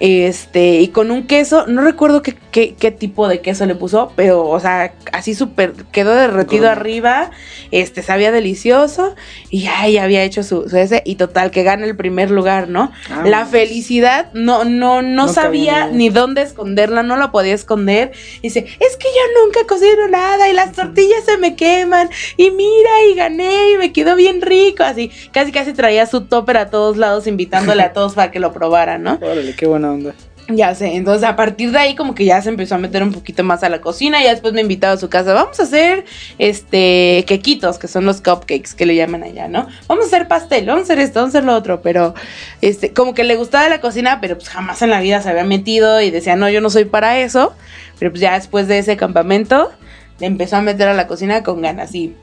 Este, 0.00 0.80
y 0.80 0.88
con 0.88 1.10
un 1.10 1.26
queso, 1.26 1.66
no 1.66 1.82
recuerdo 1.82 2.22
qué, 2.22 2.34
qué, 2.50 2.74
qué 2.74 2.90
tipo 2.90 3.28
de 3.28 3.40
queso 3.40 3.66
le 3.66 3.74
puso, 3.74 4.12
pero, 4.16 4.48
o 4.48 4.58
sea, 4.60 4.92
así 5.12 5.34
súper, 5.34 5.72
quedó 5.92 6.14
derretido 6.14 6.68
arriba, 6.68 7.30
este, 7.70 8.02
sabía 8.02 8.32
delicioso, 8.32 9.14
y 9.50 9.68
ella 9.84 10.04
había 10.04 10.22
hecho 10.24 10.42
su, 10.42 10.68
su 10.68 10.76
ese, 10.76 11.02
y 11.04 11.14
total, 11.16 11.50
que 11.50 11.62
gana 11.62 11.86
el 11.86 11.96
primer 11.96 12.30
lugar, 12.30 12.68
¿no? 12.68 12.90
Ah, 13.10 13.22
la 13.26 13.46
felicidad, 13.46 14.32
no, 14.32 14.64
no, 14.64 15.02
no, 15.02 15.28
sabía 15.28 15.86
ni- 15.88 16.10
dónde 16.10 16.42
esconderla, 16.42 17.02
no 17.02 17.16
la 17.16 17.30
podía 17.30 17.54
esconder. 17.54 18.12
Dice, 18.42 18.60
es 18.80 18.96
que 18.96 19.06
yo 19.08 19.42
nunca 19.44 19.60
cocino 19.66 20.08
nada 20.08 20.48
y 20.48 20.52
las 20.52 20.72
tortillas 20.72 21.24
se 21.24 21.38
me 21.38 21.56
queman, 21.56 22.08
y 22.36 22.50
mira, 22.50 22.90
y 23.10 23.14
gané, 23.14 23.72
y 23.72 23.78
me 23.78 23.92
quedó 23.92 24.16
bien 24.16 24.40
rico, 24.42 24.82
así, 24.82 25.10
casi 25.32 25.52
casi 25.52 25.72
traía 25.72 26.06
su 26.06 26.22
topper 26.22 26.56
a 26.56 26.70
todos 26.70 26.96
lados, 26.96 27.26
invitándole 27.26 27.82
a 27.82 27.92
todos 27.92 28.14
para 28.14 28.30
que 28.30 28.40
lo 28.40 28.52
probaran, 28.52 29.02
¿no? 29.02 29.18
Órale, 29.22 29.54
qué 29.54 29.66
buena 29.66 29.92
onda. 29.92 30.14
Ya 30.52 30.74
sé, 30.74 30.96
entonces 30.96 31.28
a 31.28 31.36
partir 31.36 31.70
de 31.70 31.78
ahí 31.78 31.94
como 31.94 32.14
que 32.14 32.24
ya 32.24 32.40
se 32.42 32.48
empezó 32.48 32.74
a 32.74 32.78
meter 32.78 33.02
un 33.02 33.12
poquito 33.12 33.44
más 33.44 33.62
a 33.62 33.68
la 33.68 33.80
cocina 33.80 34.20
y 34.22 34.28
después 34.28 34.52
me 34.52 34.60
invitaba 34.60 34.94
a 34.94 34.96
su 34.96 35.08
casa, 35.08 35.32
vamos 35.32 35.60
a 35.60 35.62
hacer 35.62 36.04
este 36.38 37.24
quequitos, 37.26 37.78
que 37.78 37.88
son 37.88 38.04
los 38.04 38.20
cupcakes 38.20 38.74
que 38.76 38.86
le 38.86 38.96
llaman 38.96 39.22
allá, 39.22 39.48
¿no? 39.48 39.68
Vamos 39.86 40.06
a 40.06 40.08
hacer 40.08 40.28
pastel, 40.28 40.66
vamos 40.66 40.82
a 40.82 40.84
hacer 40.84 40.98
esto, 40.98 41.20
vamos 41.20 41.34
a 41.34 41.38
hacer 41.38 41.46
lo 41.46 41.54
otro, 41.54 41.82
pero 41.82 42.14
este 42.62 42.92
como 42.92 43.14
que 43.14 43.24
le 43.24 43.36
gustaba 43.36 43.68
la 43.68 43.80
cocina, 43.80 44.20
pero 44.20 44.36
pues 44.36 44.48
jamás 44.48 44.82
en 44.82 44.90
la 44.90 45.00
vida 45.00 45.22
se 45.22 45.30
había 45.30 45.44
metido 45.44 46.00
y 46.00 46.10
decía, 46.10 46.36
"No, 46.36 46.48
yo 46.48 46.60
no 46.60 46.70
soy 46.70 46.84
para 46.84 47.20
eso." 47.20 47.54
Pero 47.98 48.10
pues 48.10 48.20
ya 48.20 48.34
después 48.34 48.66
de 48.66 48.78
ese 48.78 48.96
campamento 48.96 49.70
le 50.18 50.26
empezó 50.26 50.56
a 50.56 50.62
meter 50.62 50.88
a 50.88 50.94
la 50.94 51.06
cocina 51.06 51.42
con 51.42 51.62
ganas 51.62 51.94
y 51.94 52.14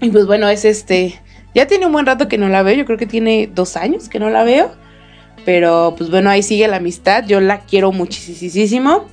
y 0.00 0.10
pues 0.10 0.26
bueno, 0.26 0.48
es 0.48 0.64
este 0.64 1.20
ya 1.54 1.66
tiene 1.66 1.86
un 1.86 1.92
buen 1.92 2.06
rato 2.06 2.28
que 2.28 2.38
no 2.38 2.48
la 2.48 2.62
veo, 2.62 2.76
yo 2.76 2.84
creo 2.84 2.98
que 2.98 3.06
tiene 3.06 3.50
dos 3.52 3.76
años 3.76 4.08
que 4.08 4.20
no 4.20 4.30
la 4.30 4.44
veo. 4.44 4.72
Pero 5.44 5.94
pues 5.96 6.10
bueno, 6.10 6.30
ahí 6.30 6.42
sigue 6.42 6.68
la 6.68 6.76
amistad. 6.76 7.24
Yo 7.26 7.40
la 7.40 7.60
quiero 7.60 7.92
muchísimo. 7.92 9.06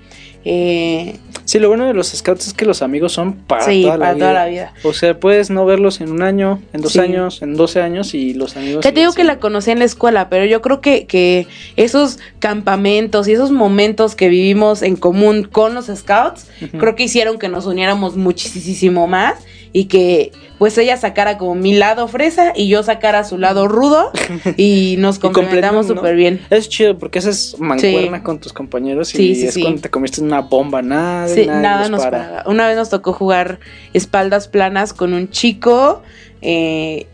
Eh, 0.46 1.18
Sí, 1.46 1.60
lo 1.60 1.70
bueno 1.70 1.86
de 1.88 1.94
los 1.94 2.10
scouts 2.10 2.48
es 2.48 2.54
que 2.54 2.66
los 2.66 2.82
amigos 2.82 3.14
son 3.14 3.32
para, 3.34 3.64
sí, 3.64 3.84
toda, 3.84 3.94
la 3.98 4.00
para 4.00 4.14
vida. 4.16 4.26
toda 4.26 4.34
la 4.34 4.46
vida. 4.48 4.74
O 4.84 4.92
sea, 4.92 5.18
puedes 5.18 5.50
no 5.50 5.66
verlos 5.66 6.02
en 6.02 6.12
un 6.12 6.22
año, 6.22 6.62
en 6.74 6.82
dos 6.82 6.92
Sí. 6.92 7.00
años, 7.00 7.42
en 7.42 7.56
12 7.56 7.82
años 7.82 8.14
y 8.14 8.34
los 8.34 8.58
amigos. 8.58 8.82
Te 8.82 8.92
digo 8.92 9.14
que 9.14 9.24
la 9.24 9.40
conocí 9.40 9.72
en 9.72 9.80
la 9.80 9.86
escuela, 9.86 10.28
pero 10.28 10.44
yo 10.44 10.62
creo 10.62 10.82
que, 10.82 11.06
que 11.06 11.48
esos 11.78 12.20
campamentos 12.40 13.30
y 13.30 13.32
esos 13.32 13.52
momentos 13.52 14.14
que 14.16 14.28
vivimos 14.28 14.82
en 14.82 14.98
común 14.98 15.44
con 15.50 15.74
los 15.74 15.86
scouts, 15.86 16.48
creo 16.78 16.96
que 16.96 17.04
hicieron 17.04 17.40
que 17.40 17.48
nos 17.48 17.66
uniéramos 17.66 18.18
muchísimo 18.18 19.08
más 19.08 19.36
y 19.78 19.86
que 19.86 20.32
pues 20.58 20.76
ella 20.80 20.98
sacara 20.98 21.38
como 21.38 21.54
mi 21.54 21.74
lado 21.76 22.08
fresa 22.08 22.52
y 22.56 22.68
yo 22.68 22.82
sacara 22.82 23.24
su 23.24 23.38
lado 23.38 23.68
rudo 23.68 24.12
y 24.58 24.96
nos 24.98 25.20
complementamos 25.20 25.88
¿no? 25.88 25.96
súper 25.96 26.16
bien. 26.16 26.42
Es 26.50 26.68
chido 26.68 26.98
porque 26.98 27.20
haces 27.20 27.56
mancuerna 27.60 28.18
Sí. 28.18 28.24
con 28.24 28.40
tus 28.40 28.54
compañeros 28.54 29.14
y 29.14 29.18
Sí, 29.18 29.36
sí, 29.36 29.46
es 29.48 29.58
cuando 29.60 29.82
te 29.82 29.90
comiste 29.92 30.20
una 30.22 30.42
bomba, 30.42 30.82
nada, 30.82 31.28
nada 31.46 31.82
los 31.82 31.90
nos 31.92 32.04
para. 32.04 32.18
paraba. 32.18 32.44
Una 32.50 32.66
vez 32.68 32.76
nos 32.76 32.90
tocó 32.90 33.14
jugar 33.14 33.60
espaldas 33.94 34.48
planas 34.48 34.94
con 34.94 35.14
un 35.14 35.30
chico. 35.30 36.02
eh, 36.42 37.06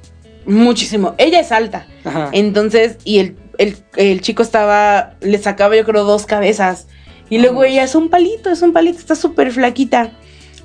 muchísimo. 0.46 1.16
Ella 1.18 1.40
es 1.40 1.52
alta. 1.52 1.88
Ajá. 2.04 2.30
Entonces, 2.34 2.98
y 3.04 3.20
el, 3.20 3.36
el- 3.58 3.78
el 3.96 4.22
chico 4.22 4.44
estaba. 4.44 5.14
Le 5.22 5.38
sacaba, 5.38 5.76
yo 5.76 5.84
creo, 5.86 6.04
dos 6.04 6.26
cabezas. 6.26 6.88
Y 7.30 7.38
luego 7.40 7.64
ella 7.64 7.84
es 7.84 7.96
un 7.96 8.10
palito, 8.10 8.50
es 8.52 8.62
un 8.62 8.74
palito, 8.74 9.00
está 9.00 9.16
súper 9.16 9.52
flaquita. 9.52 10.12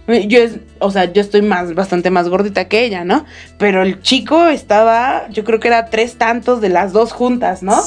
Yo 0.08 0.38
es, 0.38 0.56
o 0.78 0.90
sea, 0.90 1.12
yo 1.12 1.20
estoy 1.20 1.42
más, 1.42 1.74
bastante 1.74 2.10
más 2.10 2.30
gordita 2.30 2.66
que 2.66 2.82
ella, 2.82 3.04
¿no? 3.04 3.26
Pero 3.58 3.82
el 3.82 4.00
chico 4.00 4.48
estaba, 4.48 5.28
yo 5.28 5.44
creo 5.44 5.60
que 5.60 5.68
era 5.68 5.86
tres 5.86 6.16
tantos 6.16 6.62
de 6.62 6.70
las 6.70 6.94
dos 6.94 7.12
juntas, 7.12 7.62
¿no? 7.62 7.78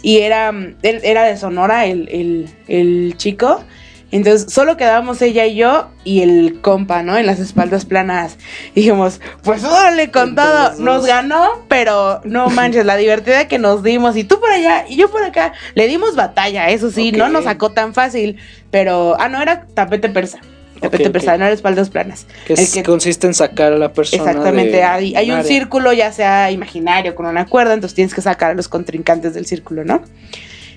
Y 0.00 0.18
era, 0.18 0.48
él 0.48 1.00
era 1.02 1.24
de 1.24 1.36
Sonora 1.36 1.84
el, 1.84 2.08
el, 2.08 2.48
el 2.68 3.16
chico. 3.18 3.62
Entonces 4.10 4.50
solo 4.50 4.78
quedábamos 4.78 5.20
ella 5.20 5.44
y 5.44 5.56
yo 5.56 5.90
y 6.02 6.22
el 6.22 6.60
compa, 6.62 7.02
¿no? 7.02 7.18
En 7.18 7.26
las 7.26 7.40
espaldas 7.40 7.84
planas. 7.84 8.38
Dijimos, 8.74 9.20
pues 9.42 9.62
órale 9.64 10.10
con 10.10 10.34
todo. 10.34 10.76
Nos 10.78 11.04
ganó, 11.04 11.66
pero 11.68 12.22
no 12.24 12.48
manches, 12.48 12.86
la 12.86 12.96
divertida 12.96 13.48
que 13.48 13.58
nos 13.58 13.82
dimos. 13.82 14.16
Y 14.16 14.24
tú 14.24 14.40
por 14.40 14.50
allá 14.50 14.86
y 14.88 14.96
yo 14.96 15.10
por 15.10 15.22
acá. 15.22 15.52
Le 15.74 15.86
dimos 15.86 16.16
batalla, 16.16 16.70
eso 16.70 16.90
sí, 16.90 17.12
no 17.12 17.28
nos 17.28 17.44
sacó 17.44 17.72
tan 17.72 17.92
fácil. 17.92 18.38
Pero, 18.70 19.14
ah, 19.20 19.28
no, 19.28 19.42
era 19.42 19.66
tapete 19.66 20.08
persa. 20.08 20.40
Tapete 20.80 21.04
Ok, 21.04 21.08
ok. 21.08 21.12
persa, 21.12 21.36
no 21.38 21.46
espaldas 21.46 21.90
planas. 21.90 22.26
Que, 22.46 22.54
es- 22.54 22.72
que- 22.74 22.82
consiste 22.82 23.26
en 23.26 23.34
sacar 23.34 23.72
a 23.72 23.78
la 23.78 23.92
persona. 23.92 24.22
Exactamente, 24.30 24.76
de 24.78 24.82
hay, 24.82 25.14
hay 25.16 25.30
un 25.30 25.38
área. 25.38 25.44
círculo, 25.48 25.92
ya 25.92 26.12
sea 26.12 26.50
imaginario, 26.50 27.14
con 27.14 27.26
una 27.26 27.46
cuerda, 27.46 27.74
entonces 27.74 27.94
tienes 27.94 28.14
que 28.14 28.20
sacar 28.22 28.50
a 28.50 28.54
los 28.54 28.68
contrincantes 28.68 29.34
del 29.34 29.46
círculo, 29.46 29.84
¿no? 29.84 30.02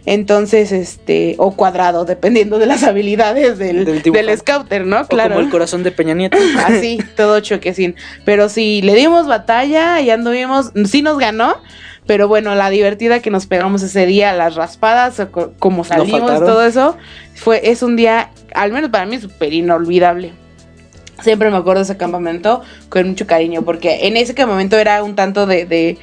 Entonces, 0.06 0.72
este, 0.72 1.36
o 1.38 1.56
cuadrado, 1.56 2.06
dependiendo 2.06 2.58
de 2.58 2.66
las 2.66 2.84
habilidades 2.84 3.58
del, 3.60 3.86
Del 3.86 4.38
scouter, 4.38 4.86
¿no? 4.86 5.02
O 5.02 5.08
Claro. 5.08 5.36
como 5.36 5.46
el 5.46 5.52
corazón 5.52 5.84
de 5.84 5.92
Peña 5.92 6.14
Nieto. 6.16 6.38
Así, 6.66 7.00
todo 7.16 7.40
choquecín. 7.40 7.96
Pero 8.26 8.50
sí, 8.50 8.82
le 8.82 8.96
dimos 8.96 9.28
batalla 9.28 10.02
y 10.02 10.10
anduvimos, 10.10 10.72
sí 10.86 11.02
nos 11.02 11.18
ganó. 11.20 11.56
Pero 12.12 12.28
bueno, 12.28 12.56
la 12.56 12.70
divertida 12.70 13.22
que 13.22 13.30
nos 13.30 13.46
pegamos 13.46 13.84
ese 13.84 14.06
día, 14.06 14.34
las 14.34 14.56
raspadas, 14.56 15.26
como 15.60 15.86
salimos, 15.86 16.42
todo 16.42 16.66
eso, 16.66 16.98
fue, 17.36 17.72
es 17.72 17.84
un 17.84 17.96
día, 17.96 18.32
al 18.54 18.74
menos 18.74 18.90
para 18.90 19.06
mí, 19.06 19.18
súper 19.18 19.54
inolvidable. 19.54 20.34
Siempre 21.22 21.50
me 21.50 21.56
acuerdo 21.56 21.80
de 21.80 21.84
ese 21.86 21.96
campamento 21.96 22.64
con 22.90 23.08
mucho 23.08 23.26
cariño, 23.28 23.62
porque 23.62 24.08
en 24.08 24.18
ese 24.18 24.36
campamento 24.36 24.78
era 24.78 25.04
un 25.04 25.16
tanto 25.16 25.46
de, 25.46 25.66
de, 25.66 25.98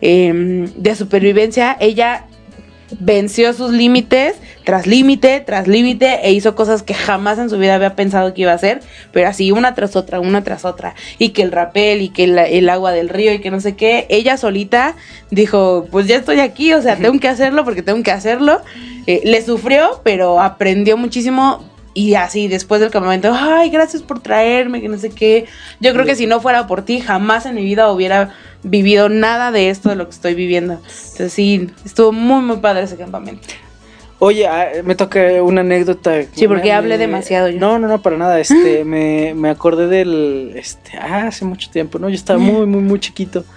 em, 0.00 0.72
de 0.74 0.94
supervivencia. 0.94 1.76
Ella 1.80 2.24
venció 3.00 3.52
sus 3.52 3.72
límites, 3.72 4.36
tras 4.64 4.86
límite, 4.86 5.40
tras 5.40 5.66
límite, 5.66 6.20
e 6.22 6.32
hizo 6.32 6.54
cosas 6.54 6.82
que 6.82 6.94
jamás 6.94 7.38
en 7.38 7.50
su 7.50 7.58
vida 7.58 7.74
había 7.74 7.96
pensado 7.96 8.32
que 8.34 8.42
iba 8.42 8.52
a 8.52 8.56
hacer, 8.56 8.80
pero 9.12 9.28
así 9.28 9.50
una 9.50 9.74
tras 9.74 9.96
otra, 9.96 10.20
una 10.20 10.44
tras 10.44 10.64
otra, 10.64 10.94
y 11.18 11.30
que 11.30 11.42
el 11.42 11.52
rapel, 11.52 12.02
y 12.02 12.08
que 12.10 12.24
el, 12.24 12.38
el 12.38 12.68
agua 12.68 12.92
del 12.92 13.08
río, 13.08 13.32
y 13.32 13.40
que 13.40 13.50
no 13.50 13.60
sé 13.60 13.74
qué, 13.74 14.06
ella 14.08 14.36
solita 14.36 14.94
dijo, 15.30 15.86
pues 15.90 16.06
ya 16.06 16.16
estoy 16.16 16.40
aquí, 16.40 16.72
o 16.72 16.82
sea, 16.82 16.96
tengo 16.96 17.18
que 17.18 17.28
hacerlo 17.28 17.64
porque 17.64 17.82
tengo 17.82 18.02
que 18.02 18.12
hacerlo, 18.12 18.60
Eh, 19.04 19.20
le 19.24 19.42
sufrió, 19.42 20.00
pero 20.04 20.38
aprendió 20.38 20.96
muchísimo. 20.96 21.68
Y 21.92 22.14
así, 22.14 22.46
después 22.46 22.80
del 22.80 22.90
campamento, 22.90 23.34
ay, 23.34 23.68
gracias 23.68 24.00
por 24.00 24.20
traerme, 24.20 24.80
que 24.80 24.88
no 24.88 24.96
sé 24.96 25.10
qué. 25.10 25.46
Yo 25.80 25.92
creo 25.92 26.06
que 26.06 26.14
si 26.14 26.26
no 26.26 26.40
fuera 26.40 26.68
por 26.68 26.84
ti, 26.84 27.00
jamás 27.00 27.44
en 27.44 27.56
mi 27.56 27.64
vida 27.64 27.90
hubiera 27.90 28.30
vivido 28.62 29.08
nada 29.08 29.50
de 29.52 29.70
esto, 29.70 29.88
de 29.88 29.96
lo 29.96 30.04
que 30.06 30.12
estoy 30.12 30.34
viviendo. 30.34 30.74
Entonces 30.74 31.32
sí, 31.32 31.68
estuvo 31.84 32.12
muy, 32.12 32.42
muy 32.42 32.56
padre 32.58 32.82
ese 32.84 32.96
campamento. 32.96 33.48
Oye, 34.18 34.46
ah, 34.46 34.68
me 34.84 34.94
toca 34.94 35.42
una 35.42 35.62
anécdota. 35.62 36.22
Sí, 36.32 36.46
porque 36.46 36.68
Me- 36.68 36.72
hablé 36.72 36.96
demasiado 36.96 37.48
yo. 37.48 37.58
No, 37.58 37.80
no, 37.80 37.88
no, 37.88 38.02
para 38.02 38.16
nada. 38.16 38.38
Este, 38.38 38.84
me, 38.86 39.34
me 39.34 39.50
acordé 39.50 39.88
del, 39.88 40.52
este, 40.54 40.96
ah, 40.96 41.26
hace 41.26 41.44
mucho 41.44 41.68
tiempo, 41.70 41.98
¿no? 41.98 42.08
Yo 42.08 42.14
estaba 42.14 42.38
muy, 42.38 42.66
muy, 42.66 42.82
muy 42.82 43.00
chiquito. 43.00 43.44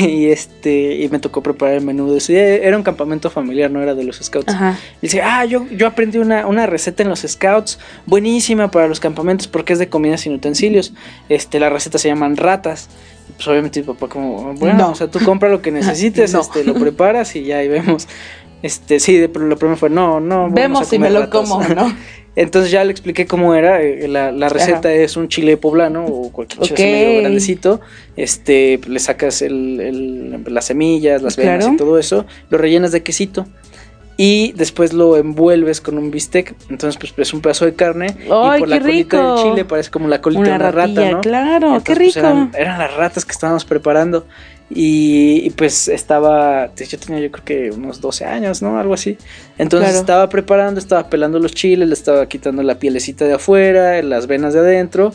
Y, 0.00 0.28
este, 0.30 0.94
y 1.02 1.08
me 1.10 1.18
tocó 1.18 1.42
preparar 1.42 1.74
el 1.74 1.84
menú 1.84 2.10
de 2.10 2.16
ese. 2.16 2.66
Era 2.66 2.78
un 2.78 2.82
campamento 2.82 3.28
familiar, 3.28 3.70
no 3.70 3.82
era 3.82 3.94
de 3.94 4.04
los 4.04 4.16
scouts. 4.16 4.48
Ajá. 4.54 4.78
Y 5.02 5.06
dice, 5.08 5.20
ah, 5.20 5.44
yo, 5.44 5.66
yo 5.70 5.86
aprendí 5.86 6.16
una, 6.16 6.46
una 6.46 6.64
receta 6.64 7.02
en 7.02 7.10
los 7.10 7.20
scouts, 7.20 7.78
buenísima 8.06 8.70
para 8.70 8.88
los 8.88 9.00
campamentos 9.00 9.48
porque 9.48 9.74
es 9.74 9.78
de 9.78 9.90
comida 9.90 10.16
sin 10.16 10.32
utensilios. 10.32 10.94
Este, 11.28 11.60
la 11.60 11.68
receta 11.68 11.98
se 11.98 12.08
llaman 12.08 12.38
ratas. 12.38 12.88
Pues 13.34 13.48
obviamente 13.48 13.80
mi 13.80 13.86
papá 13.86 14.08
como, 14.08 14.54
bueno, 14.54 14.78
No. 14.78 14.90
o 14.90 14.94
sea, 14.94 15.08
tú 15.10 15.18
compra 15.24 15.48
lo 15.48 15.60
que 15.62 15.70
necesites, 15.72 16.32
No. 16.32 16.40
este, 16.40 16.64
lo 16.64 16.74
preparas 16.74 17.34
y 17.36 17.44
ya 17.44 17.58
ahí 17.58 17.68
vemos. 17.68 18.06
Este, 18.62 18.98
sí, 19.00 19.16
de- 19.16 19.28
pero 19.28 19.46
lo 19.46 19.56
primero 19.56 19.76
fue, 19.76 19.90
no, 19.90 20.18
no. 20.20 20.48
Vemos 20.50 20.88
si 20.88 20.98
me 20.98 21.10
lo 21.10 21.20
ratas". 21.20 21.48
como, 21.48 21.62
¿no? 21.74 21.94
Entonces 22.34 22.70
ya 22.70 22.84
le 22.84 22.90
expliqué 22.90 23.26
cómo 23.26 23.54
era. 23.54 23.82
eh, 23.82 24.08
La, 24.08 24.30
la 24.32 24.48
receta 24.50 24.92
es 24.92 25.16
un 25.16 25.28
chile 25.28 25.56
poblano 25.56 26.04
o 26.04 26.30
cualquier 26.32 26.62
chile 26.64 27.06
medio 27.06 27.20
grandecito. 27.20 27.80
Este, 28.16 28.78
le 28.86 28.98
sacas 28.98 29.40
el, 29.42 29.80
el- 29.80 30.44
las 30.54 30.66
semillas, 30.66 31.22
las 31.22 31.36
venas 31.36 31.58
Claro. 31.60 31.72
y 31.74 31.76
todo 31.76 31.98
eso. 31.98 32.26
Lo 32.50 32.58
rellenas 32.58 32.92
de 32.92 33.02
quesito. 33.02 33.46
Y 34.18 34.52
después 34.52 34.92
lo 34.94 35.16
envuelves 35.18 35.80
con 35.82 35.98
un 35.98 36.10
bistec. 36.10 36.54
Entonces, 36.70 36.96
pues 36.98 37.12
es 37.28 37.34
un 37.34 37.42
pedazo 37.42 37.66
de 37.66 37.74
carne. 37.74 38.16
y 38.18 38.28
¡Ay, 38.32 38.60
por 38.60 38.68
la 38.68 38.76
qué 38.78 38.82
colita 38.84 39.16
rico! 39.18 39.34
del 39.34 39.44
chile 39.50 39.64
parece 39.66 39.90
como 39.90 40.08
la 40.08 40.22
colita 40.22 40.40
Una 40.40 40.50
de 40.50 40.56
una 40.56 40.70
ratilla, 40.70 41.00
rata, 41.02 41.12
¿no? 41.16 41.20
claro, 41.20 41.68
qué 41.84 41.92
Entonces, 41.92 41.98
rico. 41.98 42.12
pues, 42.14 42.16
eran, 42.24 42.50
eran 42.56 42.78
las 42.78 42.94
ratas 42.94 43.24
que 43.26 43.32
estábamos 43.32 43.64
preparando. 43.66 44.26
Y, 44.68 45.42
y, 45.44 45.50
pues 45.50 45.86
estaba, 45.86 46.74
yo 46.74 46.98
tenía 46.98 47.20
yo 47.22 47.30
creo 47.30 47.44
que 47.44 47.70
unos 47.70 48.00
12 48.00 48.24
años, 48.24 48.62
¿no? 48.62 48.80
Algo 48.80 48.94
así. 48.94 49.16
Entonces 49.58 49.90
Claro. 49.90 50.00
estaba 50.00 50.28
preparando, 50.28 50.80
estaba 50.80 51.08
pelando 51.08 51.38
los 51.38 51.52
chiles, 51.52 51.86
le 51.86 51.94
estaba 51.94 52.26
quitando 52.26 52.64
la 52.64 52.76
pielecita 52.76 53.26
de 53.26 53.34
afuera, 53.34 54.02
las 54.02 54.26
venas 54.26 54.54
de 54.54 54.60
adentro. 54.60 55.12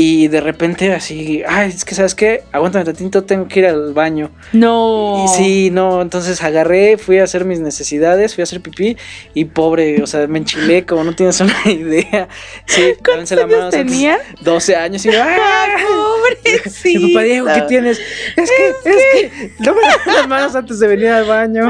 Y 0.00 0.28
de 0.28 0.40
repente 0.40 0.94
así, 0.94 1.42
ay, 1.44 1.70
es 1.70 1.84
que 1.84 1.92
sabes 1.92 2.14
qué, 2.14 2.44
aguántame 2.52 2.84
tantito, 2.84 3.24
tengo 3.24 3.48
que 3.48 3.58
ir 3.58 3.66
al 3.66 3.92
baño. 3.92 4.30
No. 4.52 5.24
Y 5.24 5.28
sí, 5.36 5.70
no, 5.72 6.00
entonces 6.02 6.40
agarré, 6.40 6.98
fui 6.98 7.18
a 7.18 7.24
hacer 7.24 7.44
mis 7.44 7.58
necsidades, 7.58 8.36
fui 8.36 8.42
a 8.42 8.44
hacer 8.44 8.60
pipí 8.60 8.96
y 9.34 9.46
pobre, 9.46 10.00
o 10.00 10.06
sea, 10.06 10.28
me 10.28 10.38
enchilé 10.38 10.86
como 10.86 11.02
no 11.02 11.16
tienes 11.16 11.40
una 11.40 11.52
idea. 11.64 12.28
Sí, 12.64 12.94
¿Cuántos 13.04 13.32
la 13.32 13.42
años 13.42 13.56
mano, 13.56 13.70
pues, 13.70 13.86
tenía? 13.86 14.18
12 14.42 14.76
años 14.76 15.04
y 15.04 15.08
¡ah! 15.16 15.66
¡Ay, 15.66 15.84
pobrecito! 15.84 17.00
Mi 17.00 17.12
papá 17.14 17.24
Diego, 17.24 17.46
¿qué 17.52 17.62
tienes? 17.62 18.00
Es 18.36 18.50
que, 18.52 18.90
es 18.90 18.96
que, 19.12 19.52
no 19.58 19.74
me 19.74 19.82
lavas 19.82 20.06
las 20.06 20.28
manos 20.28 20.54
antes 20.54 20.78
de 20.78 20.86
venir 20.86 21.08
al 21.08 21.24
baño. 21.24 21.68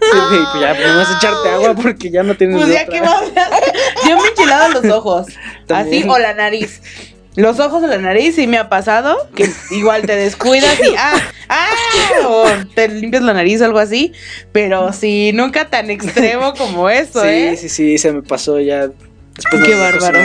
Sí, 0.00 0.18
sí, 0.30 0.38
pues 0.52 0.62
ya, 0.62 0.74
pues 0.74 0.96
vas 0.96 1.08
a 1.10 1.16
echarte 1.16 1.48
agua 1.50 1.74
porque 1.74 2.10
ya 2.10 2.22
no 2.22 2.34
tienes 2.34 2.56
Pues 2.56 2.68
ya 2.72 2.86
que 2.86 3.00
más. 3.00 3.22
Yo 4.08 4.16
me 4.16 4.22
he 4.22 4.28
enchilado 4.28 4.80
los 4.80 4.84
ojos. 4.92 5.26
También. 5.66 6.02
Así, 6.04 6.10
o 6.10 6.18
la 6.18 6.34
nariz. 6.34 6.80
Los 7.34 7.60
ojos 7.60 7.82
o 7.84 7.86
la 7.86 7.98
nariz 7.98 8.34
sí 8.34 8.46
me 8.48 8.58
ha 8.58 8.68
pasado, 8.68 9.28
que 9.36 9.48
igual 9.70 10.02
te 10.02 10.16
descuidas 10.16 10.76
y 10.80 10.94
ah, 10.98 11.20
ah, 11.48 11.68
o 12.26 12.44
te 12.74 12.88
limpias 12.88 13.22
la 13.22 13.32
nariz 13.32 13.60
o 13.60 13.64
algo 13.64 13.78
así, 13.78 14.12
pero 14.50 14.92
sí, 14.92 15.30
nunca 15.34 15.68
tan 15.68 15.88
extremo 15.88 16.52
como 16.54 16.90
eso, 16.90 17.22
Sí, 17.22 17.28
¿eh? 17.28 17.56
sí, 17.56 17.68
sí, 17.68 17.98
se 17.98 18.12
me 18.12 18.22
pasó 18.22 18.58
ya. 18.58 18.88
Después 19.38 19.62
Qué 19.62 19.74
bárbaro. 19.76 20.18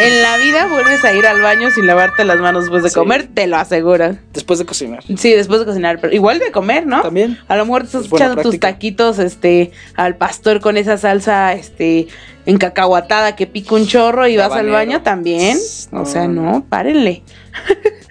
En 0.00 0.22
la 0.22 0.36
vida 0.36 0.66
vuelves 0.66 1.04
a 1.04 1.14
ir 1.14 1.24
al 1.28 1.40
baño 1.40 1.70
sin 1.70 1.86
lavarte 1.86 2.24
las 2.24 2.38
manos 2.40 2.64
después 2.64 2.82
de 2.82 2.88
Sí. 2.90 2.94
comer, 2.96 3.28
te 3.32 3.46
lo 3.46 3.56
aseguro. 3.56 4.16
Después 4.32 4.58
de 4.58 4.66
cocinar. 4.66 5.04
Sí, 5.16 5.30
después 5.32 5.60
de 5.60 5.66
cocinar, 5.66 6.00
pero 6.00 6.12
igual 6.12 6.40
de 6.40 6.50
comer, 6.50 6.84
¿no? 6.84 7.00
También. 7.02 7.38
A 7.46 7.56
lo 7.56 7.64
mejor 7.66 7.82
te 7.82 7.86
estás 7.86 8.06
Es 8.06 8.12
echando 8.12 8.42
tus 8.42 8.58
taquitos, 8.58 9.20
este, 9.20 9.70
al 9.94 10.16
pastor 10.16 10.60
con 10.60 10.76
esa 10.76 10.98
salsa, 10.98 11.52
este, 11.52 12.08
encacahuatada 12.46 13.36
que 13.36 13.46
pica 13.46 13.76
un 13.76 13.86
chorro 13.86 14.26
y 14.26 14.36
vas 14.36 14.50
al 14.52 14.70
baño 14.70 15.02
también. 15.02 15.56
O 15.92 16.04
sea, 16.04 16.26
no. 16.26 16.42
no, 16.42 16.64
párenle. 16.68 17.22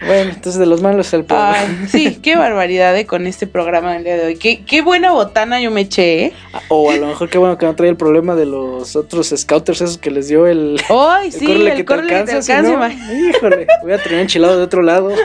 Bueno, 0.08 0.32
entonces 0.34 0.58
de 0.58 0.66
los 0.66 0.82
malos 0.82 1.14
el 1.14 1.26
pobre. 1.26 1.44
Ay, 1.44 1.86
sí, 1.90 2.16
qué 2.22 2.38
barbaridad 2.38 2.98
eh, 2.98 3.06
con 3.06 3.28
este 3.28 3.46
programa 3.46 3.94
del 3.94 4.04
día 4.06 4.16
de 4.18 4.26
hoy. 4.26 4.36
Qué, 4.38 4.64
qué 4.66 4.82
buena 4.82 5.12
botana 5.12 5.60
yo 5.62 5.70
me 5.70 5.82
eché, 5.82 6.26
¿eh? 6.26 6.34
O 6.70 6.90
a 6.92 6.96
lo 6.96 7.08
mejor 7.08 7.30
qué 7.30 7.38
bueno 7.38 7.58
que 7.58 7.66
no 7.66 7.76
trae 7.76 7.90
el 7.90 7.98
problema 7.98 8.36
de 8.36 8.46
los 8.46 8.96
otros 8.96 9.34
scouters 9.36 9.82
esos 9.82 9.98
que 9.98 10.12
les 10.12 10.28
dio 10.28 10.48
el. 10.48 10.82
Ay, 10.90 11.32
sí, 11.32 11.46
córrele 11.46 11.74
el 11.74 11.86
córrele 11.86 12.08
que 12.10 12.16
te 12.24 12.32
alcanza, 12.32 12.64
si 12.64 12.72
no, 12.72 12.78
ma- 12.78 12.94
Híjole, 12.94 13.68
voy 13.84 13.92
a 13.92 14.02
tener 14.02 14.20
enchilado 14.22 14.58
de 14.58 14.64
otro 14.64 14.82
lado. 14.82 15.12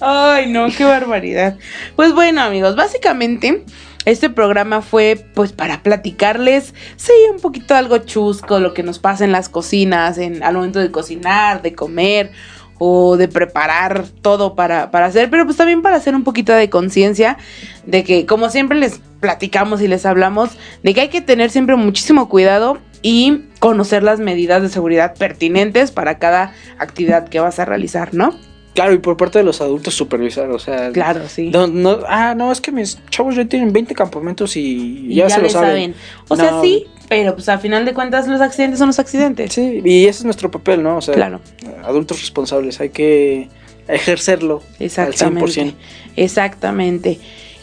Ay, 0.00 0.52
no, 0.52 0.66
qué 0.76 0.84
barbaridad. 0.84 1.56
Pues 1.96 2.12
bueno, 2.12 2.42
amigos, 2.42 2.76
básicamente 2.76 3.64
este 4.06 4.30
programa 4.30 4.80
fue 4.80 5.26
pues 5.34 5.52
para 5.52 5.82
platicarles, 5.82 6.74
sí, 6.96 7.12
un 7.30 7.40
poquito 7.40 7.74
algo 7.74 7.98
chusco, 7.98 8.60
lo 8.60 8.72
que 8.72 8.82
nos 8.82 8.98
pasa 8.98 9.24
en 9.24 9.32
las 9.32 9.48
cocinas, 9.48 10.16
en, 10.16 10.42
al 10.42 10.54
momento 10.54 10.78
de 10.78 10.90
cocinar, 10.90 11.60
de 11.60 11.74
comer 11.74 12.30
o 12.78 13.16
de 13.16 13.26
preparar 13.26 14.06
todo 14.22 14.54
para, 14.54 14.90
para 14.90 15.06
hacer, 15.06 15.28
pero 15.28 15.44
pues 15.44 15.56
también 15.56 15.82
para 15.82 15.96
hacer 15.96 16.14
un 16.14 16.24
poquito 16.24 16.52
de 16.52 16.70
conciencia 16.70 17.36
de 17.84 18.04
que 18.04 18.26
como 18.26 18.48
siempre 18.48 18.78
les 18.78 19.00
platicamos 19.20 19.82
y 19.82 19.88
les 19.88 20.06
hablamos, 20.06 20.50
de 20.82 20.94
que 20.94 21.00
hay 21.00 21.08
que 21.08 21.20
tener 21.20 21.50
siempre 21.50 21.74
muchísimo 21.74 22.28
cuidado 22.28 22.78
y 23.02 23.44
conocer 23.58 24.02
las 24.02 24.20
medidas 24.20 24.62
de 24.62 24.68
seguridad 24.68 25.14
pertinentes 25.16 25.90
para 25.90 26.18
cada 26.18 26.52
actividad 26.78 27.28
que 27.28 27.40
vas 27.40 27.58
a 27.58 27.64
realizar, 27.64 28.14
¿no? 28.14 28.34
Claro, 28.76 28.92
y 28.92 28.98
por 28.98 29.16
parte 29.16 29.38
de 29.40 29.44
los 29.44 29.60
adultos 29.60 29.94
supervisar, 29.94 30.48
o 30.50 30.58
sea. 30.60 30.92
Claro, 30.92 31.22
sí. 31.28 31.50
No, 31.50 31.66
no, 31.66 31.98
ah, 32.06 32.34
no, 32.36 32.52
es 32.52 32.60
que 32.60 32.70
mis 32.70 32.98
chavos 33.10 33.34
ya 33.34 33.44
tienen 33.46 33.72
20 33.72 33.94
campamentos 33.94 34.56
y, 34.56 35.08
Y 35.10 35.14
ya, 35.16 35.28
se 35.28 35.38
lo 35.38 35.44
le 35.44 35.50
saben. 35.50 35.94
O 36.28 36.36
sea, 36.36 36.60
sí, 36.60 36.86
pero 37.08 37.34
pues 37.34 37.48
a 37.48 37.58
final 37.58 37.84
de 37.84 37.94
cuentas 37.94 38.28
los 38.28 38.40
accidentes 38.40 38.78
son 38.78 38.88
los 38.88 38.98
accidentes. 39.00 39.52
Sí, 39.52 39.80
y 39.84 40.02
ese 40.06 40.18
es 40.20 40.24
nuestro 40.24 40.50
papel, 40.50 40.82
¿no? 40.82 40.98
O 40.98 41.00
sea, 41.00 41.14
Claro. 41.14 41.40
adultos 41.84 42.20
responsables, 42.20 42.78
hay 42.80 42.90
que 42.90 43.48
ejercerlo 43.88 44.62
Exactamente. 44.78 45.40
al 45.44 45.50
100%. 45.72 45.74
Exactamente. 46.16 47.18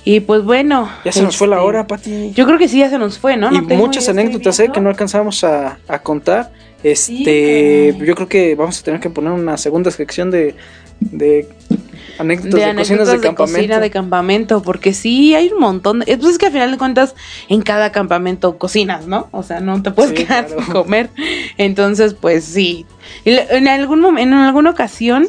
Y 0.05 0.19
pues 0.21 0.43
bueno. 0.43 0.89
Ya 1.05 1.11
se 1.11 1.21
nos 1.21 1.37
fue 1.37 1.47
la 1.47 1.57
este, 1.57 1.67
hora, 1.67 1.87
Pati. 1.87 2.31
Yo 2.33 2.45
creo 2.45 2.57
que 2.57 2.67
sí, 2.67 2.79
ya 2.79 2.89
se 2.89 2.97
nos 2.97 3.19
fue, 3.19 3.37
¿no? 3.37 3.49
y 3.53 3.59
No 3.61 3.67
tengo- 3.67 3.85
muchas 3.85 4.09
anécdotas, 4.09 4.59
¿eh? 4.59 4.69
Que 4.73 4.81
no 4.81 4.89
alcanzamos 4.89 5.43
a, 5.43 5.77
a 5.87 5.99
contar. 5.99 6.51
Este, 6.83 7.93
Sí, 7.97 8.05
yo 8.05 8.13
creo 8.15 8.27
que 8.27 8.55
vamos 8.55 8.79
a 8.79 8.83
tener 8.83 8.99
que 8.99 9.09
poner 9.09 9.31
una 9.31 9.57
segunda 9.57 9.89
sección 9.91 10.31
de, 10.31 10.53
de 10.99 11.47
anécdotas 12.19 12.53
de 12.53 12.59
de, 12.59 12.65
anécdotas 12.65 13.07
de, 13.07 13.13
de 13.17 13.21
campamento. 13.21 13.35
cocina 13.35 13.79
de 13.79 13.89
campamento, 13.91 14.61
porque 14.61 14.93
sí 14.93 15.33
hay 15.35 15.49
un 15.51 15.59
montón. 15.59 15.99
De, 15.99 16.17
pues 16.17 16.31
es 16.33 16.37
que 16.37 16.45
a 16.47 16.51
final 16.51 16.71
de 16.71 16.77
cuentas 16.77 17.15
en 17.49 17.61
cada 17.61 17.91
campamento 17.91 18.57
cocinas, 18.57 19.07
¿no? 19.07 19.27
O 19.31 19.43
sea, 19.43 19.59
no 19.61 19.81
te 19.81 19.91
puedes 19.91 20.11
Sí, 20.17 20.23
quedar 20.25 20.45
claro. 20.47 20.61
sin 20.63 20.73
comer. 20.73 21.09
Entonces, 21.57 22.13
pues 22.13 22.43
sí. 22.45 22.85
En 23.25 23.67
algún 23.67 24.01
mom- 24.01 24.19
en 24.19 24.33
alguna 24.33 24.69
ocasión, 24.71 25.27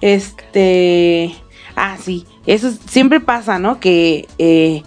este, 0.00 1.34
ah, 1.76 1.96
sí, 2.02 2.26
eso 2.46 2.70
siempre 2.88 3.20
pasa, 3.20 3.58
¿no? 3.58 3.80
Que 3.80 4.26
eh, 4.38 4.82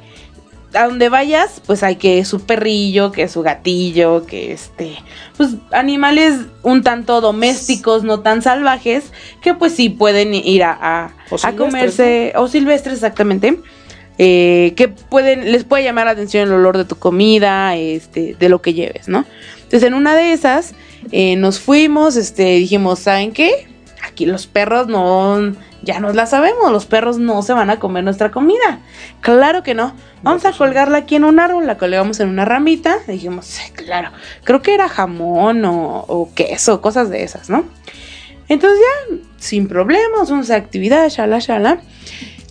a 0.73 0.87
donde 0.87 1.09
vayas, 1.09 1.61
pues 1.65 1.83
hay 1.83 1.95
que 1.95 2.23
su 2.25 2.41
perrillo, 2.41 3.11
que 3.11 3.27
su 3.27 3.41
gatillo, 3.41 4.25
que 4.25 4.53
este, 4.53 4.95
pues 5.37 5.51
animales 5.71 6.41
un 6.61 6.83
tanto 6.83 7.21
domésticos, 7.21 8.03
no 8.03 8.21
tan 8.21 8.41
salvajes, 8.41 9.11
que 9.41 9.53
pues 9.53 9.73
sí 9.73 9.89
pueden 9.89 10.33
ir 10.33 10.63
a, 10.63 11.13
a, 11.43 11.51
comerse, 11.55 12.33
o 12.35 12.47
silvestres 12.47 12.95
exactamente, 12.95 13.59
eh, 14.17 14.73
que 14.75 14.87
pueden, 14.87 15.51
les 15.51 15.63
puede 15.63 15.83
llamar 15.83 16.05
la 16.05 16.11
atención 16.11 16.47
el 16.47 16.53
olor 16.53 16.77
de 16.77 16.85
tu 16.85 16.95
comida, 16.95 17.75
este, 17.75 18.35
de 18.39 18.49
lo 18.49 18.61
que 18.61 18.73
lleves, 18.73 19.07
¿no? 19.07 19.25
Entonces 19.63 19.83
en 19.83 19.93
una 19.93 20.15
de 20.15 20.33
esas 20.33 20.73
eh, 21.11 21.35
nos 21.35 21.59
fuimos, 21.59 22.15
este, 22.15 22.43
dijimos, 22.55 22.99
¿saben 22.99 23.31
qué? 23.31 23.67
Aquí 24.13 24.27
los 24.27 24.45
perros 24.45 24.85
no, 24.85 25.55
ya 25.81 25.99
nos 25.99 26.13
la 26.13 26.27
sabemos, 26.27 26.71
los 26.71 26.85
perros 26.85 27.17
no 27.17 27.41
se 27.41 27.51
van 27.53 27.71
a 27.71 27.79
comer 27.79 28.03
nuestra 28.03 28.29
comida. 28.29 28.77
Claro 29.21 29.63
que 29.63 29.73
no. 29.73 29.95
Vamos 30.21 30.45
a 30.45 30.51
colgarla 30.51 30.99
aquí 30.99 31.15
en 31.15 31.23
un 31.23 31.39
árbol, 31.39 31.65
la 31.65 31.79
colgamos 31.79 32.19
en 32.19 32.29
una 32.29 32.45
ramita. 32.45 32.99
Dijimos, 33.07 33.47
sí, 33.47 33.71
claro, 33.71 34.11
creo 34.43 34.61
que 34.61 34.75
era 34.75 34.87
jamón 34.87 35.65
o, 35.65 36.05
o 36.07 36.31
queso, 36.35 36.79
cosas 36.79 37.09
de 37.09 37.23
esas, 37.23 37.49
¿no? 37.49 37.65
Entonces 38.49 38.79
ya, 38.79 39.17
sin 39.39 39.67
problemas, 39.67 40.29
una 40.29 40.55
actividad, 40.55 41.09
shala, 41.09 41.39
shala. 41.39 41.81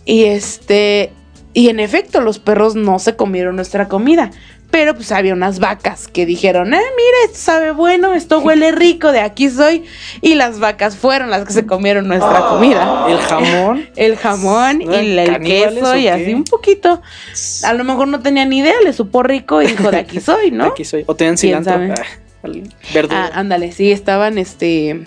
Y 0.05 0.25
este, 0.25 1.13
y 1.55 1.69
en 1.69 1.79
efecto, 1.79 2.23
los 2.23 2.41
perros 2.41 2.75
no 2.75 2.99
se 2.99 3.15
comieron 3.15 3.55
nuestra 3.55 3.87
comida. 3.87 4.33
Pero 4.73 4.95
pues 4.95 5.13
había 5.13 5.35
unas 5.35 5.59
vacas 5.59 6.09
que 6.09 6.25
dijeron, 6.25 6.73
eh, 6.73 6.79
mira, 6.79 7.17
esto 7.27 7.39
sabe 7.39 7.71
bueno, 7.73 8.15
esto 8.15 8.41
huele 8.41 8.73
rico, 8.73 9.13
de 9.13 9.21
aquí 9.21 9.51
soy. 9.51 9.85
Y 10.23 10.35
las 10.35 10.59
vacas 10.59 10.97
fueron 10.97 11.31
las 11.31 11.45
que 11.45 11.53
se 11.53 11.67
comieron 11.67 12.09
nuestra 12.09 12.49
comida. 12.49 13.07
El 13.07 13.19
jamón. 13.19 13.89
El 13.97 14.17
jamón 14.17 14.81
y 14.81 14.95
el 14.95 15.27
¿Caníbales 15.27 15.75
queso 15.75 15.97
y 15.97 16.09
así 16.09 16.33
un 16.33 16.45
poquito. 16.45 17.03
A 17.65 17.75
lo 17.75 17.85
mejor 17.85 18.09
no 18.09 18.21
tenía 18.21 18.47
ni 18.47 18.59
idea, 18.59 18.75
le 18.83 18.95
supo 18.95 19.23
rico 19.23 19.61
y 19.61 19.67
dijo, 19.67 19.91
de 19.91 19.99
aquí 19.99 20.21
soy, 20.21 20.51
¿no? 20.51 20.65
Aquí 20.73 20.87
soy. 20.87 21.05
O 21.07 21.15
tenían 21.15 21.37
¿Quién 21.37 21.63
cilantro. 21.63 21.95
Ah. 21.95 22.07
Ah, 23.11 23.31
ándale, 23.35 23.73
sí, 23.73 23.93
estaban 23.93 24.39
este 24.39 25.05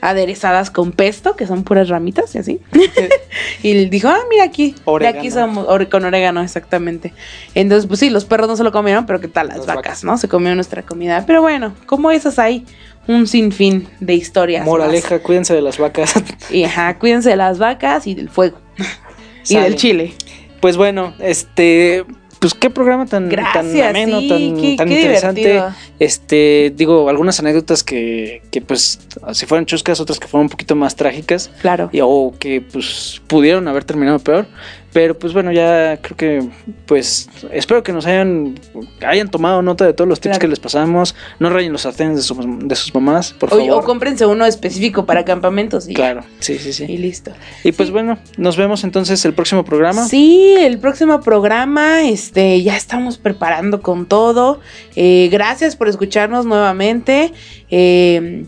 aderezadas 0.00 0.70
con 0.70 0.92
pesto, 0.92 1.36
que 1.36 1.46
son 1.46 1.64
puras 1.64 1.88
ramitas 1.88 2.34
y 2.34 2.38
así. 2.38 2.60
y 3.62 3.86
dijo, 3.86 4.08
ah, 4.08 4.20
mira 4.30 4.44
aquí, 4.44 4.74
Orégano. 4.84 5.14
de 5.14 5.18
aquí 5.18 5.30
somos, 5.30 5.66
con 5.90 6.04
orégano, 6.04 6.42
exactamente. 6.42 7.12
Entonces, 7.54 7.86
pues 7.86 8.00
sí, 8.00 8.10
los 8.10 8.24
perros 8.24 8.48
no 8.48 8.56
se 8.56 8.64
lo 8.64 8.72
comieron, 8.72 9.06
pero 9.06 9.20
qué 9.20 9.28
tal 9.28 9.48
las, 9.48 9.58
Las 9.58 9.66
vacas, 9.66 9.82
vacas. 9.82 10.04
¿no? 10.04 10.18
Se 10.18 10.28
comieron 10.28 10.56
nuestra 10.56 10.82
comida. 10.82 11.24
Pero 11.26 11.42
bueno, 11.42 11.74
como 11.86 12.10
esas 12.10 12.38
hay 12.38 12.64
un 13.06 13.26
sinfín 13.26 13.88
de 14.00 14.14
historias. 14.14 14.64
Moraleja, 14.64 15.20
cuídense 15.20 15.54
de 15.54 15.62
las 15.62 15.78
vacas. 15.78 16.14
Y 16.50 16.64
ajá, 16.64 16.98
cuídense 16.98 17.30
de 17.30 17.36
las 17.36 17.58
vacas 17.58 18.06
y 18.06 18.14
del 18.14 18.28
fuego. 18.28 18.58
y 19.48 19.56
del 19.56 19.76
chile. 19.76 20.14
Pues 20.60 20.76
bueno, 20.76 21.14
este, 21.18 22.04
pues 22.40 22.54
qué 22.54 22.70
programa 22.70 23.06
tan, 23.06 23.28
tan 23.28 23.66
ameno, 23.82 24.18
sí, 24.20 24.28
tan, 24.28 24.38
qué- 24.60 24.74
tan 24.76 24.88
qué 24.88 24.94
interesante. 25.02 25.40
divertido. 25.42 25.74
Este, 25.98 26.72
digo, 26.74 27.08
algunas 27.08 27.38
anécdotas 27.38 27.84
que, 27.84 28.42
que 28.50 28.60
pues, 28.62 28.98
si 29.34 29.46
fueran 29.46 29.66
chuscas, 29.66 30.00
otras 30.00 30.18
que 30.18 30.26
fueron 30.26 30.46
un 30.46 30.50
poquito 30.50 30.74
más 30.74 30.96
trágicas. 30.96 31.50
Claro. 31.60 31.90
y- 31.92 32.00
o 32.02 32.34
que 32.38 32.60
pues 32.62 33.20
pudieron 33.26 33.68
haber 33.68 33.84
terminado 33.84 34.18
peor. 34.18 34.46
Pero 34.92 35.16
pues 35.18 35.32
bueno, 35.32 35.52
ya 35.52 35.98
creo 36.02 36.16
que 36.16 36.48
pues 36.86 37.28
espero 37.52 37.82
que 37.84 37.92
nos 37.92 38.06
hayan 38.06 38.58
hayan 39.06 39.30
tomado 39.30 39.62
nota 39.62 39.86
de 39.86 39.92
todos 39.92 40.08
los 40.08 40.18
tips 40.18 40.30
Claro. 40.32 40.40
que 40.40 40.48
les 40.48 40.58
pasamos. 40.58 41.14
No 41.38 41.48
rayen 41.50 41.72
los 41.72 41.82
sartenes 41.82 42.16
de, 42.16 42.22
sus- 42.22 42.36
de 42.68 42.74
sus 42.74 42.92
mamás, 42.94 43.32
por 43.32 43.48
O, 43.52 43.56
favor. 43.56 43.70
o 43.70 43.84
cómprense 43.84 44.26
uno 44.26 44.44
específico 44.46 45.06
para 45.06 45.24
campamentos 45.24 45.88
y. 45.88 45.94
Claro, 45.94 46.22
sí, 46.40 46.58
sí, 46.58 46.70
y 46.70 46.72
sí. 46.72 46.86
listo. 46.98 47.30
Y 47.62 47.72
pues 47.72 47.90
bueno, 47.90 48.18
nos 48.36 48.56
vemos 48.56 48.82
entonces 48.82 49.24
el 49.24 49.32
próximo 49.32 49.64
programa. 49.64 50.06
Sí, 50.08 50.54
el 50.58 50.78
próximo 50.78 51.20
programa, 51.20 52.02
este, 52.08 52.60
ya 52.62 52.76
estamos 52.76 53.16
preparando 53.18 53.82
con 53.82 54.06
todo. 54.06 54.58
Eh, 54.96 55.28
gracias 55.30 55.76
por 55.76 55.88
escucharnos 55.88 56.46
nuevamente. 56.46 57.32
Eh, 57.70 58.44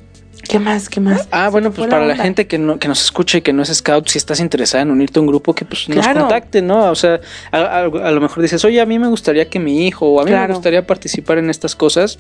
¿Qué 0.49 0.59
más? 0.59 0.88
¿Qué 0.88 1.01
más? 1.01 1.28
Ah, 1.30 1.49
bueno, 1.51 1.70
pues 1.72 1.88
para 1.88 2.05
la 2.07 2.16
gente 2.16 2.47
que, 2.47 2.59
no, 2.59 2.78
que 2.78 2.88
nos 2.88 3.03
escuche 3.03 3.38
y 3.38 3.40
que 3.43 3.53
no 3.53 3.62
es 3.62 3.72
scout, 3.72 4.09
si 4.09 4.18
estás 4.18 4.40
interesada 4.40 4.82
en 4.82 4.90
unirte 4.90 5.18
a 5.18 5.22
un 5.22 5.28
grupo, 5.28 5.55
que 5.55 5.64
pues 5.64 5.88
nos 5.88 6.07
contacte, 6.07 6.61
¿no? 6.62 6.90
O 6.90 6.95
sea, 6.95 7.20
a, 7.53 7.59
a- 7.59 7.84
a 7.84 8.11
lo 8.11 8.20
mejor 8.20 8.43
dices, 8.43 8.64
oye, 8.64 8.80
a 8.80 8.86
mí 8.86 8.99
me 8.99 9.09
gustaría 9.09 9.49
que 9.49 9.59
mi 9.59 9.86
hijo 9.86 10.07
o 10.07 10.20
a 10.20 10.24
mí 10.24 10.30
me 10.32 10.47
gustaría 10.49 10.86
participar 10.86 11.38
en 11.38 11.49
estas 11.51 11.76
cosas. 11.76 12.18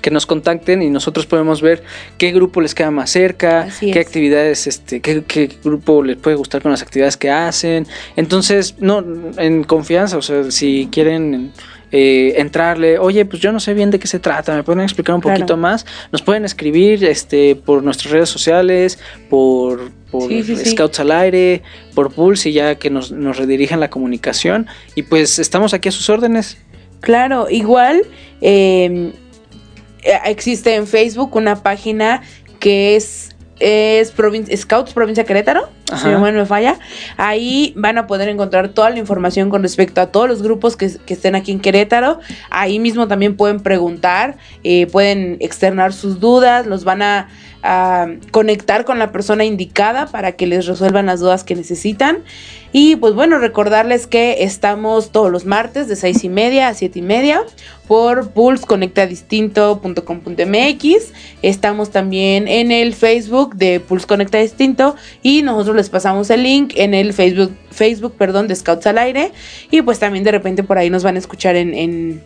Que 0.00 0.12
nos 0.12 0.26
contacten 0.26 0.80
y 0.80 0.90
nosotros 0.90 1.26
podemos 1.26 1.60
ver 1.60 1.82
qué 2.18 2.30
grupo 2.30 2.60
les 2.60 2.72
queda 2.72 2.92
más 2.92 3.10
cerca, 3.10 3.62
Así 3.62 3.90
qué 3.90 3.98
es. 3.98 4.06
actividades, 4.06 4.68
este, 4.68 5.00
qué, 5.00 5.24
qué 5.26 5.50
grupo 5.64 6.04
les 6.04 6.16
puede 6.16 6.36
gustar 6.36 6.62
con 6.62 6.70
las 6.70 6.82
actividades 6.82 7.16
que 7.16 7.32
hacen. 7.32 7.84
Entonces, 8.14 8.76
no, 8.78 9.04
en 9.38 9.64
confianza, 9.64 10.16
o 10.16 10.22
sea, 10.22 10.52
si 10.52 10.88
quieren 10.92 11.50
eh, 11.92 12.34
entrarle, 12.36 12.98
oye, 12.98 13.24
pues 13.24 13.40
yo 13.40 13.50
no 13.52 13.60
sé 13.60 13.72
bien 13.74 13.90
de 13.90 13.98
qué 13.98 14.06
se 14.06 14.18
trata, 14.18 14.54
me 14.54 14.62
pueden 14.62 14.80
explicar 14.82 15.14
un 15.14 15.20
Claro. 15.20 15.38
poquito 15.38 15.56
más, 15.56 15.86
nos 16.12 16.22
pueden 16.22 16.44
escribir 16.44 17.04
este 17.04 17.56
por 17.56 17.82
nuestras 17.82 18.12
redes 18.12 18.28
sociales, 18.28 18.98
por, 19.30 19.90
por 20.10 20.28
Sí, 20.28 20.42
sí, 20.42 20.56
sí. 20.56 20.70
Scouts 20.72 21.00
al 21.00 21.10
aire, 21.12 21.62
por 21.94 22.12
Pulse 22.12 22.50
y 22.50 22.52
ya 22.52 22.74
que 22.76 22.90
nos, 22.90 23.10
nos 23.12 23.36
redirijan 23.38 23.80
la 23.80 23.88
comunicación. 23.90 24.66
Y 24.94 25.02
pues 25.04 25.38
estamos 25.38 25.72
aquí 25.74 25.88
a 25.88 25.92
sus 25.92 26.08
órdenes. 26.10 26.58
Claro, 27.00 27.48
igual 27.48 28.02
eh, 28.40 29.12
eh, 30.02 30.12
existe 30.26 30.74
en 30.74 30.86
Facebook 30.86 31.36
una 31.36 31.62
página 31.62 32.22
que 32.60 32.96
es, 32.96 33.34
es 33.60 34.14
provin- 34.16 34.54
Scouts 34.56 34.92
Provincia 34.92 35.24
Querétaro, 35.24 35.68
me 35.92 36.46
falla. 36.46 36.78
Ahí 37.16 37.72
van 37.76 37.98
a 37.98 38.06
poder 38.06 38.28
encontrar 38.28 38.68
toda 38.68 38.90
la 38.90 38.98
información 38.98 39.50
con 39.50 39.62
respecto 39.62 40.00
a 40.00 40.06
todos 40.06 40.28
los 40.28 40.42
grupos 40.42 40.76
que, 40.76 40.86
estén 40.86 41.34
aquí 41.34 41.52
en 41.52 41.60
Querétaro. 41.60 42.20
Ahí 42.50 42.78
mismo 42.78 43.08
también 43.08 43.36
pueden 43.36 43.60
preguntar, 43.60 44.36
eh, 44.64 44.86
pueden 44.86 45.36
externar 45.40 45.92
sus 45.92 46.20
dudas, 46.20 46.66
los 46.66 46.84
van 46.84 47.02
a, 47.02 47.28
conectar 48.30 48.84
con 48.84 49.00
la 49.00 49.10
persona 49.10 49.44
indicada 49.44 50.06
para 50.06 50.32
que 50.32 50.46
les 50.46 50.66
resuelvan 50.66 51.06
las 51.06 51.18
dudas 51.18 51.42
que 51.42 51.56
necesitan. 51.56 52.18
Y 52.72 52.96
pues 52.96 53.14
bueno, 53.14 53.38
recordarles 53.38 54.06
que 54.06 54.44
estamos 54.44 55.10
todos 55.10 55.30
los 55.30 55.44
martes 55.44 55.88
de 55.88 55.96
seis 55.96 56.22
y 56.22 56.28
media 56.28 56.68
a 56.68 56.74
siete 56.74 57.00
y 57.00 57.02
media 57.02 57.42
por 57.88 58.30
pulseconectadistinto.com.mx. 58.30 61.12
Estamos 61.42 61.90
también 61.90 62.46
en 62.46 62.70
el 62.70 62.94
Facebook 62.94 63.56
de 63.56 63.80
Pulse 63.80 64.06
Conecta 64.06 64.38
Distinto 64.38 64.94
y 65.22 65.42
nosotros 65.42 65.74
les 65.78 65.88
pasamos 65.88 66.28
el 66.30 66.42
link 66.42 66.72
en 66.76 66.92
el 66.92 67.14
Facebook, 67.14 67.52
Facebook 67.70 68.14
perdón, 68.18 68.48
de 68.48 68.54
Scouts 68.54 68.86
al 68.86 68.98
Aire. 68.98 69.32
Y 69.70 69.82
pues 69.82 69.98
también 69.98 70.24
de 70.24 70.32
repente 70.32 70.62
por 70.62 70.76
ahí 70.76 70.90
nos 70.90 71.02
van 71.02 71.16
a 71.16 71.18
escuchar 71.18 71.56
en, 71.56 71.74
en, 71.74 72.22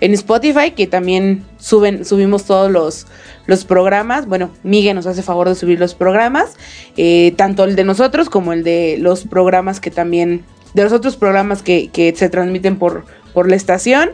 Spotify, 0.00 0.72
que 0.72 0.86
también 0.86 1.44
suben, 1.58 2.04
subimos 2.04 2.44
todos 2.44 2.70
los, 2.70 3.06
los 3.46 3.64
programas. 3.64 4.26
Bueno, 4.26 4.50
Miguel 4.62 4.96
nos 4.96 5.06
hace 5.06 5.22
favor 5.22 5.48
de 5.48 5.54
subir 5.54 5.78
los 5.78 5.94
programas, 5.94 6.56
eh, 6.96 7.32
tanto 7.36 7.64
el 7.64 7.76
de 7.76 7.84
nosotros 7.84 8.28
como 8.28 8.52
el 8.52 8.64
de 8.64 8.96
los 8.98 9.24
programas 9.24 9.80
que 9.80 9.90
también, 9.90 10.44
de 10.74 10.84
los 10.84 10.92
otros 10.92 11.16
programas 11.16 11.62
que, 11.62 11.88
que 11.88 12.14
se 12.14 12.28
transmiten 12.28 12.76
por, 12.76 13.06
por 13.32 13.48
la 13.48 13.56
estación. 13.56 14.10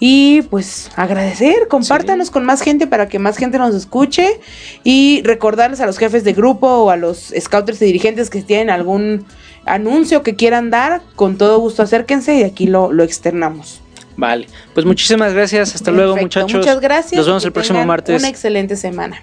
Y 0.00 0.42
pues 0.42 0.90
agradecer, 0.96 1.68
compártanos 1.68 2.30
con 2.30 2.44
más 2.44 2.60
gente 2.60 2.86
para 2.86 3.08
que 3.08 3.18
más 3.18 3.36
gente 3.36 3.58
nos 3.58 3.74
escuche 3.74 4.40
y 4.82 5.22
recordarles 5.24 5.80
a 5.80 5.86
los 5.86 5.98
jefes 5.98 6.24
de 6.24 6.32
grupo 6.32 6.66
o 6.66 6.90
a 6.90 6.96
los 6.96 7.32
scouters 7.38 7.80
y 7.80 7.86
dirigentes 7.86 8.28
que 8.28 8.42
tienen 8.42 8.70
algún 8.70 9.24
anuncio 9.66 10.22
que 10.22 10.34
quieran 10.34 10.70
dar, 10.70 11.00
con 11.16 11.38
todo 11.38 11.58
gusto 11.58 11.82
acérquense 11.82 12.36
y 12.36 12.42
aquí 12.42 12.66
lo, 12.66 12.92
lo 12.92 13.02
externamos. 13.02 13.80
Vale, 14.16 14.46
pues 14.74 14.86
muchísimas 14.86 15.32
gracias. 15.32 15.74
Hasta 15.74 15.90
luego, 15.90 16.16
muchachos. 16.16 16.54
Muchas 16.54 16.80
gracias. 16.80 17.18
Nos 17.18 17.26
vemos 17.26 17.44
el 17.44 17.52
próximo 17.52 17.84
martes. 17.84 18.20
Una 18.20 18.28
excelente 18.28 18.76
semana. 18.76 19.22